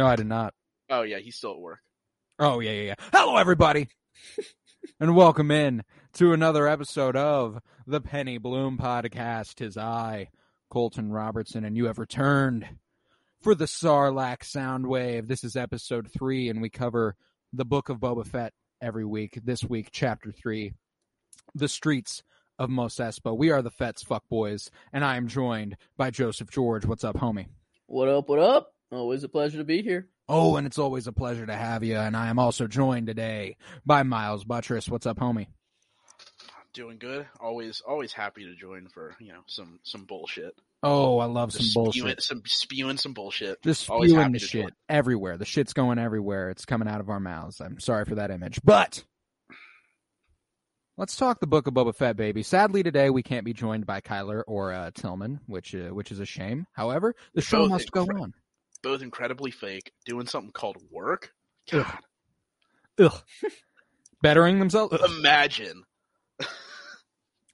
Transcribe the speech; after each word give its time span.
No, 0.00 0.06
I 0.06 0.16
did 0.16 0.28
not. 0.28 0.54
Oh 0.88 1.02
yeah, 1.02 1.18
he's 1.18 1.36
still 1.36 1.52
at 1.52 1.60
work. 1.60 1.80
Oh 2.38 2.60
yeah, 2.60 2.70
yeah, 2.70 2.82
yeah. 2.82 2.94
Hello, 3.12 3.36
everybody, 3.36 3.88
and 4.98 5.14
welcome 5.14 5.50
in 5.50 5.82
to 6.14 6.32
another 6.32 6.66
episode 6.66 7.16
of 7.16 7.60
the 7.86 8.00
Penny 8.00 8.38
Bloom 8.38 8.78
Podcast. 8.78 9.58
His 9.58 9.76
I, 9.76 10.30
Colton 10.70 11.12
Robertson, 11.12 11.66
and 11.66 11.76
you 11.76 11.84
have 11.84 11.98
returned 11.98 12.66
for 13.42 13.54
the 13.54 13.66
Sarlacc 13.66 14.38
Soundwave. 14.38 15.28
This 15.28 15.44
is 15.44 15.54
episode 15.54 16.10
three, 16.10 16.48
and 16.48 16.62
we 16.62 16.70
cover 16.70 17.14
the 17.52 17.66
Book 17.66 17.90
of 17.90 17.98
Boba 17.98 18.26
Fett 18.26 18.54
every 18.80 19.04
week. 19.04 19.38
This 19.44 19.62
week, 19.62 19.90
chapter 19.92 20.32
three, 20.32 20.72
the 21.54 21.68
streets 21.68 22.22
of 22.58 22.70
Mos 22.70 22.96
Espa. 22.96 23.36
We 23.36 23.50
are 23.50 23.60
the 23.60 23.70
Fett's 23.70 24.02
fuckboys, 24.02 24.70
and 24.94 25.04
I 25.04 25.18
am 25.18 25.28
joined 25.28 25.76
by 25.98 26.10
Joseph 26.10 26.50
George. 26.50 26.86
What's 26.86 27.04
up, 27.04 27.16
homie? 27.18 27.48
What 27.86 28.08
up, 28.08 28.30
what 28.30 28.38
up? 28.38 28.72
Always 28.92 29.22
a 29.24 29.28
pleasure 29.28 29.58
to 29.58 29.64
be 29.64 29.82
here. 29.82 30.08
Oh, 30.28 30.56
and 30.56 30.66
it's 30.66 30.78
always 30.78 31.06
a 31.06 31.12
pleasure 31.12 31.46
to 31.46 31.54
have 31.54 31.84
you. 31.84 31.96
And 31.96 32.16
I 32.16 32.28
am 32.28 32.38
also 32.38 32.66
joined 32.66 33.06
today 33.06 33.56
by 33.86 34.02
Miles 34.02 34.44
Buttress. 34.44 34.88
What's 34.88 35.06
up, 35.06 35.18
homie? 35.18 35.46
Doing 36.72 36.98
good. 36.98 37.26
Always, 37.40 37.82
always 37.86 38.12
happy 38.12 38.44
to 38.44 38.54
join 38.54 38.88
for 38.88 39.14
you 39.20 39.32
know 39.32 39.40
some 39.46 39.80
some 39.82 40.04
bullshit. 40.04 40.54
Oh, 40.82 41.18
I 41.18 41.24
love 41.26 41.52
some 41.52 41.60
Just 41.62 41.72
Spewing, 41.72 41.84
bullshit. 41.84 42.22
some 42.22 42.42
spewing 42.46 42.96
some 42.96 43.12
bullshit. 43.12 43.60
Just 43.62 43.90
always 43.90 44.10
spewing 44.10 44.22
happy 44.22 44.32
the 44.34 44.38
to 44.38 44.46
shit 44.46 44.62
join. 44.62 44.70
everywhere. 44.88 45.36
The 45.36 45.44
shit's 45.44 45.72
going 45.72 45.98
everywhere. 45.98 46.48
It's 46.50 46.64
coming 46.64 46.88
out 46.88 47.00
of 47.00 47.08
our 47.10 47.20
mouths. 47.20 47.60
I'm 47.60 47.80
sorry 47.80 48.04
for 48.04 48.14
that 48.16 48.30
image. 48.30 48.60
But 48.64 49.02
let's 50.96 51.16
talk 51.16 51.40
the 51.40 51.46
book 51.48 51.66
of 51.66 51.74
Boba 51.74 51.94
Fett, 51.94 52.16
baby. 52.16 52.42
Sadly, 52.44 52.82
today 52.84 53.10
we 53.10 53.22
can't 53.24 53.44
be 53.44 53.52
joined 53.52 53.84
by 53.84 54.00
Kyler 54.00 54.42
or 54.46 54.72
uh, 54.72 54.90
Tillman, 54.94 55.40
which 55.46 55.74
uh, 55.74 55.88
which 55.88 56.12
is 56.12 56.20
a 56.20 56.24
shame. 56.26 56.66
However, 56.72 57.14
the 57.34 57.42
show 57.42 57.62
Both 57.62 57.70
must 57.70 57.90
go 57.90 58.06
incre- 58.06 58.22
on. 58.22 58.34
Both 58.82 59.02
incredibly 59.02 59.50
fake. 59.50 59.92
Doing 60.06 60.26
something 60.26 60.52
called 60.52 60.76
work. 60.90 61.32
God, 61.70 61.98
Ugh. 62.98 63.22
Bettering 64.22 64.58
themselves. 64.58 64.92
Ugh. 64.94 65.10
imagine. 65.18 65.84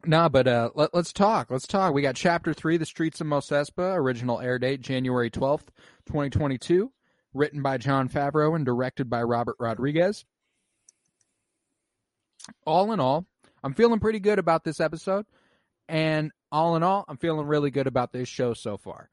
Nah, 0.09 0.29
but 0.29 0.47
uh, 0.47 0.71
let, 0.77 0.95
let's 0.95 1.13
talk. 1.13 1.51
Let's 1.51 1.67
talk. 1.67 1.93
We 1.93 2.01
got 2.01 2.15
Chapter 2.15 2.55
Three, 2.55 2.77
"The 2.77 2.87
Streets 2.87 3.21
of 3.21 3.27
Mos 3.27 3.49
Espa." 3.49 3.97
Original 3.97 4.39
air 4.41 4.57
date 4.57 4.81
January 4.81 5.31
twelfth, 5.31 5.69
twenty 6.05 6.31
twenty 6.31 6.59
two. 6.59 6.93
Written 7.35 7.61
by 7.61 7.77
Jon 7.79 8.09
Favreau 8.09 8.55
and 8.55 8.65
directed 8.65 9.11
by 9.11 9.25
Robert 9.25 9.57
Rodriguez. 9.59 10.25
All 12.65 12.93
in 12.93 13.01
all, 13.01 13.27
I'm 13.65 13.75
feeling 13.75 13.99
pretty 13.99 14.21
good 14.21 14.39
about 14.39 14.63
this 14.63 14.79
episode, 14.81 15.27
and 15.89 16.31
all 16.53 16.77
in 16.77 16.85
all, 16.85 17.05
I'm 17.09 17.17
feeling 17.17 17.47
really 17.49 17.73
good 17.73 17.89
about 17.89 18.13
this 18.13 18.29
show 18.29 18.55
so 18.55 18.77
far. 18.77 19.11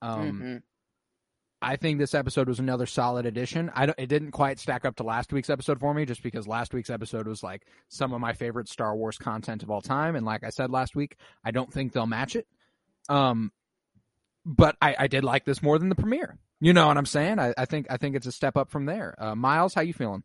Um, 0.00 0.40
Mhm. 0.40 0.62
I 1.62 1.76
think 1.76 1.98
this 1.98 2.14
episode 2.14 2.48
was 2.48 2.58
another 2.58 2.86
solid 2.86 3.26
addition. 3.26 3.70
I 3.74 3.86
don't, 3.86 3.98
it 3.98 4.06
didn't 4.06 4.30
quite 4.30 4.58
stack 4.58 4.84
up 4.84 4.96
to 4.96 5.02
last 5.02 5.32
week's 5.32 5.50
episode 5.50 5.78
for 5.78 5.92
me, 5.92 6.06
just 6.06 6.22
because 6.22 6.48
last 6.48 6.72
week's 6.72 6.88
episode 6.88 7.26
was 7.26 7.42
like 7.42 7.66
some 7.88 8.12
of 8.14 8.20
my 8.20 8.32
favorite 8.32 8.68
Star 8.68 8.96
Wars 8.96 9.18
content 9.18 9.62
of 9.62 9.70
all 9.70 9.82
time, 9.82 10.16
and 10.16 10.24
like 10.24 10.42
I 10.42 10.50
said 10.50 10.70
last 10.70 10.96
week, 10.96 11.16
I 11.44 11.50
don't 11.50 11.72
think 11.72 11.92
they'll 11.92 12.06
match 12.06 12.34
it. 12.34 12.46
Um, 13.08 13.52
but 14.46 14.76
I, 14.80 14.96
I 15.00 15.06
did 15.06 15.22
like 15.22 15.44
this 15.44 15.62
more 15.62 15.78
than 15.78 15.90
the 15.90 15.94
premiere. 15.94 16.38
You 16.60 16.72
know 16.72 16.86
what 16.86 16.96
I'm 16.96 17.06
saying? 17.06 17.38
I, 17.38 17.54
I 17.56 17.64
think 17.66 17.86
I 17.90 17.96
think 17.96 18.16
it's 18.16 18.26
a 18.26 18.32
step 18.32 18.56
up 18.56 18.70
from 18.70 18.86
there. 18.86 19.14
Uh, 19.18 19.34
Miles, 19.34 19.74
how 19.74 19.82
you 19.82 19.94
feeling? 19.94 20.22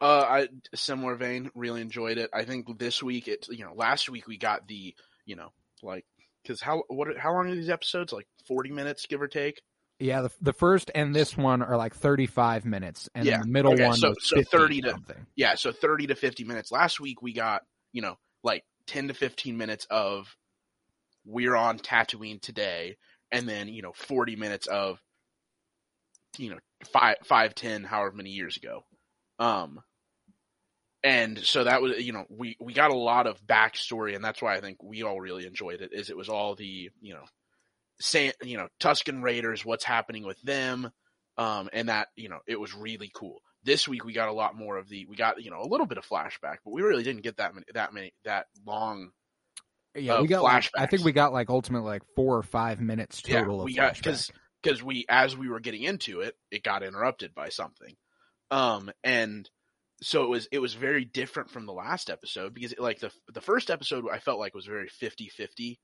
Uh, 0.00 0.24
I 0.28 0.48
similar 0.74 1.14
vein. 1.16 1.50
Really 1.54 1.80
enjoyed 1.80 2.18
it. 2.18 2.30
I 2.32 2.44
think 2.44 2.78
this 2.78 3.02
week 3.02 3.26
it. 3.28 3.46
You 3.50 3.64
know, 3.64 3.74
last 3.74 4.08
week 4.08 4.26
we 4.26 4.36
got 4.36 4.66
the. 4.68 4.94
You 5.24 5.36
know, 5.36 5.52
like 5.82 6.06
because 6.42 6.60
how 6.60 6.84
what 6.88 7.08
how 7.18 7.34
long 7.34 7.50
are 7.50 7.54
these 7.54 7.68
episodes? 7.68 8.12
Like 8.12 8.26
forty 8.46 8.70
minutes, 8.70 9.06
give 9.06 9.20
or 9.20 9.28
take. 9.28 9.60
Yeah, 10.00 10.22
the 10.22 10.30
the 10.40 10.52
first 10.52 10.90
and 10.94 11.14
this 11.14 11.36
one 11.36 11.60
are 11.62 11.76
like 11.76 11.94
35 11.94 12.64
minutes, 12.64 13.08
and 13.14 13.26
Yeah, 13.26 13.40
the 13.40 13.46
middle 13.48 13.72
okay, 13.72 13.86
one 13.86 13.96
so- 13.96 14.14
so 14.20 14.36
50 14.36 14.50
30 14.50 14.80
to- 14.82 14.90
something. 14.90 15.26
Yeah, 15.34 15.54
so 15.56 15.72
30 15.72 16.06
to 16.08 16.14
50 16.14 16.44
minutes. 16.44 16.70
Last 16.70 17.00
week 17.00 17.20
we 17.20 17.32
got, 17.32 17.62
you 17.92 18.02
know, 18.02 18.16
like 18.44 18.64
10 18.86 19.08
to 19.08 19.14
15 19.14 19.56
minutes 19.56 19.86
of 19.90 20.36
we're 21.24 21.56
on 21.56 21.78
Tatooine 21.78 22.40
today 22.40 22.96
and 23.32 23.48
then, 23.48 23.68
you 23.68 23.82
know, 23.82 23.92
40 23.92 24.36
minutes 24.36 24.66
of 24.68 25.00
you 26.36 26.50
know, 26.50 26.58
5 26.92 27.16
5 27.24 27.54
10 27.54 27.82
however 27.82 28.12
many 28.14 28.30
years 28.30 28.56
ago. 28.56 28.84
Um 29.40 29.80
and 31.02 31.38
so 31.38 31.64
that 31.64 31.82
was 31.82 31.98
you 31.98 32.12
know, 32.12 32.24
we 32.30 32.56
we 32.60 32.72
got 32.72 32.90
a 32.92 32.96
lot 32.96 33.26
of 33.26 33.44
backstory 33.46 34.14
and 34.14 34.24
that's 34.24 34.40
why 34.40 34.54
I 34.54 34.60
think 34.60 34.80
we 34.82 35.02
all 35.02 35.20
really 35.20 35.44
enjoyed 35.46 35.80
it 35.80 35.92
is 35.92 36.08
it 36.10 36.16
was 36.16 36.28
all 36.28 36.54
the, 36.54 36.90
you 37.00 37.14
know, 37.14 37.24
say 38.00 38.32
you 38.42 38.56
know, 38.56 38.68
Tusken 38.80 39.22
Raiders, 39.22 39.64
what's 39.64 39.84
happening 39.84 40.24
with 40.24 40.40
them 40.42 40.90
um, 41.38 41.70
and 41.72 41.88
that 41.88 42.08
you 42.16 42.28
know 42.28 42.40
it 42.46 42.60
was 42.60 42.74
really 42.74 43.10
cool. 43.14 43.40
This 43.62 43.88
week 43.88 44.04
we 44.04 44.12
got 44.12 44.28
a 44.28 44.32
lot 44.32 44.56
more 44.56 44.76
of 44.76 44.88
the 44.88 45.06
we 45.08 45.16
got 45.16 45.42
you 45.42 45.50
know 45.50 45.62
a 45.62 45.68
little 45.68 45.86
bit 45.86 45.96
of 45.96 46.06
flashback, 46.06 46.58
but 46.64 46.72
we 46.72 46.82
really 46.82 47.04
didn't 47.04 47.22
get 47.22 47.36
that 47.36 47.54
many 47.54 47.64
that 47.72 47.94
many 47.94 48.12
that 48.24 48.46
long. 48.66 49.10
Yeah, 49.94 50.20
we 50.20 50.28
got. 50.28 50.42
Like, 50.42 50.68
I 50.76 50.86
think 50.86 51.04
we 51.04 51.12
got 51.12 51.32
like 51.32 51.48
ultimately 51.48 51.88
like 51.88 52.02
four 52.14 52.36
or 52.36 52.42
five 52.42 52.80
minutes 52.80 53.22
total 53.22 53.56
yeah, 53.56 53.60
of 53.60 53.64
we 53.64 53.74
got 53.74 53.94
because 53.94 54.30
because 54.62 54.82
we 54.82 55.06
as 55.08 55.36
we 55.36 55.48
were 55.48 55.60
getting 55.60 55.84
into 55.84 56.20
it, 56.20 56.34
it 56.50 56.62
got 56.62 56.82
interrupted 56.82 57.34
by 57.34 57.48
something, 57.48 57.94
um, 58.50 58.90
and 59.04 59.48
so 60.02 60.24
it 60.24 60.28
was 60.28 60.48
it 60.52 60.58
was 60.58 60.74
very 60.74 61.04
different 61.04 61.50
from 61.50 61.66
the 61.66 61.72
last 61.72 62.10
episode 62.10 62.52
because 62.52 62.74
like 62.78 62.98
the 62.98 63.10
the 63.32 63.40
first 63.40 63.70
episode 63.70 64.04
I 64.12 64.18
felt 64.18 64.38
like 64.38 64.54
was 64.54 64.66
very 64.66 64.88
50-50 65.02 65.78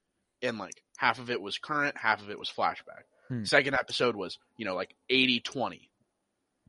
and 0.45 0.59
like 0.59 0.83
half 0.97 1.19
of 1.19 1.31
it 1.31 1.41
was 1.41 1.59
current, 1.59 1.97
half 1.97 2.23
of 2.23 2.31
it 2.31 2.39
was 2.39 2.51
flashback. 2.51 3.05
Hmm. 3.29 3.45
Second 3.45 3.75
episode 3.75 4.17
was 4.17 4.39
you 4.57 4.65
know 4.65 4.75
like 4.75 4.95
80-20. 5.11 5.89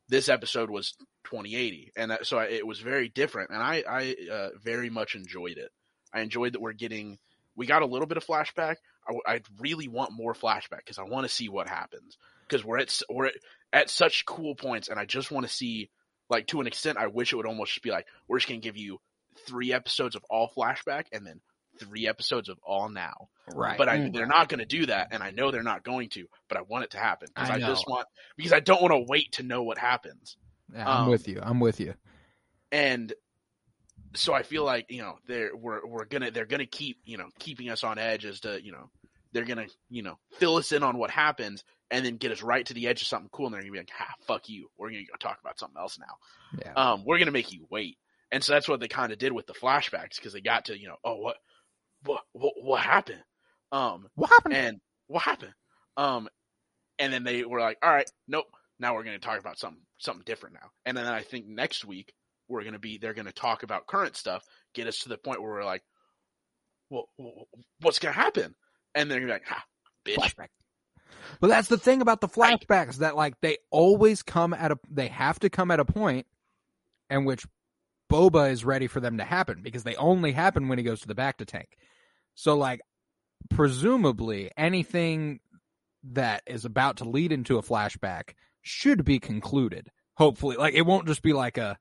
This 0.08 0.30
episode 0.30 0.69
was 0.69 0.94
2080 1.25 1.91
and 1.97 2.12
that, 2.12 2.28
so 2.28 2.38
I, 2.38 2.46
it 2.46 2.68
was 2.68 2.80
very 2.80 3.09
different 3.09 3.50
and 3.50 3.62
I 3.62 3.84
I 3.88 4.16
uh, 4.31 4.50
very 4.63 4.90
much 4.90 5.16
enjoyed 5.16 5.58
it. 5.58 5.72
I 6.13 6.22
enjoyed 6.22 6.53
that 6.53 6.62
we're 6.62 6.74
getting 6.74 7.18
we 7.56 7.66
got 7.66 7.81
a 7.81 7.88
little 7.88 8.08
bit 8.08 8.18
of 8.18 8.25
flashback. 8.25 8.75
I, 9.08 9.34
I 9.34 9.41
really 9.59 9.88
want 9.88 10.12
more 10.12 10.34
flashback 10.34 10.80
because 10.80 11.00
I 11.00 11.03
want 11.03 11.28
to 11.28 11.34
see 11.34 11.50
what 11.50 11.68
happens 11.68 12.18
because 12.47 12.63
we're 12.63 12.80
at 12.80 13.00
we're 13.09 13.28
at, 13.28 13.36
at 13.74 13.90
such 13.90 14.25
cool 14.25 14.56
points 14.56 14.88
and 14.88 15.00
I 15.00 15.06
just 15.06 15.31
want 15.31 15.46
to 15.46 15.52
see 15.52 15.90
like 16.30 16.47
to 16.47 16.62
an 16.62 16.68
extent 16.68 16.97
I 16.97 17.07
wish 17.07 17.34
it 17.34 17.36
would 17.36 17.46
almost 17.46 17.74
just 17.74 17.84
be 17.84 17.92
like 17.92 18.07
we're 18.28 18.38
just 18.38 18.47
gonna 18.47 18.59
give 18.59 18.78
you 18.78 19.00
three 19.47 19.74
episodes 19.74 20.16
of 20.16 20.24
all 20.30 20.52
flashback 20.56 21.06
and 21.12 21.25
then 21.25 21.42
three 21.80 22.08
episodes 22.08 22.50
of 22.50 22.57
all 22.63 22.89
now. 22.89 23.30
right. 23.54 23.77
But 23.77 23.89
I, 23.89 23.98
Mm. 23.98 24.13
they're 24.13 24.25
not 24.25 24.50
going 24.50 24.60
to 24.60 24.66
do 24.66 24.86
that, 24.88 25.10
and 25.12 25.22
I 25.22 25.31
know 25.31 25.51
they're 25.51 25.63
not 25.63 25.83
going 25.83 26.10
to. 26.10 26.25
But 26.50 26.57
I 26.57 26.62
want 26.62 26.83
it 26.86 26.92
to 26.92 26.98
happen 26.98 27.27
because 27.33 27.50
I 27.50 27.56
I, 27.56 27.60
just 27.60 27.88
want 27.88 28.07
because 28.38 28.54
I 28.54 28.60
don't 28.60 28.81
want 28.81 28.94
to 28.94 29.06
wait 29.07 29.33
to 29.33 29.44
know 29.44 29.63
what 29.63 29.77
happens. 29.77 30.38
Yeah, 30.74 30.88
I'm 30.89 31.04
um, 31.04 31.10
with 31.10 31.27
you. 31.27 31.39
I'm 31.42 31.60
with 31.60 31.80
you. 31.80 31.94
And 32.72 33.13
so 34.16 34.33
I 34.33 34.44
feel 34.44 34.63
like 34.63 34.88
you 34.89 35.01
know 35.01 35.18
they're 35.27 35.56
we're 35.56 35.86
we're 35.86 36.06
gonna 36.06 36.31
they're 36.31 36.45
gonna 36.45 36.66
keep 36.66 36.98
you 37.06 37.18
know 37.18 37.30
keeping 37.39 37.69
us 37.69 37.83
on 37.83 37.98
edge 37.98 38.25
as 38.25 38.39
to 38.42 38.63
you 38.63 38.72
know 38.72 38.89
they're 39.33 39.45
gonna 39.45 39.68
you 39.89 40.04
know 40.04 40.18
fill 40.39 40.56
us 40.56 40.72
in 40.72 40.83
on 40.83 40.98
what 40.98 41.12
happens 41.12 41.63
and 41.92 42.06
then 42.06 42.18
get 42.18 42.31
us 42.31 42.42
right 42.42 42.66
to 42.66 42.74
the 42.74 42.88
edge 42.88 43.01
of 43.01 43.07
something 43.07 43.30
cool 43.31 43.45
and 43.48 43.54
they're 43.54 43.62
gonna 43.62 43.72
be 43.74 43.77
like 43.80 43.92
ah 44.00 44.13
fuck 44.25 44.48
you 44.50 44.69
we're 44.77 44.89
gonna 44.89 45.04
go 45.04 45.13
talk 45.19 45.38
about 45.42 45.60
something 45.60 45.77
else 45.80 46.00
now 46.00 46.16
Yeah. 46.60 46.74
um, 46.75 47.04
we're 47.06 47.19
gonna 47.19 47.31
make 47.31 47.51
you 47.51 47.68
wait. 47.69 47.98
And 48.31 48.44
so 48.44 48.54
that's 48.54 48.68
what 48.68 48.80
they 48.80 48.88
kind 48.88 49.12
of 49.13 49.19
did 49.19 49.31
with 49.31 49.45
the 49.48 49.54
flashbacks 49.54 50.16
because 50.16 50.33
they 50.33 50.42
got 50.42 50.66
to 50.66 50.80
you 50.80 50.88
know 50.88 50.98
oh 51.04 51.16
what 51.18 51.38
what 52.06 52.24
what, 52.34 52.54
what 52.62 52.81
happened 52.81 53.24
um 53.72 54.07
what 54.16 54.30
happened? 54.30 54.54
and 54.54 54.78
what 55.07 55.24
happened 55.24 55.54
um 55.98 56.28
and 57.00 57.12
then 57.12 57.24
they 57.24 57.44
were 57.44 57.60
like 57.60 57.78
all 57.84 57.92
right 57.92 58.10
nope 58.28 58.46
now 58.80 58.94
we're 58.94 59.04
gonna 59.04 59.19
talk 59.19 59.40
about 59.40 59.57
something 59.57 59.81
something 59.98 60.24
different 60.25 60.56
now 60.56 60.69
and 60.86 60.96
then 60.96 61.06
I 61.06 61.22
think 61.22 61.46
next 61.48 61.86
week 61.86 62.13
we're 62.48 62.63
gonna 62.63 62.80
be 62.80 62.98
they're 62.98 63.13
gonna 63.13 63.31
talk 63.31 63.63
about 63.63 63.88
current 63.88 64.16
stuff 64.16 64.44
get 64.74 64.88
us 64.88 65.00
to 65.00 65.10
the 65.10 65.18
point 65.18 65.42
where 65.42 65.52
we're 65.52 65.66
like 65.66 65.84
well 66.90 67.10
what's 67.81 68.00
gonna 68.00 68.13
happen 68.13 68.56
and 68.94 69.10
they're 69.10 69.19
gonna 69.19 69.28
be 69.28 69.34
like 69.34 69.48
ha 69.48 69.63
bitch 70.06 70.16
flashback. 70.16 70.48
But 71.40 71.48
that's 71.48 71.68
the 71.68 71.78
thing 71.78 72.01
about 72.01 72.22
the 72.22 72.28
flashbacks 72.28 72.98
that 72.98 73.16
like 73.16 73.40
they 73.42 73.58
always 73.72 74.24
come 74.24 74.54
at 74.54 74.72
a 74.72 74.78
they 74.90 75.08
have 75.08 75.40
to 75.40 75.50
come 75.50 75.72
at 75.72 75.80
a 75.80 75.86
point 75.86 76.28
and 77.10 77.25
which 77.25 77.46
Boba 78.12 78.51
is 78.51 78.63
ready 78.63 78.88
for 78.88 79.00
them 79.00 79.18
to 79.18 79.24
happen 79.24 79.62
because 79.62 79.84
they 79.84 79.96
only 79.96 80.31
happen 80.31 80.68
when 80.68 80.78
he 80.78 80.84
goes 80.84 81.01
to 81.01 81.08
the 81.08 81.16
Bacta 81.16 81.46
tank. 81.46 81.78
So 82.36 82.56
like 82.58 82.82
presumably 83.50 84.52
anything 84.58 85.40
that 86.12 86.44
is 86.46 86.66
about 86.66 86.98
to 86.98 87.06
lead 87.10 87.32
into 87.32 87.58
a 87.58 87.62
flashback 87.64 88.34
should 88.62 89.04
be 89.06 89.20
concluded. 89.20 89.90
Hopefully, 90.18 90.56
like 90.58 90.74
it 90.74 90.84
won't 90.86 91.08
just 91.08 91.22
be 91.22 91.34
like 91.34 91.58
a 91.58 91.78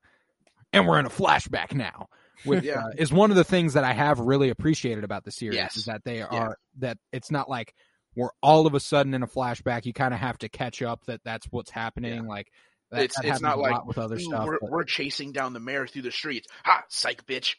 and 0.72 0.86
we're 0.88 0.98
in 0.98 1.06
a 1.06 1.10
flashback 1.10 1.74
now. 1.74 2.08
Which 2.44 2.64
Yeah. 2.64 2.80
uh, 2.86 2.90
is 2.98 3.12
one 3.12 3.30
of 3.30 3.36
the 3.36 3.44
things 3.44 3.74
that 3.74 3.84
I 3.84 3.92
have 3.92 4.18
really 4.18 4.50
appreciated 4.50 5.04
about 5.04 5.24
the 5.24 5.30
series 5.30 5.56
Yes. 5.56 5.76
is 5.76 5.84
that 5.86 6.02
they 6.04 6.20
are 6.22 6.56
that 6.78 6.98
it's 7.12 7.30
not 7.30 7.48
like 7.48 7.74
we're 8.16 8.30
all 8.42 8.66
of 8.66 8.74
a 8.74 8.80
sudden 8.80 9.14
in 9.14 9.22
a 9.22 9.26
flashback. 9.26 9.86
You 9.86 9.92
kind 9.92 10.14
of 10.14 10.20
have 10.20 10.38
to 10.38 10.48
catch 10.48 10.82
up 10.82 11.04
that 11.06 11.20
that's 11.24 11.46
what's 11.50 11.70
happening. 11.70 12.26
Like 12.26 12.48
that, 12.90 13.02
It's- 13.04 13.16
that 13.22 13.24
it's 13.28 13.40
not 13.40 13.58
like, 13.58 13.84
with 13.86 13.98
other 13.98 14.18
stuff. 14.18 14.46
we're, 14.46 14.58
but- 14.60 14.70
we're 14.70 14.84
chasing 14.84 15.32
down 15.32 15.52
the 15.52 15.60
mayor 15.60 15.86
through 15.86 16.02
the 16.02 16.12
streets. 16.12 16.48
Ha, 16.64 16.82
psych, 16.88 17.24
bitch. 17.26 17.54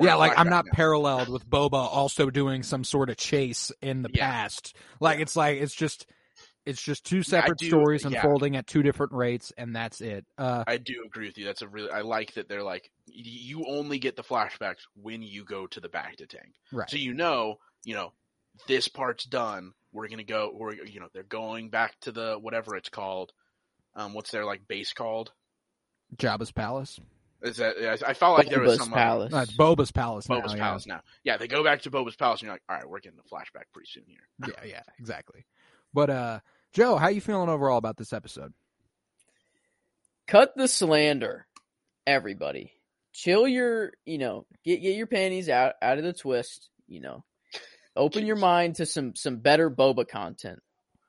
Yeah, 0.00 0.14
like 0.16 0.38
I'm 0.38 0.48
not 0.48 0.66
now. 0.66 0.72
paralleled 0.72 1.28
with 1.28 1.48
Boba 1.48 1.74
also 1.74 2.30
doing 2.30 2.62
some 2.62 2.84
sort 2.84 3.10
of 3.10 3.16
chase 3.16 3.70
in 3.80 4.02
the 4.02 4.10
Yeah. 4.12 4.30
past. 4.30 4.74
Like 5.00 5.20
it's 5.20 5.36
like 5.36 5.58
it's 5.60 5.74
just 5.74 6.06
it's 6.64 6.80
just 6.80 7.04
two 7.04 7.22
separate 7.24 7.58
do- 7.58 7.66
stories 7.68 8.02
yeah. 8.04 8.18
unfolding 8.18 8.54
at 8.56 8.66
two 8.66 8.82
different 8.82 9.12
rates, 9.12 9.52
and 9.56 9.74
that's 9.74 10.00
it. 10.00 10.24
Uh, 10.38 10.62
I 10.66 10.76
do 10.76 11.02
agree 11.04 11.26
with 11.26 11.36
you. 11.36 11.44
That's 11.44 11.62
a 11.62 11.68
really. 11.68 11.90
I 11.90 12.02
like 12.02 12.34
that 12.34 12.48
they're 12.48 12.62
like 12.62 12.90
you 13.06 13.64
only 13.66 13.98
get 13.98 14.14
the 14.16 14.22
flashbacks 14.22 14.82
when 14.94 15.22
you 15.22 15.44
go 15.44 15.66
to 15.66 15.80
the 15.80 15.88
Bacta 15.88 16.28
tank. 16.28 16.54
right. 16.70 16.88
So 16.88 16.96
you 16.96 17.14
know, 17.14 17.58
you 17.84 17.94
know, 17.94 18.12
this 18.68 18.86
part's 18.88 19.24
done. 19.24 19.72
We're 19.92 20.08
gonna 20.08 20.22
go. 20.24 20.52
We're 20.54 20.74
you 20.74 21.00
know 21.00 21.08
they're 21.12 21.22
going 21.24 21.68
back 21.68 21.98
to 22.02 22.12
the 22.12 22.36
whatever 22.40 22.76
it's 22.76 22.88
called. 22.88 23.32
Um, 23.94 24.14
what's 24.14 24.30
their 24.30 24.44
like 24.46 24.66
base 24.68 24.92
called? 24.92 25.32
Jabba's 26.16 26.52
palace. 26.52 27.00
Is 27.42 27.56
that? 27.56 27.76
I 27.78 28.10
I 28.10 28.14
felt 28.14 28.38
like 28.38 28.48
there 28.48 28.60
was 28.60 28.78
some 28.78 28.92
palace. 28.92 29.32
No, 29.32 29.40
it's 29.40 29.56
Boba's 29.56 29.90
palace. 29.90 30.28
Uh, 30.30 30.34
Boba's 30.34 30.54
now, 30.54 30.60
palace 30.60 30.86
now. 30.86 31.00
Yeah, 31.24 31.36
they 31.36 31.48
go 31.48 31.64
back 31.64 31.82
to 31.82 31.90
Boba's 31.90 32.16
palace, 32.16 32.40
and 32.40 32.46
you're 32.46 32.54
like, 32.54 32.62
all 32.68 32.76
right, 32.76 32.88
we're 32.88 33.00
getting 33.00 33.18
the 33.18 33.28
flashback 33.28 33.64
pretty 33.72 33.88
soon 33.90 34.04
here. 34.06 34.20
Yeah. 34.40 34.54
yeah, 34.64 34.70
yeah, 34.70 34.82
exactly. 34.98 35.44
But 35.92 36.10
uh, 36.10 36.40
Joe, 36.72 36.96
how 36.96 37.06
are 37.06 37.10
you 37.10 37.20
feeling 37.20 37.48
overall 37.48 37.78
about 37.78 37.96
this 37.96 38.12
episode? 38.12 38.52
Cut 40.26 40.52
the 40.56 40.68
slander, 40.68 41.46
everybody. 42.06 42.72
Chill 43.12 43.46
your, 43.46 43.92
you 44.06 44.18
know, 44.18 44.46
get 44.64 44.80
get 44.80 44.96
your 44.96 45.08
panties 45.08 45.48
out 45.48 45.74
out 45.82 45.98
of 45.98 46.04
the 46.04 46.12
twist. 46.12 46.70
You 46.86 47.00
know, 47.00 47.24
open 47.96 48.24
your 48.24 48.36
mind 48.36 48.76
to 48.76 48.86
some 48.86 49.14
some 49.16 49.38
better 49.38 49.68
boba 49.68 50.06
content 50.08 50.60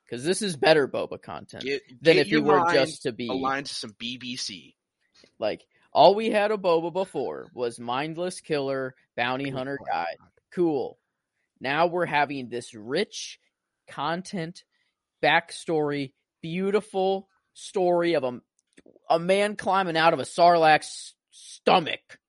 because 0.06 0.25
this 0.25 0.41
is 0.41 0.56
better 0.56 0.88
boba 0.88 1.21
content 1.21 1.63
Get, 1.63 1.81
than 2.01 2.15
get 2.15 2.25
if 2.25 2.31
you 2.31 2.44
were 2.44 2.59
mind 2.59 2.74
just 2.74 3.03
to 3.03 3.12
be 3.12 3.30
aligned 3.30 3.68
to 3.68 3.74
some 3.74 3.91
BBC. 3.91 4.74
like 5.39 5.63
all 5.94 6.16
we 6.16 6.30
had 6.30 6.51
a 6.51 6.57
boba 6.57 6.92
before 6.92 7.48
was 7.54 7.80
mindless 7.80 8.42
killer 8.42 8.95
bounty 9.16 9.50
hunter 9.50 9.78
guy. 9.86 10.18
Cool. 10.54 10.98
Now 11.60 11.88
we're 11.88 12.06
having 12.06 12.50
this 12.50 12.74
rich 12.74 13.40
content 13.88 14.63
backstory, 15.24 16.12
beautiful 16.42 17.30
story 17.54 18.16
of 18.16 18.24
a 18.24 18.42
a 19.10 19.19
man 19.19 19.56
climbing 19.56 19.98
out 19.98 20.13
of 20.13 20.19
a 20.19 20.24
sarlacc's 20.24 21.13
stomach 21.31 22.19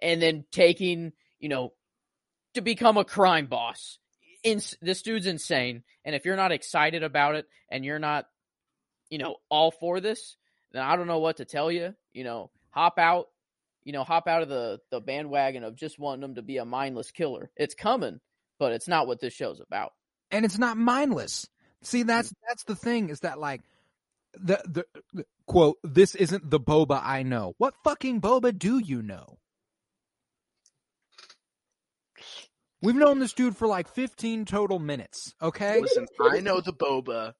and 0.00 0.22
then 0.22 0.44
taking, 0.50 1.12
you 1.38 1.48
know, 1.48 1.72
to 2.54 2.60
become 2.60 2.96
a 2.96 3.04
crime 3.04 3.46
boss. 3.46 3.98
In, 4.42 4.60
this 4.80 5.02
dude's 5.02 5.26
insane, 5.26 5.82
and 6.04 6.14
if 6.14 6.24
you're 6.24 6.36
not 6.36 6.52
excited 6.52 7.02
about 7.02 7.34
it 7.34 7.46
and 7.70 7.84
you're 7.84 7.98
not, 7.98 8.26
you 9.10 9.18
know, 9.18 9.36
all 9.50 9.70
for 9.70 10.00
this, 10.00 10.36
then 10.72 10.82
I 10.82 10.96
don't 10.96 11.06
know 11.06 11.18
what 11.18 11.38
to 11.38 11.44
tell 11.44 11.70
you. 11.70 11.94
You 12.12 12.24
know, 12.24 12.50
hop 12.70 12.98
out, 12.98 13.28
you 13.84 13.92
know, 13.92 14.04
hop 14.04 14.26
out 14.26 14.42
of 14.42 14.48
the 14.48 14.80
the 14.90 15.00
bandwagon 15.00 15.64
of 15.64 15.76
just 15.76 15.98
wanting 15.98 16.22
them 16.22 16.34
to 16.36 16.42
be 16.42 16.58
a 16.58 16.64
mindless 16.64 17.10
killer. 17.10 17.50
It's 17.56 17.74
coming, 17.74 18.20
but 18.58 18.72
it's 18.72 18.88
not 18.88 19.06
what 19.06 19.20
this 19.20 19.32
show's 19.32 19.60
about. 19.60 19.92
and 20.30 20.44
it's 20.44 20.58
not 20.58 20.76
mindless. 20.76 21.48
See, 21.82 22.02
that's 22.02 22.30
mm. 22.30 22.36
that's 22.48 22.64
the 22.64 22.76
thing 22.76 23.08
is 23.10 23.20
that 23.20 23.38
like 23.38 23.62
the, 24.34 24.60
the 24.64 24.84
the 25.12 25.26
quote 25.46 25.78
this 25.82 26.14
isn't 26.14 26.48
the 26.48 26.60
boba 26.60 27.00
I 27.02 27.22
know. 27.22 27.54
What 27.58 27.74
fucking 27.84 28.20
boba 28.20 28.56
do 28.56 28.78
you 28.78 29.02
know? 29.02 29.38
We've 32.82 32.96
known 32.96 33.18
this 33.18 33.34
dude 33.34 33.58
for 33.58 33.66
like 33.66 33.88
15 33.88 34.46
total 34.46 34.78
minutes, 34.78 35.34
okay? 35.42 35.82
Listen, 35.82 36.06
I 36.18 36.40
know 36.40 36.60
the 36.60 36.72
boba 36.72 37.34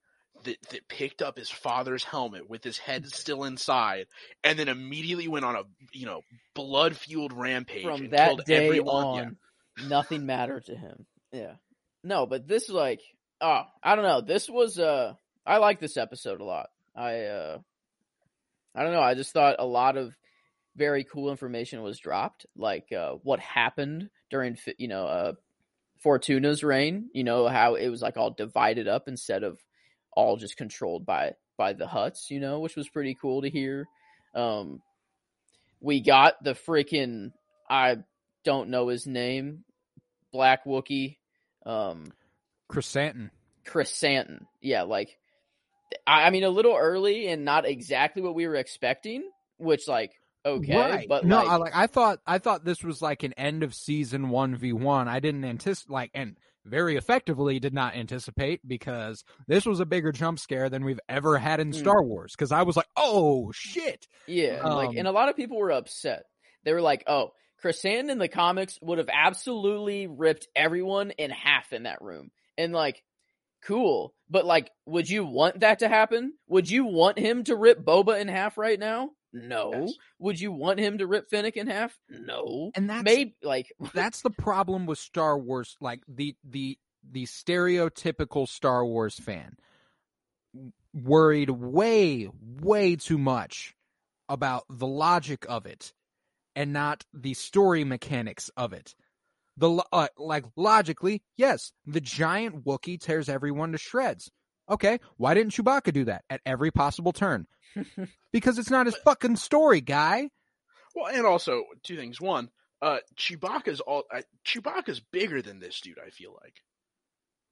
that, 0.44 0.56
that 0.70 0.88
picked 0.88 1.22
up 1.22 1.38
his 1.38 1.50
father's 1.50 2.04
helmet 2.04 2.48
with 2.48 2.64
his 2.64 2.78
head 2.78 3.06
still 3.06 3.44
inside, 3.44 4.06
and 4.44 4.58
then 4.58 4.68
immediately 4.68 5.28
went 5.28 5.44
on 5.44 5.56
a 5.56 5.62
you 5.92 6.06
know 6.06 6.22
blood 6.54 6.96
fueled 6.96 7.32
rampage 7.32 7.84
From 7.84 8.02
and 8.02 8.10
that 8.12 8.28
killed 8.28 8.44
day 8.44 8.66
everyone. 8.66 9.14
Yeah. 9.14 9.22
on, 9.22 9.36
nothing 9.88 10.26
mattered 10.26 10.66
to 10.66 10.74
him. 10.74 11.06
Yeah. 11.32 11.54
No, 12.02 12.26
but 12.26 12.46
this 12.48 12.68
like 12.68 13.00
oh, 13.40 13.62
I 13.82 13.96
don't 13.96 14.04
know. 14.04 14.20
This 14.20 14.48
was 14.48 14.78
uh 14.78 15.14
I 15.46 15.58
like 15.58 15.80
this 15.80 15.96
episode 15.96 16.40
a 16.40 16.44
lot. 16.44 16.68
I 16.94 17.24
uh 17.24 17.58
I 18.74 18.82
don't 18.82 18.92
know, 18.92 19.00
I 19.00 19.14
just 19.14 19.32
thought 19.32 19.56
a 19.58 19.66
lot 19.66 19.96
of 19.96 20.16
very 20.76 21.04
cool 21.04 21.30
information 21.30 21.82
was 21.82 21.98
dropped, 21.98 22.46
like 22.56 22.92
uh 22.92 23.12
what 23.22 23.40
happened 23.40 24.10
during 24.30 24.56
you 24.78 24.88
know 24.88 25.06
uh 25.06 25.32
Fortuna's 26.02 26.64
reign, 26.64 27.10
you 27.12 27.24
know 27.24 27.46
how 27.46 27.74
it 27.74 27.88
was 27.88 28.00
like 28.00 28.16
all 28.16 28.30
divided 28.30 28.88
up 28.88 29.06
instead 29.06 29.42
of 29.42 29.58
all 30.12 30.36
just 30.36 30.56
controlled 30.56 31.06
by 31.06 31.34
by 31.56 31.72
the 31.72 31.86
Hutts, 31.86 32.30
you 32.30 32.40
know, 32.40 32.60
which 32.60 32.76
was 32.76 32.88
pretty 32.88 33.16
cool 33.20 33.42
to 33.42 33.50
hear. 33.50 33.86
Um 34.34 34.80
we 35.80 36.00
got 36.00 36.42
the 36.42 36.54
freaking 36.54 37.32
I 37.68 37.98
don't 38.44 38.70
know 38.70 38.88
his 38.88 39.06
name, 39.06 39.64
Black 40.32 40.64
Wookiee, 40.64 41.16
um 41.64 42.12
Chrysanthemum. 42.68 43.30
Chrysanthemum. 43.64 44.46
Yeah, 44.60 44.82
like 44.82 45.16
I, 46.06 46.24
I 46.24 46.30
mean 46.30 46.44
a 46.44 46.50
little 46.50 46.76
early 46.76 47.28
and 47.28 47.44
not 47.44 47.66
exactly 47.66 48.22
what 48.22 48.34
we 48.34 48.46
were 48.46 48.56
expecting, 48.56 49.28
which 49.58 49.88
like 49.88 50.12
okay, 50.44 50.76
right. 50.76 51.08
but 51.08 51.24
no, 51.24 51.38
like, 51.38 51.48
I 51.48 51.56
like 51.56 51.76
I 51.76 51.86
thought 51.86 52.20
I 52.26 52.38
thought 52.38 52.64
this 52.64 52.82
was 52.82 53.02
like 53.02 53.22
an 53.22 53.32
end 53.34 53.62
of 53.62 53.74
season 53.74 54.26
1v1. 54.28 55.08
I 55.08 55.20
didn't 55.20 55.44
anticipate 55.44 55.92
like 55.92 56.10
and 56.14 56.36
very 56.64 56.96
effectively 56.96 57.58
did 57.58 57.74
not 57.74 57.94
anticipate 57.94 58.60
because 58.66 59.24
this 59.46 59.64
was 59.66 59.80
a 59.80 59.86
bigger 59.86 60.12
jump 60.12 60.38
scare 60.38 60.68
than 60.68 60.84
we've 60.84 61.00
ever 61.08 61.38
had 61.38 61.60
in 61.60 61.70
Mm. 61.70 61.74
Star 61.74 62.02
Wars 62.02 62.36
cuz 62.36 62.52
I 62.52 62.62
was 62.62 62.76
like, 62.76 62.88
"Oh 62.96 63.50
shit." 63.52 64.06
Yeah, 64.26 64.62
like, 64.66 64.90
Um, 64.90 64.98
and 64.98 65.08
a 65.08 65.12
lot 65.12 65.28
of 65.28 65.36
people 65.36 65.58
were 65.58 65.70
upset. 65.72 66.24
They 66.64 66.72
were 66.72 66.82
like, 66.82 67.04
"Oh, 67.06 67.32
Chrysanthemum 67.58 68.10
in 68.10 68.18
the 68.18 68.28
comics 68.28 68.78
would 68.82 68.98
have 68.98 69.10
absolutely 69.12 70.06
ripped 70.06 70.48
everyone 70.56 71.10
in 71.12 71.30
half 71.30 71.72
in 71.72 71.82
that 71.84 72.00
room," 72.02 72.30
and 72.58 72.72
like, 72.72 73.02
cool, 73.62 74.14
but 74.30 74.46
like, 74.46 74.70
would 74.86 75.08
you 75.08 75.24
want 75.24 75.60
that 75.60 75.80
to 75.80 75.88
happen? 75.88 76.32
Would 76.48 76.70
you 76.70 76.84
want 76.86 77.18
him 77.18 77.44
to 77.44 77.56
rip 77.56 77.78
Boba 77.84 78.18
in 78.20 78.28
half 78.28 78.56
right 78.56 78.78
now? 78.78 79.10
No. 79.32 79.72
Yes. 79.72 79.94
Would 80.18 80.40
you 80.40 80.52
want 80.52 80.80
him 80.80 80.98
to 80.98 81.06
rip 81.06 81.30
Fennec 81.30 81.56
in 81.56 81.66
half? 81.66 81.96
No. 82.08 82.72
And 82.74 82.90
that's 82.90 83.04
Maybe 83.04 83.36
like, 83.42 83.72
that's 83.94 84.22
the 84.22 84.30
problem 84.30 84.86
with 84.86 84.98
Star 84.98 85.38
Wars, 85.38 85.76
like 85.80 86.02
the 86.08 86.36
the 86.44 86.78
the 87.08 87.26
stereotypical 87.26 88.48
Star 88.48 88.84
Wars 88.84 89.18
fan 89.18 89.56
worried 90.92 91.50
way 91.50 92.28
way 92.60 92.96
too 92.96 93.18
much 93.18 93.74
about 94.28 94.64
the 94.68 94.86
logic 94.86 95.46
of 95.48 95.66
it 95.66 95.92
and 96.56 96.72
not 96.72 97.04
the 97.12 97.34
story 97.34 97.84
mechanics 97.84 98.50
of 98.56 98.72
it. 98.72 98.94
The 99.56 99.84
uh, 99.92 100.08
like 100.16 100.44
logically, 100.56 101.22
yes, 101.36 101.72
the 101.86 102.00
giant 102.00 102.64
Wookiee 102.64 103.00
tears 103.00 103.28
everyone 103.28 103.72
to 103.72 103.78
shreds. 103.78 104.30
Okay, 104.70 105.00
why 105.16 105.34
didn't 105.34 105.52
Chewbacca 105.52 105.92
do 105.92 106.04
that 106.04 106.24
at 106.30 106.40
every 106.46 106.70
possible 106.70 107.12
turn? 107.12 107.46
because 108.32 108.58
it's 108.58 108.70
not 108.70 108.86
his 108.86 108.96
fucking 108.96 109.36
story, 109.36 109.80
guy. 109.80 110.30
Well, 110.94 111.06
and 111.06 111.26
also 111.26 111.64
two 111.82 111.96
things. 111.96 112.20
One, 112.20 112.50
uh, 112.82 112.98
Chewbacca's 113.16 113.80
all 113.80 114.04
uh, 114.12 114.22
Chewbacca's 114.44 115.00
bigger 115.00 115.42
than 115.42 115.58
this 115.60 115.80
dude. 115.80 115.98
I 116.04 116.10
feel 116.10 116.36
like 116.42 116.54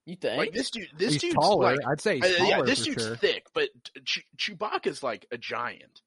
you 0.06 0.16
think? 0.16 0.38
like 0.38 0.52
this 0.52 0.70
dude. 0.70 0.88
This 0.96 1.14
he's 1.14 1.22
dude's 1.22 1.34
taller. 1.34 1.74
like 1.76 1.86
I'd 1.86 2.00
say 2.00 2.16
he's 2.16 2.40
Uh, 2.40 2.44
yeah, 2.44 2.62
this 2.62 2.80
for 2.80 2.84
dude's 2.86 3.04
sure. 3.04 3.16
thick, 3.16 3.46
but 3.52 3.68
Ch- 4.04 4.26
Chewbacca's 4.36 5.02
like 5.02 5.26
a 5.30 5.38
giant. 5.38 6.00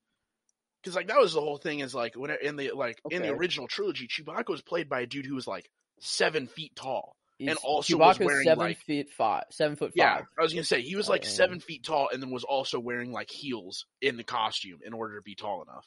Because 0.81 0.95
like 0.95 1.07
that 1.07 1.19
was 1.19 1.33
the 1.33 1.41
whole 1.41 1.57
thing. 1.57 1.79
Is 1.79 1.93
like 1.93 2.15
when 2.15 2.31
in 2.41 2.55
the 2.55 2.71
like 2.71 2.99
in 3.11 3.21
the 3.21 3.29
original 3.29 3.67
trilogy, 3.67 4.07
Chewbacca 4.07 4.49
was 4.49 4.61
played 4.61 4.89
by 4.89 5.01
a 5.01 5.05
dude 5.05 5.25
who 5.25 5.35
was 5.35 5.47
like 5.47 5.69
seven 5.99 6.47
feet 6.47 6.75
tall. 6.75 7.15
He's- 7.41 7.49
and 7.49 7.59
also 7.63 7.97
was 7.97 8.19
wearing, 8.19 8.43
seven 8.45 8.59
like- 8.67 8.77
feet 8.77 9.09
five, 9.11 9.43
seven 9.51 9.75
foot 9.75 9.89
five. 9.91 9.95
Yeah, 9.95 10.15
five. 10.17 10.25
I 10.39 10.41
was 10.43 10.53
gonna 10.53 10.63
say 10.63 10.81
he 10.81 10.95
was 10.95 11.09
Oh, 11.09 11.11
like 11.13 11.23
yeah. 11.23 11.29
seven 11.29 11.59
feet 11.59 11.83
tall, 11.83 12.09
and 12.13 12.21
then 12.21 12.29
was 12.31 12.43
also 12.43 12.79
wearing 12.79 13.11
like 13.11 13.29
heels 13.29 13.85
in 14.01 14.17
the 14.17 14.23
costume 14.23 14.79
in 14.85 14.93
order 14.93 15.15
to 15.17 15.21
be 15.21 15.35
tall 15.35 15.61
enough. 15.63 15.85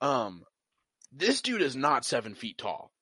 Um, 0.00 0.44
this 1.12 1.40
dude 1.42 1.62
is 1.62 1.76
not 1.76 2.04
seven 2.04 2.34
feet 2.34 2.58
tall. 2.58 2.92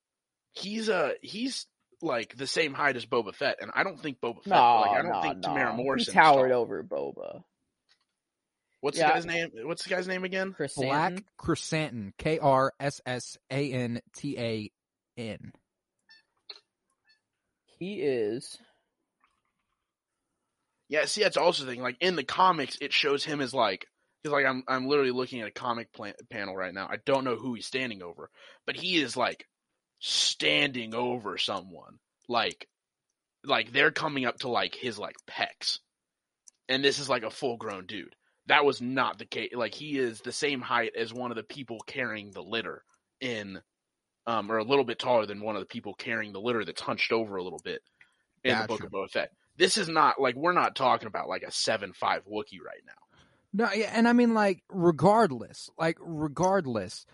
He's 0.53 0.89
uh 0.89 1.13
he's 1.21 1.65
like 2.01 2.35
the 2.35 2.47
same 2.47 2.73
height 2.73 2.95
as 2.95 3.05
Boba 3.05 3.33
Fett, 3.33 3.57
and 3.61 3.71
I 3.73 3.83
don't 3.83 3.99
think 4.01 4.19
Boba 4.19 4.43
Fett. 4.43 4.47
No, 4.47 4.81
like 4.81 4.91
I 4.91 5.01
don't 5.01 5.11
no, 5.11 5.21
think 5.21 5.37
no. 5.37 5.49
Temuera 5.49 5.71
He 5.77 5.83
Morrison 5.83 6.13
towered 6.13 6.51
over 6.51 6.83
Boba. 6.83 7.43
What's 8.81 8.97
Yeah. 8.97 9.07
the 9.07 9.13
guy's 9.13 9.25
name? 9.25 9.51
What's 9.63 9.83
the 9.83 9.89
guy's 9.89 10.07
name 10.07 10.23
again? 10.23 10.53
Chris 10.53 10.75
Black 10.75 10.89
Santon. 10.89 11.25
Chrysanthemum. 11.37 12.13
K 12.17 12.39
R 12.39 12.73
S 12.79 13.01
S 13.05 13.37
A 13.51 13.71
N 13.73 14.01
T 14.15 14.37
A 14.37 14.71
N. 15.17 15.51
He 17.79 18.01
is. 18.01 18.57
Yeah, 20.89 21.05
see, 21.05 21.23
that's 21.23 21.37
also 21.37 21.65
the 21.65 21.71
thing. 21.71 21.81
Like 21.81 21.97
in 21.99 22.15
the 22.15 22.23
comics, 22.23 22.77
it 22.81 22.93
shows 22.93 23.23
him 23.23 23.41
as 23.41 23.53
like 23.53 23.85
because 24.23 24.33
like 24.33 24.45
I'm 24.45 24.63
I'm 24.67 24.87
literally 24.87 25.11
looking 25.11 25.41
at 25.41 25.47
a 25.47 25.51
comic 25.51 25.91
plan- 25.93 26.13
panel 26.29 26.55
right 26.55 26.73
now. 26.73 26.87
I 26.89 26.97
don't 27.05 27.23
know 27.23 27.35
who 27.35 27.53
he's 27.53 27.65
standing 27.65 28.01
over, 28.01 28.29
but 28.65 28.75
he 28.75 28.97
is 28.97 29.17
like 29.17 29.45
standing 29.99 30.93
over 30.93 31.37
someone. 31.37 31.99
Like 32.29 32.67
like 33.43 33.71
they're 33.71 33.91
coming 33.91 34.25
up 34.25 34.39
to 34.39 34.49
like 34.49 34.75
his 34.75 34.97
like 34.97 35.15
pecs, 35.29 35.79
and 36.69 36.83
this 36.83 36.99
is 36.99 37.09
like 37.09 37.23
a 37.23 37.29
full 37.29 37.57
grown 37.57 37.85
dude. 37.85 38.15
That 38.47 38.65
was 38.65 38.81
not 38.81 39.19
the 39.19 39.25
case. 39.25 39.51
Like 39.53 39.73
he 39.73 39.97
is 39.97 40.21
the 40.21 40.31
same 40.31 40.61
height 40.61 40.93
as 40.97 41.13
one 41.13 41.31
of 41.31 41.37
the 41.37 41.43
people 41.43 41.79
carrying 41.85 42.31
the 42.31 42.41
litter 42.41 42.83
in, 43.19 43.59
um, 44.27 44.51
or 44.51 44.57
a 44.57 44.63
little 44.63 44.83
bit 44.85 44.99
taller 44.99 45.25
than 45.25 45.41
one 45.41 45.55
of 45.55 45.61
the 45.61 45.65
people 45.65 45.93
carrying 45.95 46.33
the 46.33 46.41
litter 46.41 46.63
that's 46.65 46.81
hunched 46.81 47.11
over 47.11 47.37
a 47.37 47.43
little 47.43 47.61
bit 47.63 47.81
in 48.43 48.57
the 48.59 48.67
Book 48.67 48.83
of 48.83 48.91
Boba 48.91 49.09
Fett. 49.09 49.31
This 49.57 49.77
is 49.77 49.87
not 49.89 50.21
like 50.21 50.35
we're 50.35 50.53
not 50.53 50.75
talking 50.75 51.07
about 51.07 51.27
like 51.27 51.41
a 51.41 51.51
seven 51.51 51.93
five 51.93 52.23
Wookiee 52.25 52.61
right 52.63 52.83
now. 52.85 52.93
No, 53.53 53.71
yeah, 53.73 53.89
and 53.93 54.07
I 54.07 54.13
mean, 54.13 54.33
like, 54.35 54.61
regardless, 54.69 55.69
like, 55.79 55.97
regardless, 56.01 57.05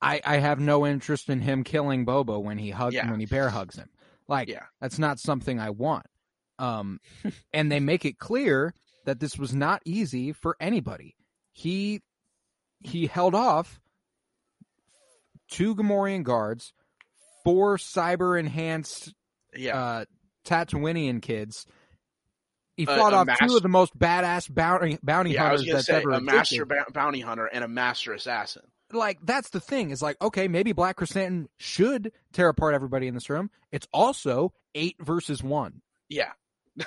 I 0.00 0.20
I 0.24 0.36
have 0.36 0.60
no 0.60 0.86
interest 0.86 1.28
in 1.28 1.40
him 1.40 1.64
killing 1.64 2.06
Boba 2.06 2.40
when 2.40 2.58
he 2.58 2.70
hugs 2.70 2.94
Yeah. 2.94 3.10
when 3.10 3.18
he 3.18 3.26
bear 3.26 3.48
hugs 3.48 3.76
him. 3.76 3.88
Like, 4.28 4.48
Yeah. 4.48 4.66
that's 4.80 4.98
not 4.98 5.18
something 5.18 5.58
I 5.58 5.70
want. 5.70 6.06
Um, 6.58 7.00
and 7.52 7.72
they 7.72 7.80
make 7.80 8.04
it 8.04 8.18
clear 8.18 8.74
that 9.06 9.18
this 9.18 9.36
was 9.36 9.54
not 9.54 9.82
easy 9.84 10.32
for 10.32 10.56
anybody. 10.60 11.16
He 11.52 12.02
he 12.80 13.06
held 13.06 13.34
off 13.34 13.80
two 15.52 15.74
Gamorrean 15.76 16.22
guards, 16.24 16.72
four 17.44 17.76
cyber 17.76 18.38
enhanced 18.38 19.14
Yeah, 19.56 19.78
uh, 19.78 20.04
Tatooinean 20.46 21.20
kids. 21.22 21.66
He 22.76 22.86
Uh, 22.86 22.96
fought 22.96 23.12
a 23.12 23.16
off 23.16 23.26
mas- 23.26 23.38
two 23.38 23.56
of 23.56 23.62
the 23.62 23.68
most 23.68 23.96
badass 23.98 24.52
bounty 24.52 24.98
bounty 25.02 25.32
yeah. 25.32 25.44
I 25.44 25.52
was 25.52 25.60
hunters 25.60 25.66
gonna 25.66 25.76
that's 25.76 25.86
say 25.86 25.96
ever 25.96 26.10
a 26.10 26.16
existed. 26.16 26.34
master 26.34 26.64
ba- 26.64 26.86
bounty 26.92 27.20
hunter 27.20 27.46
and 27.46 27.62
a 27.62 27.68
master 27.68 28.12
assassin. 28.14 28.62
like 28.92 29.18
that's 29.24 29.50
the 29.50 29.60
thing 29.60 29.90
is 29.90 30.02
like 30.02 30.16
okay 30.22 30.48
maybe 30.48 30.72
black 30.72 30.96
chrysanthemum 30.96 31.48
should 31.58 32.12
tear 32.32 32.48
apart 32.48 32.74
everybody 32.74 33.06
in 33.08 33.14
this 33.14 33.28
room 33.30 33.50
it's 33.70 33.86
also 33.92 34.52
eight 34.74 34.96
versus 35.00 35.42
one 35.42 35.80
Yeah, 36.08 36.32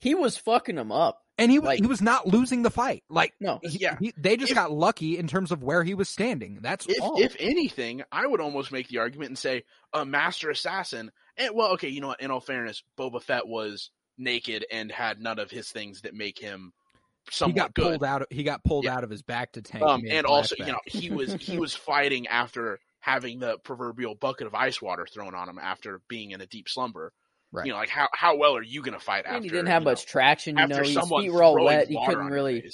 He 0.00 0.14
was 0.14 0.36
fucking 0.36 0.76
him 0.76 0.92
up. 0.92 1.23
And 1.36 1.50
he 1.50 1.58
Like- 1.58 1.80
he 1.80 1.86
was 1.86 2.00
not 2.00 2.26
losing 2.28 2.62
the 2.62 2.70
fight 2.70 3.02
like 3.08 3.34
No. 3.40 3.58
he- 3.62 3.78
Yeah. 3.78 3.96
he- 4.00 4.12
they 4.16 4.36
just 4.36 4.52
If- 4.52 4.56
got 4.56 4.70
lucky 4.70 5.18
in 5.18 5.26
terms 5.26 5.50
of 5.50 5.62
where 5.64 5.82
he 5.82 5.94
was 5.94 6.08
standing 6.08 6.60
that's 6.62 6.86
if 6.88 7.00
all 7.02 7.20
if 7.20 7.34
anything, 7.40 8.02
I 8.12 8.26
would 8.26 8.40
almost 8.40 8.70
make 8.70 8.88
the 8.88 8.98
argument 8.98 9.30
and 9.30 9.38
say 9.38 9.64
a 9.92 10.04
master 10.04 10.50
assassin. 10.50 11.10
And 11.36 11.54
well, 11.54 11.72
okay, 11.72 11.88
you 11.88 12.00
know 12.00 12.08
what? 12.08 12.20
In 12.20 12.30
all 12.30 12.40
fairness, 12.40 12.84
Boba 12.96 13.20
Fett 13.20 13.48
was 13.48 13.90
naked 14.16 14.64
and 14.70 14.92
had 14.92 15.20
none 15.20 15.40
of 15.40 15.50
his 15.50 15.70
things 15.72 16.02
that 16.02 16.14
make 16.14 16.38
him 16.38 16.72
he 17.32 17.52
got 17.52 17.74
good. 17.74 17.82
pulled 17.84 18.04
out 18.04 18.26
he 18.30 18.42
got 18.44 18.62
pulled 18.62 18.84
Yeah. 18.84 18.94
out 18.96 19.02
of 19.02 19.10
his 19.10 19.22
Bacta 19.22 19.64
tank 19.64 19.82
Um, 19.82 20.02
and 20.08 20.26
also, 20.26 20.54
flashback. 20.54 20.66
you 20.66 20.72
know, 20.72 20.80
he 20.86 21.10
was 21.10 21.32
he 21.34 21.58
was 21.58 21.74
fighting 21.74 22.26
after 22.28 22.78
having 23.00 23.40
the 23.40 23.58
proverbial 23.58 24.14
bucket 24.14 24.46
of 24.46 24.54
ice 24.54 24.80
water 24.80 25.06
thrown 25.12 25.34
on 25.34 25.48
him 25.48 25.58
after 25.58 26.00
being 26.08 26.30
in 26.30 26.40
a 26.40 26.46
deep 26.46 26.68
slumber. 26.68 27.12
Right. 27.54 27.66
You 27.66 27.72
know, 27.72 27.78
like 27.78 27.88
how 27.88 28.08
how 28.12 28.36
well 28.36 28.56
are 28.56 28.62
you 28.62 28.82
going 28.82 28.98
to 28.98 29.04
fight 29.04 29.24
And 29.26 29.36
after? 29.36 29.42
he 29.44 29.48
didn't 29.48 29.66
have 29.68 29.82
you 29.82 29.84
know, 29.86 29.90
much 29.92 30.06
traction. 30.06 30.58
You 30.58 30.66
know, 30.66 30.78
his 30.78 30.92
someone 30.92 31.22
feet 31.22 31.32
were 31.32 31.42
all 31.42 31.64
wet. 31.64 31.88
He 31.88 31.98
couldn't 32.04 32.26
really. 32.26 32.68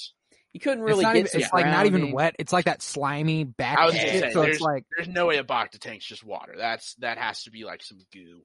He 0.53 0.59
couldn't 0.59 0.83
really 0.83 1.05
not 1.05 1.13
get 1.15 1.21
even, 1.21 1.31
some 1.31 1.41
it's 1.43 1.53
like 1.53 1.67
not 1.67 1.87
even 1.87 2.11
wet 2.11 2.35
it's 2.41 2.53
like 2.53 2.65
that 2.65 2.83
slimy 2.83 3.45
back 3.45 3.79
I 3.79 3.85
was 3.85 3.95
gonna 3.95 4.09
say, 4.09 4.21
so 4.21 4.27
it's 4.27 4.35
there's- 4.35 4.61
like 4.61 4.85
There's 4.97 5.07
no 5.09 5.27
way 5.27 5.37
a 5.37 5.45
Bacta 5.45 5.79
tank's 5.79 6.05
just 6.07 6.25
water. 6.25 6.55
That's 6.59 6.95
that 6.97 7.19
has 7.19 7.45
to 7.45 7.53
be 7.53 7.65
like 7.65 7.85
some 7.85 7.99
goo. 8.13 8.41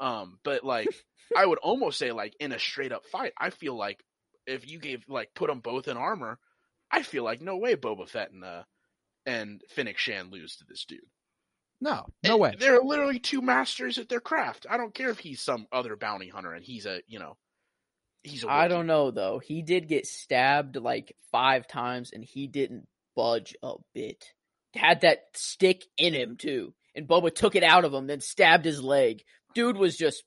Um, 0.00 0.38
but 0.42 0.64
like 0.64 0.88
I 1.36 1.46
would 1.46 1.58
almost 1.58 1.98
say 1.98 2.10
like 2.10 2.34
in 2.40 2.50
a 2.52 2.58
straight 2.58 2.90
up 2.90 3.04
fight, 3.06 3.34
I 3.38 3.50
feel 3.50 3.76
like 3.76 4.02
if 4.46 4.68
you 4.68 4.80
gave 4.80 5.04
like 5.06 5.28
put 5.34 5.48
them 5.48 5.60
both 5.60 5.86
in 5.86 5.96
armor, 5.96 6.38
I 6.90 7.02
feel 7.02 7.22
like 7.22 7.40
no 7.40 7.58
way 7.58 7.76
Boba 7.76 8.08
Fett 8.08 8.32
and 8.32 8.42
uh 8.42 8.62
and 9.26 9.60
Fennec 9.76 9.98
Shand 9.98 10.32
lose 10.32 10.56
to 10.56 10.64
this 10.68 10.86
dude. 10.86 11.00
No 11.80 12.06
no 12.24 12.32
And 12.32 12.40
way 12.40 12.54
They're 12.58 12.80
literally 12.82 13.18
two 13.18 13.40
masters 13.42 13.98
at 13.98 14.08
their 14.08 14.20
craft. 14.20 14.66
I 14.68 14.76
don't 14.76 14.94
care 14.94 15.10
if 15.10 15.18
he's 15.18 15.40
some 15.40 15.66
other 15.72 15.96
bounty 15.96 16.28
hunter 16.28 16.52
and 16.52 16.64
he's 16.64 16.86
a 16.86 17.00
you 17.06 17.18
know 17.18 17.36
he's 18.24 18.44
a 18.44 18.48
I 18.50 18.68
don't 18.68 18.86
know 18.86 19.10
though. 19.10 19.38
He 19.38 19.62
did 19.62 19.88
get 19.88 20.06
stabbed 20.06 20.76
like 20.76 21.14
five 21.30 21.66
times, 21.68 22.12
and 22.12 22.24
he 22.24 22.46
didn't 22.46 22.86
budge 23.14 23.54
a 23.62 23.74
bit. 23.94 24.24
Had 24.74 25.00
that 25.02 25.24
stick 25.34 25.84
in 25.96 26.14
him 26.14 26.36
too, 26.36 26.74
and 26.94 27.06
Boba 27.08 27.34
took 27.34 27.54
it 27.56 27.62
out 27.62 27.84
of 27.84 27.92
him, 27.94 28.06
then 28.06 28.20
stabbed 28.20 28.64
his 28.64 28.82
leg. 28.82 29.22
Dude 29.54 29.76
was 29.76 29.96
just 29.96 30.24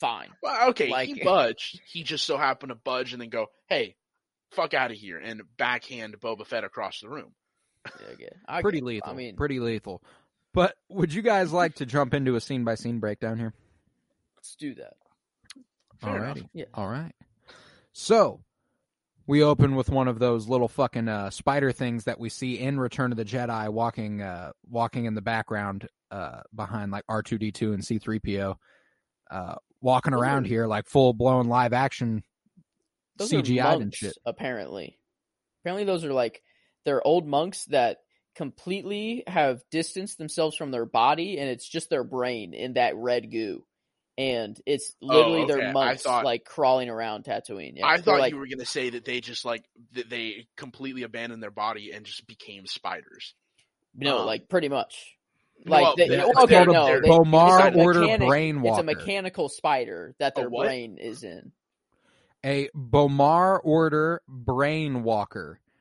fine. 0.00 0.28
Well, 0.42 0.70
okay, 0.70 0.88
Like- 0.90 1.08
he 1.08 1.14
budged. 1.24 1.80
He 1.90 2.02
just 2.02 2.24
so 2.24 2.36
happened 2.36 2.70
to 2.70 2.76
budge 2.76 3.12
and 3.12 3.20
then 3.22 3.28
go, 3.30 3.46
"Hey, 3.68 3.96
fuck 4.52 4.72
out 4.74 4.90
of 4.92 4.96
here," 4.96 5.18
and 5.18 5.42
backhand 5.56 6.14
Boba 6.20 6.46
Fett 6.46 6.64
across 6.64 7.00
the 7.00 7.08
room. 7.08 7.34
Yeah, 8.18 8.28
I 8.46 8.58
I 8.58 8.62
pretty 8.62 8.78
get- 8.78 8.84
lethal 8.86 9.10
I 9.10 9.14
mean, 9.14 9.34
pretty 9.36 9.58
lethal 9.58 10.02
but 10.54 10.74
would 10.88 11.12
you 11.12 11.22
guys 11.22 11.52
like 11.52 11.74
to 11.76 11.86
jump 11.86 12.14
into 12.14 12.36
a 12.36 12.40
scene 12.40 12.64
by 12.64 12.74
scene 12.74 12.98
breakdown 12.98 13.38
here 13.38 13.52
let's 14.42 14.56
do 14.56 14.74
that. 14.74 14.94
Enough. 16.02 16.20
Alrighty. 16.20 16.48
Yeah. 16.52 16.64
All 16.74 16.88
right. 16.88 17.14
So 17.92 18.40
we 19.28 19.44
open 19.44 19.76
with 19.76 19.88
one 19.88 20.08
of 20.08 20.18
those 20.18 20.48
little 20.48 20.66
fucking 20.66 21.08
uh, 21.08 21.30
spider 21.30 21.70
things 21.70 22.04
that 22.04 22.18
we 22.18 22.28
see 22.28 22.58
in 22.58 22.80
Return 22.80 23.12
of 23.12 23.18
the 23.18 23.24
Jedi, 23.24 23.68
walking, 23.68 24.20
uh, 24.20 24.50
walking 24.68 25.04
in 25.04 25.14
the 25.14 25.22
background, 25.22 25.88
uh, 26.10 26.40
behind 26.52 26.90
like 26.90 27.04
R 27.08 27.22
two 27.22 27.38
D 27.38 27.52
two 27.52 27.72
and 27.72 27.84
C 27.84 27.98
three 27.98 28.18
PO, 28.18 28.58
uh, 29.30 29.54
walking 29.80 30.12
around 30.12 30.46
here 30.46 30.66
like 30.66 30.88
full 30.88 31.12
blown 31.12 31.46
live 31.46 31.72
action 31.72 32.24
CGI 33.20 33.80
and 33.80 33.94
shit. 33.94 34.14
Apparently, 34.26 34.98
apparently 35.62 35.84
those 35.84 36.04
are 36.04 36.12
like 36.12 36.42
they're 36.84 37.06
old 37.06 37.28
monks 37.28 37.64
that 37.66 37.98
completely 38.34 39.24
have 39.26 39.62
distanced 39.70 40.18
themselves 40.18 40.56
from 40.56 40.70
their 40.70 40.86
body, 40.86 41.38
and 41.38 41.48
it's 41.48 41.68
just 41.68 41.90
their 41.90 42.04
brain 42.04 42.54
in 42.54 42.74
that 42.74 42.96
red 42.96 43.30
goo, 43.30 43.64
and 44.18 44.60
it's 44.66 44.94
literally 45.00 45.40
Oh, 45.40 45.44
okay. 45.44 45.54
their 45.54 45.72
monks 45.72 46.02
thought- 46.02 46.24
like 46.24 46.44
crawling 46.44 46.88
around 46.90 47.24
Tatooine. 47.24 47.76
Yeah, 47.76 47.86
I 47.86 47.98
thought 47.98 48.18
like, 48.20 48.32
you 48.32 48.38
were 48.38 48.46
gonna 48.46 48.64
say 48.64 48.90
that 48.90 49.04
they 49.04 49.20
just 49.20 49.44
like 49.44 49.64
they 49.92 50.46
completely 50.56 51.02
abandoned 51.02 51.42
their 51.42 51.50
body 51.50 51.92
and 51.92 52.04
just 52.06 52.26
became 52.26 52.66
spiders. 52.66 53.34
no, 53.94 54.20
um, 54.20 54.26
like 54.26 54.48
pretty 54.48 54.68
much. 54.68 55.16
Like 55.64 55.82
Well, 55.82 55.94
they, 55.96 56.08
they're- 56.08 56.24
okay, 56.42 56.64
no, 56.64 57.00
B'omarr 57.02 57.68
it's 57.68 57.76
a 57.76 57.78
Order 57.80 58.00
mechanic- 58.00 58.28
Brainwalker. 58.28 58.68
It's 58.70 58.78
a 58.78 58.82
mechanical 58.82 59.48
spider 59.48 60.14
that 60.18 60.34
their 60.34 60.50
brain 60.50 60.98
is 60.98 61.22
in. 61.22 61.52
a 62.44 62.68
B'omarr 62.74 63.60
Order 63.62 64.22
Brain 64.26 65.04
Walker. 65.04 65.60
Hmm? 65.60 65.71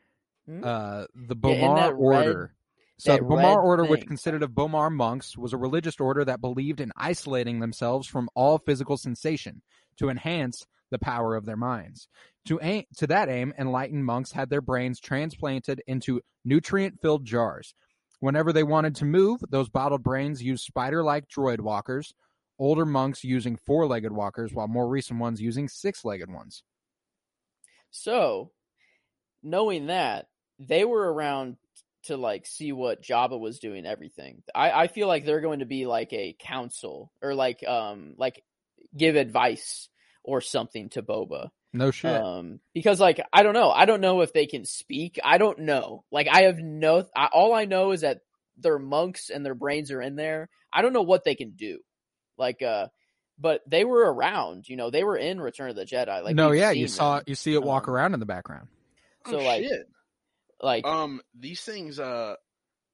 Uh, 0.63 1.08
the 1.15 1.36
Yeah, 1.36 1.62
B'omarr 1.62 1.91
red- 1.91 2.27
Order. 2.27 2.55
so 2.98 3.15
the 3.15 3.24
B'omarr 3.24 3.38
red 3.38 3.58
Order, 3.58 3.86
which 3.86 4.01
thing. 4.01 4.08
consisted 4.10 4.43
of 4.43 4.51
B'omarr 4.51 4.91
monks, 4.91 5.38
was 5.38 5.53
a 5.53 5.58
religious 5.58 6.00
order 6.00 6.25
that 6.25 6.41
believed 6.41 6.81
in 6.81 6.91
isolating 6.98 7.60
themselves 7.60 8.08
from 8.08 8.29
all 8.36 8.58
physical 8.58 8.98
sensation 8.98 9.62
to 9.98 10.10
enhance 10.10 10.65
the 10.89 11.00
power 11.00 11.36
of 11.36 11.46
their 11.46 11.55
minds. 11.55 12.08
To 12.46 12.60
aim, 12.62 12.84
to 12.98 13.08
that 13.08 13.29
aim, 13.29 13.53
enlightened 13.58 14.05
monks 14.05 14.31
had 14.34 14.50
their 14.50 14.62
brains 14.62 15.00
transplanted 15.00 15.81
into 15.88 16.22
nutrient-filled 16.43 17.24
jars. 17.24 17.74
Whenever 18.20 18.51
they 18.51 18.63
wanted 18.63 18.96
to 18.98 19.05
move, 19.05 19.41
those 19.50 19.70
bottled 19.70 20.03
brains 20.03 20.43
used 20.43 20.63
spider-like 20.65 21.27
droid 21.27 21.62
walkers. 21.62 22.13
Older 22.60 22.86
monks 22.86 23.24
using 23.24 23.55
four-legged 23.55 24.12
walkers, 24.12 24.53
while 24.53 24.67
more 24.67 24.88
recent 24.88 25.20
ones 25.20 25.41
using 25.41 25.67
six-legged 25.70 26.29
ones. 26.29 26.63
So, 27.89 28.51
knowing 29.41 29.88
that, 29.88 30.27
they 30.68 30.86
were 30.86 31.12
around 31.13 31.58
to 32.03 32.18
like 32.18 32.46
see 32.46 32.72
what 32.72 33.03
Jabba 33.03 33.39
was 33.39 33.60
doing 33.60 33.86
everything. 33.86 34.41
I, 34.56 34.72
I 34.72 34.88
feel 34.88 35.08
like 35.08 35.25
they're 35.25 35.41
going 35.41 35.60
to 35.60 35.65
be 35.65 35.86
like 35.86 36.13
a 36.13 36.36
council 36.39 37.12
or 37.22 37.36
like 37.36 37.68
um 37.68 38.15
like 38.18 38.44
give 38.96 39.15
advice 39.15 39.88
or 40.24 40.41
something 40.41 40.89
to 40.89 41.03
Boba. 41.03 41.50
No 41.74 41.91
shit. 41.91 42.15
Um 42.15 42.60
because 42.74 43.00
like 43.00 43.22
I 43.32 43.44
don't 43.44 43.53
know. 43.53 43.70
I 43.70 43.86
don't 43.86 44.01
know 44.01 44.22
if 44.22 44.34
they 44.34 44.46
can 44.46 44.65
speak. 44.65 45.20
I 45.24 45.38
don't 45.38 45.60
know. 45.60 46.03
Like 46.12 46.27
I 46.30 46.44
have 46.44 46.58
no 46.58 47.06
I, 47.15 47.27
all 47.27 47.53
I 47.53 47.65
know 47.65 47.91
is 47.91 48.01
that 48.01 48.20
they're 48.58 48.80
monks 48.80 49.30
and 49.30 49.46
their 49.46 49.56
brains 49.56 49.91
are 49.91 50.01
in 50.01 50.15
there. 50.15 50.50
I 50.74 50.82
don't 50.82 50.94
know 50.94 51.01
what 51.03 51.24
they 51.24 51.36
can 51.36 51.51
do. 51.51 51.80
Like 52.38 52.62
uh 52.62 52.88
but 53.39 53.62
they 53.68 53.86
were 53.86 54.12
around, 54.12 54.68
you 54.70 54.75
know, 54.75 54.89
they 54.91 55.03
were 55.03 55.18
in 55.18 55.39
Return 55.39 55.70
of 55.70 55.75
the 55.75 55.86
Jedi. 55.86 56.24
Like 56.24 56.36
no, 56.36 56.51
yeah, 56.51 56.72
you 56.72 56.88
seen 56.88 56.96
saw 56.96 57.15
them. 57.15 57.24
you 57.27 57.36
see 57.36 57.53
it 57.53 57.63
walk 57.63 57.88
Um, 57.88 57.94
around 57.94 58.13
in 58.13 58.20
the 58.20 58.25
background. 58.25 58.68
So, 59.27 59.39
oh, 59.39 59.44
like, 59.44 59.63
shit. 59.63 59.88
Like 60.62 60.86
Um, 60.86 61.22
these 61.34 61.62
things, 61.62 62.00
uh, 62.00 62.36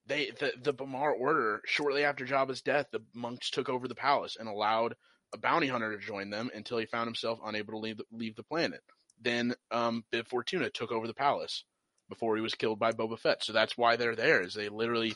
they 0.05 0.31
the 0.31 0.53
the 0.61 0.73
B'omarr 0.73 1.13
Order 1.19 1.61
shortly 1.65 2.03
after 2.05 2.25
Jabba's 2.25 2.61
death, 2.61 2.87
the 2.91 3.01
monks 3.13 3.49
took 3.49 3.67
over 3.69 3.87
the 3.87 3.95
palace 3.95 4.37
and 4.39 4.47
allowed 4.47 4.95
a 5.33 5.37
bounty 5.37 5.67
hunter 5.67 5.91
to 5.91 6.05
join 6.05 6.29
them 6.29 6.49
until 6.55 6.77
he 6.77 6.85
found 6.85 7.07
himself 7.07 7.39
unable 7.43 7.73
to 7.73 7.79
leave 7.79 7.97
the, 7.97 8.05
leave 8.11 8.35
the 8.37 8.43
planet. 8.43 8.81
then 9.19 9.53
um, 9.71 10.05
Bib 10.11 10.27
Fortuna 10.27 10.69
took 10.69 10.91
over 10.91 11.07
the 11.07 11.13
palace 11.13 11.65
before 12.07 12.37
he 12.37 12.41
was 12.41 12.55
killed 12.55 12.79
by 12.79 12.93
Boba 12.93 13.19
Fett. 13.19 13.43
So 13.43 13.51
that's 13.51 13.77
why 13.77 13.97
they're 13.97 14.15
there. 14.15 14.41
Is 14.41 14.53
they 14.53 14.69
literally 14.69 15.13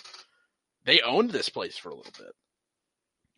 they 0.84 1.00
owned 1.00 1.30
this 1.32 1.48
place 1.48 1.78
for 1.78 1.90
a 1.90 1.96
little 1.96 2.12
bit, 2.18 2.34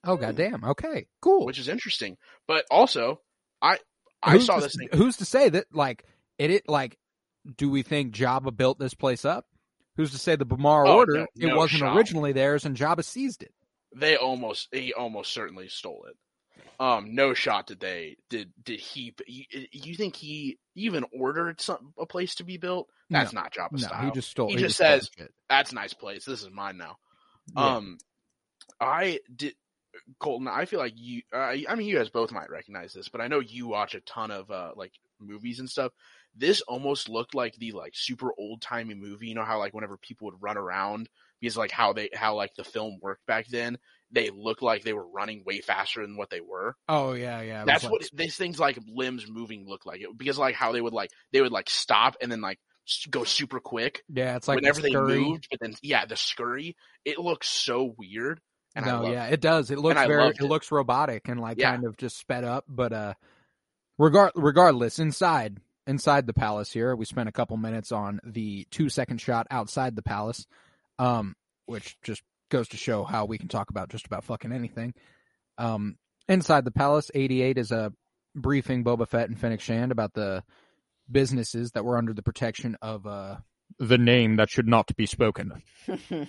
Oh 0.03 0.17
goddamn. 0.17 0.63
Okay. 0.63 1.05
Cool. 1.21 1.45
which 1.45 1.59
is 1.59 1.67
interesting. 1.67 2.17
But 2.47 2.65
also, 2.71 3.21
I 3.61 3.77
I 4.23 4.31
Who's 4.31 4.45
saw 4.47 4.55
to, 4.55 4.61
this 4.61 4.75
thing. 4.75 4.89
Who's 4.93 5.17
to 5.17 5.25
say 5.25 5.49
that 5.49 5.65
like 5.71 6.05
it, 6.39 6.49
it 6.49 6.67
like 6.67 6.97
do 7.57 7.69
we 7.69 7.81
think 7.83 8.13
Jabba 8.13 8.55
built 8.55 8.79
this 8.79 8.93
place 8.93 9.25
up? 9.25 9.45
Who's 9.95 10.11
to 10.11 10.17
say 10.17 10.35
the 10.35 10.45
B'omarr 10.45 10.87
Oh, 10.87 10.95
order 10.97 11.13
no- 11.17 11.27
it 11.35 11.47
no 11.47 11.57
wasn't 11.57 11.79
shot. 11.81 11.95
originally 11.95 12.31
theirs 12.31 12.65
and 12.65 12.75
Jabba 12.75 13.03
seized 13.03 13.43
it? 13.43 13.53
They 13.95 14.15
almost 14.17 14.69
he 14.71 14.93
almost 14.93 15.31
certainly 15.33 15.67
stole 15.67 16.05
it. 16.09 16.17
Um, 16.79 17.13
no 17.13 17.33
shot 17.35 17.67
did 17.67 17.79
they 17.79 18.17
did 18.29 18.51
did 18.63 18.79
he? 18.79 19.13
You, 19.27 19.45
you 19.71 19.95
think 19.95 20.15
he 20.15 20.57
even 20.75 21.05
ordered 21.13 21.61
some 21.61 21.93
a 21.99 22.05
place 22.07 22.35
to 22.35 22.43
be 22.43 22.57
built? 22.57 22.87
That's 23.11 23.33
not 23.33 23.53
Jabba 23.53 23.73
No, 23.73 23.77
style. 23.77 24.05
he 24.05 24.11
just 24.11 24.31
stole. 24.31 24.47
He 24.49 24.55
he 24.55 24.61
just 24.63 24.75
stole 24.77 24.87
says. 24.87 25.11
That's 25.49 25.71
a 25.71 25.75
nice 25.75 25.93
place. 25.93 26.25
This 26.25 26.41
is 26.41 26.49
mine 26.49 26.77
now. 26.77 26.97
Yeah. 27.55 27.75
Um, 27.75 27.97
I 28.79 29.19
did, 29.35 29.53
Colton. 30.19 30.47
I 30.47 30.65
feel 30.65 30.79
like 30.79 30.93
you. 30.95 31.21
Uh, 31.31 31.37
I 31.69 31.75
mean, 31.75 31.87
you 31.87 31.95
guys 31.97 32.09
both 32.09 32.31
might 32.31 32.49
recognize 32.49 32.93
this, 32.93 33.09
but 33.09 33.21
I 33.21 33.27
know 33.27 33.39
you 33.39 33.67
watch 33.67 33.93
a 33.93 34.01
ton 34.01 34.31
of 34.31 34.49
uh 34.49 34.71
like 34.75 34.93
movies 35.19 35.59
and 35.59 35.69
stuff. 35.69 35.91
This 36.35 36.61
almost 36.61 37.09
looked 37.09 37.35
like 37.35 37.55
the 37.55 37.71
like 37.73 37.93
super 37.95 38.31
old 38.37 38.61
timey 38.61 38.95
movie. 38.95 39.27
You 39.27 39.35
know 39.35 39.45
how 39.45 39.59
like 39.59 39.73
whenever 39.73 39.97
people 39.97 40.25
would 40.25 40.41
run 40.41 40.57
around 40.57 41.09
because 41.39 41.57
like 41.57 41.71
how 41.71 41.93
they 41.93 42.09
how 42.13 42.35
like 42.35 42.55
the 42.55 42.63
film 42.63 42.99
worked 43.01 43.25
back 43.25 43.47
then, 43.47 43.77
they 44.11 44.29
looked 44.29 44.61
like 44.61 44.83
they 44.83 44.93
were 44.93 45.07
running 45.07 45.43
way 45.45 45.61
faster 45.61 46.01
than 46.01 46.17
what 46.17 46.29
they 46.29 46.41
were. 46.41 46.75
oh 46.89 47.13
yeah, 47.13 47.41
yeah. 47.41 47.65
That's 47.65 47.83
was 47.83 47.91
what 47.91 48.09
these 48.13 48.35
things 48.35 48.59
like 48.59 48.77
limbs 48.87 49.27
moving 49.29 49.65
look 49.67 49.85
like. 49.85 50.01
It 50.01 50.17
because 50.17 50.37
like 50.37 50.55
how 50.55 50.71
they 50.71 50.81
would 50.81 50.93
like 50.93 51.11
they 51.31 51.41
would 51.41 51.51
like 51.51 51.69
stop 51.69 52.15
and 52.21 52.31
then 52.31 52.41
like 52.41 52.59
go 53.09 53.23
super 53.23 53.59
quick 53.59 54.03
Yeah, 54.09 54.35
it's 54.35 54.47
like 54.47 54.57
whenever 54.57 54.81
the 54.81 54.89
they 54.89 54.95
moved, 54.95 55.47
but 55.49 55.59
then 55.61 55.73
yeah, 55.81 56.05
the 56.05 56.15
scurry, 56.15 56.75
it 57.05 57.19
looks 57.19 57.47
so 57.47 57.93
weird. 57.97 58.39
And 58.75 58.85
I 58.85 58.89
no, 58.89 59.11
yeah, 59.11 59.25
it 59.25 59.39
does. 59.39 59.69
It 59.71 59.79
looks 59.79 60.01
very. 60.01 60.29
It 60.29 60.39
it. 60.39 60.43
looks 60.43 60.71
robotic 60.71 61.27
and 61.29 61.39
like 61.39 61.59
Yeah. 61.59 61.71
kind 61.71 61.85
of 61.85 61.95
just 61.97 62.17
sped 62.17 62.43
up. 62.43 62.65
But 62.67 62.91
uh, 62.91 63.13
regard 63.97 64.31
regardless, 64.35 64.99
inside 64.99 65.59
inside 65.87 66.27
the 66.27 66.33
palace 66.33 66.71
here, 66.71 66.95
we 66.95 67.05
spent 67.05 67.29
a 67.29 67.33
couple 67.33 67.57
minutes 67.57 67.91
on 67.91 68.19
the 68.23 68.65
two 68.71 68.89
second 68.89 69.19
shot 69.19 69.47
outside 69.51 69.95
the 69.95 70.01
palace, 70.01 70.45
um, 70.99 71.35
which 71.65 71.97
just 72.03 72.21
goes 72.49 72.67
to 72.69 72.77
show 72.77 73.03
how 73.03 73.25
we 73.25 73.37
can 73.37 73.47
talk 73.47 73.69
about 73.69 73.89
just 73.89 74.05
about 74.05 74.23
fucking 74.23 74.51
anything. 74.51 74.93
Um, 75.57 75.95
inside 76.27 76.65
the 76.65 76.71
palace, 76.71 77.11
eighty 77.13 77.41
eight 77.41 77.57
is 77.57 77.71
a 77.71 77.93
briefing 78.35 78.83
Boba 78.83 79.07
Fett 79.07 79.29
and 79.29 79.39
Fennec 79.39 79.61
Shand 79.61 79.91
about 79.91 80.13
the 80.13 80.43
businesses 81.11 81.71
that 81.71 81.85
were 81.85 81.97
under 81.97 82.13
the 82.13 82.23
protection 82.23 82.77
of 82.81 83.05
uh 83.05 83.35
the 83.77 83.97
name 83.97 84.37
that 84.37 84.49
should 84.49 84.67
not 84.67 84.95
be 84.95 85.05
spoken. 85.05 85.61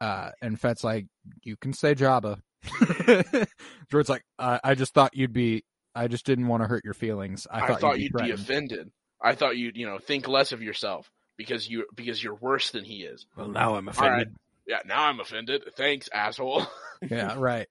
Uh, 0.00 0.30
and 0.42 0.60
Fett's 0.60 0.84
like, 0.84 1.06
you 1.42 1.56
can 1.56 1.72
say 1.72 1.94
Jabba. 1.94 2.40
Jordan's 3.90 4.08
like, 4.08 4.24
I, 4.38 4.60
I 4.62 4.74
just 4.74 4.92
thought 4.92 5.16
you'd 5.16 5.32
be, 5.32 5.64
I 5.94 6.08
just 6.08 6.26
didn't 6.26 6.48
want 6.48 6.62
to 6.62 6.68
hurt 6.68 6.84
your 6.84 6.94
feelings. 6.94 7.46
I 7.50 7.60
I 7.60 7.66
thought, 7.66 7.80
thought, 7.80 7.98
you'd, 7.98 8.12
you'd 8.14 8.18
be 8.18 8.24
be 8.24 8.30
offended. 8.32 8.90
I 9.20 9.34
thought 9.34 9.56
you'd 9.56 9.76
you 9.76 9.86
know 9.86 9.98
think 9.98 10.28
less 10.28 10.52
of 10.52 10.62
yourself 10.62 11.10
because 11.36 11.68
you 11.68 11.86
because 11.94 12.22
you're 12.22 12.34
worse 12.34 12.70
than 12.70 12.84
he 12.84 13.02
is. 13.02 13.26
Well, 13.36 13.48
now 13.48 13.76
I'm 13.76 13.88
All 13.88 13.94
right. 14.10 14.26
Yeah, 14.66 14.78
now 14.86 15.04
I'm 15.04 15.20
offended. 15.20 15.62
Thanks, 15.76 16.08
asshole. 16.12 16.66
yeah, 17.10 17.34
right. 17.38 17.68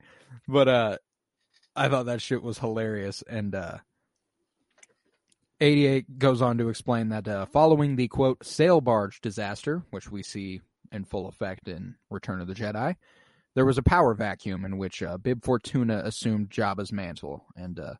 But 0.47 0.67
uh, 0.67 0.97
I 1.75 1.89
thought 1.89 2.05
that 2.05 2.21
shit 2.21 2.43
was 2.43 2.59
hilarious. 2.59 3.23
And 3.27 3.55
uh, 3.55 3.77
88 5.59 6.19
goes 6.19 6.41
on 6.41 6.57
to 6.59 6.69
explain 6.69 7.09
that 7.09 7.27
uh, 7.27 7.45
following 7.47 7.95
the 7.95 8.07
quote 8.07 8.45
sail 8.45 8.81
barge 8.81 9.21
disaster, 9.21 9.83
which 9.89 10.11
we 10.11 10.23
see 10.23 10.61
in 10.91 11.03
full 11.03 11.27
effect 11.27 11.67
in 11.67 11.95
Return 12.11 12.41
of 12.41 12.47
the 12.47 12.53
Jedi, 12.53 12.95
there 13.55 13.65
was 13.65 13.77
a 13.77 13.83
power 13.83 14.13
vacuum 14.13 14.65
in 14.65 14.77
which 14.77 15.01
uh, 15.01 15.17
Bib 15.17 15.43
Fortuna 15.43 16.01
assumed 16.05 16.49
Jabba's 16.49 16.91
mantle, 16.91 17.45
and 17.55 17.79
uh, 17.79 17.93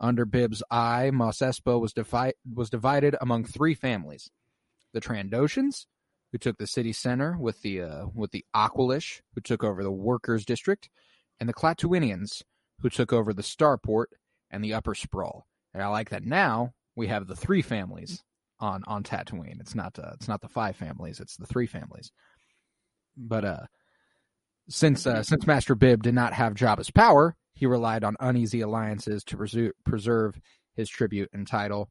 under 0.00 0.24
Bib's 0.24 0.62
eye, 0.70 1.10
Mos 1.12 1.38
Espa 1.38 1.80
was, 1.80 1.92
defi- 1.92 2.34
was 2.54 2.70
divided 2.70 3.16
among 3.20 3.44
three 3.44 3.74
families: 3.74 4.30
the 4.92 5.00
Trandoshans, 5.00 5.86
who 6.32 6.38
took 6.38 6.58
the 6.58 6.66
city 6.66 6.92
center 6.92 7.36
with 7.38 7.62
the 7.62 7.82
uh, 7.82 8.06
with 8.14 8.30
the 8.30 8.44
Aqualish, 8.54 9.20
who 9.34 9.40
took 9.40 9.64
over 9.64 9.82
the 9.82 9.90
Workers 9.90 10.44
District, 10.44 10.88
and 11.40 11.48
the 11.48 11.54
Klatooinians, 11.54 12.42
who 12.80 12.90
took 12.90 13.12
over 13.12 13.32
the 13.32 13.42
Starport 13.42 14.06
and 14.50 14.64
the 14.64 14.74
Upper 14.74 14.94
Sprawl. 14.94 15.46
And 15.74 15.82
I 15.82 15.88
like 15.88 16.10
that 16.10 16.24
now 16.24 16.72
we 16.96 17.08
have 17.08 17.26
the 17.26 17.36
three 17.36 17.62
families 17.62 18.22
on 18.60 18.82
on 18.86 19.02
Tatooine. 19.02 19.60
It's 19.60 19.74
not 19.74 19.98
uh, 19.98 20.12
it's 20.14 20.28
not 20.28 20.40
the 20.40 20.48
five 20.48 20.76
families; 20.76 21.20
it's 21.20 21.36
the 21.36 21.46
three 21.46 21.66
families. 21.66 22.10
But 23.16 23.44
uh, 23.44 23.66
since 24.68 25.06
uh, 25.06 25.22
since 25.22 25.46
Master 25.46 25.74
Bib 25.74 26.02
did 26.02 26.14
not 26.14 26.32
have 26.32 26.54
Jabba's 26.54 26.90
power, 26.90 27.36
he 27.58 27.66
relied 27.66 28.04
on 28.04 28.16
uneasy 28.20 28.60
alliances 28.60 29.24
to 29.24 29.72
preserve 29.84 30.40
his 30.76 30.88
tribute 30.88 31.28
and 31.32 31.44
title, 31.44 31.90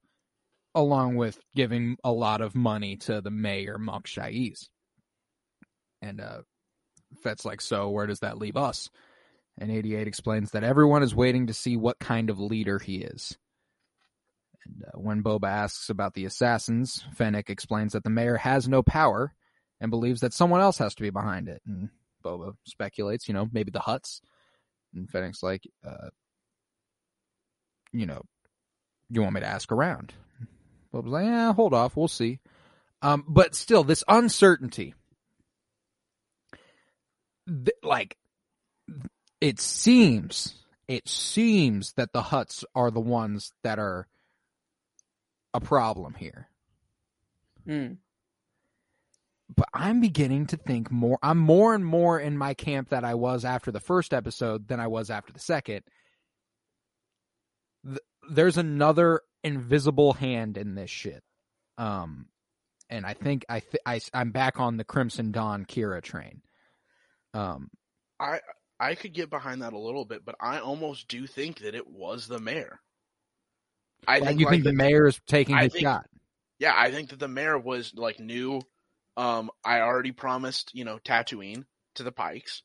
along 0.73 1.17
with 1.17 1.37
giving 1.53 1.97
a 2.05 2.11
lot 2.11 2.39
of 2.39 2.55
money 2.55 2.95
to 2.95 3.19
the 3.19 3.31
mayor 3.31 3.77
Shaiz. 3.77 4.69
And 6.01 6.21
uh, 6.21 6.41
Fett's 7.21 7.43
like, 7.43 7.59
so 7.59 7.89
where 7.89 8.07
does 8.07 8.21
that 8.21 8.37
leave 8.37 8.55
us? 8.55 8.89
And 9.57 9.69
88 9.69 10.07
explains 10.07 10.51
that 10.51 10.63
everyone 10.63 11.03
is 11.03 11.13
waiting 11.13 11.47
to 11.47 11.53
see 11.53 11.75
what 11.75 11.99
kind 11.99 12.29
of 12.29 12.39
leader 12.39 12.79
he 12.79 12.99
is. 12.99 13.37
And 14.65 14.85
uh, 14.85 14.97
when 14.99 15.23
Boba 15.23 15.49
asks 15.49 15.89
about 15.89 16.13
the 16.13 16.23
assassins, 16.23 17.03
Fennec 17.13 17.49
explains 17.49 17.91
that 17.91 18.05
the 18.05 18.09
mayor 18.09 18.37
has 18.37 18.69
no 18.69 18.83
power 18.83 19.33
and 19.81 19.91
believes 19.91 20.21
that 20.21 20.33
someone 20.33 20.61
else 20.61 20.77
has 20.77 20.95
to 20.95 21.03
be 21.03 21.09
behind 21.09 21.49
it. 21.49 21.61
And 21.67 21.89
Boba 22.23 22.53
speculates, 22.65 23.27
you 23.27 23.33
know, 23.33 23.49
maybe 23.51 23.71
the 23.71 23.79
Hutts. 23.79 24.21
And 24.97 25.09
Fennec's 25.09 25.43
like, 25.43 25.63
uh, 25.85 26.09
you 27.93 28.05
know, 28.05 28.21
you 29.09 29.21
want 29.21 29.35
me 29.35 29.41
to 29.41 29.47
ask 29.47 29.71
around? 29.71 30.13
Boba's 30.93 31.11
like, 31.11 31.25
yeah, 31.25 31.53
hold 31.53 31.73
off, 31.73 31.95
we'll 31.95 32.07
see. 32.07 32.39
Um, 33.01 33.23
but 33.27 33.55
still, 33.55 33.83
this 33.83 34.03
uncertainty, 34.07 34.95
th- 37.47 37.77
like, 37.83 38.17
it 39.39 39.59
seems, 39.59 40.55
it 40.87 41.07
seems 41.07 41.93
that 41.93 42.11
the 42.11 42.21
Hutts 42.23 42.63
are 42.73 42.89
the 42.89 42.99
ones 42.99 43.53
that 43.63 43.77
are 43.79 44.07
a 45.53 45.59
problem 45.59 46.15
here. 46.15 46.49
Hmm. 47.65 47.93
But 49.55 49.69
I'm 49.73 50.01
beginning 50.01 50.47
to 50.47 50.57
think 50.57 50.91
more. 50.91 51.17
I'm 51.23 51.37
more 51.37 51.73
and 51.73 51.85
more 51.85 52.19
in 52.19 52.37
my 52.37 52.53
camp 52.53 52.89
that 52.89 53.05
I 53.05 53.13
was 53.15 53.45
after 53.45 53.71
the 53.71 53.79
first 53.79 54.13
episode 54.13 54.67
than 54.67 54.79
I 54.79 54.87
was 54.87 55.09
after 55.09 55.31
the 55.31 55.39
second. 55.39 55.83
Th- 57.85 57.99
There's 58.29 58.57
another 58.57 59.21
invisible 59.43 60.13
hand 60.13 60.57
in 60.57 60.75
this 60.75 60.89
shit, 60.89 61.23
um, 61.77 62.25
and 62.89 63.05
I 63.05 63.13
think 63.13 63.45
I, 63.47 63.61
th- 63.61 63.81
I 63.85 64.01
I'm 64.13 64.31
back 64.31 64.59
on 64.59 64.75
the 64.77 64.83
Crimson 64.83 65.31
Dawn 65.31 65.65
Qi'ra 65.65 66.01
train. 66.01 66.41
Um, 67.33 67.69
I 68.19 68.41
I 68.79 68.95
could 68.95 69.13
get 69.13 69.29
behind 69.29 69.61
that 69.61 69.73
a 69.73 69.77
little 69.79 70.03
bit, 70.05 70.25
but 70.25 70.35
I 70.41 70.59
almost 70.59 71.07
do 71.07 71.25
think 71.25 71.59
that 71.59 71.73
it 71.75 71.87
was 71.87 72.27
the 72.27 72.39
mayor. 72.39 72.79
I 74.07 74.19
like, 74.19 74.27
think 74.27 74.39
you 74.41 74.45
like 74.47 74.51
think 74.53 74.63
the 74.65 74.71
that- 74.71 74.75
mayor 74.75 75.07
is 75.07 75.19
taking 75.25 75.55
I 75.55 75.63
his 75.65 75.73
think- 75.73 75.83
shot? 75.83 76.05
Yeah, 76.59 76.73
I 76.75 76.91
think 76.91 77.09
that 77.11 77.19
the 77.19 77.27
mayor 77.29 77.57
was 77.57 77.93
like 77.95 78.19
knew. 78.19 78.61
Um, 79.17 79.49
I 79.65 79.81
already 79.81 80.11
promised 80.11 80.71
you 80.73 80.85
know 80.85 80.99
Tatooine 80.99 81.65
to 81.95 82.03
the 82.03 82.11
Pikes 82.11 82.61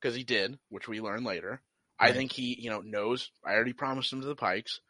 because 0.00 0.16
he 0.16 0.24
did, 0.24 0.58
which 0.68 0.88
we 0.88 1.00
learn 1.00 1.24
later. 1.24 1.62
I 1.98 2.12
think 2.12 2.32
he 2.32 2.60
you 2.60 2.68
know 2.68 2.80
knows. 2.80 3.30
I 3.46 3.54
already 3.54 3.72
promised 3.72 4.12
him 4.12 4.20
to 4.20 4.26
the 4.26 4.34
Pikes. 4.34 4.80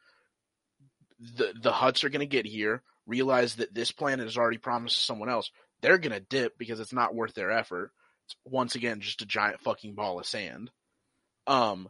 The 1.21 1.53
the 1.61 1.71
Hutts 1.71 2.03
are 2.03 2.09
gonna 2.09 2.27
get 2.27 2.47
here, 2.47 2.83
realize 3.07 3.57
that 3.57 3.75
this 3.75 3.93
planet 3.93 4.27
is 4.27 4.38
already 4.38 4.59
promised 4.59 4.97
to 4.97 5.03
someone 5.03 5.29
else. 5.29 5.51
They're 5.83 5.99
gonna 5.99 6.21
dip 6.21 6.57
because 6.59 6.81
it's 6.81 6.93
not 6.93 7.14
worth 7.14 7.35
their 7.35 7.51
effort. 7.51 7.93
It's 8.25 8.37
once 8.47 8.75
again 8.75 9.01
just 9.01 9.21
a 9.21 9.27
giant 9.27 9.61
fucking 9.61 9.95
ball 9.95 10.19
of 10.19 10.27
sand. 10.27 10.71
Um, 11.47 11.88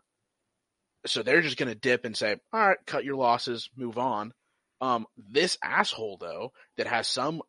so 1.07 1.23
they're 1.23 1.43
just 1.43 1.57
gonna 1.57 1.77
dip 1.77 2.05
and 2.05 2.17
say, 2.17 2.37
"All 2.53 2.69
right, 2.69 2.79
cut 2.87 3.05
your 3.05 3.17
losses, 3.17 3.71
move 3.77 3.97
on." 3.97 4.35
Um, 4.81 5.07
this 5.17 5.57
asshole 5.63 6.19
though 6.19 6.53
that 6.77 6.89
has 6.89 7.07
some 7.07 7.43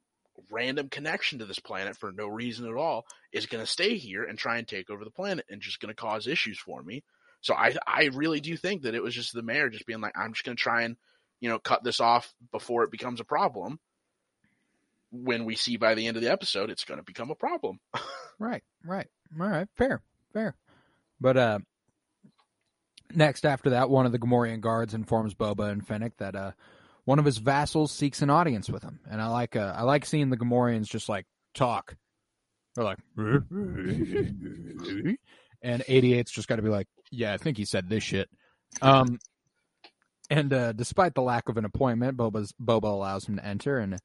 random 0.56 0.88
connection 0.88 1.40
to 1.40 1.46
this 1.46 1.60
planet 1.60 1.98
for 1.98 2.14
no 2.14 2.28
reason 2.28 2.66
at 2.66 2.76
all 2.76 3.06
is 3.34 3.46
going 3.46 3.64
to 3.64 3.70
stay 3.70 3.98
here 3.98 4.24
and 4.24 4.40
try 4.40 4.58
and 4.58 4.68
take 4.68 4.90
over 4.90 5.04
the 5.04 5.12
planet 5.12 5.46
and 5.50 5.62
just 5.62 5.82
going 5.82 5.94
to 5.94 6.02
cause 6.02 6.28
issues 6.28 6.58
for 6.58 6.82
me. 6.82 7.04
So 7.42 7.54
I 7.54 7.76
I 7.86 8.10
really 8.14 8.40
do 8.40 8.56
think 8.56 8.84
that 8.84 8.96
it 8.96 9.04
was 9.04 9.14
just 9.14 9.34
the 9.34 9.44
mayor 9.44 9.70
just 9.70 9.86
being 9.86 10.02
like, 10.02 10.18
I'm 10.18 10.34
just 10.34 10.46
going 10.46 10.56
to 10.56 10.64
try 10.64 10.84
and 10.84 10.96
you 11.42 11.50
know 11.50 11.60
cut 11.60 11.84
this 11.84 12.00
off 12.00 12.34
before 12.52 12.84
it 12.84 12.92
becomes 12.92 13.20
a 13.20 13.26
problem. 13.26 13.80
When 15.12 15.46
we 15.46 15.56
see 15.56 15.78
by 15.78 15.94
the 15.94 16.08
end 16.08 16.18
of 16.18 16.24
the 16.24 16.32
episode, 16.32 16.70
it's 16.70 16.86
going 16.86 17.00
to 17.00 17.04
become 17.04 17.30
a 17.32 17.36
problem. 17.36 17.80
Right, 18.38 18.64
right. 18.84 19.08
All 19.40 19.48
right, 19.48 19.70
fair, 19.78 20.02
fair. 20.34 20.56
But 21.22 21.38
uh 21.38 21.60
next 23.14 23.46
after 23.46 23.70
that, 23.70 23.90
one 23.90 24.06
of 24.06 24.12
the 24.12 24.20
Gamorrean 24.20 24.60
guards 24.60 24.94
informs 24.94 25.34
Boba 25.34 25.72
and 25.72 25.88
Fennec 25.88 26.18
that 26.18 26.36
uh 26.36 26.52
one 27.06 27.20
of 27.20 27.26
his 27.26 27.38
vassals 27.38 27.92
seeks 27.92 28.22
an 28.22 28.30
audience 28.30 28.70
with 28.70 28.84
him, 28.84 29.00
and 29.10 29.22
I 29.22 29.28
like 29.28 29.56
uh, 29.56 29.74
I 29.76 29.84
like 29.84 30.06
seeing 30.06 30.30
the 30.30 30.38
Gamorreans 30.38 30.88
just 30.88 31.08
like 31.08 31.26
talk. 31.54 31.96
They're 32.76 32.84
like, 32.84 33.00
and 33.18 33.46
88's 35.64 36.32
just 36.32 36.48
got 36.48 36.58
to 36.58 36.62
be 36.62 36.70
like, 36.70 36.88
yeah, 37.10 37.34
I 37.34 37.38
think 37.38 37.58
he 37.58 37.66
said 37.66 37.88
this 37.88 38.04
shit. 38.04 38.30
Um, 38.82 39.20
and 40.30 40.52
uh, 40.52 40.74
despite 40.74 41.16
the 41.16 41.22
lack 41.22 41.48
of 41.48 41.58
an 41.58 41.64
appointment, 41.64 42.18
Boba's, 42.18 42.54
Boba 42.62 42.84
allows 42.84 43.26
him 43.26 43.38
to 43.38 43.46
enter, 43.46 43.78
and 43.78 43.98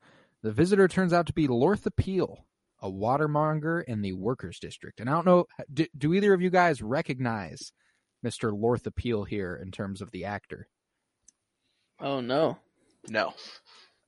the 0.42 0.52
visitor 0.52 0.86
turns 0.86 1.12
out 1.12 1.26
to 1.26 1.32
be 1.32 1.48
Lortha 1.48 1.90
Peel, 1.94 2.46
a 2.80 2.90
watermonger 2.90 3.82
in 3.84 4.02
the 4.02 4.12
workers' 4.12 4.60
district. 4.60 5.00
And 5.00 5.10
I 5.10 5.14
don't 5.14 5.26
know, 5.26 5.46
do, 5.72 5.86
do 5.96 6.14
either 6.14 6.32
of 6.32 6.40
you 6.40 6.50
guys 6.50 6.82
recognize 6.82 7.72
Mr. 8.24 8.52
Lortha 8.52 8.94
Peel 8.94 9.24
here 9.24 9.58
in 9.60 9.70
terms 9.70 10.00
of 10.00 10.10
the 10.10 10.26
actor? 10.26 10.68
Oh 11.98 12.20
no. 12.20 12.58
No. 13.08 13.34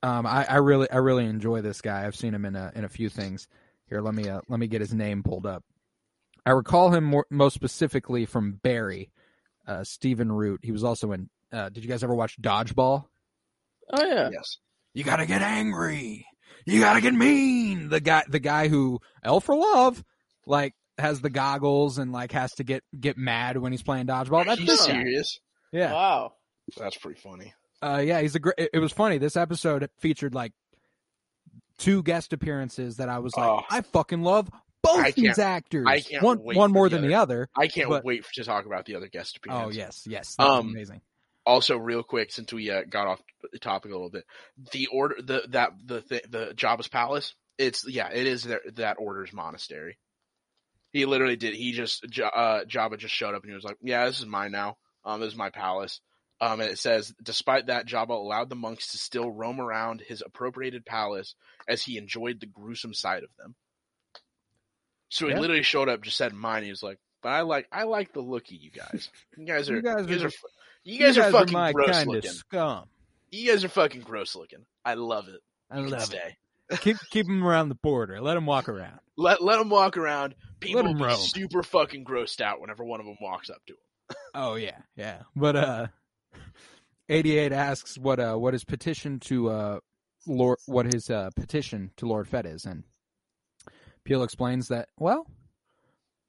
Um, 0.01 0.25
I, 0.25 0.45
I 0.47 0.55
really, 0.57 0.89
I 0.91 0.97
really 0.97 1.25
enjoy 1.25 1.61
this 1.61 1.81
guy. 1.81 2.05
I've 2.05 2.15
seen 2.15 2.33
him 2.33 2.45
in 2.45 2.55
a 2.55 2.71
in 2.75 2.83
a 2.83 2.89
few 2.89 3.09
things. 3.09 3.47
Here, 3.87 4.01
let 4.01 4.13
me 4.13 4.27
uh, 4.27 4.41
let 4.49 4.59
me 4.59 4.67
get 4.67 4.81
his 4.81 4.93
name 4.93 5.23
pulled 5.23 5.45
up. 5.45 5.63
I 6.45 6.51
recall 6.51 6.91
him 6.91 7.05
more, 7.05 7.25
most 7.29 7.53
specifically 7.53 8.25
from 8.25 8.59
Barry, 8.61 9.11
uh, 9.67 9.83
Stephen 9.83 10.31
Root. 10.31 10.59
He 10.63 10.71
was 10.71 10.83
also 10.83 11.11
in. 11.13 11.29
Uh, 11.51 11.69
did 11.69 11.83
you 11.83 11.89
guys 11.89 12.03
ever 12.03 12.15
watch 12.15 12.41
Dodgeball? 12.41 13.05
Oh 13.91 14.05
yeah. 14.05 14.29
Yes. 14.31 14.57
You 14.93 15.03
gotta 15.03 15.25
get 15.25 15.41
angry. 15.41 16.25
You 16.65 16.79
gotta 16.79 17.01
get 17.01 17.13
mean. 17.13 17.89
The 17.89 17.99
guy, 17.99 18.23
the 18.27 18.39
guy 18.39 18.67
who 18.67 18.99
L 19.23 19.39
for 19.39 19.55
Love, 19.55 20.03
like 20.45 20.73
has 20.97 21.21
the 21.21 21.29
goggles 21.29 21.97
and 21.97 22.11
like 22.11 22.31
has 22.33 22.51
to 22.53 22.63
get 22.63 22.83
get 22.99 23.17
mad 23.17 23.57
when 23.57 23.71
he's 23.71 23.83
playing 23.83 24.07
dodgeball. 24.07 24.45
That's 24.45 24.59
you 24.59 24.65
this 24.67 24.85
guy. 24.85 24.93
serious? 24.93 25.39
Yeah, 25.71 25.91
Wow. 25.93 26.33
That's 26.77 26.97
pretty 26.97 27.19
funny. 27.19 27.53
Uh, 27.83 27.97
yeah. 27.99 28.21
He's 28.21 28.35
a 28.35 28.39
great. 28.39 28.55
It, 28.57 28.69
it 28.73 28.79
was 28.79 28.91
funny. 28.91 29.17
This 29.17 29.35
episode 29.35 29.89
featured 29.99 30.33
like 30.33 30.53
two 31.77 32.03
guest 32.03 32.33
appearances 32.33 32.97
that 32.97 33.09
I 33.09 33.19
was 33.19 33.35
like, 33.35 33.47
Oh. 33.49 33.61
I 33.69 33.81
fucking 33.81 34.21
love 34.23 34.49
both 34.81 35.15
these 35.15 35.39
actors. 35.39 35.85
I 35.87 35.99
can't 36.01 36.23
one 36.23 36.43
wait 36.43 36.57
one 36.57 36.71
more 36.71 36.89
the 36.89 36.97
than 36.97 37.07
the 37.07 37.15
other. 37.15 37.49
I 37.57 37.67
can't 37.67 37.89
But- 37.89 38.03
wait 38.05 38.25
to 38.33 38.43
talk 38.43 38.65
about 38.65 38.85
the 38.85 38.95
other 38.95 39.07
guest 39.07 39.37
appearances. 39.37 39.77
Oh 39.77 39.79
yes, 39.79 40.03
yes. 40.07 40.35
That's 40.37 40.49
Um, 40.49 40.69
amazing. 40.69 41.01
Also, 41.45 41.75
real 41.77 42.03
quick, 42.03 42.31
since 42.31 42.53
we 42.53 42.69
uh, 42.71 42.83
got 42.89 43.05
off 43.07 43.21
the 43.51 43.59
topic 43.59 43.91
a 43.91 43.95
little 43.95 44.09
bit, 44.09 44.23
the 44.71 44.87
order, 44.87 45.15
the 45.21 45.43
that 45.49 45.71
the 45.85 46.01
th- 46.01 46.23
the 46.29 46.53
Jabba's 46.55 46.87
palace. 46.87 47.33
It's 47.57 47.85
yeah, 47.87 48.09
it 48.11 48.25
is 48.25 48.43
their, 48.43 48.61
that 48.75 48.95
order's 48.97 49.33
monastery. 49.33 49.97
He 50.91 51.05
literally 51.05 51.35
did. 51.35 51.53
He 51.53 51.73
just 51.73 52.05
uh, 52.21 52.61
Jabba 52.65 52.97
just 52.97 53.13
showed 53.13 53.35
up 53.35 53.41
and 53.43 53.49
he 53.49 53.55
was 53.55 53.63
like, 53.65 53.77
"Yeah, 53.81 54.05
this 54.05 54.19
is 54.19 54.25
mine 54.25 54.51
now. 54.51 54.77
Um, 55.03 55.19
this 55.19 55.31
is 55.33 55.37
my 55.37 55.49
palace." 55.49 55.99
Um, 56.45 56.59
and 56.59 56.69
it 56.69 56.77
says, 56.79 57.13
despite 57.23 57.67
that, 57.67 57.87
Jabba 57.87 58.09
allowed 58.09 58.49
the 58.49 58.55
monks 58.55 58.91
to 58.91 58.97
still 58.97 59.29
roam 59.31 59.61
around 59.61 60.01
his 60.01 60.21
appropriated 60.25 60.85
palace 60.85 61.35
as 61.67 61.81
he 61.83 61.97
enjoyed 61.97 62.39
the 62.39 62.45
gruesome 62.47 62.93
sight 62.93 63.23
of 63.23 63.29
them. 63.37 63.55
So 65.09 65.27
he 65.27 65.33
Yeah. 65.33 65.39
literally 65.39 65.63
showed 65.63 65.89
up, 65.89 66.01
just 66.01 66.17
said 66.17 66.33
mine. 66.33 66.63
He 66.63 66.69
was 66.69 66.83
like, 66.83 66.99
"But 67.21 67.29
I 67.29 67.41
like, 67.41 67.67
I 67.71 67.83
like 67.83 68.13
the 68.13 68.21
look 68.21 68.45
of 68.47 68.51
you 68.53 68.71
guys. 68.71 69.09
You 69.37 69.45
guys 69.45 69.69
are, 69.69 69.75
You 69.75 69.81
guys 69.81 69.95
are 69.95 69.99
you 70.01 70.07
guys 70.07 70.17
are, 70.17 70.23
just- 70.29 70.37
fu- 70.39 70.47
you 70.83 70.99
guys 70.99 71.17
are 71.17 71.31
fucking 71.31 71.53
my 71.53 71.71
gross 71.71 72.05
looking. 72.05 72.31
scum. 72.31 72.89
You 73.31 73.51
guys 73.51 73.63
are 73.63 73.69
fucking 73.69 74.01
gross 74.01 74.35
looking. 74.35 74.65
I 74.83 74.95
love 74.95 75.27
it. 75.29 75.41
I 75.69 75.79
You 75.79 75.87
love 75.87 76.13
it. 76.13 76.79
Keep 76.81 76.97
keep 77.11 77.27
him 77.27 77.43
around 77.43 77.69
the 77.69 77.75
border. 77.75 78.19
Let 78.21 78.33
them 78.33 78.45
walk 78.45 78.67
around. 78.69 78.99
Let 79.15 79.43
let 79.43 79.59
them 79.59 79.69
walk 79.69 79.97
around. 79.97 80.35
People 80.59 80.81
Let 80.81 80.89
'em 80.91 80.97
will 80.99 81.07
be 81.09 81.15
super 81.15 81.61
fucking 81.63 82.03
grossed 82.05 82.41
out 82.41 82.59
whenever 82.59 82.83
one 82.83 82.99
of 82.99 83.05
them 83.05 83.17
walks 83.21 83.49
up 83.49 83.63
to 83.67 83.73
them. 83.73 84.17
Oh 84.33 84.55
yeah, 84.55 84.79
yeah. 84.95 85.21
But 85.35 85.55
uh, 85.55 85.87
eighty 87.09 87.37
eight 87.37 87.51
asks 87.51 87.97
what 87.97 88.19
uh 88.19 88.35
what 88.35 88.53
his 88.53 88.63
petition 88.63 89.19
to 89.21 89.49
uh 89.49 89.79
Lord 90.25 90.59
what 90.65 90.85
his 90.85 91.09
uh 91.09 91.29
petition 91.35 91.91
to 91.97 92.05
Lord 92.05 92.27
Fett 92.27 92.45
is, 92.45 92.65
and 92.65 92.83
Peel 94.03 94.23
explains 94.23 94.67
that 94.69 94.89
well, 94.97 95.27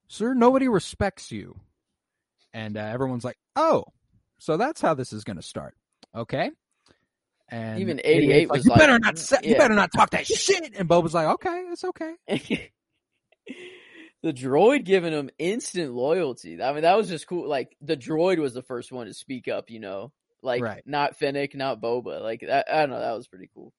sir, 0.09 0.35
nobody 0.35 0.69
respects 0.69 1.33
you, 1.33 1.59
and 2.53 2.77
uh, 2.77 2.81
everyone's 2.81 3.25
like, 3.25 3.39
oh, 3.57 3.85
so 4.39 4.57
that's 4.57 4.81
how 4.81 4.95
this 4.95 5.13
is 5.13 5.25
going 5.25 5.37
to 5.37 5.43
start, 5.43 5.75
okay? 6.15 6.51
And 7.49 7.81
Even 7.81 8.01
88 8.03 8.05
's 8.05 8.31
88 8.31 8.49
like, 8.49 8.57
was 8.57 8.65
you 8.65 8.71
like, 8.71 8.79
better 8.79 8.99
not 8.99 9.19
say, 9.19 9.37
you 9.43 9.57
better 9.57 9.75
not 9.75 9.93
talk 9.93 10.11
that 10.11 10.27
shit, 10.27 10.75
and 10.77 10.89
Bob 10.89 11.03
was 11.03 11.15
like, 11.15 11.27
okay, 11.27 11.65
it's 11.71 11.85
okay. 11.85 12.15
the 14.23 14.33
droid 14.33 14.85
giving 14.85 15.13
him 15.13 15.29
instant 15.39 15.93
loyalty. 15.93 16.61
I 16.63 16.73
mean, 16.73 16.83
that 16.83 16.97
was 16.97 17.09
just 17.09 17.27
cool. 17.27 17.47
Like 17.47 17.77
the 17.83 17.97
droid 17.97 18.39
was 18.39 18.55
the 18.55 18.63
first 18.63 18.91
one 18.91 19.07
to 19.07 19.15
speak 19.15 19.49
up. 19.49 19.71
You 19.71 19.81
know, 19.81 20.13
like 20.45 20.63
Right. 20.63 20.83
not 20.87 21.17
Fennec, 21.17 21.55
not 21.55 21.81
Boba. 21.81 22.21
Like 22.23 22.43
that, 22.47 22.67
I 22.73 22.81
don't 22.81 22.91
know. 22.91 23.01
That 23.01 23.17
was 23.17 23.27
pretty 23.27 23.51
cool. 23.55 23.73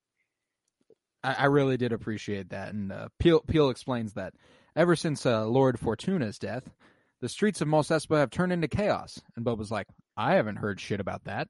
I, 1.24 1.34
I 1.34 1.46
really 1.46 1.78
did 1.78 1.94
appreciate 1.94 2.50
that. 2.50 2.74
And 2.74 2.92
uh, 2.92 3.10
Peel, 3.20 3.42
Peel 3.42 3.70
explains 3.70 4.14
that 4.14 4.34
ever 4.76 4.96
since 4.96 5.26
uh, 5.26 5.46
Lord 5.46 5.80
Fortuna's 5.80 6.40
death, 6.40 6.70
the 7.22 7.30
streets 7.30 7.62
of 7.62 7.68
Mos 7.68 7.90
Espa 7.90 8.18
have 8.18 8.30
turned 8.30 8.52
into 8.52 8.68
chaos. 8.68 9.22
And 9.36 9.46
Boba's 9.46 9.72
like, 9.72 9.88
I 10.18 10.36
haven't 10.36 10.58
heard 10.58 10.80
shit 10.80 11.00
about 11.00 11.24
that. 11.26 11.48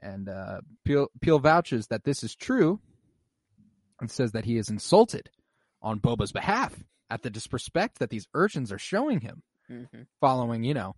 And 0.00 0.28
uh, 0.28 0.60
Peel, 0.84 1.08
Peel 1.20 1.38
vouches 1.38 1.86
that 1.88 2.04
this 2.04 2.22
is 2.22 2.34
true 2.34 2.80
and 4.00 4.10
says 4.10 4.32
that 4.32 4.44
he 4.44 4.58
is 4.58 4.68
insulted 4.68 5.30
on 5.80 6.00
Boba's 6.00 6.32
behalf 6.32 6.74
at 7.10 7.22
the 7.22 7.30
disrespect 7.30 7.98
that 7.98 8.10
these 8.10 8.26
urchins 8.34 8.72
are 8.72 8.78
showing 8.78 9.20
him 9.20 9.42
hmm 9.66 9.84
following, 10.20 10.62
you 10.64 10.74
know, 10.74 10.94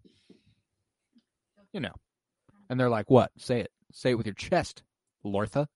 you 1.73 1.81
know. 1.81 1.93
And 2.69 2.79
they're 2.79 2.91
like, 2.91 3.11
"What? 3.11 3.33
Say 3.39 3.61
it. 3.61 3.71
Say 3.93 4.11
it 4.11 4.15
with 4.15 4.27
your 4.27 4.35
chest, 4.35 4.83
Lortha." 5.25 5.69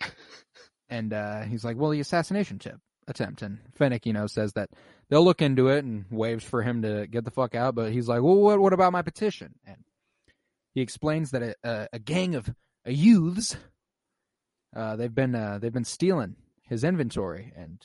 and 0.88 1.12
uh, 1.12 1.42
he's 1.42 1.64
like, 1.64 1.76
"Well, 1.76 1.90
the 1.90 2.00
assassination 2.00 2.58
tip 2.58 2.78
attempt." 3.08 3.42
And 3.42 3.58
Fennec, 3.74 4.06
you 4.06 4.12
know, 4.12 4.26
says 4.26 4.52
that 4.54 4.70
they'll 5.08 5.24
look 5.24 5.42
into 5.42 5.68
it 5.68 5.84
and 5.84 6.04
waves 6.10 6.44
for 6.44 6.62
him 6.62 6.82
to 6.82 7.06
get 7.06 7.24
the 7.24 7.30
fuck 7.30 7.54
out. 7.54 7.74
But 7.74 7.92
he's 7.92 8.08
like, 8.08 8.22
"Well, 8.22 8.36
what? 8.36 8.60
What 8.60 8.72
about 8.72 8.92
my 8.92 9.02
petition?" 9.02 9.54
And 9.66 9.84
he 10.74 10.80
explains 10.80 11.30
that 11.30 11.42
a, 11.42 11.54
a, 11.64 11.88
a 11.94 11.98
gang 11.98 12.34
of 12.34 12.50
youths, 12.86 13.56
uh, 14.74 14.96
they've 14.96 15.14
been 15.14 15.34
uh, 15.34 15.58
they've 15.60 15.72
been 15.72 15.84
stealing 15.84 16.36
his 16.68 16.84
inventory, 16.84 17.52
and 17.56 17.84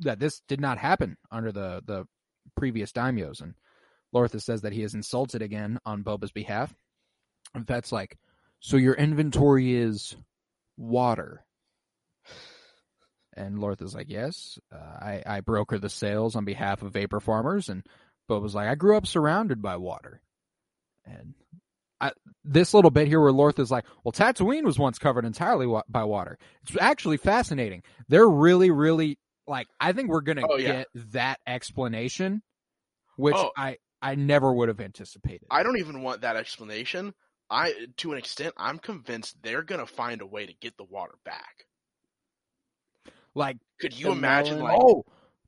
that 0.00 0.18
this 0.18 0.40
did 0.48 0.60
not 0.60 0.78
happen 0.78 1.16
under 1.30 1.52
the 1.52 1.82
the 1.84 2.06
previous 2.56 2.92
daimyos. 2.92 3.40
And 3.40 3.54
Lortha 4.14 4.40
says 4.40 4.62
that 4.62 4.72
he 4.72 4.82
is 4.82 4.94
insulted 4.94 5.42
again 5.42 5.78
on 5.84 6.02
Boba's 6.02 6.32
behalf. 6.32 6.74
Fett's 7.64 7.92
like, 7.92 8.16
so 8.60 8.76
your 8.76 8.94
inventory 8.94 9.74
is 9.74 10.16
water. 10.76 11.44
And 13.36 13.60
Lortha's 13.60 13.94
like, 13.94 14.08
yes, 14.08 14.58
uh, 14.72 14.76
I, 14.78 15.22
I 15.24 15.40
broker 15.40 15.78
the 15.78 15.88
sales 15.88 16.34
on 16.34 16.44
behalf 16.44 16.82
of 16.82 16.92
vapor 16.92 17.20
farmers. 17.20 17.68
And 17.68 17.84
Boba's 18.28 18.54
like, 18.54 18.68
I 18.68 18.74
grew 18.74 18.96
up 18.96 19.06
surrounded 19.06 19.62
by 19.62 19.76
water. 19.76 20.20
And 21.06 21.34
I, 22.00 22.12
this 22.44 22.74
little 22.74 22.90
bit 22.90 23.06
here 23.06 23.20
where 23.20 23.30
Lortha's 23.32 23.70
like, 23.70 23.84
well, 24.02 24.12
Tatooine 24.12 24.64
was 24.64 24.78
once 24.78 24.98
covered 24.98 25.24
entirely 25.24 25.66
wa- 25.66 25.84
by 25.88 26.02
water. 26.04 26.36
It's 26.64 26.76
actually 26.80 27.16
fascinating. 27.16 27.82
They're 28.08 28.28
really, 28.28 28.70
really 28.72 29.18
like, 29.46 29.68
I 29.80 29.92
think 29.92 30.08
we're 30.08 30.20
going 30.20 30.38
to 30.38 30.46
Oh, 30.48 30.56
yeah. 30.56 30.78
get 30.78 30.86
that 31.12 31.38
explanation, 31.46 32.42
which 33.16 33.36
Oh. 33.36 33.50
I, 33.56 33.76
I 34.02 34.16
never 34.16 34.52
would 34.52 34.68
have 34.68 34.80
anticipated. 34.80 35.46
I 35.50 35.62
don't 35.62 35.78
even 35.78 36.02
want 36.02 36.22
that 36.22 36.36
explanation. 36.36 37.14
I, 37.50 37.74
to 37.98 38.12
an 38.12 38.18
extent, 38.18 38.54
I'm 38.56 38.78
convinced 38.78 39.36
they're 39.42 39.62
gonna 39.62 39.86
find 39.86 40.20
a 40.20 40.26
way 40.26 40.46
to 40.46 40.52
get 40.60 40.76
the 40.76 40.84
water 40.84 41.14
back. 41.24 41.64
like, 43.34 43.56
Could 43.80 43.98
you 43.98 44.10
imagine, 44.10 44.58
melon- 44.58 44.72
like, 44.72 44.80
oh, 44.82 45.04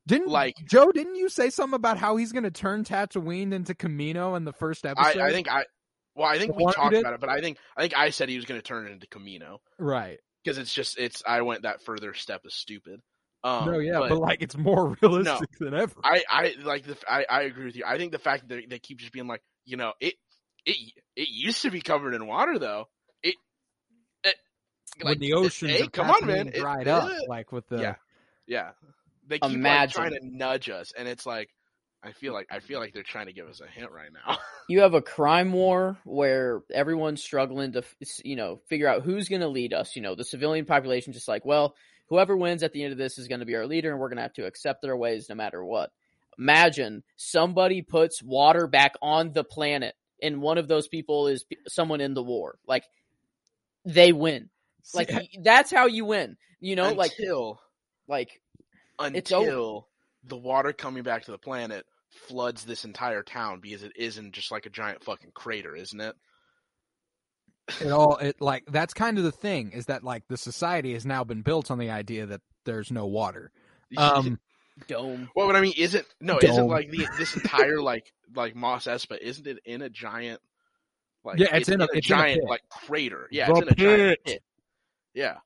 didn't 0.07 0.29
like- 0.29 0.55
Joe? 0.65 0.91
Didn't 0.91 1.15
you 1.15 1.29
say 1.29 1.49
something 1.49 1.75
about 1.75 1.97
how 1.97 2.15
he's 2.15 2.31
going 2.31 2.43
to 2.43 2.51
turn 2.51 2.83
Tatooine 2.83 3.51
into 3.53 3.73
Kamino 3.73 4.35
in 4.37 4.45
the 4.45 4.53
first 4.53 4.85
episode? 4.85 5.19
I 5.19 5.31
think 5.31 5.51
I, 5.51 5.65
well, 6.15 6.27
I 6.27 6.37
think 6.39 6.55
The 6.57 6.63
we 6.63 6.71
talked 6.71 6.91
did? 6.91 7.01
about 7.01 7.13
it, 7.13 7.19
but 7.19 7.29
I 7.29 7.41
think, 7.41 7.57
I 7.75 7.81
think 7.81 7.97
I 7.97 8.09
said 8.11 8.29
he 8.29 8.35
was 8.37 8.45
gonna 8.45 8.61
turn 8.61 8.87
it 8.87 8.91
into 8.91 9.07
Kamino 9.07 9.57
right. 9.77 10.19
because 10.43 10.57
it's 10.57 10.73
just, 10.73 10.97
it's, 10.97 11.21
I 11.27 11.41
went 11.41 11.63
that 11.63 11.81
further 11.83 12.13
step 12.13 12.41
is 12.45 12.53
stupid. 12.55 13.01
Um, 13.43 13.71
no, 13.71 13.79
yeah, 13.79 13.99
but, 13.99 14.09
but 14.09 14.19
like 14.19 14.41
it's 14.41 14.55
more 14.57 14.95
realistic 15.01 15.49
than 15.59 15.73
ever. 15.73 15.95
I, 16.03 16.23
I 16.29 16.55
like 16.63 16.85
the, 16.85 16.95
I, 17.09 17.25
I 17.29 17.41
agree 17.41 17.65
with 17.65 17.75
you. 17.75 17.83
I 17.85 17.97
think 17.97 18.11
the 18.11 18.19
fact 18.19 18.47
that 18.47 18.55
they, 18.55 18.65
they 18.65 18.79
keep 18.79 18.99
just 18.99 19.11
being 19.11 19.27
like, 19.27 19.41
you 19.65 19.77
know, 19.77 19.93
it, 19.99 20.13
it, 20.65 20.77
it 21.15 21.27
used 21.29 21.61
to 21.63 21.71
be 21.71 21.81
covered 21.81 22.13
in 22.13 22.25
water 22.27 22.59
though. 22.59 22.87
It, 23.23 23.35
it 24.23 24.35
when 25.01 25.19
the 25.19 25.29
it- 25.29 25.33
oceans 25.35 25.71
hey, 25.71 25.81
of 25.81 25.91
come 25.91 26.09
on, 26.09 26.21
Tatooine 26.21 26.27
man, 26.27 26.47
It- 26.49 26.55
dried 26.55 26.87
up, 26.87 27.03
uh, 27.09 27.15
like 27.27 27.51
with 27.51 27.67
the 27.69 27.79
yeah. 27.81 27.95
Yeah, 28.47 28.71
they 29.27 29.35
keep 29.37 29.43
like, 29.43 29.53
Imagine. 29.53 29.93
trying 29.93 30.11
to 30.13 30.19
nudge 30.23 30.69
us, 30.69 30.91
and 30.97 31.07
it's 31.07 31.25
like, 31.25 31.49
I 32.03 32.11
feel 32.11 32.33
like 32.33 32.47
I 32.51 32.59
feel 32.59 32.79
like 32.79 32.93
they're 32.93 33.03
trying 33.03 33.27
to 33.27 33.33
give 33.33 33.47
us 33.47 33.61
a 33.61 33.67
hint 33.67 33.91
right 33.91 34.09
now. 34.11 34.37
You 34.69 34.81
have 34.81 34.93
a 34.93 35.01
crime 35.01 35.51
war 35.51 35.97
where 36.05 36.61
everyone's 36.73 37.21
struggling 37.21 37.73
to, 37.73 37.83
you 38.23 38.37
know, 38.37 38.61
figure 38.69 38.87
out 38.87 39.01
who's 39.03 39.27
going 39.27 39.41
to 39.41 39.49
lead 39.49 39.73
us. 39.73 39.97
You 39.97 40.01
know, 40.01 40.15
the 40.15 40.23
civilian 40.23 40.63
population 40.65 41.11
just 41.11 41.27
like, 41.27 41.43
well, 41.43 41.75
whoever 42.07 42.37
wins 42.37 42.63
at 42.63 42.71
the 42.71 42.81
end 42.83 42.93
of 42.93 42.97
this 42.97 43.17
is 43.17 43.27
going 43.27 43.41
to 43.41 43.45
be 43.45 43.55
our 43.55 43.65
leader, 43.67 43.91
and 43.91 43.99
we're 43.99 44.07
going 44.07 44.17
to 44.17 44.23
have 44.23 44.33
to 44.35 44.45
accept 44.45 44.81
their 44.81 44.95
ways 44.95 45.27
no 45.27 45.35
matter 45.35 45.61
what. 45.65 45.91
Imagine 46.39 47.03
somebody 47.17 47.81
puts 47.81 48.23
water 48.23 48.65
back 48.65 48.93
on 49.01 49.33
the 49.33 49.43
planet, 49.43 49.93
and 50.21 50.41
one 50.41 50.57
of 50.57 50.67
those 50.67 50.87
people 50.87 51.27
is 51.27 51.45
someone 51.67 52.01
in 52.01 52.13
the 52.13 52.23
war. 52.23 52.57
Like, 52.67 52.83
they 53.85 54.11
win. 54.13 54.49
Like 54.93 55.11
y- 55.11 55.27
that's 55.41 55.71
how 55.71 55.87
you 55.87 56.05
win. 56.05 56.37
You 56.59 56.75
know, 56.75 56.93
like 56.93 57.11
until 57.17 57.59
like 58.07 58.29
It's 58.99 59.31
until 59.31 59.87
the 60.23 60.37
water 60.37 60.73
coming 60.73 61.03
back 61.03 61.25
to 61.25 61.31
the 61.31 61.37
planet 61.37 61.85
floods 62.09 62.65
this 62.65 62.85
entire 62.85 63.23
town 63.23 63.59
because 63.61 63.83
it 63.83 63.93
isn't 63.95 64.33
just 64.33 64.51
like 64.51 64.65
a 64.65 64.69
giant 64.69 65.03
fucking 65.03 65.31
crater, 65.33 65.75
isn't 65.75 65.99
it? 65.99 66.15
it 67.79 67.91
all 67.91 68.17
it 68.17 68.41
like 68.41 68.65
that's 68.67 68.93
kind 68.93 69.17
of 69.17 69.23
the 69.23 69.31
thing 69.31 69.71
is 69.71 69.85
that 69.85 70.03
like 70.03 70.27
the 70.27 70.37
society 70.37 70.93
has 70.93 71.05
now 71.05 71.23
been 71.23 71.41
built 71.41 71.71
on 71.71 71.77
the 71.77 71.89
idea 71.89 72.25
that 72.25 72.41
there's 72.65 72.91
no 72.91 73.05
water. 73.05 73.51
Um, 73.97 74.39
dome. 74.87 75.29
well, 75.35 75.47
but 75.47 75.55
I 75.55 75.61
mean, 75.61 75.73
isn't 75.77 76.05
no, 76.19 76.39
isn't 76.41 76.67
like 76.67 76.89
the, 76.91 77.07
this 77.17 77.35
entire 77.35 77.81
like 77.81 78.11
like 78.35 78.55
Mos 78.55 78.85
Espa? 78.85 79.17
Isn't 79.17 79.47
it 79.47 79.59
in 79.65 79.81
a 79.81 79.89
giant? 79.89 80.39
Like 81.23 81.39
Yeah, 81.39 81.55
it's 81.55 81.69
in 81.69 81.81
a- 81.81 81.85
it's 81.85 81.93
in 81.93 81.97
a 81.97 82.01
giant 82.19 82.41
pit. 82.41 82.49
like 82.49 82.61
crater. 82.69 83.27
Yeah, 83.31 83.47
The 83.47 83.51
it's 83.53 83.61
in 83.61 83.67
a 83.69 83.75
giant 83.75 83.99
pit. 84.01 84.19
pit. 84.25 84.43
Yeah. 85.13 85.37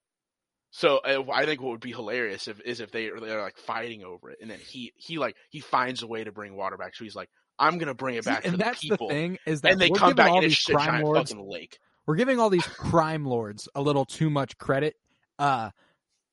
So 0.71 0.97
uh, 0.97 1.23
I 1.31 1.45
think 1.45 1.61
what 1.61 1.71
would 1.71 1.79
be 1.81 1.91
hilarious 1.91 2.47
if 2.47 2.59
is 2.61 2.79
if 2.81 2.91
they 2.91 3.09
they're 3.09 3.41
like 3.41 3.57
fighting 3.57 4.03
over 4.03 4.29
it, 4.31 4.39
and 4.41 4.49
then 4.51 4.59
he 4.59 4.91
he 4.97 5.17
like 5.17 5.35
he 5.49 5.59
finds 5.61 6.03
a 6.03 6.07
way 6.07 6.23
to 6.23 6.31
bring 6.31 6.55
water 6.55 6.77
back. 6.77 6.95
So 6.95 7.03
he's 7.05 7.15
like, 7.15 7.29
I'm 7.57 7.77
gonna 7.77 7.93
bring 7.93 8.15
it 8.15 8.25
see, 8.25 8.29
back 8.29 8.41
to 8.41 8.47
and 8.49 8.53
the 8.55 8.63
that's 8.63 8.79
people, 8.81 9.07
the 9.07 9.13
thing 9.13 9.37
is 9.45 9.61
that 9.61 9.71
and 9.73 9.81
they 9.81 9.89
we're 9.89 9.95
come 9.97 10.09
giving 10.09 10.15
back 10.17 10.29
all 10.31 10.35
and 10.37 10.45
it's 10.45 10.51
these 10.55 10.57
just 10.65 10.69
a 10.69 10.73
crime 10.73 10.87
giant 10.87 11.05
lords 11.05 11.31
fucking 11.31 11.49
lake. 11.49 11.79
we're 12.05 12.15
giving 12.15 12.39
all 12.39 12.49
these 12.49 12.65
crime 12.67 13.25
lords 13.25 13.69
a 13.73 13.81
little 13.81 14.03
too 14.05 14.29
much 14.29 14.57
credit. 14.57 14.95
Uh, 15.39 15.69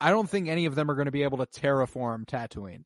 I 0.00 0.10
don't 0.10 0.28
think 0.28 0.48
any 0.48 0.66
of 0.66 0.74
them 0.74 0.90
are 0.90 0.94
going 0.94 1.06
to 1.06 1.12
be 1.12 1.22
able 1.22 1.38
to 1.38 1.46
terraform 1.46 2.24
Tatooine. 2.26 2.82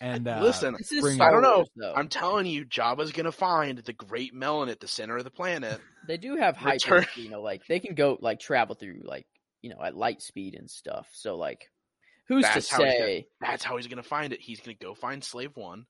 And 0.00 0.26
uh, 0.26 0.40
Listen, 0.42 0.74
This 0.78 0.92
is 0.92 1.02
bring- 1.02 1.20
I 1.20 1.30
don't 1.30 1.42
know. 1.42 1.66
Though. 1.76 1.92
I'm 1.94 2.08
telling 2.08 2.46
you, 2.46 2.64
Jabba's 2.64 3.12
gonna 3.12 3.32
find 3.32 3.78
the 3.78 3.92
Great 3.92 4.32
Melon 4.32 4.70
at 4.70 4.80
the 4.80 4.88
center 4.88 5.16
of 5.16 5.24
the 5.24 5.30
planet. 5.30 5.80
They 6.08 6.16
do 6.16 6.34
have 6.36 6.56
hyper, 6.56 6.94
Return- 6.94 7.06
you 7.16 7.28
know, 7.28 7.42
like 7.42 7.66
they 7.68 7.78
can 7.78 7.94
go 7.94 8.16
like 8.20 8.40
travel 8.40 8.74
through 8.74 9.02
like 9.04 9.26
you 9.60 9.68
know 9.70 9.76
at 9.84 9.94
light 9.94 10.22
speed 10.22 10.54
and 10.58 10.68
stuff. 10.68 11.06
So 11.12 11.36
like, 11.36 11.68
who's 12.26 12.42
That's 12.42 12.68
to 12.68 12.74
how 12.74 12.82
he's 12.84 12.92
say? 12.94 13.26
That's 13.40 13.62
how 13.62 13.76
he's 13.76 13.86
gonna 13.86 14.02
find 14.02 14.32
it. 14.32 14.40
He's 14.40 14.60
gonna 14.60 14.78
go 14.80 14.94
find 14.94 15.22
Slave 15.22 15.52
One, 15.54 15.84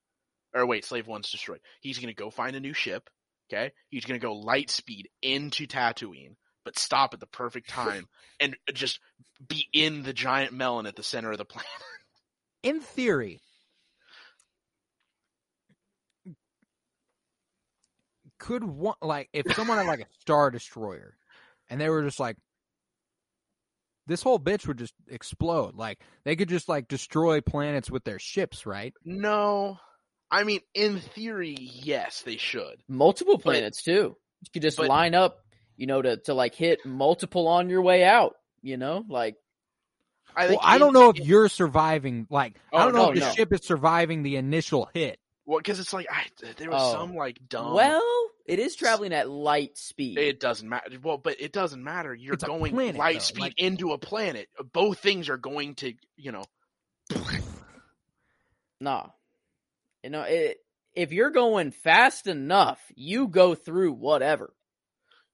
or 0.53 0.65
wait, 0.67 0.83
Slave 0.83 1.07
One's 1.07 1.31
destroyed. 1.31 1.61
He's 1.79 1.97
gonna 1.97 2.13
go 2.13 2.29
find 2.29 2.55
a 2.57 2.59
new 2.59 2.73
ship. 2.73 3.09
Okay, 3.51 3.71
he's 3.89 4.03
gonna 4.05 4.19
go 4.19 4.33
light 4.33 4.69
speed 4.69 5.07
into 5.21 5.65
Tatooine, 5.65 6.35
but 6.65 6.77
stop 6.77 7.13
at 7.13 7.21
the 7.21 7.25
perfect 7.25 7.69
time 7.81 8.07
and 8.39 8.55
just 8.73 8.99
be 9.47 9.65
in 9.73 10.03
the 10.03 10.13
giant 10.13 10.51
melon 10.53 10.85
at 10.85 10.97
the 10.97 11.03
center 11.03 11.31
of 11.31 11.37
the 11.37 11.45
planet. 11.45 11.69
in 12.63 12.81
theory, 12.81 13.39
could 18.41 18.63
one 18.63 18.95
like 19.01 19.29
if 19.33 19.53
someone 19.55 19.77
had 19.77 19.85
like 19.87 19.99
a 20.01 20.07
star 20.19 20.49
destroyer, 20.51 21.15
and 21.69 21.79
they 21.79 21.87
were 21.89 22.03
just 22.03 22.19
like, 22.19 22.35
this 24.07 24.21
whole 24.23 24.39
bitch 24.39 24.67
would 24.67 24.77
just 24.79 24.93
explode. 25.07 25.75
Like 25.75 25.99
they 26.25 26.35
could 26.35 26.49
just 26.49 26.67
like 26.67 26.87
destroy 26.87 27.39
planets 27.41 27.89
with 27.89 28.03
their 28.03 28.19
ships, 28.19 28.65
right? 28.65 28.93
No, 29.05 29.77
I 30.29 30.43
mean, 30.43 30.61
in 30.73 30.99
theory, 30.99 31.55
yes, 31.59 32.23
they 32.23 32.37
should. 32.37 32.81
Multiple 32.89 33.37
planets 33.37 33.83
too. 33.83 34.17
You 34.41 34.47
could 34.51 34.63
just 34.63 34.77
but- 34.77 34.87
line 34.87 35.13
up, 35.15 35.37
you 35.77 35.85
know, 35.87 36.01
to 36.01 36.17
to 36.25 36.33
like 36.33 36.55
hit 36.55 36.85
multiple 36.85 37.47
on 37.47 37.69
your 37.69 37.81
way 37.83 38.03
out. 38.03 38.33
You 38.63 38.77
know, 38.77 39.03
like 39.07 39.35
I 40.35 40.47
Well, 40.47 40.59
I 40.61 40.77
don't 40.79 40.93
know 40.93 41.09
if 41.09 41.19
you're 41.19 41.47
surviving. 41.49 42.25
Like 42.29 42.55
I 42.73 42.81
Oh, 42.81 42.85
don't 42.85 42.93
know 42.95 43.03
no, 43.05 43.09
if 43.11 43.15
the 43.19 43.25
no. 43.27 43.31
ship 43.33 43.53
is 43.53 43.61
surviving 43.63 44.23
the 44.23 44.35
initial 44.37 44.89
hit. 44.93 45.19
Well, 45.45 45.59
because 45.59 45.79
it's 45.79 45.93
like 45.93 46.07
I, 46.11 46.25
there 46.57 46.69
was 46.69 46.81
Oh. 46.81 46.91
some 46.99 47.15
like 47.15 47.39
dumb. 47.49 47.73
well, 47.73 48.01
it 48.45 48.59
is 48.59 48.75
traveling 48.75 49.13
at 49.13 49.29
light 49.29 49.77
speed. 49.77 50.17
It 50.17 50.39
doesn't 50.39 50.67
matter. 50.67 50.89
Well, 51.01 51.17
but 51.17 51.39
it 51.41 51.51
doesn't 51.53 51.83
matter. 51.83 52.13
You're 52.13 52.33
It's 52.35 52.43
going 52.43 52.73
planet, 52.73 52.95
light 52.97 53.15
though, 53.15 53.19
speed 53.19 53.41
like- 53.41 53.53
into 53.59 53.91
a 53.93 53.97
planet. 53.97 54.49
Both 54.73 54.99
things 54.99 55.29
are 55.29 55.37
going 55.37 55.75
to, 55.75 55.93
you 56.17 56.31
know, 56.31 56.43
Nah. 58.79 59.07
You 60.03 60.09
know, 60.09 60.21
it, 60.23 60.57
if 60.95 61.11
you're 61.11 61.29
going 61.29 61.71
fast 61.71 62.27
enough, 62.27 62.79
you 62.95 63.27
go 63.27 63.53
through 63.55 63.93
whatever. 63.93 64.53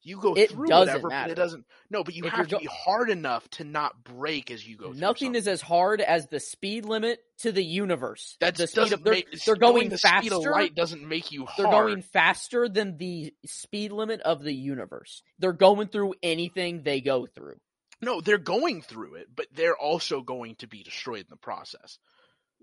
You 0.07 0.19
go 0.19 0.33
It 0.35 0.51
through 0.51 0.67
doesn't 0.67 0.87
whatever, 0.87 1.09
but 1.09 1.09
matter. 1.09 1.31
it 1.31 1.35
doesn't. 1.35 1.65
No, 1.89 2.03
but 2.03 2.15
you 2.15 2.23
If 2.25 2.31
have 2.33 2.47
to 2.47 2.51
you're 2.51 2.59
be 2.61 2.65
hard 2.71 3.09
enough 3.09 3.47
to 3.51 3.63
not 3.63 4.03
break 4.03 4.49
as 4.51 4.65
you 4.67 4.77
go. 4.77 4.91
through 4.91 4.99
Nothing 4.99 5.35
is 5.35 5.47
as 5.47 5.61
hard 5.61 6.01
as 6.01 6.27
the 6.27 6.39
speed 6.39 6.85
limit 6.85 7.19
to 7.39 7.51
the 7.51 7.63
universe. 7.63 8.37
That 8.39 8.55
the 8.55 8.67
speed 8.67 8.81
doesn't 8.81 8.93
of, 8.99 9.03
they're, 9.03 9.13
make. 9.13 9.31
they're 9.45 9.55
going 9.55 9.89
the 9.89 9.97
faster. 9.97 10.27
speed 10.29 10.33
of 10.33 10.43
light 10.43 10.75
doesn't 10.75 11.07
make 11.07 11.31
you 11.31 11.45
hard. 11.45 11.57
They're 11.57 11.71
going 11.71 12.01
faster 12.01 12.69
than 12.69 12.97
the 12.97 13.33
speed 13.45 13.91
limit 13.91 14.21
of 14.21 14.43
the 14.43 14.53
universe. 14.53 15.21
They're 15.39 15.53
going 15.53 15.87
through 15.87 16.15
anything 16.23 16.83
they 16.83 17.01
go 17.01 17.25
through. 17.25 17.55
No, 18.01 18.21
they're 18.21 18.37
going 18.37 18.81
through 18.83 19.15
it, 19.15 19.27
but 19.35 19.47
they're 19.55 19.77
also 19.77 20.21
going 20.21 20.55
to 20.57 20.67
be 20.67 20.83
destroyed 20.83 21.21
in 21.21 21.27
the 21.29 21.35
process. 21.35 21.97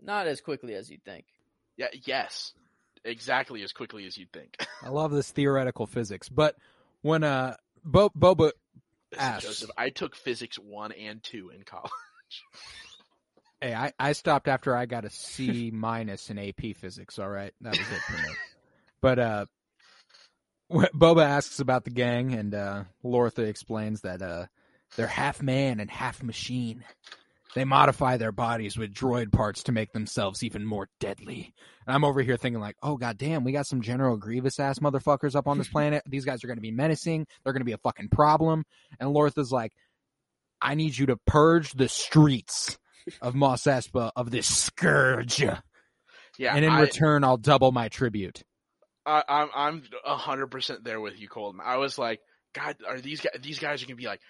Not 0.00 0.26
as 0.26 0.40
quickly 0.40 0.74
as 0.74 0.90
you'd 0.90 1.04
think. 1.04 1.24
Yeah. 1.76 1.88
Yes. 2.04 2.52
Exactly 3.04 3.62
as 3.62 3.72
quickly 3.72 4.06
as 4.06 4.16
you'd 4.16 4.32
think. 4.32 4.56
I 4.82 4.88
love 4.88 5.10
this 5.10 5.30
theoretical 5.30 5.86
physics, 5.86 6.28
but 6.28 6.56
when 7.04 7.22
uh 7.22 7.54
Bo- 7.84 8.10
Boba 8.10 8.52
Ass. 9.16 9.42
Joseph, 9.42 9.70
I 9.76 9.90
took 9.90 10.16
physics 10.16 10.58
one 10.58 10.90
and 10.90 11.22
two 11.22 11.50
in 11.50 11.62
college. 11.62 11.90
Hey, 13.60 13.72
I, 13.72 13.92
I 13.98 14.12
stopped 14.12 14.46
after 14.46 14.76
I 14.76 14.84
got 14.84 15.06
a 15.06 15.10
C 15.10 15.70
minus 15.72 16.28
in 16.28 16.38
AP 16.38 16.76
physics. 16.76 17.18
All 17.18 17.30
right, 17.30 17.54
that 17.62 17.70
was 17.70 17.80
it 17.80 18.02
for 18.02 18.12
me. 18.12 18.34
But 19.00 19.18
uh, 19.18 19.46
Boba 20.70 21.24
asks 21.24 21.60
about 21.60 21.84
the 21.84 21.90
gang, 21.90 22.32
and 22.32 22.54
uh, 22.54 22.84
Lortha 23.04 23.46
explains 23.46 24.00
that 24.00 24.22
uh, 24.22 24.46
they're 24.96 25.06
half 25.06 25.42
man 25.42 25.78
and 25.80 25.90
half 25.90 26.22
machine. 26.22 26.84
They 27.54 27.64
modify 27.64 28.16
their 28.16 28.32
bodies 28.32 28.76
with 28.76 28.92
droid 28.92 29.30
parts 29.30 29.62
to 29.64 29.72
make 29.72 29.92
themselves 29.92 30.42
even 30.42 30.64
more 30.64 30.88
deadly. 30.98 31.54
And 31.86 31.94
I'm 31.94 32.04
over 32.04 32.20
here 32.20 32.36
thinking 32.36 32.60
like, 32.60 32.76
oh 32.82 32.96
goddamn, 32.96 33.44
we 33.44 33.52
got 33.52 33.66
some 33.66 33.80
General 33.80 34.16
Grievous 34.16 34.58
ass 34.58 34.80
motherfuckers 34.80 35.36
up 35.36 35.46
on 35.46 35.58
this 35.58 35.68
planet. 35.72 36.02
These 36.06 36.24
guys 36.24 36.42
are 36.42 36.48
going 36.48 36.56
to 36.56 36.62
be 36.62 36.72
menacing. 36.72 37.26
They're 37.42 37.52
going 37.52 37.60
to 37.60 37.66
be 37.66 37.72
a 37.72 37.78
fucking 37.78 38.08
problem. 38.08 38.64
And 38.98 39.10
Lortha's 39.10 39.52
like, 39.52 39.72
I 40.60 40.74
need 40.74 40.96
you 40.96 41.06
to 41.06 41.16
purge 41.26 41.72
the 41.72 41.88
streets 41.88 42.78
of 43.20 43.34
Mos 43.34 43.64
Espa 43.64 44.10
of 44.16 44.30
this 44.30 44.46
scourge, 44.46 45.40
Yeah, 46.38 46.54
and 46.56 46.64
in 46.64 46.72
I, 46.72 46.80
return, 46.80 47.22
I'll 47.22 47.36
double 47.36 47.70
my 47.70 47.88
tribute. 47.88 48.42
I, 49.06 49.22
I'm 49.28 49.48
I'm 49.54 49.82
a 50.04 50.16
hundred 50.16 50.48
percent 50.48 50.82
there 50.82 51.00
with 51.00 51.20
you, 51.20 51.28
Colton. 51.28 51.60
I 51.62 51.76
was 51.76 51.98
like, 51.98 52.20
God, 52.54 52.76
are 52.88 53.00
these 53.00 53.20
guys? 53.20 53.34
These 53.42 53.58
guys 53.58 53.82
are 53.82 53.86
gonna 53.86 53.96
be 53.96 54.06
like, 54.06 54.20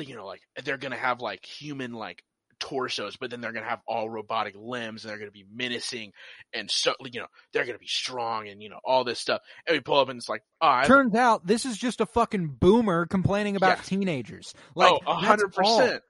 you 0.00 0.16
know, 0.16 0.26
like 0.26 0.40
they're 0.64 0.78
gonna 0.78 0.96
have 0.96 1.20
like 1.20 1.44
human 1.46 1.92
like 1.92 2.22
torsos, 2.60 3.16
but 3.16 3.30
then 3.30 3.40
they're 3.40 3.52
gonna 3.52 3.68
have 3.68 3.80
all 3.86 4.08
robotic 4.08 4.54
limbs, 4.56 5.04
and 5.04 5.10
they're 5.10 5.18
gonna 5.18 5.30
be 5.30 5.46
menacing, 5.52 6.12
and 6.52 6.70
so 6.70 6.94
you 7.12 7.20
know 7.20 7.26
they're 7.52 7.64
gonna 7.64 7.78
be 7.78 7.86
strong, 7.86 8.48
and 8.48 8.62
you 8.62 8.68
know 8.70 8.80
all 8.84 9.04
this 9.04 9.20
stuff. 9.20 9.40
And 9.66 9.74
we 9.76 9.80
pull 9.80 9.98
up, 10.00 10.08
and 10.08 10.18
it's 10.18 10.28
like, 10.28 10.42
oh, 10.60 10.66
I, 10.66 10.86
Turns 10.86 11.14
out 11.14 11.46
this 11.46 11.64
is 11.64 11.76
just 11.76 12.00
a 12.00 12.06
fucking 12.06 12.56
boomer 12.60 13.06
complaining 13.06 13.56
about 13.56 13.78
Yeah. 13.78 13.82
teenagers. 13.82 14.54
Like, 14.74 14.92
oh, 15.06 15.12
a 15.12 15.16
100%. 15.16 16.00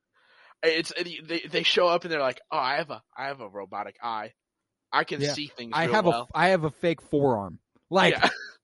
It's 0.62 0.92
they 1.28 1.40
they 1.48 1.62
show 1.62 1.86
up 1.86 2.02
and 2.04 2.12
they're 2.12 2.20
like, 2.20 2.40
oh, 2.50 2.58
I 2.58 2.76
have 2.76 2.90
a 2.90 3.00
I 3.16 3.26
have 3.26 3.40
a 3.40 3.48
robotic 3.48 3.96
eye. 4.02 4.32
I 4.92 5.04
can 5.04 5.20
Yeah. 5.20 5.32
see 5.34 5.46
things. 5.56 5.72
I 5.74 5.86
have 5.86 6.04
well. 6.04 6.28
a 6.32 6.38
I 6.38 6.48
have 6.48 6.64
a 6.64 6.70
fake 6.70 7.00
forearm. 7.00 7.60
Like, 7.90 8.14
Yeah. 8.14 8.28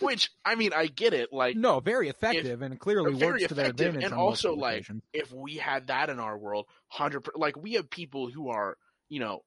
Which 0.00 0.30
I 0.44 0.54
mean, 0.54 0.72
I 0.74 0.86
get 0.86 1.14
it. 1.14 1.32
Like, 1.32 1.56
no, 1.56 1.80
very 1.80 2.08
effective 2.08 2.62
and 2.62 2.78
clearly 2.78 3.14
works 3.14 3.46
to 3.46 3.54
their 3.54 3.70
advantage. 3.70 4.04
and 4.04 4.14
also, 4.14 4.54
like, 4.54 4.86
if 5.12 5.32
we 5.32 5.56
had 5.56 5.88
that 5.88 6.10
in 6.10 6.18
our 6.18 6.36
world, 6.36 6.66
hundred 6.88 7.26
like 7.34 7.56
we 7.56 7.74
have 7.74 7.90
people 7.90 8.30
who 8.30 8.50
are, 8.50 8.76
you 9.08 9.20
know, 9.20 9.42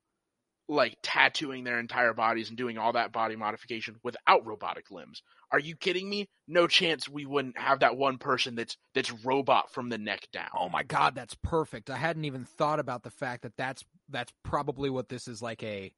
like 0.67 0.97
tattooing 1.03 1.63
their 1.63 1.79
entire 1.79 2.13
bodies 2.13 2.49
and 2.49 2.58
doing 2.58 2.77
all 2.77 2.93
that 2.93 3.12
body 3.12 3.36
modification 3.36 3.95
without 4.03 4.45
robotic 4.45 4.89
limbs. 4.89 5.21
Are 5.51 5.60
you 5.60 5.75
kidding 5.75 6.10
me? 6.10 6.27
No 6.47 6.67
chance 6.67 7.08
we 7.08 7.25
wouldn't 7.25 7.58
have 7.58 7.79
that 7.79 7.97
one 7.97 8.17
person 8.17 8.55
that's 8.55 8.77
that's 8.93 9.12
robot 9.23 9.71
from 9.71 9.89
the 9.89 9.97
neck 9.97 10.27
down. 10.34 10.49
Oh 10.58 10.69
my 10.69 10.84
god, 10.84 11.15
that's 11.15 11.36
perfect. 11.43 11.89
I 11.89 11.97
hadn't 11.97 12.25
even 12.25 12.45
thought 12.45 12.79
about 12.79 13.03
the 13.03 13.12
fact 13.12 13.43
that 13.43 13.55
that's 13.58 13.86
that's 14.10 14.34
probably 14.43 14.89
what 14.89 15.10
this 15.10 15.27
is 15.27 15.41
like 15.41 15.62
a 15.63 15.93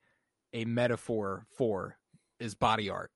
a 0.53 0.65
metaphor 0.65 1.45
for 1.55 1.97
is 2.39 2.55
body 2.55 2.89
art. 2.89 3.11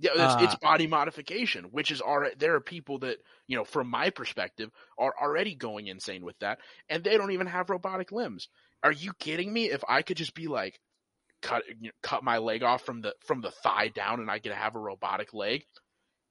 Yeah, 0.00 0.12
it's, 0.14 0.34
it's 0.38 0.54
Uh, 0.54 0.58
body 0.62 0.86
modification, 0.86 1.64
which 1.66 1.90
is 1.90 2.00
already 2.00 2.34
there 2.38 2.54
are 2.54 2.60
people 2.60 3.00
that 3.00 3.18
you 3.46 3.56
know, 3.56 3.64
from 3.64 3.88
my 3.90 4.10
perspective, 4.10 4.70
are 4.98 5.14
already 5.20 5.54
going 5.54 5.86
insane 5.88 6.24
with 6.24 6.38
that, 6.40 6.58
and 6.88 7.04
they 7.04 7.16
don't 7.18 7.32
even 7.32 7.46
have 7.46 7.70
robotic 7.70 8.10
limbs. 8.10 8.48
Are 8.82 8.92
you 8.92 9.12
kidding 9.18 9.52
me? 9.52 9.70
If 9.70 9.82
I 9.88 10.02
could 10.02 10.16
just 10.16 10.34
be 10.34 10.48
like, 10.48 10.80
cut 11.42 11.64
you 11.68 11.88
know, 11.88 11.90
cut 12.02 12.24
my 12.24 12.38
leg 12.38 12.62
off 12.62 12.82
from 12.84 13.02
the 13.02 13.14
from 13.26 13.42
the 13.42 13.50
thigh 13.50 13.88
down, 13.88 14.20
and 14.20 14.30
I 14.30 14.38
could 14.38 14.52
have 14.52 14.74
a 14.74 14.80
robotic 14.80 15.34
leg 15.34 15.64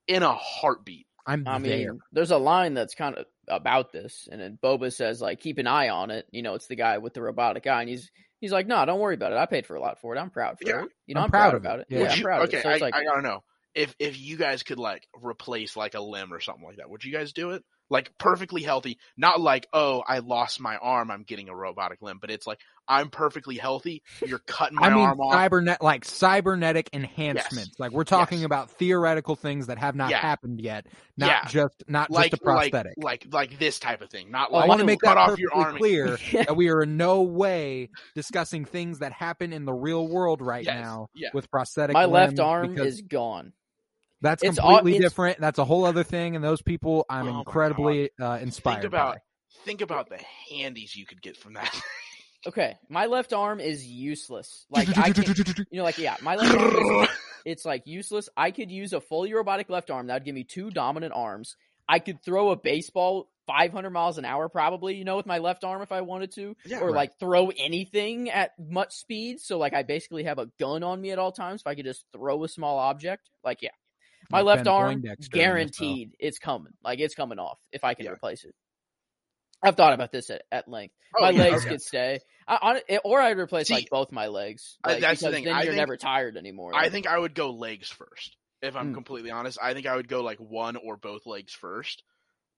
in 0.08 0.24
a 0.24 0.34
heartbeat. 0.34 1.08
I'm 1.26 1.46
I 1.46 1.60
mean, 1.60 1.70
there. 1.70 1.98
there's 2.12 2.32
a 2.32 2.38
line 2.38 2.74
that's 2.74 2.96
kind 2.96 3.16
of 3.16 3.26
about 3.48 3.92
this, 3.92 4.28
and 4.32 4.42
then 4.42 4.58
Boba 4.62 4.92
says 4.94 5.22
like, 5.22 5.40
"Keep 5.42 5.58
an 5.60 5.68
eye 5.68 5.90
on 5.90 6.12
it." 6.12 6.26
You 6.32 6.42
know, 6.42 6.56
it's 6.56 6.68
the 6.68 6.76
guy 6.76 6.98
with 6.98 7.14
the 7.14 7.22
robotic 7.22 7.68
eye, 7.68 7.82
and 7.82 7.90
he's 7.90 8.10
he's 8.40 8.52
like, 8.52 8.68
"No, 8.68 8.84
don't 8.86 9.00
worry 9.00 9.16
about 9.16 9.34
it. 9.34 9.38
I 9.38 9.46
paid 9.46 9.68
for 9.68 9.76
a 9.76 9.82
lot 9.82 10.00
for 10.00 10.16
it. 10.16 10.20
I'm 10.20 10.32
proud 10.32 10.58
for 10.60 10.70
Yeah. 10.70 10.84
it. 10.84 10.90
You 11.06 11.16
know, 11.16 11.22
I'm 11.22 11.26
I'm, 11.26 11.30
proud 11.30 11.52
proud, 11.52 11.56
of 11.56 11.66
it. 11.66 11.68
about 11.68 11.80
it. 11.82 11.88
Yeah. 11.90 12.00
Yeah, 12.00 12.02
Would 12.02 12.12
I'm 12.12 12.22
proud 12.22 12.42
okay, 12.44 12.58
of 12.58 12.60
it." 12.60 12.64
So 12.64 12.70
I, 12.70 12.78
like, 12.78 12.96
I 12.96 13.04
gotta 13.04 13.22
know 13.22 13.44
if 13.76 13.96
if 14.00 14.20
you 14.20 14.38
guys 14.38 14.64
could 14.64 14.80
like 14.80 15.08
replace 15.14 15.76
like 15.76 15.94
a 15.96 16.02
limb 16.02 16.34
or 16.34 16.40
something 16.40 16.64
like 16.66 16.78
that. 16.78 16.90
Would 16.90 17.04
you 17.04 17.12
guys 17.12 17.34
do 17.34 17.52
it? 17.52 17.64
like 17.92 18.16
perfectly 18.20 18.62
healthy. 18.62 19.00
Not 19.18 19.42
like, 19.42 19.68
oh, 19.74 20.04
I 20.08 20.20
lost 20.20 20.60
my 20.60 20.78
arm, 20.78 21.10
I'm 21.10 21.24
getting 21.24 21.50
a 21.50 21.56
robotic 21.56 22.04
limb, 22.04 22.20
but 22.22 22.30
it's 22.30 22.46
like 22.46 22.60
I'm 22.88 23.10
perfectly 23.10 23.56
healthy. 23.58 24.04
You're 24.24 24.40
cutting 24.46 24.78
my 24.78 24.88
I 24.88 24.94
mean, 24.96 25.06
arm 25.08 25.20
off. 25.20 25.34
cybernet 25.34 25.78
like 25.82 26.06
cybernetic 26.06 26.90
enhancements. 26.94 27.80
Like 27.80 27.92
we're 27.92 28.04
talking 28.04 28.40
Yes. 28.40 28.46
about 28.46 28.70
theoretical 28.72 29.36
things 29.36 29.68
that 29.68 29.80
have 29.80 29.96
not 29.96 30.12
Yeah. 30.12 30.20
happened 30.20 30.62
yet, 30.62 30.86
not 31.18 31.30
Yeah. 31.30 31.46
just 31.48 31.84
not 31.88 32.12
like 32.12 32.32
just 32.32 32.42
a 32.42 32.46
prosthetic. 32.46 32.94
like 32.98 33.26
like 33.32 33.58
this 33.58 33.80
type 33.80 34.02
of 34.02 34.12
thing. 34.12 34.30
Not 34.30 34.52
Well, 34.52 34.60
like 34.62 34.66
I 34.66 34.70
want 34.70 34.80
to 34.82 34.86
make 34.86 35.02
cut 35.02 35.16
that 35.16 35.18
off 35.18 35.30
perfectly 35.30 35.42
your 35.42 35.54
arm. 35.66 35.78
clear 35.78 36.18
that 36.46 36.56
we 36.56 36.70
are 36.70 36.84
in 36.84 36.96
no 36.98 37.24
way 37.24 37.90
discussing 38.14 38.66
things 38.66 39.00
that 39.00 39.14
happen 39.14 39.52
in 39.52 39.66
the 39.66 39.74
real 39.74 40.08
world 40.08 40.42
right 40.42 40.64
Yes, 40.64 40.80
now 40.80 41.08
yeah. 41.16 41.30
with 41.34 41.50
prosthetic. 41.50 41.96
My 41.96 42.06
left 42.06 42.40
arm 42.40 42.70
because 42.76 42.96
is 42.96 43.02
gone. 43.02 43.54
That's 44.22 44.44
it's 44.44 44.60
all- 44.60 44.78
completely 44.78 44.98
it's- 45.00 45.12
different. 45.12 45.40
That's 45.40 45.60
a 45.60 45.66
whole 45.66 45.86
other 45.86 46.04
thing, 46.04 46.36
and 46.36 46.44
those 46.44 46.62
people 46.62 47.06
I'm 47.10 47.28
Oh 47.28 47.40
incredibly 47.40 48.10
uh, 48.22 48.40
inspired 48.42 48.82
Think 48.82 48.86
about 48.86 49.16
by. 49.16 49.20
think 49.66 49.82
about 49.82 50.10
the 50.10 50.20
handies 50.52 50.96
you 50.96 51.06
could 51.06 51.22
get 51.22 51.38
from 51.38 51.54
that. 51.54 51.74
Okay, 52.48 52.78
my 52.88 53.08
left 53.08 53.34
arm 53.34 53.60
is 53.60 53.86
useless. 53.86 54.66
Like 54.72 54.98
I 54.98 55.12
can, 55.12 55.26
you 55.72 55.78
know, 55.78 55.84
like 55.84 55.98
yeah, 55.98 56.16
my 56.22 56.38
left 56.38 56.56
arm 56.58 57.04
is 57.04 57.10
it's 57.46 57.66
like 57.66 57.86
useless. 57.86 58.30
I 58.38 58.52
could 58.52 58.72
use 58.72 58.94
a 58.94 59.02
fully 59.02 59.34
robotic 59.34 59.70
left 59.70 59.92
arm 59.92 60.08
that 60.08 60.14
would 60.14 60.24
give 60.24 60.36
me 60.36 60.46
two 60.46 60.72
dominant 60.72 61.12
arms. 61.14 61.58
I 61.90 62.00
could 62.00 62.24
throw 62.24 62.52
a 62.52 62.56
baseball 62.56 63.30
500 63.48 63.90
miles 63.90 64.18
an 64.20 64.24
hour 64.24 64.48
probably, 64.48 64.96
you 64.96 65.04
know, 65.04 65.18
with 65.18 65.26
my 65.26 65.40
left 65.40 65.66
arm 65.66 65.82
if 65.82 65.92
I 65.92 66.00
wanted 66.00 66.32
to, 66.36 66.56
Yeah, 66.66 66.80
or 66.80 66.86
right. 66.88 66.96
like 66.96 67.20
throw 67.20 67.50
anything 67.50 68.30
at 68.30 68.52
much 68.58 68.94
speed. 68.94 69.42
So 69.42 69.58
like 69.58 69.74
I 69.74 69.84
basically 69.84 70.24
have 70.24 70.38
a 70.40 70.46
gun 70.60 70.82
on 70.82 71.02
me 71.02 71.12
at 71.12 71.20
all 71.20 71.34
times 71.34 71.60
if 71.60 71.68
I 71.68 71.76
could 71.76 71.84
just 71.86 72.06
throw 72.14 72.46
a 72.46 72.48
small 72.48 72.78
object. 72.80 73.30
Like 73.44 73.62
yeah, 73.62 73.72
my 74.32 74.42
left 74.42 74.66
Ben 74.66 74.74
arm 74.74 75.02
Poindexter 75.02 75.12
in 75.12 75.18
this, 75.18 75.30
though. 75.32 75.38
guaranteed 75.40 76.12
it's 76.20 76.40
coming. 76.40 76.74
Like 76.84 77.00
it's 77.00 77.16
coming 77.16 77.40
off 77.40 77.60
if 77.72 77.84
I 77.84 77.94
can 77.94 78.06
Yeah. 78.06 78.12
replace 78.12 78.44
it. 78.46 78.54
I've 79.62 79.76
thought 79.76 79.94
about 79.94 80.12
this 80.12 80.30
at, 80.30 80.44
at 80.52 80.68
length. 80.70 80.94
Oh, 81.18 81.24
my 81.24 81.32
yeah, 81.32 81.42
legs 81.44 81.62
okay. 81.64 81.70
could 81.72 81.82
stay, 81.82 82.20
I, 82.48 82.56
on, 82.90 83.00
or 83.04 83.20
I'd 83.20 83.38
replace 83.38 83.68
See, 83.68 83.74
like 83.74 83.90
both 83.90 84.12
my 84.12 84.28
legs. 84.28 84.78
I- 84.84 84.94
Like, 84.94 85.02
that's 85.02 85.22
the 85.22 85.32
thing. 85.32 85.44
Then 85.44 85.54
I 85.54 85.64
you're 85.64 85.74
think- 85.74 85.78
never 85.78 85.98
tired 85.98 86.38
anymore. 86.38 86.72
I 86.74 86.90
think 86.90 87.08
I 87.08 87.18
would 87.18 87.34
go 87.36 87.52
legs 87.52 87.90
first. 87.90 88.36
If 88.62 88.76
I'm 88.76 88.92
Mm. 88.92 88.96
completely 88.96 89.32
honest, 89.32 89.58
I 89.62 89.74
think 89.74 89.86
I 89.88 89.96
would 89.96 90.08
go 90.08 90.22
like 90.22 90.38
one 90.40 90.76
or 90.76 90.98
both 90.98 91.26
legs 91.26 91.54
first. 91.54 92.04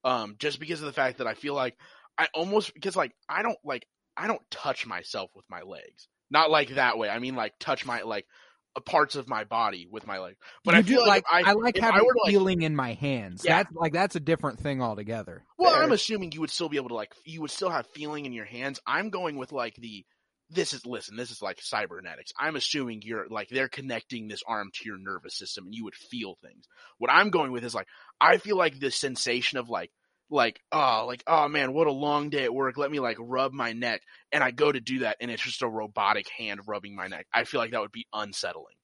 Um, 0.04 0.36
just 0.38 0.58
because 0.60 0.80
of 0.80 0.86
the 0.86 0.92
fact 0.92 1.18
that 1.18 1.26
I 1.28 1.34
feel 1.34 1.54
like 1.54 1.76
I 2.18 2.26
almost 2.34 2.74
because 2.74 2.96
like 2.96 3.12
I 3.28 3.42
don't 3.42 3.58
like 3.64 3.86
I 4.16 4.26
don't 4.26 4.42
touch 4.50 4.84
myself 4.84 5.30
with 5.34 5.44
my 5.48 5.62
legs. 5.62 6.08
Not 6.30 6.50
like 6.50 6.70
that 6.70 6.98
way. 6.98 7.08
I 7.08 7.20
mean 7.20 7.36
like 7.36 7.54
touch 7.60 7.86
my 7.86 8.02
like 8.02 8.26
Uh, 8.74 8.80
parts 8.80 9.16
of 9.16 9.28
my 9.28 9.44
body 9.44 9.86
with 9.90 10.06
my 10.06 10.18
leg. 10.18 10.36
But 10.64 10.74
You 10.74 10.80
I 10.80 10.82
feel 10.82 11.00
do, 11.02 11.06
like, 11.06 11.24
if 11.32 11.46
I, 11.46 11.52
like 11.52 11.76
if 11.76 11.82
I 11.82 11.86
having 11.86 12.06
were 12.06 12.12
to, 12.14 12.20
like, 12.24 12.30
feeling 12.30 12.62
in 12.62 12.74
my 12.74 12.94
hands. 12.94 13.42
Yeah. 13.44 13.58
That's 13.58 13.74
like 13.74 13.92
that's 13.92 14.16
a 14.16 14.20
different 14.20 14.60
thing 14.60 14.80
altogether. 14.80 15.44
Well, 15.58 15.72
Fair. 15.72 15.82
I'm 15.82 15.92
assuming 15.92 16.32
you 16.32 16.40
would 16.40 16.50
still 16.50 16.68
be 16.68 16.78
able 16.78 16.88
to 16.88 16.94
like 16.94 17.12
you 17.24 17.42
would 17.42 17.50
still 17.50 17.70
have 17.70 17.86
feeling 17.88 18.24
in 18.24 18.32
your 18.32 18.46
hands. 18.46 18.80
I'm 18.86 19.10
going 19.10 19.36
with 19.36 19.52
like 19.52 19.74
the 19.76 20.04
this 20.50 20.72
is 20.72 20.84
listen, 20.86 21.16
this 21.16 21.30
is 21.30 21.42
like 21.42 21.60
cybernetics. 21.60 22.32
I'm 22.38 22.56
assuming 22.56 23.02
you're 23.02 23.26
like 23.28 23.48
they're 23.48 23.68
connecting 23.68 24.28
this 24.28 24.42
arm 24.46 24.70
to 24.74 24.88
your 24.88 24.98
nervous 24.98 25.36
system 25.36 25.64
and 25.66 25.74
you 25.74 25.84
would 25.84 25.94
feel 25.94 26.36
things. 26.42 26.64
What 26.98 27.10
I'm 27.10 27.30
going 27.30 27.52
with 27.52 27.64
is 27.64 27.74
like 27.74 27.88
I 28.20 28.38
feel 28.38 28.56
like 28.56 28.78
the 28.78 28.90
sensation 28.90 29.58
of 29.58 29.68
like 29.68 29.90
like 30.32 30.60
oh 30.72 31.04
like 31.06 31.22
oh 31.26 31.46
man 31.48 31.72
what 31.72 31.86
a 31.86 31.92
long 31.92 32.30
day 32.30 32.44
at 32.44 32.54
work. 32.54 32.76
Let 32.76 32.90
me 32.90 32.98
like 33.00 33.16
rub 33.20 33.52
my 33.52 33.72
neck. 33.72 34.02
And 34.32 34.42
i 34.42 34.50
go 34.50 34.72
to 34.72 34.80
do 34.80 35.00
that 35.00 35.18
and 35.20 35.30
it's 35.30 35.42
just 35.42 35.62
a 35.62 35.68
robotic 35.68 36.28
hand 36.30 36.60
rubbing 36.66 36.96
my 36.96 37.06
neck. 37.06 37.26
I 37.32 37.44
feel 37.44 37.60
like 37.60 37.72
that 37.72 37.80
would 37.80 37.92
be 37.92 38.06
unsettling. 38.12 38.74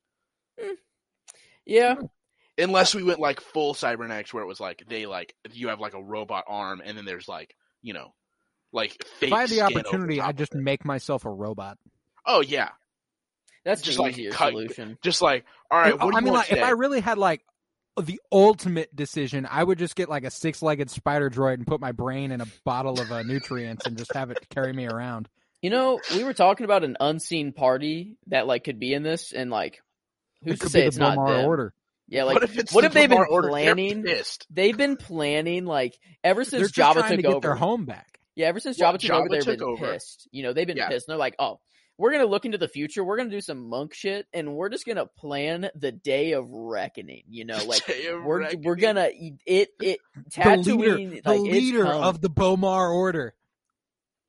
Mm. 0.63 0.75
Yeah, 1.67 1.95
hmm. 1.97 2.05
unless 2.57 2.95
we 2.95 3.03
went 3.03 3.21
like 3.21 3.41
full 3.41 3.75
cybernetics 3.75 4.33
where 4.33 4.43
it 4.43 4.47
was 4.47 4.61
like 4.61 4.85
they 4.89 5.07
like 5.07 5.35
you 5.53 5.69
have 5.69 5.81
like 5.81 5.95
a 5.95 6.03
robot 6.03 6.45
arm 6.49 6.81
and 6.85 6.97
then 6.97 7.05
there's 7.05 7.29
like 7.29 7.55
you 7.83 7.93
know 7.95 8.15
like 8.73 8.93
fake 9.19 9.29
If 9.29 9.33
I 9.33 9.41
had 9.43 9.51
the 9.51 9.63
opportunity, 9.63 10.19
top 10.19 10.29
I'd 10.29 10.39
just 10.39 10.55
make 10.55 10.85
myself 10.85 11.25
a 11.25 11.31
robot. 11.31 11.79
oh 12.27 12.41
yeah. 12.41 12.71
That's 13.65 13.83
Just 13.83 13.99
like 13.99 14.13
easier 14.13 14.31
cut- 14.31 14.53
solution. 14.53 14.97
just 15.03 15.21
like 15.21 15.45
all 15.71 15.79
right 15.79 15.93
what 15.99 16.11
do 16.13 16.17
I 16.17 16.21
you 16.21 16.25
mean, 16.25 16.33
want 16.35 16.51
like, 16.51 16.59
if? 16.59 16.65
I 16.65 16.71
really 16.71 17.01
had 17.01 17.19
like 17.19 17.43
the 18.07 18.21
ultimate 18.33 18.95
decision, 18.95 19.47
I 19.51 19.63
would 19.65 19.79
just 19.79 19.97
get 19.97 20.09
like 20.09 20.25
a 20.25 20.31
six-legged 20.31 20.91
spider 20.91 21.31
droid 21.31 21.55
and 21.55 21.67
put 21.67 21.81
my 21.81 21.93
brain 21.93 22.33
in 22.33 22.41
a 22.41 22.47
bottle 22.65 23.01
of 23.01 23.11
uh, 23.13 23.23
nutrients 23.27 23.87
and 23.87 23.97
just 23.97 24.13
have 24.15 24.31
it 24.31 24.39
carry 24.51 24.73
me 24.73 24.87
around. 24.87 25.29
You 25.63 25.71
know, 25.71 26.01
we 26.15 26.23
were 26.25 26.35
talking 26.35 26.65
about 26.65 26.85
an 26.85 26.97
unseen 27.01 27.53
party 27.53 28.17
that 28.29 28.47
like 28.47 28.65
could 28.65 28.79
be 28.79 28.95
in 28.95 29.03
this, 29.03 29.33
and 29.33 29.51
like, 29.51 29.81
who's 30.45 30.59
to 30.59 30.65
could 30.65 30.73
say 30.73 30.81
be 30.83 30.87
it's 30.87 30.97
the 30.97 31.01
not 31.01 31.19
B'omarr 31.19 31.37
them? 31.39 31.47
order. 31.47 31.75
Yeah, 32.07 32.25
like 32.25 32.35
what 32.35 32.43
if 32.45 32.59
it's 32.59 32.73
what 32.73 32.81
the 32.83 32.87
if 32.87 32.93
they've 32.95 33.09
been 33.09 33.27
order? 33.29 33.49
Planning? 33.49 34.05
They've 34.51 34.77
been 34.77 34.97
planning 34.97 35.67
like 35.67 35.99
ever 36.25 36.45
They're 36.45 36.61
since 36.61 36.71
just 36.73 36.97
Jabba 36.97 37.01
took 37.03 37.17
to 37.17 37.17
get 37.23 37.27
over. 37.27 37.41
their 37.41 37.55
home 37.57 37.85
back. 37.85 38.19
Yeah, 38.35 38.47
ever 38.47 38.61
since 38.61 38.79
Well, 38.79 38.93
Jabba 38.95 39.01
took 39.01 39.11
over, 39.11 39.29
they've 39.29 39.45
been 39.45 39.63
over. 39.63 39.93
pissed. 39.93 40.29
You 40.31 40.45
know, 40.45 40.53
they've 40.53 40.67
been 40.67 40.77
Yeah. 40.77 40.89
pissed. 40.89 41.09
And 41.09 41.13
they're 41.13 41.19
like, 41.19 41.35
oh, 41.41 41.61
we're 41.99 42.13
gonna 42.13 42.27
look 42.27 42.45
into 42.45 42.59
the 42.59 42.69
future. 42.69 43.05
We're 43.05 43.17
gonna 43.17 43.29
do 43.31 43.41
some 43.41 43.69
monk 43.69 43.93
shit, 43.93 44.27
and 44.33 44.55
we're 44.55 44.69
just 44.71 44.87
gonna 44.87 45.07
plan 45.07 45.69
the 45.75 45.93
day 45.93 46.33
of 46.33 46.49
reckoning. 46.49 47.25
You 47.29 47.45
know, 47.45 47.63
like 47.67 47.85
Day 47.87 48.07
of 48.07 48.23
we're 48.23 48.41
reckoning. 48.41 48.63
we're 48.65 48.77
gonna 48.77 49.09
it 49.45 49.69
it 49.81 49.99
The 50.35 50.55
leader, 50.55 50.71
Tatooine 50.71 51.23
the 51.23 51.31
like 51.31 51.41
leader 51.41 51.87
of 51.87 52.21
the 52.21 52.31
B'omarr 52.31 52.95
order. 52.95 53.35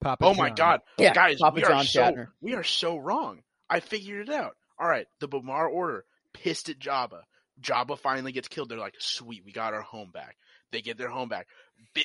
Papa 0.01 0.25
Oh 0.25 0.33
my 0.33 0.49
god, 0.49 0.81
Yeah, 0.97 1.13
guys, 1.13 1.39
Papa 1.39 1.55
we 1.55 1.61
John 1.61 1.71
are 1.73 1.83
so 1.83 2.25
we 2.41 2.53
are 2.55 2.63
so 2.63 2.97
wrong. 2.97 3.41
I 3.69 3.79
figured 3.81 4.29
it 4.29 4.33
out. 4.33 4.55
All 4.79 4.87
right, 4.87 5.05
the 5.19 5.27
B'omarr 5.27 5.69
order 5.69 6.05
pissed 6.33 6.69
at 6.69 6.79
Jabba. 6.79 7.21
Jabba 7.61 7.99
finally 7.99 8.31
gets 8.31 8.47
killed. 8.47 8.69
They're 8.69 8.77
like, 8.77 8.95
sweet, 8.99 9.43
we 9.45 9.51
got 9.51 9.73
our 9.73 9.81
home 9.81 10.11
back. 10.13 10.37
They 10.71 10.81
get 10.81 10.97
their 10.97 11.09
home 11.09 11.27
back. 11.29 11.47
Bi- 11.93 12.03